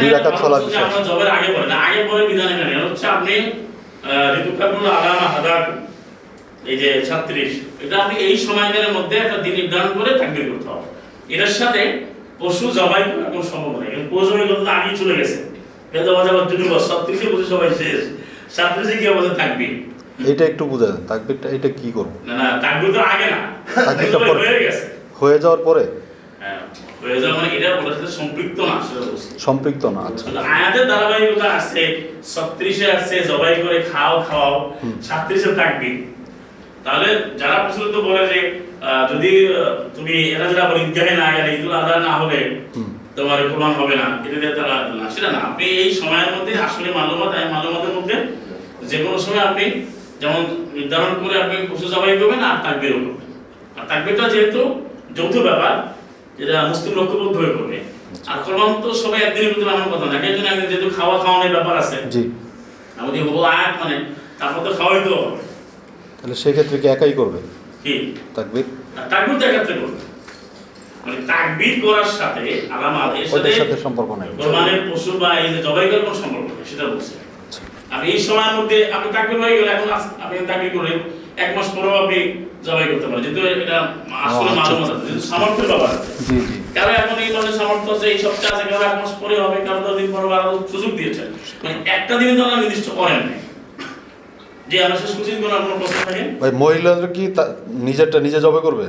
দুই 0.01 0.11
রাকাত 0.17 0.35
চলার 0.43 0.63
বিষয় 0.67 0.85
আগে 1.37 1.49
পড়ে 1.55 1.69
না 1.73 1.77
আগে 1.87 2.01
পরে 2.11 2.23
বিধান 2.31 2.49
এখানে। 2.55 2.73
হচ্ছে 2.87 3.07
আপনি 3.17 3.35
ঋতুকাবুল 4.39 4.87
আলামা 4.99 5.27
হাদার 5.35 5.63
এই 6.71 6.77
যে 6.83 6.89
36 7.09 7.53
এটা 7.85 7.95
আপনি 8.03 8.15
এই 8.27 8.35
সময়কালের 8.47 8.93
মধ্যে 8.97 9.17
একটা 9.23 9.37
দিন 9.45 9.55
নির্ধারণ 9.59 9.91
করে 9.99 10.11
তাকবীর 10.21 10.47
করতে 10.51 10.69
হবে। 10.73 10.89
এটার 11.35 11.53
সাথে 11.61 11.81
পশু 12.41 12.67
জবাই 12.79 13.03
করা 13.11 13.27
কোনো 13.33 13.45
সম্ভব 13.53 13.73
নয় 13.77 13.91
পশু 14.13 14.27
জবাই 14.31 14.47
করতে 14.53 14.71
আগেই 14.79 14.95
চলে 15.01 15.15
গেছে। 15.21 15.39
ভেজা 15.93 16.13
ভাজা 16.17 16.33
বা 16.37 16.43
জুনি 16.51 16.67
বস 16.73 16.83
ছত্রিশে 16.91 17.27
বসে 17.33 17.47
সবাই 17.53 17.71
শেষ। 17.83 18.01
সাতত্রিশে 18.57 18.95
কি 19.01 19.07
অবস্থা 19.09 19.35
থাকবি? 19.35 19.69
এটা 20.33 20.45
একটু 20.45 20.63
বোঝা 20.65 20.87
যায়। 20.87 21.03
তাকবিরটা 21.09 21.49
এটা 21.49 21.69
কি 21.79 21.89
করব? 21.93 22.13
না 22.29 22.35
না 22.41 22.47
থাকবি 22.65 22.87
তো 22.93 23.01
আগে 23.13 23.27
না। 23.35 23.41
পরে। 24.29 24.41
হয়ে 24.47 24.71
হয়ে 25.21 25.39
যাওয়ার 25.39 25.63
পরে? 25.65 25.85
হ্যাঁ 26.43 26.59
যাওয়া 27.23 27.37
মানে 27.39 27.49
এটা 27.57 27.69
ওটার 27.79 27.95
সাথে 27.95 28.13
সম্পৃক্ত 28.19 28.59
না 28.71 28.77
সেটা 28.87 29.01
সম্পৃক্ত 29.39 29.83
না 29.97 30.01
আচ্ছা। 30.09 30.25
আয়াতের 30.55 30.85
ধারাবাহিকতা 30.91 31.49
আছে 31.59 31.83
ছত্রিশে 32.35 32.87
আসছে 32.93 33.15
জবাই 33.31 33.55
করে 33.63 33.79
খাও 33.91 34.15
তাহলে 36.85 37.09
যারা 37.41 37.57
প্রচলিত 37.65 37.97
বলে 38.07 38.23
যে 38.33 38.39
যদি 39.11 39.31
তুমি 39.97 40.15
এরা 40.35 40.47
যারা 40.53 40.65
বলে 40.71 40.81
ঈদগাহে 40.85 41.15
না 41.23 41.29
গেলে 41.37 41.51
ঈদুল 41.57 41.73
আজহা 41.81 41.99
না 42.09 42.13
হলে। 42.21 42.41
তোমার 43.19 43.39
কোরবান 43.51 43.73
হবে 43.81 43.95
না 44.01 44.07
এটা 44.27 44.39
দিয়ে 44.43 44.55
তারা 44.59 44.77
না। 44.93 45.07
সেটা 45.15 45.29
না 45.35 45.41
আপনি 45.49 45.65
এই 45.83 45.91
সময়ের 46.01 46.31
মধ্যে 46.37 46.53
আসলে 46.67 46.89
মালুমাত 46.99 47.33
এই 47.39 47.49
মালুমাতের 47.55 47.93
মধ্যে 47.97 48.17
যে 48.91 48.97
কোনো 49.05 49.19
সময় 49.25 49.43
আপনি 49.49 49.65
যেমন 50.23 50.43
নির্ধারণ 50.77 51.13
করে 51.23 51.35
আপনি 51.45 51.57
পশু 51.71 51.87
জবাই 51.95 52.15
করবেন 52.21 52.41
আর 52.49 52.57
তাকবিরও 52.65 52.99
করবেন। 52.99 53.29
আর 53.79 53.85
তাকবিরটা 53.91 54.25
যেহেতু 54.35 54.61
যৌথ 55.17 55.35
ব্যাপার 55.47 55.75
যেটা 56.39 56.55
মুসলিম 56.71 56.93
লক্ষ্যবদ্ধ 56.99 57.35
হয়ে 57.41 57.53
করবে 57.57 57.77
আর 58.31 58.39
কোরবান 58.45 58.71
তো 58.83 58.89
সবাই 59.03 59.21
একদিনের 59.23 59.51
ভিতরে 59.53 59.71
আমার 59.77 59.91
কথা 59.95 60.07
না 60.07 60.17
একজন 60.21 60.47
একদিন 60.47 60.69
যেহেতু 60.73 60.89
খাওয়া 60.99 61.17
খাওয়ানোর 61.25 61.53
ব্যাপার 61.57 61.75
আছে 61.83 61.97
জি। 62.15 62.23
আমাদের 63.01 63.21
হব 63.27 63.37
আয়াত 63.53 63.75
মানে 63.83 63.97
তারপর 64.41 64.61
তো 64.67 64.71
খাওয়াই 64.79 65.01
তো 65.07 65.11
হবে। 65.17 65.33
তাহলে 66.19 66.37
সেক্ষেত্রে 66.43 66.77
কি 66.83 66.87
একাই 66.89 67.13
করবে? 67.13 67.39
কি? 67.85 67.95
তাকবির? 68.37 68.67
তাকবির 69.13 69.37
দেখাতে 69.45 69.73
করবে। 69.73 70.01
মানে 71.09 71.21
তাকবির 71.31 71.75
করার 71.85 72.09
সাথে 72.19 72.43
আলামাত 72.75 73.11
এর 73.21 73.27
সাথে 73.33 73.51
সাথে 73.61 73.77
সম্পর্ক 73.87 74.11
নেই। 74.21 74.29
কোরবানের 74.39 74.81
পশু 74.89 75.11
বা 75.23 75.31
এই 75.43 75.49
যে 75.55 75.59
জবাই 75.67 75.87
করার 75.91 76.05
কোনো 76.07 76.17
সম্পর্ক 76.23 76.47
নেই 76.49 76.67
সেটা 76.71 76.85
বলছে। 76.93 77.15
আপনি 77.95 78.07
এই 78.15 78.21
সময়ের 78.27 78.55
মধ্যে 78.59 78.79
আপনি 78.97 79.09
তাকবির 79.17 79.39
হয়ে 79.43 79.57
গেলে 79.59 79.71
এখন 79.77 79.89
আপনি 80.25 80.37
তাকবির 80.51 80.73
করে 80.77 80.91
এক 81.45 81.51
মাস 81.57 81.69
পরেও 81.75 81.95
আপনি 82.03 82.19
জবাই 82.67 82.87
করতে 82.91 83.07
পারেন 83.09 83.23
যেহেতু 83.25 83.41
এটা 83.55 83.77
আসলে 84.27 84.51
আচ্ছা, 84.51 84.59
মালুমাত 84.59 84.91
আছে 84.95 85.05
যেহেতু 85.07 85.23
সামর্থ্যের 85.31 85.69
ব্যাপার 85.71 85.91
আছে। 85.95 86.11
জি 86.27 86.37
জি। 86.49 86.57
কারও 86.77 86.93
এখন 87.03 87.17
এই 87.25 87.31
মাসে 87.37 87.53
সামর্থ্য 87.61 87.89
আছে 87.95 88.07
এই 88.13 88.19
সপ্তাহে 88.25 88.53
আছে 88.55 88.65
কারও 88.73 88.85
এক 88.91 88.97
মাস 89.03 89.13
পরে 89.23 89.37
হবে 89.45 89.59
কারও 89.67 89.81
দশ 89.87 89.95
দিন 90.01 90.09
পরে 90.15 90.27
আরও 90.41 90.53
সুযোগ 90.73 90.93
দিয়েছে। 90.97 91.23
মানে 91.63 91.75
একটা 91.97 92.15
দিনে 92.19 92.33
তো 92.39 92.43
আমরা 92.45 92.59
নির্দিষ্ট 92.63 92.89
করেন 93.01 93.21
নাই। 93.29 93.39
যে 94.71 94.77
আমরা 94.85 94.97
শেষ 95.03 95.13
করছি 95.17 95.31
কোনো 95.45 95.57
প্রশ্ন 95.79 95.99
থাকে? 95.99 96.23
ভাই 96.41 96.51
মহিলারা 96.63 97.09
কি 97.17 97.25
নিজেরটা 97.87 98.19
নিজে 98.27 98.39
জবে 98.41 98.61
করবে? 98.61 98.87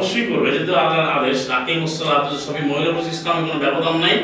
অবশ্যই 0.00 0.26
করবে 0.30 0.48
যেহেতু 0.54 0.72
আল্লাহর 0.82 1.10
আদেশ 1.16 1.38
আকিম 1.58 1.78
উসসালাত 1.86 2.24
সবই 2.44 2.62
মহিলা 2.70 2.90
পুরুষ 2.94 3.08
ইসলামে 3.14 3.40
কোনো 3.46 3.58
ব্যবধান 3.64 3.96
নাই। 4.04 4.16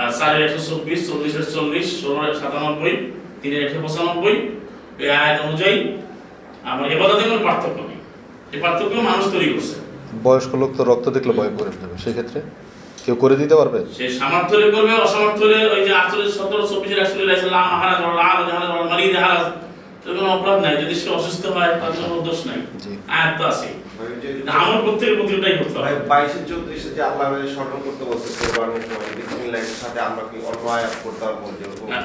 আর 0.00 0.08
চারের 0.18 0.40
একশো 0.46 0.60
চব্বিশ 0.68 1.00
চল্লিশের 1.08 1.46
চল্লিশ 1.54 1.86
ষোলোর 2.00 2.36
সাতানব্বই 2.40 2.94
তিনের 3.40 3.60
একশো 3.66 3.78
পঁচানব্বই। 3.84 4.36
এই 5.02 5.08
আয়াত 5.20 5.38
অনুযায়ী 5.46 5.76
আমার 6.70 6.86
এবাদতে 6.94 7.22
কোনো 7.30 7.40
পার্থক্য 7.46 7.78
নেই। 7.88 8.00
এই 8.54 8.58
পার্থক্য 8.64 8.94
মানুষ 9.10 9.24
তৈরি 9.34 9.48
করছে। 9.52 9.76
বয়স্ক 10.26 10.52
লোক 10.60 10.70
তো 10.78 10.82
রক্ত 10.90 11.06
দেখলে 11.16 11.32
ভয় 11.38 11.52
করে 11.58 11.70
যাবে 11.80 11.96
সেক্ষেত্রে 12.04 12.38
কেউ 13.04 13.16
করে 13.22 13.34
দিতে 13.40 13.54
পারবে? 13.60 13.78
সে 13.96 14.04
সামর্থ্য 14.18 14.54
করবে 14.74 14.92
অসামর্থ্য 15.06 15.44
ওই 15.74 15.82
যে 15.86 15.92
আটচল্লিশ 16.00 16.30
সতেরো 16.38 16.64
চব্বিশের 16.70 17.00
একশো 17.04 17.16
লাইসাল্লাহ 17.30 17.62
আহারাজ 17.74 17.98
আল্লাহ 18.08 18.28
জাহাজ 18.48 18.68
মারি 18.90 19.04
কোনো 20.06 20.28
অপরাধ 20.36 20.58
নাই। 20.64 20.74
যদি 20.82 20.94
সে 21.00 21.08
অসুস্থ 21.18 21.44
হয় 21.56 21.72
তার 21.82 21.92
জন্য 21.98 22.12
দোষ 22.28 22.40
নাই। 22.48 22.58
আয়াত 23.16 23.32
তো 23.38 23.42
আছে। 23.52 23.68
আমার 24.60 24.78
প্রত্যেকের 24.84 25.16
প্রতি 25.18 25.32
ওটাই 25.38 25.56
করতে 25.60 25.76
হবে। 25.78 25.94
বাইশে 26.10 26.40
চৌত্রিশে 26.48 26.90
যে 26.96 27.02
আল্লাহ 27.08 27.26
স্মরণ 27.54 27.78
করতে 27.86 28.02
বলছে 28.10 28.28
কোরবানির 28.38 28.84
সময় 28.90 29.12
বিসমিল্লাহির 29.18 29.78
সাথে 29.82 29.98
আমরা 30.08 30.22
কি 30.30 30.36
অন্য 30.48 30.64
আয়াত 30.76 30.94
করতে 31.04 31.22
পারব? 31.24 31.40
যেরকম 31.58 31.86
না। 31.92 32.00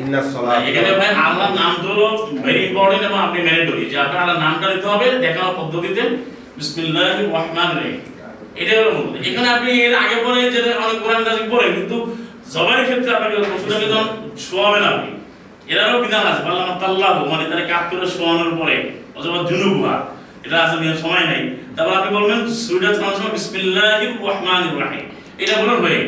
ইন্না 0.00 0.20
সলাত 0.32 0.60
এখানে 0.70 0.90
ভাই 1.00 1.10
আল্লাহর 1.26 1.54
নাম 1.60 1.72
তো 1.84 1.92
ভেরি 2.44 2.60
ইম্পর্টেন্ট 2.68 3.02
এবং 3.08 3.18
আপনি 3.26 3.38
ম্যান্ডেটরি 3.46 3.84
যে 3.90 3.96
আপনার 4.04 4.20
আল্লাহর 4.22 4.42
নামটা 4.44 4.66
দিতে 4.74 4.86
হবে 4.92 5.06
দেখানো 5.24 5.50
পদ্ধতিতে 5.60 6.02
বিসমিল্লাহির 6.56 7.18
রহমানির 7.34 7.76
রহিম। 7.78 7.98
এটাই 8.60 8.78
হলো 8.80 8.90
মূল 8.96 9.06
এখানে 9.28 9.48
আপনি 9.56 9.70
এর 9.86 9.94
আগে 9.94 10.16
পরে 10.24 10.40
যে 10.54 10.60
অনেক 10.84 10.98
কোরআন 11.02 11.22
কিন্তু 11.76 11.96
ক্ষেত্রে 12.88 13.10
আপনাকে 13.16 13.36
পশুটাকে 13.50 13.86
যখন 13.92 14.08
শোয়াবেন 14.46 14.84
আপনি? 14.92 15.10
এরারও 15.72 15.98
বিধান 16.04 16.24
আছে 16.30 16.42
বললাম 16.46 16.68
তাল্লাহ 16.82 17.10
মানে 17.32 17.44
তারা 17.50 17.64
কাপ 17.70 17.84
করে 17.90 18.06
শোয়ানোর 18.14 18.52
পরে 18.60 18.76
অথবা 19.18 19.38
জুনুবা 19.50 19.94
এটা 20.44 20.56
আছে 20.64 20.76
সময় 21.02 21.24
নাই। 21.30 21.42
তারপর 21.74 21.94
আপনি 21.98 22.10
বলবেন 22.16 22.40
সুইটা 22.64 22.88
চালানোর 22.94 23.16
সময় 23.18 23.32
বিসমিল্লাহির 23.36 24.12
রহমানির 24.26 24.74
রহিম। 24.82 25.06
এটা 25.42 25.54
বলার 25.60 25.78
হয়ে 25.84 26.00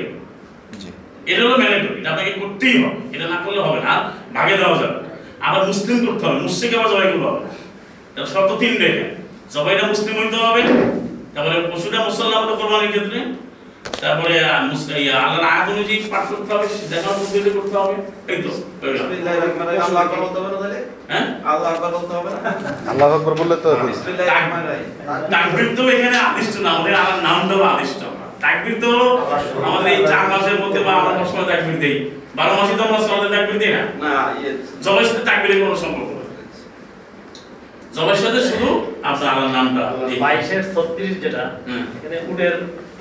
এটা 1.30 1.40
হলো 1.44 1.56
ম্যান্ডেটরি 1.60 1.90
এটা 2.00 2.08
আপনাকে 2.12 2.32
করতেই 2.40 2.76
হবে 2.82 2.98
এটা 3.14 3.26
না 3.32 3.38
করলে 3.44 3.60
হবে 3.66 3.78
না 3.84 3.88
আর 3.94 4.00
ভাগে 4.34 4.54
দেওয়া 4.60 4.76
যাবে 4.82 4.98
আবার 5.46 5.62
মুসলিম 5.70 5.96
করতে 6.06 6.22
হবে 6.26 6.38
মুসলিম 6.46 6.70
আবার 6.78 6.88
জবাই 6.92 7.08
করতে 7.12 7.26
হবে। 7.28 7.40
তার 8.14 8.26
শর্ত 8.32 8.50
তিনটে 8.62 8.88
জবাইটা 9.54 9.84
মুসলিম 9.92 10.14
হইতে 10.20 10.38
হবে 10.44 10.62
তারপরে 11.34 11.56
পশুটা 11.72 11.98
মুসল্লাহ 12.08 12.40
কোরবানির 12.60 12.92
ক্ষেত্রে 12.94 13.18
তারপরে 14.02 14.34
আল্লাহর 15.18 15.46
আয়াত 15.50 15.66
অনুযায়ী 15.72 15.98
পাঠ 16.12 16.24
করতে 16.30 16.50
হবে 16.54 16.66
দেখানোর 16.92 17.16
পদ্ধতি 17.20 17.50
করতে 17.56 17.76
হবে। 17.80 17.94
এই 18.32 18.38
তো 18.44 18.50
হয়ে 18.80 19.80
আল্লাহ 19.86 20.00
আকবার 20.04 20.20
বলতে 20.24 20.38
হবে 20.40 20.50
না 20.52 20.58
তাহলে? 20.62 20.78
হ্যাঁ? 21.10 21.26
আল্লাহ 21.50 21.68
আকবার 21.74 21.90
বলতে 21.96 22.12
হবে 22.16 22.30
না? 22.34 22.38
আল্লাহ 22.90 23.06
আকবর 23.10 23.34
বললে 23.40 23.56
তো 23.56 23.68
তাকবীর 25.32 25.68
তো 25.76 25.82
এখানে 25.96 26.16
আদিষ্ট 26.28 26.54
না 26.64 26.68
আমাদের 26.74 26.94
আল্লাহর 26.94 27.22
নামটাও 27.28 27.62
আদিষ্ট। 27.72 28.00
তাকবীর 28.44 28.76
তো 28.82 28.86
হলো 28.92 29.08
আমাদের 29.68 29.90
এই 29.94 30.02
চার 30.12 30.24
মাসের 30.32 30.56
মধ্যে 30.62 30.80
বা 30.86 30.92
আমরা 30.98 31.12
সবসময় 31.18 31.46
তাকবীর 31.50 31.76
দেই। 31.84 31.96
বারো 32.38 32.52
মাসে 32.58 32.74
তো 32.78 32.82
আমরা 32.88 33.00
সলাতে 33.06 33.28
তাকবীর 33.34 33.58
দিই 33.62 33.72
না? 33.76 33.82
না 34.04 34.12
ইয়ে 34.38 34.50
জবের 34.84 35.06
সাথে 35.08 35.22
তাকবীরের 35.28 35.58
কোনো 35.62 35.76
সম্পর্ক 35.84 36.10
সাথে 38.24 38.40
শুধু 38.50 38.68
আপনার 39.08 39.28
আল্লাহর 39.32 39.52
নামটা। 39.56 39.82
বাইশের 40.22 40.62
ছত্রিশ 40.74 41.12
যেটা 41.24 41.42
হুম। 41.68 41.84
এখানে 41.96 42.16
উটের 42.30 42.54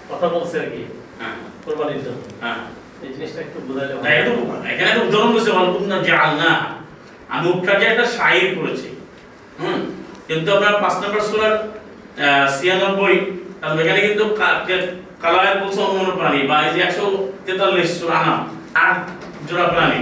কথা 0.10 0.28
বলছে 0.36 0.56
আর 0.64 0.68
কি। 0.74 0.82
হ্যাঁ। 1.20 1.36
কোরবানির 1.64 2.01
জন্য। 2.06 2.22
হ্যাঁ। 2.43 2.62
এই 3.03 3.10
জিনিসটা 3.16 3.39
একটু 3.45 3.58
না, 4.03 4.10
এটা 4.20 4.32
তো 4.38 4.41
এখানে 4.72 4.89
একটা 4.91 5.03
উদাহরণ 5.08 5.30
দিয়েছে 5.34 5.51
অল্পনা 5.60 5.97
জালনা 6.08 6.51
আমি 7.34 7.45
উটটাকে 7.53 7.86
একটা 7.91 8.06
শাইর 8.16 8.47
করেছি 8.58 8.88
হুম? 9.60 9.80
কিন্তু 10.28 10.47
আপনার 10.56 10.76
পাঁচ 10.84 10.95
নম্বর 11.01 11.22
সুরার 11.30 11.56
ছিয়ানব্বই 12.56 13.16
এখানে 13.82 13.99
কিন্তু 14.07 14.23
কালায় 15.23 15.56
বলছে 15.61 15.80
অন্য 15.88 16.11
প্রাণী 16.19 16.40
বা 16.49 16.56
এই 16.65 16.72
যে 16.76 16.80
একশো 16.88 17.06
তেতাল্লিশ 17.45 17.91
আনাম 18.19 18.40
আট 18.86 18.98
জোড়া 19.48 19.68
প্রাণী। 19.73 20.02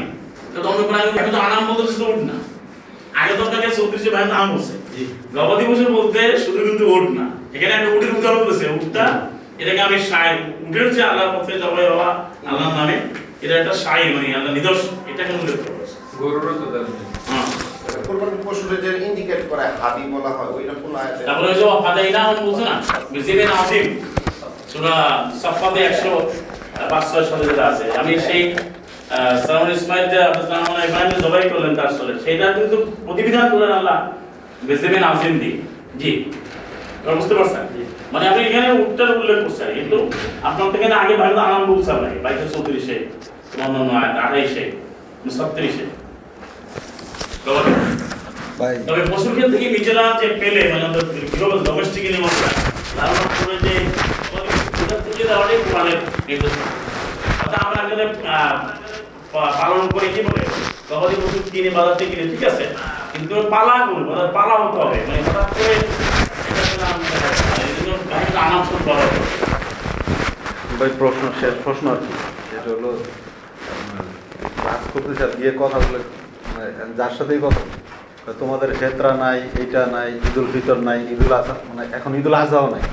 তো 0.53 0.57
অন্য 0.71 0.81
প্রাণী 0.89 1.05
এখন 1.19 1.31
তো 1.35 1.39
আনাম 1.47 1.61
বলতে 1.69 1.83
তো 1.99 2.05
উঠ 2.11 2.19
না। 2.29 2.37
আগে 3.19 3.33
তো 3.37 3.41
আপনাকে 3.47 3.67
চৌত্রিশে 3.77 4.09
ভাই 4.15 4.25
নাম 4.33 4.45
বলছে। 4.53 4.73
গবাদি 5.35 5.63
পশু 5.69 5.83
বলতে 5.99 6.19
শুধু 6.43 6.59
কিন্তু 6.67 6.85
উট 6.95 7.05
না। 7.17 7.25
এখানে 7.55 7.71
একটা 7.75 7.89
উটের 7.95 8.11
উদাহরণ 8.17 8.39
বলতেছে 8.41 8.65
উটটা 8.75 9.05
এটাকে 9.61 9.81
আমি 9.87 9.97
শাইর 10.09 10.37
উটের 10.67 10.87
যে 10.95 11.01
আল্লাহর 11.09 11.31
পথে 11.35 11.53
জবাই 11.63 11.85
হওয়া 11.91 12.09
আল্লাহর 12.49 12.73
নামে। 12.79 12.95
এটা 13.43 13.53
একটা 13.61 13.73
শাইর 13.83 14.07
মানে 14.15 14.27
আল্লাহ 14.37 14.51
নিদর্শন। 14.57 14.91
এটাকে 15.11 15.33
উল্লেখ 15.39 15.57
করেছে 15.65 15.95
গরুরও 16.19 16.53
তো 16.59 16.65
হ্যাঁ। 17.29 17.47
কোরবানির 18.07 18.41
পশুরে 18.47 18.75
যে 18.83 18.89
ইন্ডিকেট 19.07 19.41
করে 19.49 19.65
হাদি 19.81 20.03
বলা 20.13 20.31
হয় 20.37 20.49
ওইটা 20.55 20.73
কোন 20.81 20.93
আয়াতে? 21.01 21.21
তারপরে 21.27 21.47
ওই 21.51 21.55
যে 21.59 21.65
ফাদাইনা 21.85 22.19
আমি 22.29 22.41
বলছে 22.47 22.63
না 22.69 22.75
বিজিবেন 23.13 23.49
আসিম 23.61 23.85
সূরা 24.71 24.95
সাফাতে 25.41 25.81
100 25.89 26.13
পাঁচ 26.91 27.03
ছয় 27.11 27.25
সালে 27.29 27.43
যেটা 27.49 27.63
আছে। 27.71 27.85
আমি 28.01 28.13
সেই 28.27 28.41
সালাম 29.43 29.65
ইসমাইল 29.75 30.05
যে 30.13 30.19
আপনি 30.29 30.41
সালাম 30.49 30.65
ইব্রাহিম 30.87 31.11
জবাই 31.25 31.43
করলেন 31.53 31.73
তার 31.79 31.91
সালে 31.97 32.13
সেটা 32.25 32.45
কিন্তু 32.57 32.77
প্রতিবিধান 33.05 33.45
করলেন 33.51 33.71
আল্লাহ 33.79 33.97
বিজিবেন 34.67 35.03
আসিম 35.11 35.33
দি 35.41 35.51
জি। 36.01 36.11
বুঝতে 37.17 37.33
পারছেন? 37.37 37.63
মানে 38.13 38.25
আপনি 38.29 38.41
এখানে 38.49 38.67
উত্তর 38.83 39.07
উল্লেখ 39.21 39.39
করছেন 39.43 39.69
কিন্তু 39.77 39.97
আপনার 40.47 40.71
থেকে 40.73 40.85
আগে 41.03 41.15
ভারত 41.21 41.37
আনাম 41.47 41.63
বলছে 41.71 41.91
ভাই 42.01 42.15
বাইশে 42.25 42.45
চৌত্রিশে 42.53 42.95
অন্যান্য 43.63 43.91
আঠাইশে 44.25 44.63
ছত্রিশে। 45.37 45.85
তবে 48.87 49.01
পশুর 49.11 49.33
ক্ষেত্রে 49.35 49.57
কি 49.61 49.67
নিজেরা 49.75 50.03
যে 50.21 50.27
পেলে 50.41 50.61
মানে 50.71 50.85
ডোমেস্টিক 51.67 52.03
ধারণা 52.97 53.25
করে 53.39 53.55
যে 53.65 53.73
থেকে 55.05 55.23
দেওয়াটাই 55.29 55.59
কোরআনের 55.65 55.99
নির্দেশ 56.27 56.53
অর্থাৎ 57.43 57.61
আমরা 57.65 57.79
এখানে 57.83 58.05
পালন 59.59 59.83
করে 59.93 60.07
কি 60.15 60.21
বলে? 60.27 60.43
গবাদি 60.89 61.15
পশু 61.21 61.37
কিনে 61.53 61.71
বাজার 61.77 61.95
থেকে 61.99 62.11
কিনে 62.11 62.25
ঠিক 62.31 62.43
আছে? 62.51 62.65
কিন্তু 63.13 63.33
পালা 63.53 63.75
করব 63.89 64.09
পালা 64.37 64.55
হতে 64.61 64.77
হবে। 64.83 64.97
মানে 65.07 65.19
হঠাৎ 65.27 65.49
করে 65.57 65.75
ভাই 70.79 70.89
প্রশ্ন 71.01 71.23
শেষ 71.41 71.55
প্রশ্ন 71.65 71.85
আর 71.93 71.99
কি? 72.03 72.13
সেটা 72.49 72.69
হলো 72.75 72.91
কাজ 74.65 74.81
করতে 74.93 75.13
কথা 75.61 75.77
বলে 75.85 75.99
মানে 76.53 76.67
যার 76.99 77.13
সাথেই 77.17 77.41
কথা 77.45 77.61
তোমাদের 78.41 78.69
ক্ষেত্রা 78.79 79.09
নাই 79.23 79.39
এইটা 79.61 79.81
নাই 79.95 80.09
ঈদুল 80.27 80.47
ফিতর 80.53 80.77
নাই 80.87 80.99
ঈদুল 81.13 81.31
আজহা 81.39 81.55
মানে 81.69 81.83
এখন 81.97 82.11
ঈদুল 82.19 82.35
আজহাও 82.43 82.67
নাই। 82.75 82.83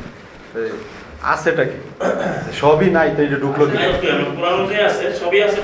আছেটা 1.32 1.64
কি? 1.70 1.78
সবই 2.62 2.88
নাই 2.96 3.08
তো 3.16 3.20
এটা 3.26 3.38
ঢুকলো 3.44 3.64
কি? 3.70 3.76
আছে 4.88 5.04
সবই 5.20 5.38
আছে 5.46 5.58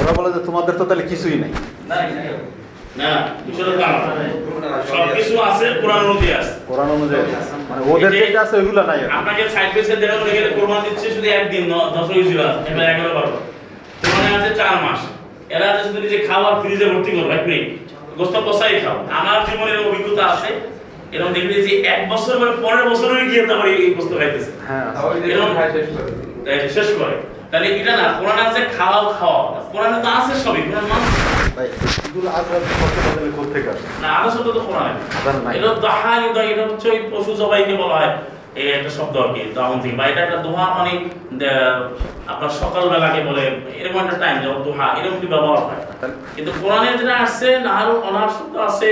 ওরা 0.00 0.12
বলে 0.18 0.30
যে 0.36 0.40
তোমাদের 0.48 0.74
তো 0.80 0.84
তাহলে 0.88 1.04
কিছুই 1.12 1.36
নাই। 1.42 1.52
না 2.96 3.10
বিষয়টা 3.46 3.72
তা 3.80 3.88
না। 3.88 4.78
সবকিছু 4.90 5.34
আছে 5.42 5.66
কোরআন 5.82 6.00
অনুযায়ী 6.04 6.32
আছে। 6.32 6.52
কোরআন 6.68 6.88
অনুযায়ী 6.90 7.22
মানে 7.70 7.80
ওদের 7.92 8.12
এই 8.22 8.36
আছে 8.36 8.54
ওইগুলো 8.56 8.82
নাই 8.82 8.98
আপনাকে 9.10 9.42
সাইড 9.48 9.70
বাই 9.74 9.84
সাইড 9.84 9.98
দেখানো 10.00 10.24
গেলে 10.26 10.48
কোরবান 10.50 10.80
দিচ্ছে 10.84 11.06
শুধু 11.10 11.28
একদিন 11.30 11.62
ন- 11.72 11.88
দশ 11.94 12.06
এবার 12.70 12.86
এগারো 12.90 13.12
বারো। 13.14 13.30
কোরবানি 14.02 14.30
আছে 14.36 14.50
চার 14.54 14.74
মাস। 14.82 15.00
এরা 15.50 15.66
আছে 15.70 15.82
শুধু 15.84 15.98
নিজে 16.00 16.18
খাওয়ার 16.18 16.54
ফ্রিজে 16.60 16.84
ভর্তি 16.84 17.10
করব 17.10 17.30
এক 17.30 17.42
মিনিট 17.46 17.66
গোস্ত 18.16 18.34
কষাই 18.36 18.74
খাও। 18.80 18.98
আমার 19.10 19.38
জীবনের 19.46 19.78
অভিজ্ঞতা 19.78 20.24
আছে। 20.26 20.50
এরকম 21.12 21.32
দেখবি 21.32 21.54
যে 21.62 21.72
এক 21.86 22.00
বছর 22.10 22.34
পরে 22.38 22.52
পরের 22.62 22.84
বছরে 22.90 23.24
গিয়ে 23.26 23.42
তারপরে 23.46 23.70
এই 23.74 23.94
গোস্ত 23.94 24.12
খাইতেছে। 24.18 24.50
হ্যাঁ। 24.68 24.86
শেষ 25.72 25.86
করে। 25.94 26.10
তাই 26.44 26.56
শেষ 26.68 26.88
করে। 26.98 27.16
তাহলে 27.50 27.66
এটা 27.76 27.92
না 27.96 28.06
কোরআন 28.20 28.38
আছে 28.46 28.60
খাওয়াও 28.78 29.06
খাওয়া 29.20 29.40
কোরআনে 29.72 29.98
তো 30.02 30.08
আছে 30.10 30.32
সবই 30.44 30.62
কোরআন 30.62 30.84
মানুষ 30.84 31.10
ভাই 32.24 32.60
কোরআনের 32.96 33.32
কোথেকে 33.38 33.68
আসে 33.74 33.86
না 34.02 34.08
আরও 34.18 34.28
শব্দ 34.34 34.48
তো 34.56 34.60
কোরআনে। 34.68 34.92
এটা 35.56 35.68
দহা 35.86 36.12
ইউদা 36.22 36.42
এটা 36.52 36.64
হচ্ছে 36.70 36.86
ওই 36.94 37.00
পশু 37.12 37.32
জবাইকে 37.40 37.74
বলা 37.82 37.96
হয়। 38.00 38.12
এই 38.60 38.68
একটা 38.76 38.90
শব্দ 38.98 39.14
আর 39.24 39.30
কি 39.34 39.40
দাউন 39.56 39.76
থেকে 39.82 39.94
বা 39.98 40.04
এটা 40.10 40.20
একটা 40.26 40.38
দোহা 40.46 40.66
মানে 40.78 40.92
আপনার 42.32 42.52
সকালবেলাকে 42.62 43.20
বলে 43.28 43.44
এরকম 43.80 43.98
একটা 44.04 44.16
টাইম 44.22 44.36
দোহা 44.66 44.86
এরকম 44.98 45.18
কি 45.22 45.26
ব্যবহার 45.34 45.60
হয়? 45.66 45.82
কিন্তু 46.36 46.50
কোরআনে 46.60 46.88
যেটা 47.00 47.14
আসছে 47.24 47.48
নাহার 47.66 47.88
অনার 48.08 48.30
শব্দ 48.38 48.54
আছে 48.68 48.88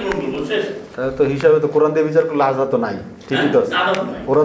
কোনো 0.00 0.16
ভুল 0.22 0.44
তাহলে 0.94 1.12
তো 1.18 1.22
হিসাবে 1.24 1.58
তো 1.60 1.68
কোরআন 1.74 1.90
দিয়ে 1.94 2.06
বিচার 2.08 2.24
করলে 2.28 2.44
আজাদ 2.44 2.68
তো 2.70 2.78
নাই 2.78 2.96
ঠিকই 3.28 3.48
তো 3.54 3.58
আছে। 3.62 3.72
হ্যাঁ, 3.74 3.86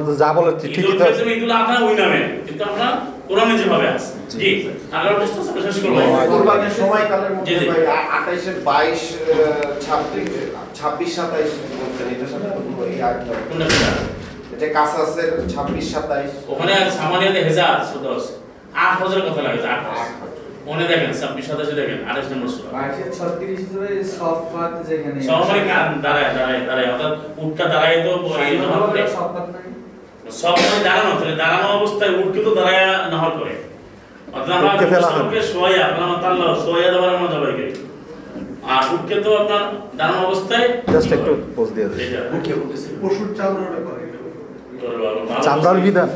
তো 0.08 0.12
যা 0.22 0.30
বলে 0.36 0.52
ঠিকই 0.64 0.84
তো 0.92 1.04
আছে। 1.04 1.20
ফিতর 1.20 1.30
ঈদুল 1.36 1.52
ওই 1.88 1.96
নামে 2.02 2.20
কিন্তু 2.48 2.64
আমরা 2.64 2.88
কোরআনে 3.30 3.54
যেভাবে 3.62 3.88
আছে। 3.96 4.10
জি। 4.32 4.50
আগার 4.98 5.14
প্রশ্ন 5.20 5.38
শেষ 5.66 5.78
করব। 5.84 5.96
কোরবানির 6.32 6.74
সময়কালের 6.80 7.32
মধ্যে 7.36 7.54
ভাই 7.70 7.82
আঠাইশে 8.18 8.52
বাইশ 8.70 9.02
ছাব্বিশ 9.86 10.30
ছাব্বিশ 10.78 11.10
সাতাইশ 11.18 11.50
বলছেন 11.80 12.08
এটার 12.14 12.30
সাথে 12.34 12.48
এই 12.86 12.98
আরেকটা 13.06 13.32
কোনটা 13.50 13.66
কোনটা? 13.72 13.92
এটা 14.54 14.68
কাসাসের 14.78 15.30
ছাব্বিশ 15.54 15.86
সাতাইশ। 15.94 16.32
ওখানে 16.52 16.74
সামানিয়াতে 16.98 17.40
হেজাজ 17.48 17.80
শুধু 17.92 18.08
আছে 18.16 18.32
আট 18.84 18.94
হাজারের 19.00 19.26
কথা 19.28 19.42
লাগে 19.46 19.60
আট 19.74 19.82
হাজার 19.88 20.35
মনে 20.68 20.84
দেখেন 20.92 21.12
ছাব্বিশ 21.20 21.46
সাতাশে 21.50 21.74
দেখেন 21.80 22.00
আঠাশ 22.10 22.26
নম্বর 22.32 22.50
সুরা। 22.56 22.70
ছত্রিশ 23.20 23.60
সফাত 24.18 24.74
যেখানে 24.90 25.20
সবাই 25.30 25.60
দাঁড়ায় 26.06 26.32
দাঁড়ায় 26.38 26.62
দাঁড়ায় 26.70 26.90
অর্থাৎ 26.94 27.14
উঠটা 27.44 27.66
দাঁড়ায় 27.74 27.98
তো 28.06 28.12
সব 30.42 30.56
সময় 30.64 30.84
দাঁড়ানো 30.88 31.12
তাহলে 31.20 31.36
দাঁড়ানো 31.44 31.68
অবস্থায় 31.80 32.14
উঠকে 32.22 32.40
তো 32.48 32.52
দাঁড়ায় 32.60 32.82
নহর 33.14 33.34
করে। 33.40 33.54
অর্থাৎ 34.36 34.54
আমরা 34.58 34.70
উটকে 34.74 34.86
ফেলা। 34.92 35.08
সবকে 35.16 35.40
শোয়া 35.52 35.70
আপনার 35.90 36.10
তাল্লা 36.24 36.46
শোয়া 36.64 36.90
দেওয়ার 36.94 37.12
আমরা 37.16 37.30
আর 38.76 38.84
উঠকে 38.96 39.16
তো 39.26 39.30
আপনার 39.42 39.64
দাঁড়ানো 40.00 40.22
অবস্থায় 40.28 40.68
জাস্ট 40.94 41.10
একটু 41.18 41.32
পোজ 41.56 41.68
দিয়ে 41.76 41.88
দিই। 41.92 42.08
পশুর 43.02 43.30
ব্যাপারে 43.74 44.04
চামড়ার 45.46 45.78
বিধান। 45.86 46.10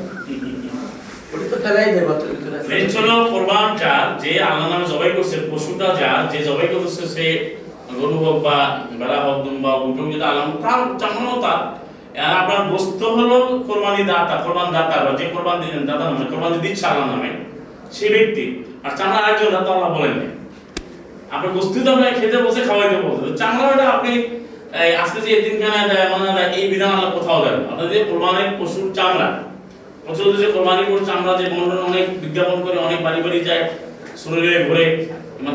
মেন 2.69 2.85
ছিল 2.93 3.07
কোরবান 3.31 3.67
যার 3.81 4.05
যে 4.21 4.31
আল্লাহ 4.49 4.65
নামে 4.71 4.85
জবাই 4.91 5.11
করছে, 5.17 5.35
পশুটা 5.51 5.87
যার, 5.99 6.21
যে 6.31 6.39
জবাই 6.47 6.67
করতেছে 6.73 7.03
সে 7.15 7.25
গরু 7.99 8.17
হোক 8.23 8.37
বা 8.45 8.57
বেড়া 8.99 9.19
হোক, 9.25 9.37
দুম্বা 9.45 9.71
উঠ 9.85 9.95
হোক 9.99 10.07
যেটা 10.13 10.27
আল্লাহ 10.31 10.45
তার 10.63 10.79
চামড়াও 11.01 11.37
তার। 11.45 11.59
আপনার 12.41 12.61
বস্তু 12.73 13.05
হলো 13.17 13.37
কোরবানি 13.67 14.01
দাতা, 14.11 14.35
কোরবান 14.45 14.67
দাতা, 14.77 14.95
বা 15.05 15.11
যে 15.19 15.25
কোরবান 15.33 15.57
দিলেন 15.63 15.83
দাতা 15.89 16.03
নামে, 16.09 16.25
কোরবানি 16.31 16.57
দিচ্ছে 16.65 16.85
আল্লাহ 16.91 17.05
নামে, 17.11 17.31
সে 17.95 18.05
ব্যক্তি। 18.13 18.45
আর 18.85 18.91
চামড়া 18.97 19.19
আরেকজন 19.21 19.49
দাতা 19.55 19.69
আল্লাহ 19.75 19.89
বলেন। 19.97 20.15
আপনার 21.33 21.51
বস্তু 21.57 21.77
তো 21.85 21.89
আপনাকে 21.93 22.13
খেতে 22.19 22.37
বসে 22.45 22.61
খাওয়াইতে 22.67 22.97
তো 23.23 23.29
চামড়াটা 23.41 23.85
আপনি 23.95 24.11
আজকে 25.01 25.19
যে 25.25 25.29
এতিমখানায় 25.37 25.87
দেয় 25.91 26.07
মানে 26.13 26.43
এই 26.59 26.65
বিধান 26.71 26.91
আল্লাহ 26.95 27.11
কোথাও 27.17 27.39
দেন 27.45 27.57
আপনার 27.71 27.87
যে 27.93 27.99
কোরবানের 28.09 28.49
পশুর 28.59 28.85
চামড়া 28.97 29.29
প্রচলিত 30.09 30.35
যে 30.43 30.47
কোরবানি 30.55 30.81
পশুর 30.87 31.07
চামড়া 31.09 31.33
যে 31.39 31.45
বন্টন 31.53 31.81
অনেক 31.89 32.05
বিজ্ঞাপন 32.23 32.57
করে 32.65 32.77
অনেক 32.87 32.99
বাড়ি 33.05 33.19
বাড়ি 33.25 33.39
যায় 33.49 33.63
শরীরে 34.21 34.59
ঘুরে 34.67 34.85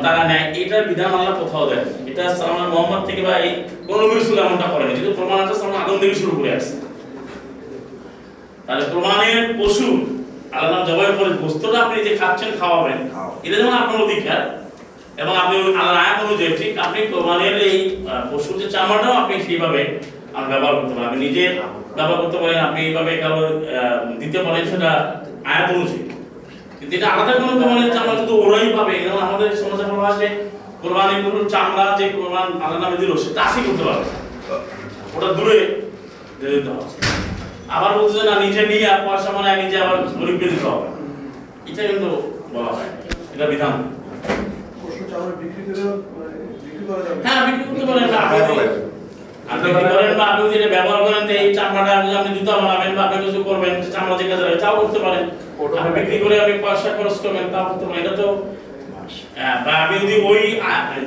তারা 0.04 0.22
নেয় 0.30 0.44
এটার 0.60 0.84
বিধান 0.90 1.10
আল্লাহ 1.18 1.34
কোথাও 1.40 1.64
দেন 1.70 1.82
এটা 2.10 2.24
সালামান 2.38 2.68
মোহাম্মদ 2.72 3.02
থেকে 3.08 3.22
বা 3.26 3.34
এই 3.46 3.50
কোন 3.86 3.96
নবী 4.00 4.14
রাসূল 4.14 4.38
এমনটা 4.38 4.66
করেনি। 4.72 4.92
যেহেতু 4.96 5.12
প্রমাণ 5.18 5.38
আছে 5.42 5.54
সালামান 5.60 5.80
আদম 5.82 5.96
থেকে 6.02 6.14
শুরু 6.14 6.32
করে 6.38 6.50
আসছে। 6.58 6.74
তাহলে 8.66 8.84
কোরবানির 8.92 9.40
পশু 9.58 9.88
আল্লাহ 10.56 10.70
নাম 10.72 10.82
জবাইয়ের 10.88 11.16
পরে 11.18 11.30
গোস্তটা 11.42 11.78
আপনি 11.84 11.96
যে 12.06 12.12
খাচ্ছেন 12.20 12.50
খাওয়াবেন 12.60 12.98
এটা 13.44 13.56
যেমন 13.56 13.74
আপনার 13.82 14.02
অধিকার 14.06 14.40
এবং 15.22 15.34
আপনি 15.42 15.54
আল্লাহর 15.80 16.00
আয়াত 16.04 16.18
অনুযায়ী 16.26 16.52
ঠিক 16.60 16.72
আপনি 16.78 16.98
কোরবানির 17.12 17.56
এই 17.68 17.76
পশুর 18.32 18.54
যে 18.60 18.66
চামড়াটাও 18.74 19.14
আপনি 19.22 19.34
সেইভাবে 19.46 19.82
আপনি 20.38 20.48
ব্যবহার 20.52 20.74
করতে 20.78 20.94
পারেন 20.94 21.08
আপনি 21.08 21.18
নিজে 21.26 21.44
ব্যবহার 21.96 22.18
করতে 22.22 22.38
পারেন 22.42 22.58
আপনি 22.66 22.78
এইভাবে 22.86 23.12
কারও 23.22 23.40
দিতে 24.22 24.38
পারেন 24.44 24.62
সেটা 24.72 24.90
আয়াত 25.50 25.68
অনুযায়ী। 25.74 26.04
কিন্তু 26.78 26.92
এটা 26.98 27.06
আলাদা 27.12 27.32
কোনো 27.40 27.52
কোরবানির 27.60 27.92
চামড়া 27.96 28.14
শুধু 28.20 28.34
ওরাই 28.44 28.68
পাবে 28.76 28.94
যেমন 29.04 29.20
আমাদের 29.28 29.48
সমাজে 29.62 29.84
বলা 29.90 30.04
হয় 30.06 30.18
যে 30.22 30.28
কোরবানির 30.82 31.20
গরুর 31.24 31.46
চামড়া 31.54 31.86
যে 31.98 32.06
কোরবান 32.16 32.46
আল্লাহ 32.64 32.78
নামে 32.84 32.96
দিল 33.02 33.10
সে 33.22 33.28
তাসই 33.38 33.62
করতে 33.66 33.82
পারবে 33.88 34.06
ওটা 35.16 35.28
দূরে 35.36 35.58
দিতে 36.40 36.70
হবে। 36.72 36.84
আবার 37.76 37.90
বলছে 37.98 38.16
যে 38.18 38.24
না 38.30 38.34
নিজে 38.44 38.62
নিয়ে 38.70 38.86
আর 38.92 39.00
পয়সা 39.06 39.30
মানে 39.36 39.48
নিজে 39.62 39.76
আবার 39.84 39.96
গরিবকে 40.20 40.46
দিতে 40.52 40.66
হবে। 40.72 40.86
এটা 41.70 41.82
কিন্তু 41.90 42.10
বলা 42.54 42.70
হয় 42.76 42.90
এটা 43.34 43.46
বিধান। 43.52 43.74
পশু 44.80 45.02
চামড়া 45.10 45.34
বিক্রি 45.40 45.62
করে 45.68 45.82
মানে 46.16 47.20
হ্যাঁ 47.24 47.40
বিক্রি 47.46 47.64
করতে 47.68 47.84
পারেন 47.88 48.06
আপনি 49.44 49.66
যদি- 49.70 49.90
করেন 49.92 50.12
বা 50.18 50.24
আপনি 50.26 50.42
ব্যবহার 50.68 51.00
করেন 51.02 51.22
তো 51.28 51.32
এই 51.34 51.48
চামড়াটা 51.54 51.92
যদি 51.98 52.14
আপনি 52.16 52.30
জুতা 52.36 52.52
বানাবেন 52.60 52.90
বা 52.96 53.02
আপনি 53.04 53.16
কিছু 53.24 53.40
করবেন 53.44 53.72
চামড়া 53.94 54.14
যে 54.18 54.24
কাজে 54.30 54.44
তাও 54.58 54.74
করতে 54.80 54.98
পারেন 54.98 55.24
আপনি 55.78 55.90
বিক্রি 55.98 56.16
করে 56.18 56.34
আপনি 56.40 56.54
পয়সা 56.62 56.88
খরচ 56.98 57.16
করবেন 57.18 57.44
তাও 57.52 57.64
করতে 57.68 57.84
পারেন 57.86 58.00
এটা 58.02 58.14
তো 58.16 58.26
হ্যাঁ, 59.36 59.56
বা 59.64 59.72
আপনি 59.82 59.96
যদি 59.98 60.16
ওই 60.24 60.40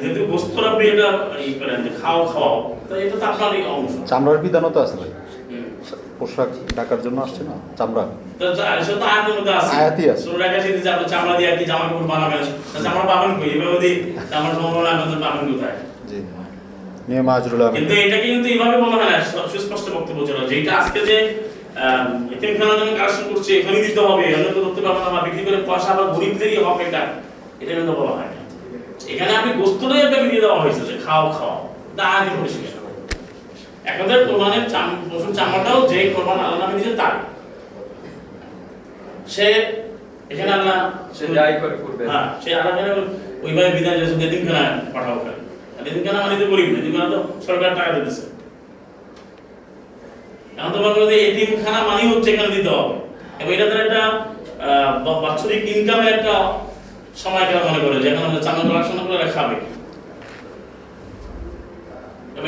যদি 0.03 0.19
বস্তুর 0.25 0.63
আপনি 0.67 0.83
এটা 0.87 1.07
ই 1.41 1.51
করেন 1.53 1.77
যে 1.83 1.91
খাও 1.99 2.19
খাও 2.25 2.53
তো 2.87 2.93
এটা 2.95 3.15
তো 3.15 3.25
আপনারই 3.25 3.61
অংশ 3.71 3.91
চামড়ার 4.09 4.37
বিধানও 4.37 4.69
তো 4.69 4.79
আছে 4.81 4.95
ভাই 4.97 5.09
পোশাক 6.19 6.49
ডাকার 6.75 6.99
জন্য 7.01 7.17
আসছে 7.21 7.41
না 7.43 7.55
চামড়া 7.77 8.03
তো 8.39 8.45
যা- 8.53 8.81
সে 8.83 8.93
তো 8.93 9.05
আয়াতের 9.05 9.33
মধ্যে 9.37 9.53
আছে। 9.53 9.71
কাছে 10.53 10.89
আপনি 10.89 11.05
চামড়া 11.09 11.33
দিয়ে 11.37 11.49
আর 11.51 11.57
কি 11.59 11.65
জামা 11.65 11.85
কাপড় 11.85 12.07
বানাবেন। 12.07 12.43
চামড়া 12.85 13.05
পাবেন 13.11 13.31
কই? 13.37 13.49
এভাবে 13.49 13.75
যদি 13.75 13.91
চামড়া 14.31 14.51
সম্ভাবনা 14.55 14.89
আপনাদের 14.93 15.19
পাবেন 15.23 15.43
কোথায়? 15.49 15.77
জি 16.09 16.17
নিয়ম 17.09 17.27
আজরুল 17.35 17.61
আমিন 17.65 17.75
কিন্তু 17.77 17.93
এটাকে 18.03 18.27
কিন্তু 18.33 18.47
এইভাবে 18.53 18.75
বলা 18.83 18.95
হয় 18.99 19.09
না, 19.11 19.17
সুস্পষ্ট 19.53 19.85
বক্তব্য 19.95 20.19
ছিল। 20.27 20.37
যেটা 20.51 20.71
আজকে 20.81 20.99
যে 21.09 21.17
এতিমখানার 22.33 22.77
জন্য 22.79 22.91
কালেকশন 22.99 23.25
করছে, 23.31 23.51
এখানেই 23.59 23.83
দিতে 23.87 24.01
হবে, 24.07 24.25
অন্য 24.35 24.47
কেউ 24.53 24.63
ধরতে 24.65 24.81
পারবে 24.85 24.99
না, 25.15 25.19
বিক্রি 25.25 25.41
করে 25.47 25.59
পয়সা 25.69 25.89
আবার 25.93 26.07
গরিবদেরই 26.15 26.57
হক 26.65 26.79
এটা। 26.87 27.01
এটা 27.61 27.73
কিন্তু 27.77 27.93
বলা 27.99 28.13
হয় 28.17 28.29
না। 28.33 28.39
এখানে 29.13 29.31
আপনি 29.39 29.51
গোস্তটাই 29.59 30.01
আপনাকে 30.07 30.27
দিয়ে 30.31 30.43
দেওয়া 30.45 30.59
হয়েছে 30.63 30.81
যে 30.89 30.95
খাও 31.05 31.25
খাও 31.37 31.55
তা 31.97 32.03
আগে 32.17 32.31
পরিষ্কার 32.39 32.71
একাদের 33.91 34.19
কোরবানের 34.27 34.65
পশুর 35.09 35.31
চামড়াটাও 35.37 35.79
যে 35.91 35.97
কোরবান 36.15 36.37
আল্লাহ 36.45 36.57
নামে 36.61 36.75
দিয়েছে 36.77 36.93
তার 37.01 37.13
সে 39.33 39.47
এখানে 40.33 40.51
আল্লাহ 40.57 40.77
সে 41.17 41.23
যাই 41.37 41.51
করে 41.61 41.75
করবে 41.83 42.03
হ্যাঁ 42.11 42.27
সে 42.41 42.49
আল্লাহ 42.57 42.71
এখানে 42.73 42.91
ওইভাবে 43.45 43.69
বিধান 43.77 43.93
দিয়েছে 43.97 44.15
এদিনখানা 44.27 44.63
পাঠাও 44.93 45.17
মানে 46.23 46.35
তো 46.41 46.45
গরিব 46.51 46.69
না 46.97 47.03
তো 47.13 47.17
সরকার 47.47 47.69
টাকা 47.79 47.91
দিতেছে। 47.95 48.23
এখন 50.57 50.71
বলতে 50.97 51.15
এতিমখানা 51.29 51.79
মানে 51.89 52.01
হচ্ছে 52.11 52.29
এখানে 52.33 52.49
দিতে 52.55 52.69
হবে। 52.77 52.95
এবং 53.41 53.51
এটা 53.55 53.65
তার 53.71 53.81
একটা 53.85 54.01
বাৎসরিক 55.23 55.61
ইনকামের 55.73 56.09
একটা 56.15 56.33
মনে 57.67 57.79
করে 57.83 57.97
যেখানে 58.03 58.25
আমরা 58.25 58.41
করে 59.09 59.27
খাবে। 59.35 59.57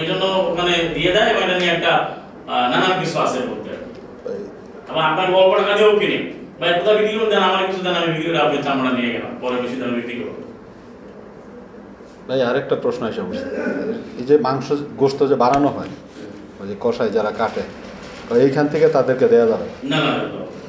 এই 0.01 0.07
জন্য 0.09 0.23
ওখানে 0.49 0.73
দিয়ে 0.95 1.11
দেয় 1.15 1.29
এবং 1.31 1.41
এটা 1.45 1.55
নিয়ে 1.61 1.73
একটা 1.75 1.93
নানান 2.71 2.93
কিছু 3.01 3.15
আছে 3.25 3.37
মধ্যে। 3.51 3.73
আবার 4.89 5.03
আপনার 5.09 5.27
দিয়েও 5.77 5.99
কিনে 6.01 6.19
ভাই, 6.59 6.69
কোথাও 6.77 6.95
বিক্রি 6.97 7.13
করুন, 7.15 7.29
দেন 7.31 7.43
আমার 7.49 7.61
কিছু, 7.67 7.81
দেন 7.85 7.95
আমি 7.99 8.09
বিক্রি 8.13 8.27
করে 8.29 8.39
আপনি 8.45 8.57
চামড়া 8.65 8.91
নিয়ে 8.97 9.11
গেলাম, 9.15 9.31
পরে 9.41 9.55
বেশি 9.63 9.75
দামে 9.79 9.95
বিক্রি 9.99 10.15
করব 10.21 10.37
ভাই 12.29 12.39
আরেকটা 12.49 12.75
প্রশ্ন 12.83 13.01
এসে 13.11 13.21
বসছে 13.27 13.47
এই 14.19 14.25
যে 14.29 14.35
মাংস 14.47 14.67
গোস্ত 15.01 15.19
যে 15.31 15.35
বানানো 15.43 15.69
হয় 15.75 15.91
ওই 16.61 16.65
যে 16.69 16.75
কষায় 16.83 17.11
যারা 17.17 17.31
কাটে 17.39 17.63
এইখান 18.45 18.65
থেকে 18.73 18.87
তাদেরকে 18.97 19.25
দেওয়া 19.33 19.47
যাবে? 19.51 19.67
না 19.91 19.99
না 20.05 20.11
না, 20.17 20.23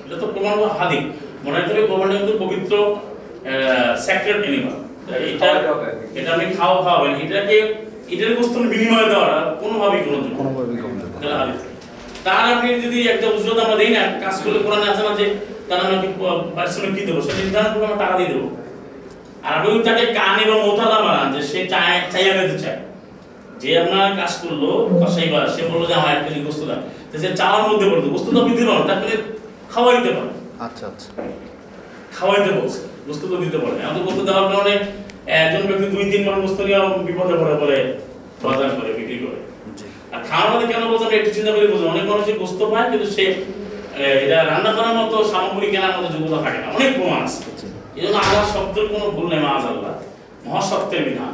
এটা 0.04 0.16
তো 0.22 0.26
প্রমাণ 0.34 0.56
হাদিক 0.78 1.02
মনে 1.44 1.58
কোরবানি 1.90 2.12
কিন্তু 2.18 2.34
পবিত্র 2.44 2.72
এনিমাল 4.48 4.78
এটা 5.32 5.48
এটা 6.18 6.28
আপনি 6.34 6.46
খাওয়া 6.58 6.78
খাওয়াবেন 6.86 7.12
এটাকে 7.24 7.56
এটার 8.14 8.32
বস্তু 8.40 8.56
বিনিময় 8.72 9.06
দেওয়াটা 9.12 9.38
কোনোভাবেই 9.62 10.02
কোনো। 10.06 10.18
তার 12.26 12.44
আপনি 12.54 12.68
যদি 12.84 12.98
একটা 13.12 13.26
উজরত 13.36 13.58
আমরা 13.64 13.76
দেই 13.82 13.90
না 13.96 14.02
কাজ 14.22 14.34
করলে 14.42 14.58
কোরআনে 14.64 14.86
আছে 14.92 15.02
না 15.06 15.12
যে 15.20 15.26
তার 15.68 15.80
পারিশ্রমিক 16.56 16.92
কি 16.96 17.02
দেবো? 17.08 17.20
সে 17.26 17.32
নির্ধারণ 17.40 17.70
করে 17.74 17.84
আমরা 17.88 18.00
টাকা 18.04 18.14
দিয়ে 18.18 18.30
দেবো। 18.32 18.46
আর 19.46 19.52
আপনি 19.58 19.68
তাকে 19.88 20.04
কানে 20.18 20.42
বা 20.50 20.56
মোতালা 20.66 20.98
বানান 21.04 21.26
যে 21.34 21.40
সে 21.50 21.60
চায় 21.72 21.96
চাইয়া 22.12 22.32
নিতে 22.38 22.56
চায়। 22.64 22.78
যে 23.60 23.70
আপনার 23.82 24.08
কাজ 24.20 24.32
করল 24.42 24.62
কসাইবার 25.00 25.44
সে 25.54 25.60
বলল 25.70 25.82
যে 25.90 25.94
আমার 26.00 26.10
এক 26.16 26.20
কেজি 26.26 26.40
গোস্ত 26.46 26.62
দাও। 26.68 26.80
তো 27.10 27.14
সে 27.22 27.28
চাওয়ার 27.40 27.62
মধ্যে 27.68 27.86
পড়ল। 27.90 28.04
গোস্ত 28.14 28.26
তো 28.34 28.38
আপনি 28.42 28.54
দিল 28.60 28.68
না 28.78 28.82
তাকে 28.90 29.08
খাওয়াইতে 29.72 30.10
পারেন। 30.16 30.36
আচ্ছা 30.66 30.84
আচ্ছা। 30.90 31.08
খাওয়াইতে 32.16 32.50
বলছে 32.58 32.80
গোস্ত 33.06 33.22
তো 33.32 33.36
দিতে 33.44 33.58
পারে। 33.62 33.76
গোস্ত 34.06 34.20
দেওয়ার 34.28 34.46
কারণে 34.52 34.74
একজন 35.42 35.62
ব্যক্তি 35.68 35.86
দুই 35.94 36.04
তিন 36.12 36.22
মান 36.26 36.36
গোস্ত 36.44 36.58
নিয়ে 36.66 36.80
বিপদে 37.08 37.34
পড়ে 37.42 37.54
পড়ে 37.62 37.78
বাজার 38.44 38.70
করে 38.76 38.90
বিক্রি 38.98 39.16
করে। 39.24 39.38
আর 40.14 40.20
খাওয়ার 40.28 40.48
মধ্যে 40.52 40.66
কেন 40.72 40.82
বলছেন 40.90 41.08
একটু 41.18 41.30
চিন্তা 41.36 41.50
করে 41.54 41.66
বুঝুন 41.72 41.88
অনেক 41.94 42.04
মানুষই 42.10 42.34
গোস্ত 42.42 42.60
পায় 42.72 42.86
কিন্তু 42.90 43.06
সে 43.16 43.24
এটা 44.24 44.38
রান্না 44.50 44.70
করার 44.76 44.94
মতো 45.00 45.16
সামগ্রী 45.32 45.66
কেনার 45.72 45.94
মতো 45.96 46.08
যোগ্যতা 46.14 46.38
থাকে 46.44 46.58
না। 46.62 46.66
অনেক 46.76 46.90
প্রমাণ 46.96 47.20
আছে। 47.26 47.40
এই 48.00 48.06
জন্য 48.06 48.18
আল্লাহ 48.24 48.44
শব্দের 48.54 48.86
কোনো 48.92 49.06
ভুল 49.16 49.26
নেই 49.32 49.40
মাজ 49.46 49.62
আল্লাহ 49.72 49.92
মহাসত্যের 50.46 51.02
বিধান। 51.08 51.32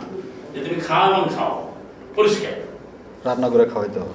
যে 0.53 0.59
তুমি 0.65 0.79
খাও 0.87 1.05
এবং 1.11 1.25
খাও 1.37 1.55
পরিষ্কার। 2.17 2.55
রান্না 3.27 3.49
করে 3.53 3.65
খাওয়াইতে 3.73 3.99
হবে। 4.03 4.15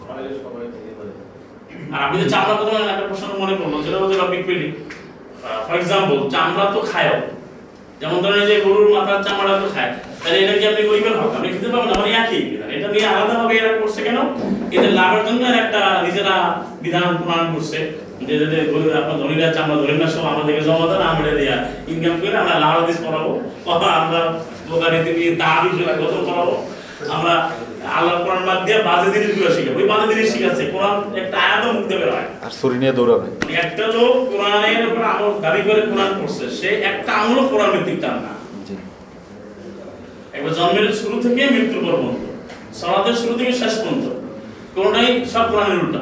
আর 1.93 1.99
আপনি 2.05 2.15
যে 2.21 2.27
চামড়া 2.33 2.55
কথা 2.59 2.71
বলেন 2.75 2.89
একটা 2.93 3.05
প্রশ্ন 3.09 3.25
মনে 3.41 3.55
পড়ল 3.59 3.75
যেটা 3.85 3.97
হচ্ছে 4.01 4.17
টপিক 4.21 4.41
পেলি 4.47 4.67
ফর 5.65 5.75
এক্সাম্পল 5.79 6.17
চামড়া 6.33 6.65
তো 6.75 6.79
খায়ও। 6.91 7.19
যেমন 8.01 8.17
ধরেন 8.25 8.43
যে 8.49 8.55
গরুর 8.65 8.89
মাথার 8.95 9.19
চামড়া 9.27 9.53
তো 9.63 9.67
খায়। 9.75 9.91
তাহলে 10.21 10.37
এটা 10.43 10.53
কি 10.59 10.65
আপনি 10.71 10.81
গরিবের 10.89 11.15
হক? 11.19 11.31
আপনি 11.37 11.47
খেতে 11.53 11.69
পারবেন 11.73 11.91
আমার 11.97 12.09
একই 12.21 12.41
বিধান। 12.51 12.69
এটা 12.75 12.87
নিয়ে 12.93 13.07
আলাদা 13.11 13.33
ভাবে 13.39 13.53
এরা 13.59 13.71
করছে 13.81 13.99
কেন? 14.07 14.17
এদের 14.75 14.91
লাভের 14.99 15.21
জন্য 15.27 15.41
একটা 15.63 15.81
নিজেরা 16.05 16.35
বিধান 16.83 17.07
প্রমাণ 17.19 17.45
করছে। 17.53 17.79
যে 18.27 18.33
যদি 18.41 18.55
গরিব 18.71 18.91
আপনার 19.01 19.17
ধনীরা 19.21 19.47
চামড়া 19.55 19.75
ধরে 19.81 19.93
না 20.01 20.07
সব 20.13 20.25
আমাদেরকে 20.33 20.63
জমা 20.67 20.85
দেন 20.91 21.01
আমরা 21.11 21.31
দিয়া 21.39 21.55
ইনকাম 21.91 22.15
করে 22.21 22.37
আমরা 22.43 22.55
লাভ 22.63 22.75
দিস 22.87 22.99
করাবো। 23.05 23.31
কত 23.67 23.81
আমরা 23.99 24.21
দাবি 25.43 25.69
জোড়া 25.77 25.93
কত 26.01 26.13
করাবো। 26.27 26.55
আমরা 27.15 27.33
আল্লাহ 27.97 28.15
কোরআন 28.23 28.41
বাদ 28.49 28.59
দিয়ে 28.65 28.79
বাজে 28.87 29.07
জিনিসগুলো 29.13 29.49
শিখাবো। 29.55 29.77
ওই 29.79 29.85
বাজে 29.91 30.05
জিনিস 30.11 30.27
শিখাচ্ছে। 30.33 30.63
কোরআন 30.73 30.95
একটা 31.21 31.37
আয়াত 31.45 31.63
মুখ 31.75 31.83
দেবে 31.91 32.05
হয়। 32.13 32.27
আর 32.45 32.51
ছুরি 32.59 32.77
নিয়ে 32.81 32.93
দৌড়াবে। 32.97 33.27
একটা 33.63 33.83
লোক 33.95 34.13
কোরআনের 34.31 34.83
উপর 34.89 35.03
আমল 35.11 35.31
দাবি 35.43 35.61
করে 35.67 35.81
কোরআন 35.91 36.11
পড়ছে। 36.19 36.45
সে 36.59 36.69
একটা 36.89 37.11
আমলও 37.21 37.43
কোরআন 37.51 37.69
ভিত্তিক 37.75 37.97
তার 38.03 38.15
না। 38.25 38.33
একবার 40.35 40.53
জন্মের 40.57 40.85
শুরু 41.01 41.15
থেকে 41.25 41.41
মৃত্যু 41.53 41.77
পর্যন্ত 41.85 42.21
সলাতের 42.79 43.15
শুরু 43.21 43.33
থেকে 43.39 43.53
শেষ 43.61 43.73
পর্যন্ত 43.81 44.05
কোনটাই 44.75 45.07
সব 45.33 45.45
কোরআনের 45.51 45.79
উল্টা। 45.83 46.01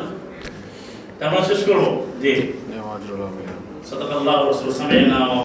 আমরা 1.27 1.41
শেষ 1.47 1.61
করব। 1.67 1.85
জি। 2.21 2.33